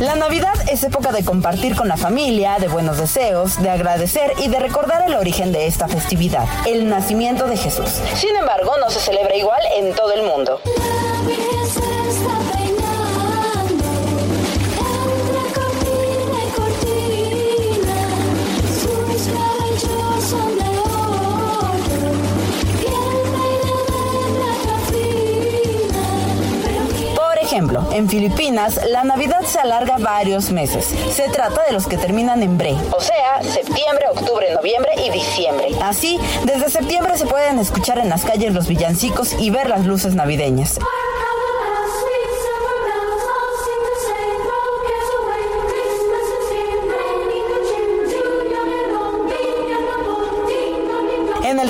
La 0.00 0.14
Navidad 0.14 0.52
es 0.70 0.84
época 0.84 1.10
de 1.10 1.24
compartir 1.24 1.74
con 1.74 1.88
la 1.88 1.96
familia, 1.96 2.58
de 2.58 2.68
buenos 2.68 2.98
deseos, 2.98 3.62
de 3.62 3.70
agradecer 3.70 4.30
y 4.36 4.48
de 4.48 4.58
recordar 4.58 5.02
el 5.08 5.14
origen 5.14 5.52
de 5.52 5.66
esta 5.66 5.88
festividad, 5.88 6.46
el 6.66 6.86
nacimiento 6.86 7.46
de 7.46 7.56
Jesús. 7.56 7.88
Sin 8.14 8.36
embargo, 8.36 8.76
no 8.78 8.90
se 8.90 9.00
celebra 9.00 9.34
igual 9.34 9.62
en 9.74 9.94
todo 9.94 10.12
el 10.12 10.22
mundo. 10.22 10.60
En 27.56 28.06
Filipinas, 28.10 28.78
la 28.90 29.02
Navidad 29.02 29.40
se 29.46 29.58
alarga 29.58 29.96
varios 29.96 30.50
meses. 30.50 30.92
Se 31.10 31.30
trata 31.30 31.64
de 31.64 31.72
los 31.72 31.86
que 31.86 31.96
terminan 31.96 32.42
en 32.42 32.58
bre, 32.58 32.76
o 32.92 33.00
sea, 33.00 33.42
septiembre, 33.42 34.04
octubre, 34.10 34.52
noviembre 34.54 34.90
y 35.02 35.08
diciembre. 35.08 35.68
Así, 35.82 36.20
desde 36.44 36.68
septiembre 36.68 37.16
se 37.16 37.24
pueden 37.24 37.58
escuchar 37.58 37.98
en 37.98 38.10
las 38.10 38.26
calles 38.26 38.52
los 38.52 38.68
villancicos 38.68 39.32
y 39.40 39.48
ver 39.48 39.70
las 39.70 39.86
luces 39.86 40.14
navideñas. 40.14 40.78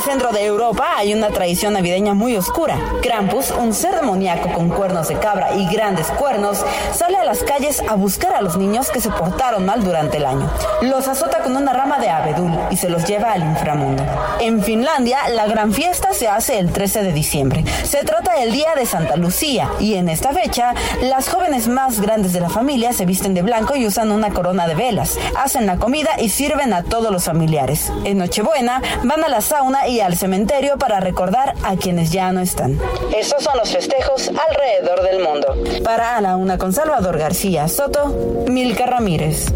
Centro 0.06 0.30
de 0.30 0.44
Europa 0.44 0.86
hay 0.96 1.12
una 1.12 1.30
tradición 1.30 1.72
navideña 1.72 2.14
muy 2.14 2.36
oscura. 2.36 2.78
Krampus, 3.02 3.50
un 3.50 3.74
ser 3.74 3.96
demoníaco 3.96 4.52
con 4.52 4.68
cuernos 4.68 5.08
de 5.08 5.18
cabra 5.18 5.52
y 5.56 5.66
grandes 5.66 6.06
cuernos, 6.12 6.64
sale 6.94 7.16
a 7.18 7.24
las 7.24 7.42
calles 7.42 7.82
a 7.88 7.96
buscar 7.96 8.32
a 8.32 8.40
los 8.40 8.56
niños 8.56 8.92
que 8.92 9.00
se 9.00 9.10
portaron 9.10 9.66
mal 9.66 9.82
durante 9.82 10.18
el 10.18 10.26
año. 10.26 10.48
Los 10.80 11.08
azota 11.08 11.42
con 11.42 11.56
una 11.56 11.72
rama 11.72 11.98
de 11.98 12.08
abedul 12.08 12.52
y 12.70 12.76
se 12.76 12.88
los 12.88 13.04
lleva 13.04 13.32
al 13.32 13.42
inframundo. 13.42 14.04
En 14.38 14.62
Finlandia, 14.62 15.28
la 15.30 15.48
gran 15.48 15.72
fiesta 15.72 16.12
se 16.12 16.28
hace 16.28 16.60
el 16.60 16.70
13 16.70 17.02
de 17.02 17.12
diciembre. 17.12 17.64
Se 17.82 18.04
trata 18.04 18.34
del 18.34 18.52
Día 18.52 18.76
de 18.76 18.86
Santa 18.86 19.16
Lucía 19.16 19.72
y 19.80 19.94
en 19.94 20.08
esta 20.08 20.32
fecha, 20.32 20.72
las 21.02 21.28
jóvenes 21.28 21.66
más 21.66 22.00
grandes 22.00 22.32
de 22.32 22.38
la 22.38 22.48
familia 22.48 22.92
se 22.92 23.06
visten 23.06 23.34
de 23.34 23.42
blanco 23.42 23.74
y 23.74 23.86
usan 23.88 24.12
una 24.12 24.30
corona 24.30 24.68
de 24.68 24.76
velas. 24.76 25.18
Hacen 25.36 25.66
la 25.66 25.78
comida 25.78 26.10
y 26.20 26.28
sirven 26.28 26.72
a 26.72 26.84
todos 26.84 27.10
los 27.10 27.24
familiares. 27.24 27.90
En 28.04 28.18
Nochebuena, 28.18 28.80
van 29.02 29.24
a 29.24 29.28
la 29.28 29.40
sauna 29.40 29.88
y 29.88 29.95
al 30.00 30.16
cementerio 30.16 30.78
para 30.78 31.00
recordar 31.00 31.54
a 31.62 31.76
quienes 31.76 32.10
ya 32.12 32.32
no 32.32 32.40
están. 32.40 32.78
Esos 33.16 33.42
son 33.42 33.56
los 33.58 33.70
festejos 33.70 34.28
alrededor 34.28 35.02
del 35.02 35.22
mundo. 35.22 35.82
Para 35.84 36.16
A 36.16 36.20
la 36.20 36.36
Una 36.36 36.58
con 36.58 36.72
Salvador 36.72 37.18
García 37.18 37.68
Soto, 37.68 38.44
Milka 38.48 38.86
Ramírez. 38.86 39.46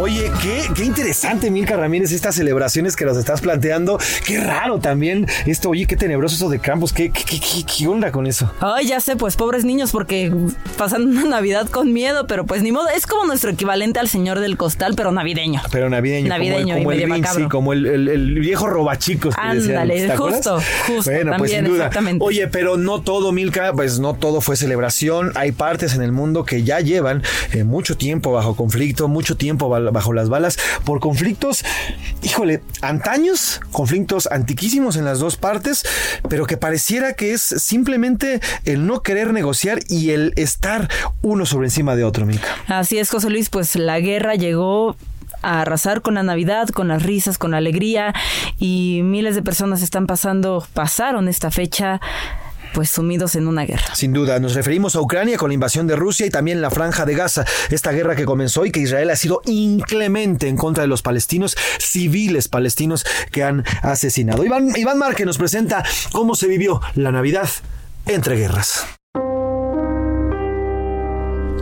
Oye, 0.00 0.30
qué, 0.40 0.62
qué 0.74 0.84
interesante, 0.84 1.50
Milka 1.50 1.76
Ramírez, 1.76 2.10
estas 2.12 2.34
celebraciones 2.34 2.96
que 2.96 3.04
nos 3.04 3.18
estás 3.18 3.42
planteando. 3.42 3.98
Qué 4.26 4.40
raro 4.40 4.78
también 4.78 5.26
esto. 5.44 5.68
Oye, 5.68 5.84
qué 5.86 5.94
tenebroso 5.94 6.36
eso 6.36 6.48
de 6.48 6.58
Krampus. 6.58 6.94
¿Qué, 6.94 7.10
qué, 7.10 7.22
qué, 7.24 7.38
qué- 7.66 7.86
onda 7.86 8.10
con 8.10 8.26
eso? 8.26 8.50
Ay, 8.60 8.86
ya 8.86 9.00
sé, 9.00 9.16
pues 9.16 9.36
pobres 9.36 9.64
niños, 9.66 9.90
porque 9.92 10.32
pasan 10.78 11.06
una 11.06 11.24
Navidad 11.26 11.68
con 11.68 11.92
miedo, 11.92 12.26
pero 12.26 12.46
pues 12.46 12.62
ni 12.62 12.72
modo. 12.72 12.88
Es 12.88 13.06
como 13.06 13.26
nuestro 13.26 13.50
equivalente 13.50 14.00
al 14.00 14.08
señor 14.08 14.40
del 14.40 14.56
costal, 14.56 14.94
pero 14.96 15.12
navideño. 15.12 15.60
Pero 15.70 15.90
navideño. 15.90 16.28
Navideño 16.30 16.76
como 16.78 16.92
y 16.92 17.02
el, 17.02 17.02
como 17.02 17.14
el 17.16 17.26
sí, 17.26 17.42
como 17.48 17.72
el, 17.74 17.86
el- 17.86 18.08
el 18.08 18.38
viejo 18.40 18.68
robachicos. 18.68 19.34
Ándale, 19.36 20.16
justo, 20.16 20.60
justo, 20.86 21.10
Bueno, 21.10 21.34
pues 21.36 21.50
sin 21.50 21.64
duda. 21.64 21.76
exactamente. 21.86 22.24
Oye, 22.24 22.48
pero 22.48 22.78
no 22.78 23.02
todo, 23.02 23.32
Milka, 23.32 23.72
pues 23.74 23.98
no 23.98 24.14
todo 24.14 24.40
fue 24.40 24.56
celebración. 24.56 25.32
Hay 25.34 25.52
partes 25.52 25.94
en 25.94 26.00
el 26.02 26.12
mundo 26.12 26.44
que 26.46 26.62
ya 26.62 26.80
llevan 26.80 27.22
eh, 27.52 27.64
mucho 27.64 27.98
tiempo 27.98 28.32
bajo 28.32 28.56
conflicto, 28.56 29.06
mucho 29.06 29.36
tiempo 29.36 29.68
bal- 29.68 29.89
bajo 29.90 30.12
las 30.12 30.28
balas 30.28 30.58
por 30.84 31.00
conflictos, 31.00 31.64
híjole, 32.22 32.62
antaños, 32.82 33.60
conflictos 33.72 34.28
antiquísimos 34.30 34.96
en 34.96 35.04
las 35.04 35.18
dos 35.18 35.36
partes, 35.36 35.84
pero 36.28 36.46
que 36.46 36.56
pareciera 36.56 37.14
que 37.14 37.32
es 37.32 37.42
simplemente 37.42 38.40
el 38.64 38.86
no 38.86 39.02
querer 39.02 39.32
negociar 39.32 39.80
y 39.88 40.10
el 40.10 40.32
estar 40.36 40.88
uno 41.22 41.46
sobre 41.46 41.66
encima 41.66 41.96
de 41.96 42.04
otro, 42.04 42.26
Milka. 42.26 42.48
Así 42.66 42.98
es, 42.98 43.10
José 43.10 43.30
Luis, 43.30 43.50
pues 43.50 43.76
la 43.76 44.00
guerra 44.00 44.34
llegó 44.34 44.96
a 45.42 45.62
arrasar 45.62 46.02
con 46.02 46.14
la 46.14 46.22
Navidad, 46.22 46.68
con 46.68 46.88
las 46.88 47.02
risas, 47.02 47.38
con 47.38 47.52
la 47.52 47.58
alegría 47.58 48.12
y 48.58 49.00
miles 49.04 49.34
de 49.34 49.42
personas 49.42 49.82
están 49.82 50.06
pasando, 50.06 50.66
pasaron 50.74 51.28
esta 51.28 51.50
fecha 51.50 52.00
pues 52.72 52.90
sumidos 52.90 53.34
en 53.36 53.46
una 53.46 53.64
guerra. 53.64 53.94
Sin 53.94 54.12
duda, 54.12 54.38
nos 54.40 54.54
referimos 54.54 54.96
a 54.96 55.00
Ucrania 55.00 55.36
con 55.36 55.48
la 55.48 55.54
invasión 55.54 55.86
de 55.86 55.96
Rusia 55.96 56.26
y 56.26 56.30
también 56.30 56.60
la 56.60 56.70
franja 56.70 57.04
de 57.04 57.14
Gaza, 57.14 57.44
esta 57.70 57.92
guerra 57.92 58.16
que 58.16 58.24
comenzó 58.24 58.64
y 58.66 58.70
que 58.70 58.80
Israel 58.80 59.10
ha 59.10 59.16
sido 59.16 59.42
inclemente 59.46 60.48
en 60.48 60.56
contra 60.56 60.82
de 60.82 60.88
los 60.88 61.02
palestinos, 61.02 61.56
civiles 61.78 62.48
palestinos 62.48 63.04
que 63.30 63.44
han 63.44 63.64
asesinado. 63.82 64.44
Iván, 64.44 64.72
Iván 64.76 64.98
Márquez 64.98 65.26
nos 65.26 65.38
presenta 65.38 65.84
cómo 66.12 66.34
se 66.34 66.46
vivió 66.46 66.80
la 66.94 67.12
Navidad 67.12 67.48
entre 68.06 68.36
guerras. 68.36 68.86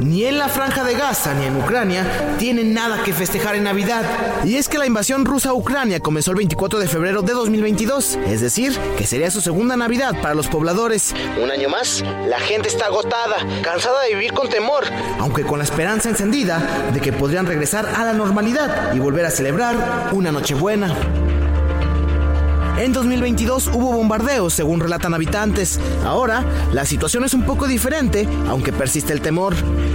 Ni 0.01 0.25
en 0.27 0.39
la 0.39 0.49
franja 0.49 0.85
de 0.85 0.95
Gaza 0.95 1.35
ni 1.35 1.47
en 1.47 1.57
Ucrania 1.57 2.37
tienen 2.39 2.73
nada 2.73 3.03
que 3.03 3.13
festejar 3.13 3.57
en 3.57 3.65
Navidad. 3.65 4.05
Y 4.45 4.57
es 4.57 4.69
que 4.69 4.79
la 4.79 4.87
invasión 4.87 5.25
rusa 5.25 5.51
a 5.51 5.55
Ucrania 5.55 6.01
comenzó 6.01 6.31
el 6.31 6.37
24 6.37 6.79
de 6.79 6.87
febrero 6.87 7.23
de 7.23 7.33
2022, 7.33 8.19
es 8.27 8.41
decir, 8.41 8.79
que 8.97 9.07
sería 9.07 9.31
su 9.31 9.41
segunda 9.41 9.77
Navidad 9.77 10.21
para 10.23 10.35
los 10.35 10.47
pobladores. 10.47 11.15
Un 11.43 11.51
año 11.51 11.69
más, 11.69 12.05
la 12.27 12.39
gente 12.39 12.69
está 12.69 12.87
agotada, 12.87 13.37
cansada 13.63 14.03
de 14.05 14.15
vivir 14.15 14.33
con 14.33 14.49
temor, 14.49 14.85
aunque 15.19 15.43
con 15.43 15.59
la 15.59 15.65
esperanza 15.65 16.09
encendida 16.09 16.91
de 16.93 17.01
que 17.01 17.13
podrían 17.13 17.47
regresar 17.47 17.87
a 17.87 18.05
la 18.05 18.13
normalidad 18.13 18.95
y 18.95 19.01
volver 19.01 19.27
a 19.27 19.31
celebrar 19.31 20.11
una 20.13 20.31
Nochebuena. 20.31 20.95
En 22.79 22.93
2022 22.93 23.71
hubo 23.75 23.93
bombardeos, 23.93 24.55
según 24.55 24.79
relatan 24.79 25.13
habitantes. 25.13 25.81
Ahora, 26.05 26.45
la 26.73 26.85
situación 26.85 27.25
es 27.25 27.35
un 27.35 27.45
poco 27.45 27.67
diferente, 27.67 28.29
aunque 28.49 28.73
persiste 28.73 29.13
el 29.13 29.21
temor. 29.21 29.55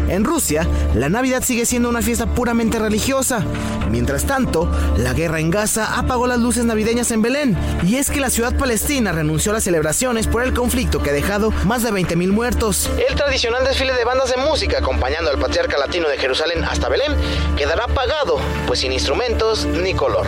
En 0.10 0.26
Rusia, 0.26 0.68
la 0.94 1.08
Navidad 1.08 1.44
sigue 1.44 1.66
siendo 1.66 1.88
una 1.88 2.02
fiesta 2.02 2.26
puramente 2.26 2.80
religiosa. 2.80 3.46
Mientras 3.90 4.26
tanto, 4.26 4.70
la 4.98 5.14
guerra 5.14 5.40
en 5.40 5.50
Gaza 5.50 5.98
apagó 5.98 6.28
las 6.28 6.40
luces 6.40 6.66
navideñas 6.66 7.12
en 7.12 7.22
Belén. 7.22 7.58
Y 7.88 7.96
es 7.96 8.10
que 8.10 8.20
la 8.20 8.30
ciudad 8.30 8.54
palestina 8.58 9.14
renunció 9.14 9.54
a 9.54 9.56
las 9.56 9.64
celebraciones 9.64 10.28
por 10.28 10.44
el 10.44 10.54
conflicto 10.54 11.02
que 11.02 11.12
ha 11.12 11.14
dejado 11.14 11.52
más 11.64 11.84
de 11.84 11.92
20.000 11.92 12.32
muertos. 12.34 12.90
El 13.08 13.16
tradicional 13.16 13.64
desfile 13.64 13.94
de 13.94 14.04
bandas 14.04 14.30
de 14.30 14.42
música 14.42 14.80
acompañando 14.80 15.32
al 15.32 15.40
patriarca 15.40 15.78
latino 15.78 16.10
de 16.10 16.18
Jerusalén 16.18 16.66
hasta 16.66 16.90
Belén 16.90 17.14
quedará 17.56 17.86
apagado, 17.86 18.40
pues 18.68 18.80
sin 18.80 18.92
instrumentos 18.92 19.66
ni 19.66 19.94
color. 19.94 20.28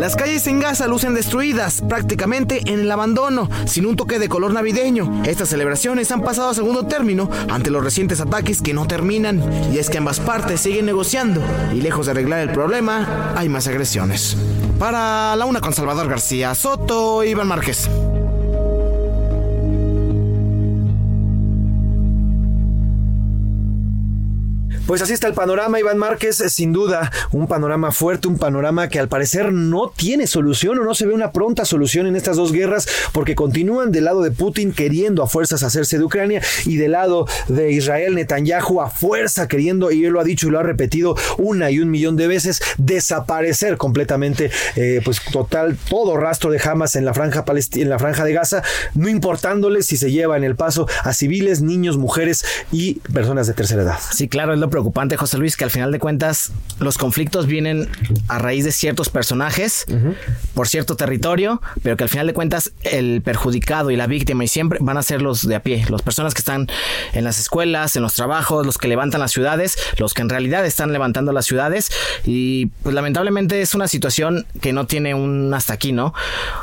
Las 0.00 0.16
calles 0.16 0.46
en 0.46 0.60
Gaza 0.60 0.86
lucen 0.86 1.12
destruidas, 1.12 1.82
prácticamente 1.86 2.62
en 2.64 2.80
el 2.80 2.90
abandono, 2.90 3.50
sin 3.66 3.84
un 3.84 3.96
toque 3.96 4.18
de 4.18 4.30
color 4.30 4.50
navideño. 4.50 5.24
Estas 5.26 5.50
celebraciones 5.50 6.10
han 6.10 6.22
pasado 6.22 6.48
a 6.48 6.54
segundo 6.54 6.86
término 6.86 7.28
ante 7.50 7.70
los 7.70 7.84
recientes 7.84 8.18
ataques 8.18 8.62
que 8.62 8.72
no 8.72 8.86
terminan. 8.86 9.42
Y 9.70 9.76
es 9.76 9.90
que 9.90 9.98
ambas 9.98 10.18
partes 10.18 10.62
siguen 10.62 10.86
negociando 10.86 11.42
y 11.74 11.82
lejos 11.82 12.06
de 12.06 12.12
arreglar 12.12 12.40
el 12.40 12.50
problema, 12.50 13.34
hay 13.36 13.50
más 13.50 13.66
agresiones. 13.66 14.38
Para 14.78 15.36
la 15.36 15.44
una 15.44 15.60
con 15.60 15.74
Salvador 15.74 16.08
García 16.08 16.54
Soto, 16.54 17.22
Iván 17.22 17.48
Márquez. 17.48 17.86
Pues 24.90 25.02
así 25.02 25.12
está 25.12 25.28
el 25.28 25.34
panorama, 25.34 25.78
Iván 25.78 25.98
Márquez, 25.98 26.42
sin 26.48 26.72
duda, 26.72 27.12
un 27.30 27.46
panorama 27.46 27.92
fuerte, 27.92 28.26
un 28.26 28.38
panorama 28.38 28.88
que 28.88 28.98
al 28.98 29.06
parecer 29.06 29.52
no 29.52 29.92
tiene 29.94 30.26
solución 30.26 30.80
o 30.80 30.84
no 30.84 30.96
se 30.96 31.06
ve 31.06 31.14
una 31.14 31.30
pronta 31.30 31.64
solución 31.64 32.08
en 32.08 32.16
estas 32.16 32.36
dos 32.36 32.50
guerras, 32.50 32.88
porque 33.12 33.36
continúan 33.36 33.92
del 33.92 34.06
lado 34.06 34.20
de 34.20 34.32
Putin 34.32 34.72
queriendo 34.72 35.22
a 35.22 35.28
fuerzas 35.28 35.62
hacerse 35.62 35.96
de 35.96 36.02
Ucrania 36.02 36.42
y 36.66 36.74
del 36.74 36.90
lado 36.90 37.28
de 37.46 37.70
Israel 37.70 38.16
Netanyahu 38.16 38.80
a 38.80 38.90
fuerza 38.90 39.46
queriendo, 39.46 39.92
y 39.92 40.04
él 40.04 40.12
lo 40.12 40.18
ha 40.18 40.24
dicho 40.24 40.48
y 40.48 40.50
lo 40.50 40.58
ha 40.58 40.64
repetido 40.64 41.14
una 41.38 41.70
y 41.70 41.78
un 41.78 41.88
millón 41.88 42.16
de 42.16 42.26
veces, 42.26 42.60
desaparecer 42.76 43.76
completamente, 43.76 44.50
eh, 44.74 45.02
pues 45.04 45.20
total, 45.30 45.78
todo 45.88 46.16
rastro 46.16 46.50
de 46.50 46.60
Hamas 46.64 46.96
en 46.96 47.04
la 47.04 47.14
franja 47.14 47.44
en 47.74 47.90
la 47.90 47.98
franja 48.00 48.24
de 48.24 48.32
Gaza, 48.32 48.64
no 48.94 49.08
importándole 49.08 49.84
si 49.84 49.96
se 49.96 50.10
lleva 50.10 50.36
en 50.36 50.42
el 50.42 50.56
paso 50.56 50.88
a 51.04 51.12
civiles, 51.12 51.62
niños, 51.62 51.96
mujeres 51.96 52.44
y 52.72 52.94
personas 53.12 53.46
de 53.46 53.54
tercera 53.54 53.82
edad. 53.82 53.98
Sí, 54.12 54.26
claro, 54.26 54.52
es 54.52 54.58
lo 54.58 54.68
preocupante, 54.80 55.18
José 55.18 55.36
Luis, 55.36 55.58
que 55.58 55.64
al 55.64 55.70
final 55.70 55.92
de 55.92 55.98
cuentas 55.98 56.52
los 56.78 56.96
conflictos 56.96 57.46
vienen 57.46 57.88
a 58.28 58.38
raíz 58.38 58.64
de 58.64 58.72
ciertos 58.72 59.10
personajes 59.10 59.84
por 60.54 60.68
cierto 60.68 60.96
territorio, 60.96 61.60
pero 61.82 61.98
que 61.98 62.04
al 62.04 62.08
final 62.08 62.26
de 62.26 62.32
cuentas 62.32 62.72
el 62.82 63.20
perjudicado 63.20 63.90
y 63.90 63.96
la 63.96 64.06
víctima 64.06 64.42
y 64.44 64.48
siempre 64.48 64.78
van 64.80 64.96
a 64.96 65.02
ser 65.02 65.20
los 65.20 65.46
de 65.46 65.54
a 65.54 65.62
pie, 65.62 65.84
las 65.90 66.00
personas 66.00 66.32
que 66.32 66.38
están 66.38 66.68
en 67.12 67.24
las 67.24 67.38
escuelas, 67.38 67.94
en 67.96 68.02
los 68.02 68.14
trabajos, 68.14 68.64
los 68.64 68.78
que 68.78 68.88
levantan 68.88 69.20
las 69.20 69.32
ciudades, 69.32 69.76
los 69.98 70.14
que 70.14 70.22
en 70.22 70.30
realidad 70.30 70.64
están 70.64 70.92
levantando 70.92 71.32
las 71.32 71.44
ciudades 71.44 71.90
y 72.24 72.66
pues 72.82 72.94
lamentablemente 72.94 73.60
es 73.60 73.74
una 73.74 73.86
situación 73.86 74.46
que 74.62 74.72
no 74.72 74.86
tiene 74.86 75.14
un 75.14 75.52
hasta 75.52 75.74
aquí, 75.74 75.92
¿no? 75.92 76.14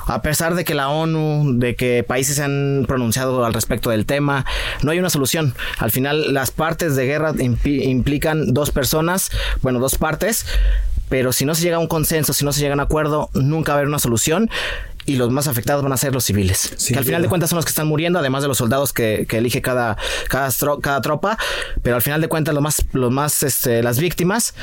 A 0.07 0.23
pesar 0.23 0.55
de 0.55 0.65
que 0.65 0.73
la 0.73 0.89
ONU, 0.89 1.59
de 1.59 1.75
que 1.75 2.03
países 2.03 2.37
se 2.37 2.43
han 2.43 2.85
pronunciado 2.87 3.45
al 3.45 3.53
respecto 3.53 3.91
del 3.91 4.07
tema, 4.07 4.43
no 4.81 4.89
hay 4.89 4.97
una 4.97 5.11
solución. 5.11 5.53
Al 5.77 5.91
final 5.91 6.33
las 6.33 6.49
partes 6.49 6.95
de 6.95 7.05
guerra 7.05 7.33
implican 7.97 8.53
dos 8.53 8.71
personas, 8.71 9.31
bueno, 9.61 9.79
dos 9.79 9.97
partes, 9.97 10.45
pero 11.09 11.31
si 11.31 11.45
no 11.45 11.55
se 11.55 11.63
llega 11.63 11.77
a 11.77 11.79
un 11.79 11.87
consenso, 11.87 12.33
si 12.33 12.45
no 12.45 12.51
se 12.51 12.61
llega 12.61 12.73
a 12.73 12.75
un 12.75 12.81
acuerdo, 12.81 13.29
nunca 13.33 13.71
va 13.71 13.77
a 13.77 13.79
haber 13.79 13.87
una 13.87 13.99
solución 13.99 14.49
y 15.05 15.15
los 15.15 15.31
más 15.31 15.47
afectados 15.47 15.81
van 15.83 15.93
a 15.93 15.97
ser 15.97 16.13
los 16.13 16.25
civiles. 16.25 16.75
que 16.87 16.97
al 16.97 17.05
final 17.05 17.21
de 17.21 17.29
cuentas 17.29 17.49
son 17.49 17.55
los 17.57 17.65
que 17.65 17.69
están 17.69 17.87
muriendo, 17.87 18.19
además 18.19 18.41
de 18.41 18.49
los 18.49 18.57
soldados 18.57 18.91
que, 18.91 19.25
que 19.27 19.37
elige 19.37 19.61
cada, 19.61 19.97
cada, 20.27 20.49
cada, 20.81 21.01
tropa, 21.01 21.37
pero 21.81 21.95
al 21.95 22.01
final 22.01 22.19
de 22.19 22.27
cuentas 22.27 22.53
los 22.53 22.61
más, 22.61 22.85
los 22.91 23.11
más, 23.11 23.41
este, 23.43 23.81
las 23.81 23.99
víctimas 23.99 24.53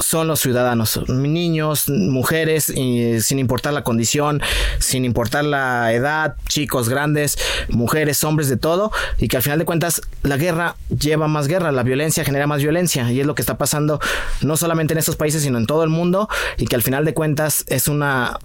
son 0.00 0.28
los 0.28 0.40
ciudadanos, 0.40 1.00
niños, 1.08 1.88
mujeres, 1.88 2.64
sin 2.64 3.38
importar 3.38 3.72
la 3.72 3.84
condición, 3.84 4.40
sin 4.78 5.04
importar 5.04 5.44
la 5.44 5.92
edad, 5.92 6.36
chicos, 6.48 6.88
grandes, 6.88 7.38
mujeres, 7.68 8.22
hombres, 8.24 8.48
de 8.48 8.56
todo, 8.56 8.92
y 9.18 9.28
que 9.28 9.36
al 9.36 9.42
final 9.42 9.58
de 9.58 9.64
cuentas 9.64 10.02
la 10.22 10.36
guerra 10.36 10.76
lleva 10.88 11.28
más 11.28 11.46
guerra, 11.48 11.72
la 11.72 11.82
violencia 11.82 12.24
genera 12.24 12.46
más 12.46 12.62
violencia, 12.62 13.10
y 13.10 13.20
es 13.20 13.26
lo 13.26 13.34
que 13.34 13.42
está 13.42 13.58
pasando 13.58 14.00
no 14.40 14.56
solamente 14.56 14.94
en 14.94 14.98
estos 14.98 15.16
países, 15.16 15.42
sino 15.42 15.58
en 15.58 15.66
todo 15.66 15.84
el 15.84 15.90
mundo, 15.90 16.28
y 16.56 16.66
que 16.66 16.76
al 16.76 16.82
final 16.82 17.04
de 17.04 17.14
cuentas 17.14 17.64
es 17.68 17.88
una 17.88 18.38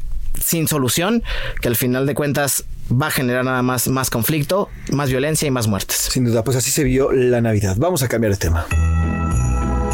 sin 0.44 0.68
solución, 0.68 1.24
que 1.62 1.70
al 1.70 1.76
final 1.76 2.06
de 2.06 2.14
cuentas 2.14 2.66
va 2.92 3.08
a 3.08 3.12
generar 3.12 3.46
nada 3.46 3.62
más 3.62 3.88
más 3.88 4.10
conflicto, 4.10 4.70
más 4.92 5.10
violencia 5.10 5.48
y 5.48 5.52
más 5.52 5.68
muertes. 5.68 5.98
Sin 6.12 6.26
duda, 6.26 6.44
pues 6.44 6.58
así 6.58 6.72
se 6.72 6.84
vio 6.84 7.12
la 7.12 7.42
Navidad. 7.42 7.76
Vamos 7.80 8.04
a 8.04 8.08
cambiar 8.08 8.34
de 8.34 8.38
tema. 8.38 8.66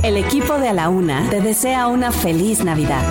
El 0.04 0.18
equipo 0.18 0.58
de 0.58 0.70
A 0.70 0.74
la 0.74 0.90
Una 0.90 1.30
te 1.30 1.42
desea 1.42 1.88
una 1.88 2.12
feliz 2.12 2.64
Navidad. 2.64 3.04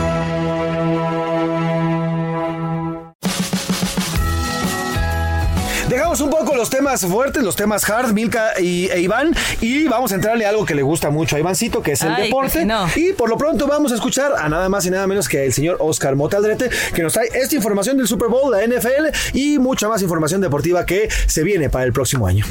Dejamos 5.88 6.20
un 6.20 6.30
poco 6.30 6.54
los 6.54 6.70
temas 6.70 7.04
fuertes, 7.04 7.42
los 7.42 7.56
temas 7.56 7.88
hard, 7.88 8.12
Milka 8.12 8.60
y, 8.60 8.88
e 8.90 9.00
Iván, 9.00 9.34
y 9.60 9.84
vamos 9.88 10.12
a 10.12 10.14
entrarle 10.16 10.46
a 10.46 10.50
algo 10.50 10.64
que 10.64 10.74
le 10.74 10.82
gusta 10.82 11.10
mucho 11.10 11.34
a 11.36 11.40
Ivancito, 11.40 11.82
que 11.82 11.92
es 11.92 12.02
el 12.02 12.12
Ay, 12.12 12.24
deporte. 12.24 12.64
no. 12.64 12.86
Y 12.94 13.12
por 13.12 13.28
lo 13.28 13.36
pronto 13.36 13.66
vamos 13.66 13.90
a 13.90 13.96
escuchar 13.96 14.32
a 14.38 14.48
nada 14.48 14.68
más 14.68 14.86
y 14.86 14.90
nada 14.90 15.06
menos 15.08 15.28
que 15.28 15.44
el 15.46 15.52
señor 15.52 15.76
Oscar 15.80 16.14
Motaldrete, 16.14 16.70
que 16.94 17.02
nos 17.02 17.12
trae 17.12 17.28
esta 17.34 17.56
información 17.56 17.96
del 17.96 18.06
Super 18.06 18.28
Bowl, 18.28 18.52
la 18.52 18.64
NFL 18.64 19.36
y 19.36 19.58
mucha 19.58 19.88
más 19.88 20.02
información 20.02 20.40
deportiva 20.40 20.86
que 20.86 21.08
se 21.26 21.42
viene 21.42 21.70
para 21.70 21.84
el 21.84 21.92
próximo 21.92 22.26
año. 22.26 22.44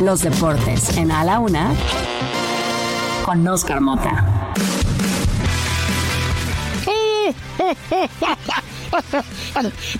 Los 0.00 0.22
deportes 0.22 0.96
en 0.96 1.10
A 1.10 1.24
la 1.24 1.40
Una 1.40 1.72
con 3.28 3.46
Oscar 3.46 3.78
Mota. 3.82 4.24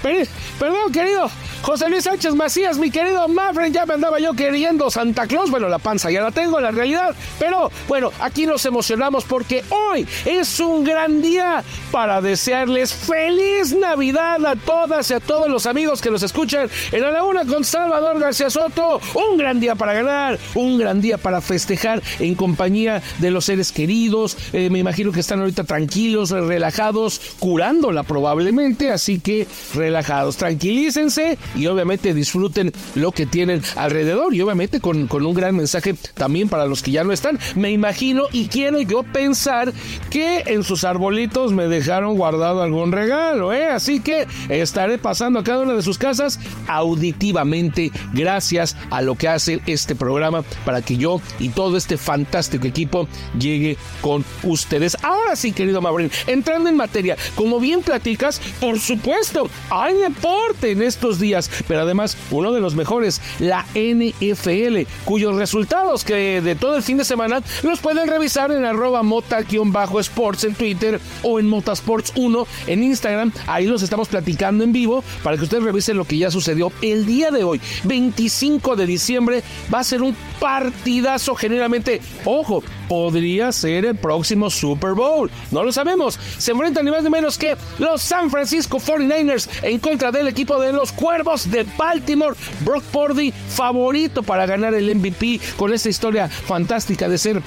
Per- 0.01 0.27
Perdón, 0.59 0.91
querido 0.91 1.31
José 1.63 1.91
Luis 1.91 2.05
Sánchez 2.05 2.35
Macías, 2.35 2.79
mi 2.79 2.91
querido 2.91 3.29
Mafren, 3.29 3.73
ya 3.73 3.85
me 3.85 3.95
andaba 3.95 4.19
yo 4.21 4.33
queriendo 4.33 4.91
Santa 4.91 5.27
Claus. 5.27 5.51
Bueno, 5.51 5.69
la 5.69 5.79
panza 5.79 6.11
ya 6.11 6.23
la 6.23 6.31
tengo, 6.31 6.61
la 6.61 6.71
realidad. 6.71 7.15
Pero 7.39 7.71
bueno, 7.89 8.11
aquí 8.21 8.47
nos 8.47 8.65
emocionamos 8.65 9.25
porque 9.25 9.65
hoy 9.71 10.07
es 10.25 10.61
un 10.61 10.85
gran 10.85 11.21
día 11.21 11.63
para 11.91 12.21
desearles 12.21 12.95
feliz 12.95 13.75
Navidad 13.75 14.45
a 14.47 14.57
todas 14.57 15.11
y 15.11 15.15
a 15.15 15.21
todos 15.21 15.49
los 15.49 15.67
amigos 15.67 16.01
que 16.01 16.11
nos 16.11 16.23
escuchan 16.23 16.71
en 16.93 17.03
la 17.03 17.25
Una 17.25 17.45
con 17.45 17.65
Salvador 17.65 18.19
García 18.21 18.51
Soto. 18.51 19.01
Un 19.15 19.37
gran 19.37 19.61
día 19.61 19.75
para 19.75 19.93
ganar, 19.93 20.39
un 20.55 20.79
gran 20.79 21.01
día 21.01 21.19
para 21.19 21.41
festejar 21.41 22.03
en 22.21 22.35
compañía 22.35 23.03
de 23.19 23.31
los 23.31 23.45
seres 23.45 23.73
queridos. 23.73 24.37
Eh, 24.53 24.71
me 24.71 24.79
imagino 24.79 25.13
que 25.13 25.21
están 25.21 25.41
ahorita 25.41 25.65
tranquilos, 25.65 26.31
relajados, 26.31 27.21
curándola 27.39 28.05
probablemente. 28.05 28.91
Así 28.91 29.19
que 29.19 29.47
relajados, 29.75 30.37
tranquilícense 30.37 31.37
y 31.55 31.67
obviamente 31.67 32.15
disfruten 32.15 32.73
lo 32.95 33.13
que 33.13 33.27
tienen 33.27 33.63
alrededor 33.77 34.35
y 34.35 34.41
obviamente 34.41 34.81
con, 34.81 35.07
con 35.07 35.25
un 35.27 35.35
gran 35.35 35.57
mensaje 35.57 35.95
también 36.15 36.49
para 36.49 36.67
los 36.67 36.83
que 36.83 36.91
ya 36.91 37.05
no 37.05 37.13
están. 37.13 37.39
Me 37.55 37.71
imagino 37.71 38.25
y 38.33 38.49
quiero 38.49 38.81
yo 38.81 39.03
pensar 39.03 39.73
que 40.11 40.45
en 40.47 40.65
sus 40.65 40.85
arbolitos 40.85 41.53
me 41.53 41.69
dejaron 41.69 42.17
guardado 42.17 42.63
algún 42.63 42.93
regalo, 42.93 43.53
¿eh? 43.53 43.69
Así 43.69 44.01
que 44.01 44.27
estaré 44.49 44.99
pasando 44.99 45.39
a 45.39 45.45
cada 45.45 45.63
una 45.63 45.75
de 45.75 45.83
sus 45.83 45.99
casas 45.99 46.39
auditivamente 46.67 47.91
gracias 48.13 48.77
a 48.91 49.03
lo 49.03 49.15
que 49.15 49.29
hace 49.29 49.61
este 49.67 49.95
programa 49.95 50.43
para 50.65 50.83
que 50.83 50.97
yo 50.97 51.21
y 51.39 51.51
todo 51.51 51.77
este 51.77 51.97
fantástico 51.97 52.67
equipo 52.67 53.09
llegue 53.39 53.77
con 54.01 54.25
ustedes. 54.43 54.97
Ahora 55.03 55.37
sí, 55.37 55.53
querido 55.53 55.81
Maurín, 55.81 56.11
entrando 56.27 56.69
en 56.69 56.77
materia, 56.77 57.17
como 57.35 57.61
bien 57.61 57.83
platicas, 57.83 58.41
por 58.61 58.79
supuesto, 58.79 59.49
hay 59.71 59.95
deporte 59.95 60.73
en 60.73 60.83
estos 60.83 61.19
días. 61.19 61.38
Pero 61.67 61.83
además 61.83 62.17
uno 62.31 62.53
de 62.53 62.61
los 62.61 62.75
mejores, 62.75 63.21
la 63.39 63.65
NFL, 63.75 64.83
cuyos 65.05 65.37
resultados 65.37 66.05
que 66.05 66.41
de 66.41 66.55
todo 66.55 66.77
el 66.77 66.83
fin 66.83 66.97
de 66.97 67.05
semana 67.05 67.43
los 67.63 67.81
pueden 67.81 68.09
revisar 68.09 68.51
en 68.53 68.65
arroba 68.65 69.03
mota-sports 69.03 70.45
en 70.45 70.55
Twitter 70.55 71.01
o 71.23 71.39
en 71.39 71.47
motasports 71.47 72.13
1 72.17 72.47
en 72.67 72.83
Instagram. 72.83 73.33
Ahí 73.47 73.67
los 73.67 73.83
estamos 73.83 74.09
platicando 74.09 74.65
en 74.65 74.73
vivo 74.73 75.05
para 75.23 75.37
que 75.37 75.45
ustedes 75.45 75.63
revisen 75.63 75.97
lo 75.97 76.05
que 76.05 76.19
ya 76.19 76.31
sucedió 76.31 76.73
el 76.83 77.07
día 77.07 77.31
de 77.31 77.45
hoy, 77.45 77.61
25 77.85 78.77
de 78.77 78.87
diciembre. 78.87 79.43
Va 79.73 79.81
a 79.81 79.85
ser 79.85 80.03
un 80.03 80.17
partidazo 80.41 81.35
generalmente. 81.35 82.01
Ojo, 82.25 82.63
podría 82.89 83.53
ser 83.53 83.85
el 83.85 83.97
próximo 83.97 84.51
Super 84.51 84.93
Bowl. 84.93 85.31
No 85.51 85.63
lo 85.63 85.73
sabemos. 85.73 86.19
Se 86.39 86.53
enfrentan 86.53 86.85
ni 86.85 86.91
más 86.91 87.03
ni 87.03 87.11
menos 87.11 87.39
que 87.39 87.57
los 87.79 88.03
San 88.03 88.31
Francisco 88.31 88.79
49ers 88.79 89.49
en 89.63 89.79
contra 89.79 90.11
del 90.11 90.29
equipo 90.29 90.61
de 90.61 90.73
los 90.73 90.93
Cuervos 90.93 91.51
de 91.51 91.65
Baltimore. 91.77 92.37
Brock 92.61 92.83
Purdy, 92.85 93.33
favorito 93.33 94.23
para 94.23 94.47
ganar 94.47 94.75
el 94.75 94.95
MVP 94.95 95.41
con 95.57 95.73
esta 95.73 95.89
historia 95.89 96.29
fantástica 96.29 97.09
de 97.09 97.19
ser 97.19 97.43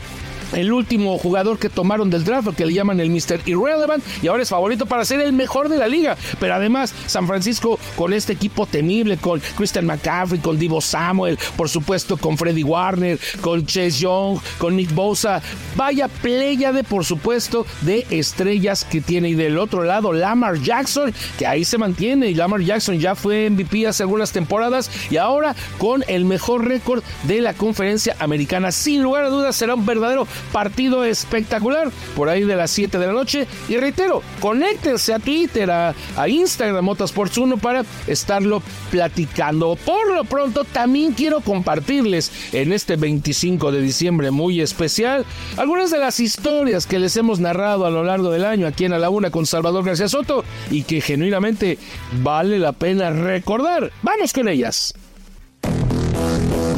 el 0.54 0.72
último 0.72 1.18
jugador 1.18 1.60
que 1.60 1.70
tomaron 1.70 2.10
del 2.10 2.24
draft, 2.24 2.56
que 2.56 2.66
le 2.66 2.74
llaman 2.74 3.00
el 3.00 3.10
Mr. 3.10 3.42
Irrelevant, 3.46 4.04
y 4.22 4.28
ahora 4.28 4.44
es 4.44 4.50
favorito 4.50 4.86
para 4.86 5.06
ser 5.06 5.22
el 5.22 5.34
mejor 5.34 5.70
de 5.70 5.78
la 5.78 5.88
liga. 5.88 6.18
Pero 6.40 6.56
además, 6.56 6.94
San 7.08 7.28
Francisco 7.28 7.80
con 7.96 8.14
este 8.14 8.34
equipo 8.34 8.66
temible, 8.66 9.18
con 9.18 9.42
Christian 9.56 9.86
McCaffrey, 9.86 10.40
con 10.40 10.58
Divo 10.58 10.82
Samuel, 10.82 11.38
por 11.56 11.70
supuesto 11.70 12.18
con 12.18 12.38
Freddie 12.38 12.64
Warner, 12.64 13.20
con 13.42 13.66
Chase 13.66 13.92
Young, 13.92 14.40
con 14.58 14.76
Nick 14.76 14.94
Bosa. 14.94 15.42
Vaya 15.76 16.10
de 16.22 16.84
por 16.84 17.06
supuesto, 17.06 17.66
de 17.82 18.06
estrellas 18.10 18.86
que 18.86 19.02
tiene. 19.02 19.30
Y 19.30 19.34
del 19.36 19.58
otro 19.58 19.84
lado, 19.84 20.14
Lamar 20.14 20.60
Jackson, 20.62 21.14
que 21.38 21.48
ahí 21.48 21.66
se 21.66 21.78
mantiene. 21.78 22.28
Y 22.28 22.36
Lamar 22.36 22.62
Jackson 22.62 23.00
ya 23.00 23.16
fue 23.16 23.50
MVP 23.50 23.88
hace 23.88 24.04
algunas 24.04 24.32
temporadas 24.32 24.90
y 25.10 25.18
ahora 25.18 25.56
con 25.78 26.04
el 26.08 26.26
mejor 26.26 26.68
récord 26.68 27.04
de 27.24 27.42
la 27.42 27.54
conferencia 27.54 28.16
americana. 28.20 28.72
Sin 28.72 29.02
lugar 29.04 29.26
a 29.26 29.30
dudas, 29.30 29.56
será 29.56 29.76
un 29.76 29.86
verdadero 29.86 30.28
partido 30.52 31.04
espectacular 31.04 31.92
por 32.16 32.30
ahí 32.30 32.44
de 32.44 32.56
las 32.56 32.72
7 32.72 32.98
de 32.98 33.08
la 33.08 33.14
noche. 33.14 33.48
Y 33.70 33.78
reitero, 33.78 34.22
conéctense 34.40 35.14
a 35.14 35.20
Twitter, 35.20 35.70
a, 35.70 35.94
Instagram 36.28 36.86
Motorsports 36.86 37.38
1 37.38 37.58
para 37.58 37.84
estarlo 38.08 38.62
platicando. 38.90 39.76
Por 39.76 40.14
lo 40.14 40.24
pronto, 40.24 40.64
también 40.64 41.14
quiero 41.14 41.42
compartirles 41.42 42.32
en 42.54 42.72
este 42.72 42.96
25 42.96 43.72
de 43.72 43.82
diciembre 43.82 44.32
muy 44.32 44.62
especial 44.62 45.26
algunas 45.58 45.92
de 45.92 46.00
las 46.00 46.20
historias 46.20 46.88
que 46.88 47.00
les 47.00 47.16
hemos 47.18 47.40
narrado 47.40 47.86
a 47.86 47.90
lo 47.90 48.04
largo 48.04 48.32
del 48.32 48.46
año 48.46 48.68
aquí 48.68 48.86
en 48.86 48.94
A 48.94 49.00
la 49.00 49.10
Una 49.10 49.32
con 49.32 49.46
Salvador 49.46 49.84
García 49.84 50.08
Soto 50.08 50.44
y 50.70 50.84
que 50.84 51.02
genuinamente 51.02 51.78
vale 52.24 52.60
la 52.60 52.72
pena 52.72 53.10
recordar. 53.10 53.92
Vamos 54.02 54.34
con 54.34 54.48
ellas. 54.48 54.94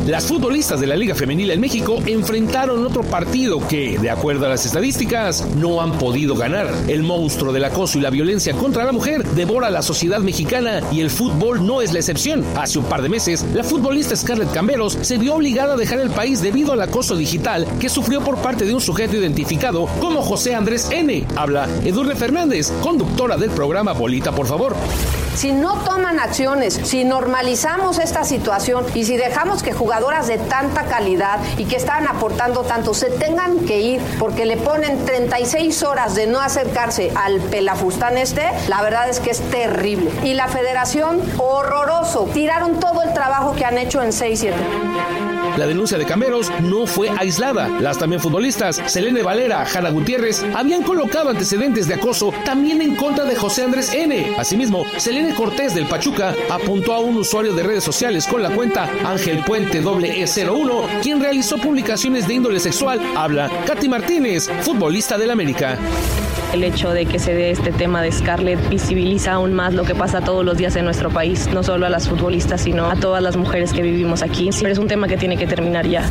Las 0.08 0.26
futbolistas 0.26 0.82
de 0.82 0.88
la 0.88 0.98
Liga 0.98 1.16
Femenil 1.16 1.52
en 1.52 1.62
México 1.62 2.04
enfrentaron 2.06 2.86
otro 2.86 3.04
partido 3.04 3.66
que, 3.66 3.98
de 3.98 4.10
acuerdo 4.10 4.46
a 4.46 4.50
las 4.50 4.66
estadísticas, 4.66 5.46
no 5.56 5.80
han 5.80 5.94
podido 5.94 6.36
ganar. 6.36 6.68
El 6.90 7.04
monstruo 7.04 7.54
del 7.54 7.64
acoso 7.64 7.98
y 7.98 8.02
la 8.02 8.10
violencia 8.10 8.54
contra 8.54 8.84
la 8.84 8.92
mujer 8.92 9.24
devora 9.24 9.70
la 9.70 9.82
sociedad 9.82 10.20
mexicana 10.20 10.82
y 10.92 11.00
el 11.00 11.10
fútbol 11.10 11.66
no 11.66 11.82
es 11.82 11.94
la 11.94 12.00
excepción. 12.00 12.44
Hace 12.58 12.80
un 12.80 12.86
par 12.86 13.02
de 13.02 13.08
meses, 13.08 13.46
la 13.54 13.64
futbolista 13.64 14.14
Scarlett 14.14 14.52
Camberos 14.52 14.98
se 15.02 15.18
vio 15.18 15.36
obligada 15.36 15.76
a 15.76 15.78
dejar 15.78 16.00
el 16.00 16.10
país 16.10 16.42
debido 16.42 16.74
al 16.74 16.82
acoso 16.82 17.16
digital 17.16 17.66
que 17.80 17.88
sufrió 17.88 18.20
por 18.20 18.40
parte 18.40 18.66
de 18.66 18.74
un 18.74 18.82
sujeto 18.82 19.16
identificado 19.16 19.88
como 20.02 20.22
José 20.22 20.54
Andrés 20.54 20.90
N. 20.92 21.26
Habla 21.38 21.70
Edurne 21.86 22.16
Fernández, 22.16 22.74
conductora 22.82 23.38
del 23.38 23.52
programa 23.52 23.94
Bolita, 23.94 24.34
por 24.34 24.48
favor. 24.48 24.76
Si 25.36 25.52
no 25.52 25.80
toman 25.80 26.20
acciones, 26.20 26.80
si 26.84 27.04
normalizamos 27.06 27.98
esta 27.98 28.24
situación 28.24 28.86
y 28.94 29.04
si 29.06 29.18
dejamos 29.18 29.64
que 29.64 29.74
de 29.94 30.38
tanta 30.38 30.86
calidad 30.86 31.40
y 31.58 31.66
que 31.66 31.76
están 31.76 32.08
aportando 32.08 32.64
tanto 32.64 32.96
se 32.96 33.12
tengan 33.12 33.60
que 33.60 33.80
ir 33.80 34.02
porque 34.18 34.46
le 34.46 34.58
ponen 34.58 35.06
36 35.06 35.84
horas 35.84 36.16
de 36.16 36.26
no 36.26 36.40
acercarse 36.40 37.12
al 37.16 37.40
pelafustán 37.40 38.18
este, 38.18 38.44
la 38.70 38.82
verdad 38.82 39.08
es 39.08 39.20
que 39.20 39.30
es 39.30 39.42
terrible. 39.52 40.12
Y 40.24 40.34
la 40.34 40.48
federación, 40.48 41.22
horroroso. 41.38 42.28
Tiraron 42.34 42.80
todo 42.80 43.04
el 43.04 43.14
trabajo 43.14 43.54
que 43.56 43.66
han 43.66 43.78
hecho 43.78 44.02
en 44.02 44.10
6-7. 44.10 45.43
La 45.58 45.68
denuncia 45.68 45.98
de 45.98 46.06
Camberos 46.06 46.52
no 46.62 46.88
fue 46.88 47.10
aislada. 47.10 47.68
Las 47.80 48.00
también 48.00 48.22
futbolistas 48.22 48.82
Selene 48.88 49.22
Valera, 49.22 49.64
Jana 49.66 49.92
Gutiérrez, 49.92 50.44
habían 50.56 50.82
colocado 50.82 51.30
antecedentes 51.30 51.88
de 51.88 51.94
acoso 51.94 52.34
también 52.44 52.82
en 52.82 52.96
contra 52.96 53.26
de 53.26 53.36
José 53.36 53.64
Andrés 53.64 53.94
N. 53.94 54.36
Asimismo, 54.38 54.86
Selene 54.98 55.36
Cortés 55.36 55.76
del 55.76 55.86
Pachuca 55.86 56.34
apuntó 56.50 56.94
a 56.94 57.00
un 57.00 57.18
usuario 57.18 57.54
de 57.54 57.64
redes 57.64 57.84
sociales 57.84 58.26
con 58.26 58.42
la 58.42 58.50
cuenta 58.50 58.90
Ángel 59.06 59.44
Puente 59.46 59.84
E01, 59.84 61.02
quien 61.02 61.22
realizó 61.22 61.58
publicaciones 61.58 62.28
de 62.28 62.34
índole 62.34 62.60
sexual. 62.60 63.00
Habla 63.16 63.50
Katy 63.68 63.88
Martínez, 63.88 64.50
futbolista 64.62 65.18
del 65.18 65.32
América. 65.32 65.78
El 66.54 66.64
hecho 66.64 66.92
de 66.92 67.08
que 67.08 67.18
se 67.18 67.34
dé 67.34 67.50
este 67.50 67.72
tema 67.72 68.04
de 68.04 68.12
Scarlett 68.12 68.70
visibiliza 68.70 69.34
aún 69.34 69.54
más 69.54 69.74
lo 69.74 69.86
que 69.86 69.96
pasa 69.96 70.22
todos 70.22 70.46
los 70.46 70.56
días 70.56 70.76
en 70.76 70.86
nuestro 70.86 71.10
país, 71.10 71.50
no 71.52 71.64
solo 71.64 71.88
a 71.88 71.90
las 71.90 72.08
futbolistas, 72.08 72.62
sino 72.62 72.92
a 72.92 72.96
todas 72.96 73.24
las 73.24 73.36
mujeres 73.36 73.74
que 73.74 73.82
vivimos 73.82 74.22
aquí. 74.22 74.52
Pero 74.60 74.72
es 74.72 74.78
un 74.78 74.88
tema 74.88 75.08
que 75.08 75.18
tiene 75.18 75.36
que 75.36 75.43
ya. 75.86 76.04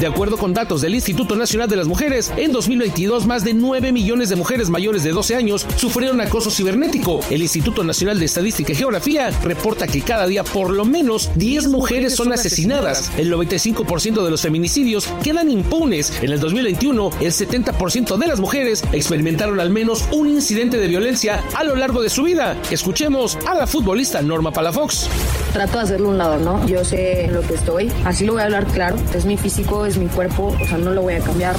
De 0.00 0.08
acuerdo 0.08 0.36
con 0.36 0.52
datos 0.52 0.80
del 0.80 0.94
Instituto 0.94 1.36
Nacional 1.36 1.68
de 1.68 1.76
las 1.76 1.86
Mujeres, 1.86 2.32
en 2.36 2.52
2022 2.52 3.26
más 3.26 3.44
de 3.44 3.54
9 3.54 3.92
millones 3.92 4.28
de 4.28 4.34
mujeres 4.36 4.68
mayores 4.68 5.04
de 5.04 5.12
12 5.12 5.36
años 5.36 5.66
sufrieron 5.76 6.20
acoso 6.20 6.50
cibernético. 6.50 7.20
El 7.30 7.42
Instituto 7.42 7.84
Nacional 7.84 8.18
de 8.18 8.24
Estadística 8.24 8.72
y 8.72 8.74
Geografía 8.74 9.30
reporta 9.42 9.86
que 9.86 10.02
cada 10.02 10.26
día 10.26 10.42
por 10.42 10.70
lo 10.70 10.84
menos 10.84 11.30
10 11.36 11.68
mujeres 11.68 12.16
son 12.16 12.32
asesinadas. 12.32 13.12
El 13.16 13.32
95% 13.32 14.24
de 14.24 14.30
los 14.30 14.42
feminicidios 14.42 15.06
quedan 15.22 15.48
impunes. 15.48 16.12
En 16.22 16.32
el 16.32 16.40
2021, 16.40 17.10
el 17.20 17.32
70% 17.32 18.18
de 18.18 18.26
las 18.26 18.40
mujeres 18.40 18.82
experimentaron 18.92 19.60
al 19.60 19.70
menos 19.70 20.04
un 20.10 20.28
incidente 20.28 20.78
de 20.78 20.88
violencia 20.88 21.40
a 21.54 21.62
lo 21.62 21.76
largo 21.76 22.02
de 22.02 22.10
su 22.10 22.24
vida. 22.24 22.56
Escuchemos 22.70 23.38
a 23.46 23.54
la 23.54 23.68
futbolista 23.68 24.22
Norma 24.22 24.50
Palafox. 24.50 25.08
Trato 25.52 25.78
de 25.78 25.84
hacerlo 25.84 26.08
un 26.08 26.18
lado, 26.18 26.38
¿no? 26.38 26.66
Yo 26.66 26.84
sé 26.84 27.28
lo 27.32 27.42
que 27.42 27.54
estoy, 27.54 27.92
así 28.04 28.24
lo 28.24 28.32
voy 28.32 28.42
a 28.42 28.46
hablar 28.46 28.66
claro, 28.66 28.96
es 29.14 29.24
mi 29.24 29.36
físico 29.36 29.83
es 29.86 29.96
mi 29.96 30.06
cuerpo, 30.06 30.56
o 30.60 30.66
sea, 30.66 30.78
no 30.78 30.90
lo 30.90 31.02
voy 31.02 31.14
a 31.14 31.20
cambiar. 31.20 31.56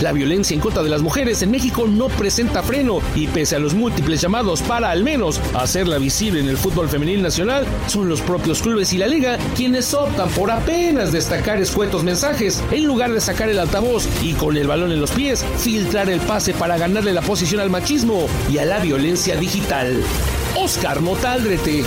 La 0.00 0.12
violencia 0.12 0.54
en 0.54 0.60
contra 0.60 0.82
de 0.82 0.90
las 0.90 1.00
mujeres 1.00 1.40
en 1.40 1.50
México 1.50 1.86
no 1.88 2.08
presenta 2.08 2.62
freno 2.62 3.00
y 3.14 3.28
pese 3.28 3.56
a 3.56 3.58
los 3.58 3.72
múltiples 3.72 4.20
llamados 4.20 4.60
para 4.60 4.90
al 4.90 5.02
menos 5.02 5.40
hacerla 5.54 5.96
visible 5.96 6.40
en 6.40 6.48
el 6.48 6.58
fútbol 6.58 6.90
femenil 6.90 7.22
nacional, 7.22 7.64
son 7.86 8.08
los 8.08 8.20
propios 8.20 8.60
clubes 8.60 8.92
y 8.92 8.98
la 8.98 9.06
liga 9.06 9.38
quienes 9.54 9.94
optan 9.94 10.28
por 10.30 10.50
apenas 10.50 11.12
destacar 11.12 11.62
escuetos 11.62 12.04
mensajes 12.04 12.62
en 12.72 12.84
lugar 12.84 13.10
de 13.10 13.22
sacar 13.22 13.48
el 13.48 13.58
altavoz 13.58 14.06
y 14.22 14.34
con 14.34 14.58
el 14.58 14.66
balón 14.66 14.92
en 14.92 15.00
los 15.00 15.12
pies 15.12 15.42
filtrar 15.58 16.10
el 16.10 16.20
pase 16.20 16.52
para 16.52 16.76
ganarle 16.76 17.14
la 17.14 17.22
posición 17.22 17.62
al 17.62 17.70
machismo 17.70 18.26
y 18.50 18.58
a 18.58 18.66
la 18.66 18.80
violencia 18.80 19.36
digital. 19.36 20.02
Oscar 20.56 21.00
Motaldrete. 21.00 21.84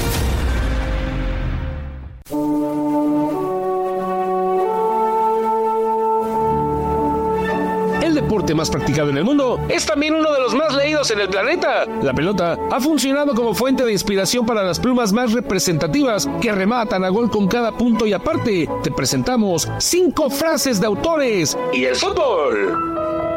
Más 8.60 8.70
practicado 8.70 9.10
en 9.10 9.18
el 9.18 9.24
mundo, 9.24 9.58
es 9.70 9.86
también 9.86 10.14
uno 10.14 10.34
de 10.34 10.42
los 10.42 10.54
más 10.54 10.76
leídos 10.76 11.10
en 11.12 11.22
el 11.22 11.30
planeta. 11.30 11.86
La 12.04 12.14
pelota 12.14 12.58
ha 12.70 12.82
funcionado 12.82 13.34
como 13.34 13.54
fuente 13.54 13.86
de 13.86 13.94
inspiración 13.94 14.46
para 14.46 14.64
las 14.64 14.82
plumas 14.82 15.14
más 15.14 15.32
representativas 15.32 16.28
que 16.42 16.52
rematan 16.52 17.06
a 17.06 17.10
gol 17.10 17.32
con 17.32 17.48
cada 17.48 17.72
punto 17.72 18.06
y 18.06 18.12
aparte 18.12 18.68
te 18.84 18.92
presentamos 18.92 19.70
cinco 19.78 20.30
frases 20.30 20.82
de 20.82 20.88
autores 20.88 21.58
y 21.72 21.86
el 21.86 21.96
fútbol. 21.96 23.29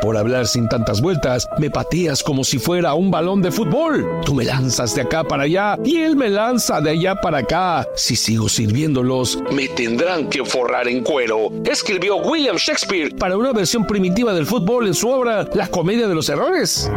Por 0.00 0.16
hablar 0.16 0.46
sin 0.46 0.68
tantas 0.68 1.00
vueltas, 1.00 1.48
me 1.58 1.70
pateas 1.70 2.22
como 2.22 2.44
si 2.44 2.58
fuera 2.58 2.94
un 2.94 3.10
balón 3.10 3.42
de 3.42 3.50
fútbol. 3.50 4.06
Tú 4.24 4.34
me 4.34 4.44
lanzas 4.44 4.94
de 4.94 5.02
acá 5.02 5.24
para 5.24 5.44
allá 5.44 5.78
y 5.84 5.98
él 5.98 6.16
me 6.16 6.28
lanza 6.28 6.80
de 6.80 6.90
allá 6.90 7.14
para 7.14 7.38
acá. 7.38 7.86
Si 7.94 8.14
sigo 8.16 8.48
sirviéndolos, 8.48 9.38
me 9.50 9.68
tendrán 9.68 10.28
que 10.28 10.44
forrar 10.44 10.88
en 10.88 11.02
cuero. 11.02 11.50
Escribió 11.64 12.16
William 12.16 12.56
Shakespeare 12.56 13.14
para 13.16 13.36
una 13.36 13.52
versión 13.52 13.86
primitiva 13.86 14.32
del 14.32 14.46
fútbol 14.46 14.86
en 14.86 14.94
su 14.94 15.08
obra 15.08 15.48
La 15.54 15.68
comedia 15.68 16.08
de 16.08 16.14
los 16.14 16.28
errores. 16.28 16.90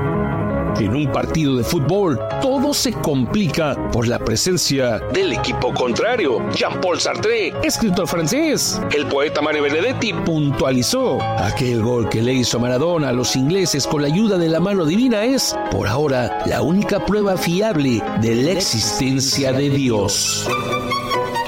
En 0.80 0.96
un 0.96 1.12
partido 1.12 1.58
de 1.58 1.64
fútbol, 1.64 2.18
todo 2.42 2.74
se 2.74 2.94
complica 2.94 3.76
por 3.92 4.08
la 4.08 4.18
presencia 4.18 5.00
del 5.14 5.34
equipo 5.34 5.74
contrario. 5.74 6.42
Jean-Paul 6.56 7.00
Sartre, 7.00 7.54
escritor 7.64 8.08
francés. 8.08 8.80
El 8.96 9.06
poeta 9.08 9.42
Mario 9.42 9.64
Benedetti 9.64 10.14
puntualizó: 10.14 11.22
aquel 11.22 11.82
gol 11.82 12.08
que 12.08 12.22
le 12.22 12.34
hizo 12.34 12.60
Maradona 12.60 13.10
a 13.10 13.14
los 13.14 13.36
ingleses 13.36 13.86
con 13.86 14.02
la 14.02 14.08
ayuda 14.08 14.38
de 14.38 14.48
la 14.48 14.62
mano 14.62 14.86
divina 14.86 15.26
es, 15.26 15.54
por 15.70 15.88
ahora, 15.88 16.40
la 16.46 16.62
única 16.62 17.06
prueba 17.06 17.36
fiable 17.36 18.02
de 18.22 18.36
la 18.36 18.52
existencia 18.52 19.52
de 19.52 19.70
Dios. 19.70 20.48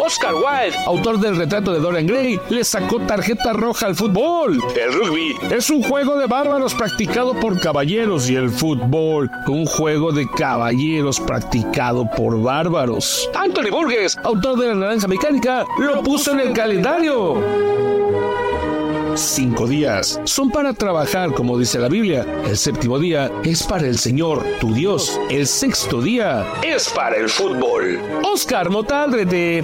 Oscar 0.04 0.34
Wilde, 0.34 0.76
autor 0.88 1.20
del 1.20 1.36
retrato 1.36 1.72
de 1.72 1.80
Dorian 1.80 2.08
Gray, 2.08 2.40
le 2.50 2.64
sacó 2.64 3.00
tarjeta 3.02 3.54
roja 3.54 3.86
al 3.86 3.96
fútbol. 3.96 4.60
El 4.76 4.94
rugby 4.94 5.36
es 5.52 5.70
un 5.70 5.84
juego 5.84 6.18
de 6.18 6.26
bárbaros 6.26 6.74
practicado 6.74 7.36
por 7.36 7.60
caballeros 7.60 8.28
y 8.28 8.36
el 8.36 8.50
fútbol, 8.50 9.30
un 9.48 9.68
juego 9.68 10.12
de 10.12 10.28
caballeros 10.28 11.20
practicado 11.20 12.10
por 12.10 12.42
bárbaros. 12.42 13.30
Anthony 13.36 13.70
Burgess, 13.70 14.18
autor 14.24 14.58
de 14.60 14.68
la 14.70 14.76
naranja 14.76 15.08
mecánica, 15.08 15.66
lo 15.78 16.02
puso 16.02 16.32
en 16.32 16.40
el 16.40 16.54
calendario. 16.54 17.36
Cinco 19.16 19.68
días 19.68 20.20
son 20.24 20.50
para 20.50 20.74
trabajar, 20.74 21.34
como 21.34 21.58
dice 21.58 21.80
la 21.80 21.90
Biblia. 21.90 22.26
El 22.46 22.58
séptimo 22.58 22.98
día 22.98 23.30
es 23.44 23.64
para 23.64 23.86
el 23.88 23.98
Señor, 23.98 24.44
tu 24.60 24.74
Dios. 24.74 25.20
El 25.30 25.48
sexto 25.48 26.02
día 26.02 26.46
es 26.64 26.90
para 26.90 27.18
el 27.18 27.30
fútbol. 27.30 28.00
Oscar 28.24 28.70
Motaldrete. 28.70 29.64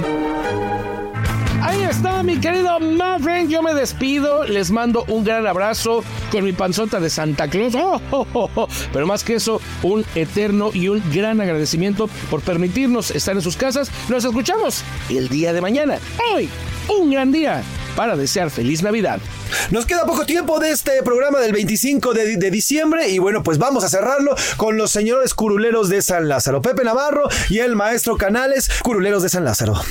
Ahí 1.61 1.82
está, 1.84 2.24
mi 2.24 2.40
querido 2.40 2.80
Maverick. 2.80 3.48
Yo 3.48 3.61
me 3.61 3.74
despido. 3.74 4.44
Les 4.44 4.69
mando 4.69 5.06
un 5.07 5.24
gran 5.24 5.48
abrazo 5.48 6.03
con 6.32 6.44
mi 6.44 6.52
panzota 6.52 6.99
de 6.99 7.10
Santa 7.10 7.48
Claus. 7.48 7.74
Oh, 7.76 8.02
oh, 8.11 8.28
oh. 8.34 8.68
Pero 8.91 9.07
más 9.07 9.24
que 9.24 9.36
eso, 9.36 9.61
un 9.82 10.06
eterno 10.15 10.72
y 10.74 10.90
un 10.90 11.02
gran 11.14 11.40
agradecimiento 11.40 12.10
por 12.30 12.41
permitirnos 12.41 13.11
estar 13.11 13.36
en 13.36 13.41
sus 13.41 13.56
casas. 13.56 13.91
Nos 14.10 14.26
escuchamos 14.26 14.84
el 15.10 15.30
día 15.30 15.53
de 15.53 15.61
mañana. 15.61 15.99
Hoy, 16.34 16.49
un 16.90 17.11
gran 17.11 17.32
día 17.32 17.64
para 17.98 18.15
desear 18.15 18.52
feliz 18.52 18.84
Navidad. 18.84 19.19
Nos 19.72 19.88
queda 19.88 20.06
poco 20.06 20.24
tiempo 20.28 20.60
de 20.60 20.69
este 20.69 21.02
programa 21.02 21.40
del 21.40 21.52
25 21.52 22.14
de, 22.14 22.38
de, 22.38 22.52
diciembre 22.52 23.10
y 23.10 23.18
bueno, 23.18 23.41
pues 23.41 23.57
vamos 23.57 23.84
a 23.84 23.90
cerrarlo 23.90 24.36
con 24.56 24.78
los 24.78 24.91
señores 24.91 25.34
curuleros 25.34 25.90
de 25.90 26.03
San 26.03 26.30
Lázaro, 26.30 26.61
Pepe 26.61 26.84
Navarro 26.84 27.24
y 27.49 27.57
el 27.57 27.76
maestro 27.76 28.15
Canales, 28.15 28.69
curuleros 28.84 29.24
de 29.24 29.30
San 29.30 29.44
Lázaro. 29.44 29.82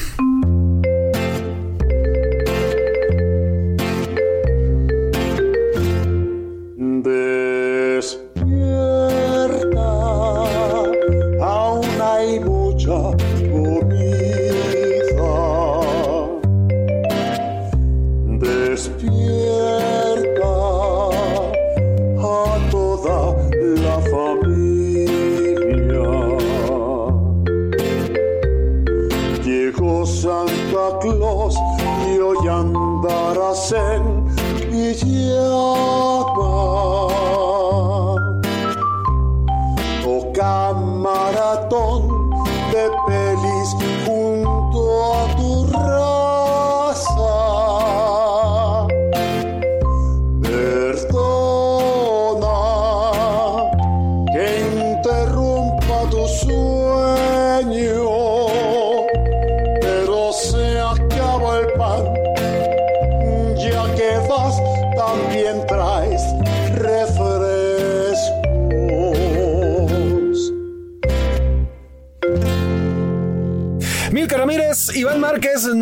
Despierta, 6.87 7.36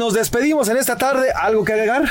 nos 0.04 0.12
despedimos 0.12 0.68
en 0.68 0.76
esta 0.76 0.96
tarde. 0.96 1.32
¿Algo 1.32 1.64
que 1.64 1.72
agregar? 1.72 2.04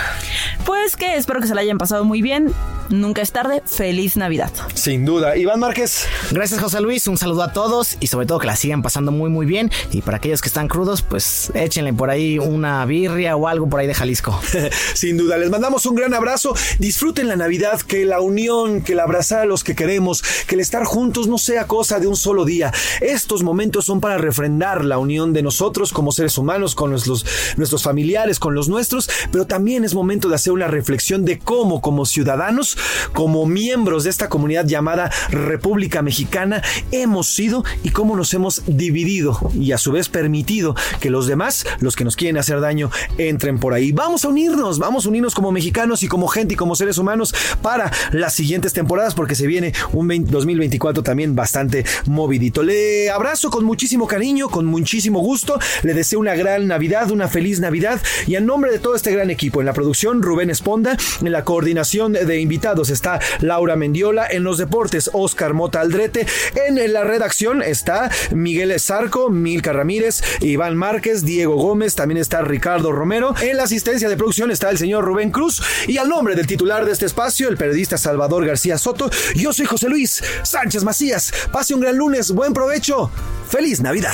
Pues 0.66 0.96
que 0.96 1.16
espero 1.16 1.40
que 1.40 1.46
se 1.48 1.54
la 1.54 1.62
hayan 1.62 1.78
pasado 1.78 2.04
muy 2.06 2.24
bien. 2.24 2.52
Nunca 2.94 3.24
es 3.24 3.32
tarde. 3.32 3.64
Feliz 3.66 4.18
Navidad. 4.18 4.52
Sin 4.76 5.04
duda. 5.04 5.36
Iván 5.36 5.60
Márquez. 5.60 6.06
Gracias, 6.30 6.62
José 6.62 6.80
Luis. 6.80 7.08
Un 7.08 7.18
saludo 7.18 7.42
a 7.42 7.52
todos 7.52 7.98
y 8.00 8.06
sobre 8.06 8.28
todo 8.28 8.38
que 8.38 8.46
la 8.46 8.56
sigan 8.56 8.84
pasando 8.84 9.12
muy, 9.12 9.32
muy 9.32 9.48
bien. 9.48 9.72
Y 9.92 10.04
para 10.04 10.18
aquellos 10.18 10.44
que 10.44 10.48
están 10.48 10.68
crudos, 10.68 11.02
pues 11.02 11.52
échenle 11.56 11.92
por 11.92 12.12
ahí 12.12 12.38
una 12.38 12.86
birria 12.86 13.36
o 13.36 13.48
algo 13.48 13.68
por 13.68 13.80
ahí 13.80 13.88
de 13.88 13.96
Jalisco. 13.96 14.40
Sin 14.94 15.18
duda. 15.18 15.40
Les 15.40 15.50
mandamos 15.50 15.88
un 15.88 15.96
gran 15.96 16.14
abrazo. 16.14 16.56
Disfruten 16.78 17.28
la 17.28 17.36
Navidad, 17.36 17.82
que 17.82 18.06
la 18.06 18.22
unión, 18.22 18.84
que 18.84 18.94
el 18.94 19.00
abrazar 19.00 19.40
a 19.40 19.46
los 19.46 19.64
que 19.64 19.74
queremos, 19.74 20.22
que 20.46 20.54
el 20.54 20.62
estar 20.62 20.84
juntos 20.84 21.28
no 21.28 21.40
sea 21.40 21.66
cosa 21.66 22.00
de 22.00 22.06
un 22.06 22.16
solo 22.16 22.46
día. 22.46 22.72
Estos 23.02 23.42
momentos 23.42 23.86
son 23.86 24.02
para 24.02 24.20
refrendar 24.20 24.86
la 24.86 25.00
unión 25.00 25.34
de 25.34 25.42
nosotros 25.42 25.94
como 25.94 26.12
seres 26.12 26.38
humanos, 26.38 26.76
con 26.76 26.92
nuestros, 26.92 27.26
nuestros 27.58 27.82
familiares, 27.82 28.38
con 28.38 28.54
los 28.54 28.70
nuestros, 28.70 29.10
pero 29.32 29.48
también 29.48 29.84
es 29.84 29.96
momento 29.96 30.30
de 30.30 30.36
hacer 30.36 30.54
una 30.54 30.68
reflexión 30.68 31.26
de 31.26 31.40
cómo 31.40 31.82
como 31.82 32.06
ciudadanos, 32.06 32.78
como 33.14 33.46
miembros 33.46 34.04
de 34.04 34.10
esta 34.10 34.30
comunidad 34.30 34.66
llamada 34.66 35.12
República 35.30 36.02
Mexicana, 36.02 36.62
hemos 36.92 37.28
sido 37.28 37.64
y 37.84 37.90
cómo 37.90 38.16
nos 38.16 38.34
hemos 38.34 38.64
dividido 38.66 39.40
y 39.54 39.72
a 39.72 39.78
su 39.78 39.92
vez 39.92 40.10
permitido 40.10 40.76
que 41.00 41.10
los 41.10 41.28
demás, 41.28 41.66
los 41.80 41.96
que 41.96 42.04
nos 42.04 42.16
quieren 42.16 42.38
hacer 42.38 42.60
daño, 42.60 42.90
entren 43.18 43.60
por 43.60 43.74
ahí. 43.74 43.92
Vamos 43.92 44.26
a 44.26 44.30
unirnos, 44.30 44.80
vamos 44.80 45.06
a 45.06 45.10
unirnos 45.10 45.36
como 45.36 45.52
mexicanos 45.52 46.04
y 46.04 46.08
como 46.08 46.28
gente 46.28 46.56
y 46.56 46.58
como 46.58 46.76
seres 46.76 46.98
humanos 46.98 47.34
para 47.62 47.92
las 48.12 48.34
siguientes 48.34 48.74
temporadas 48.74 49.14
porque 49.16 49.36
se 49.36 49.48
viene 49.48 49.74
un 49.92 50.08
20 50.08 50.32
2024 50.32 51.04
también 51.04 51.36
bastante 51.36 51.86
movidito. 52.06 52.64
Le 52.64 53.10
abrazo 53.10 53.50
con 53.50 53.64
muchísimo 53.64 54.08
cariño, 54.08 54.50
con 54.50 54.66
muchísimo 54.66 55.20
gusto, 55.20 55.60
le 55.84 55.94
deseo 55.94 56.20
una 56.20 56.36
gran 56.36 56.68
Navidad, 56.68 57.12
una 57.12 57.28
feliz 57.28 57.60
Navidad 57.60 58.02
y 58.28 58.36
en 58.36 58.46
nombre 58.46 58.72
de 58.72 58.80
todo 58.80 58.96
este 58.96 59.12
gran 59.12 59.30
equipo, 59.30 59.62
en 59.62 59.66
la 59.66 59.74
producción 59.74 60.22
Rubén 60.22 60.50
Esponda, 60.50 60.98
en 61.22 61.32
la 61.32 61.44
coordinación 61.44 62.14
de 62.14 62.40
está 62.64 63.20
Laura 63.42 63.76
Mendiola, 63.76 64.26
en 64.26 64.44
los 64.44 64.58
deportes 64.58 65.10
Oscar 65.12 65.54
Mota 65.54 65.82
Aldrete, 65.82 66.26
en 66.56 66.94
la 66.94 67.04
redacción 67.04 67.62
está 67.62 68.10
Miguel 68.32 68.80
Zarco, 68.80 69.30
Milka 69.30 69.74
Ramírez, 69.74 70.22
Iván 70.40 70.78
Márquez, 70.78 71.26
Diego 71.26 71.56
Gómez, 71.56 71.96
también 71.96 72.20
está 72.20 72.42
Ricardo 72.42 72.94
Romero, 72.94 73.36
en 73.42 73.58
la 73.58 73.64
asistencia 73.64 74.08
de 74.08 74.16
producción 74.16 74.50
está 74.50 74.70
el 74.70 74.78
señor 74.78 75.04
Rubén 75.04 75.32
Cruz 75.32 75.62
y 75.88 75.98
al 75.98 76.08
nombre 76.08 76.36
del 76.36 76.48
titular 76.48 76.86
de 76.86 76.94
este 76.94 77.06
espacio, 77.06 77.50
el 77.50 77.58
periodista 77.58 77.98
Salvador 77.98 78.46
García 78.46 78.78
Soto, 78.78 79.10
yo 79.36 79.52
soy 79.52 79.66
José 79.66 79.90
Luis 79.90 80.24
Sánchez 80.44 80.84
Macías. 80.84 81.34
Pase 81.52 81.74
un 81.74 81.82
gran 81.82 81.98
lunes, 81.98 82.32
buen 82.32 82.54
provecho, 82.54 83.12
feliz 83.48 83.82
Navidad. 83.82 84.14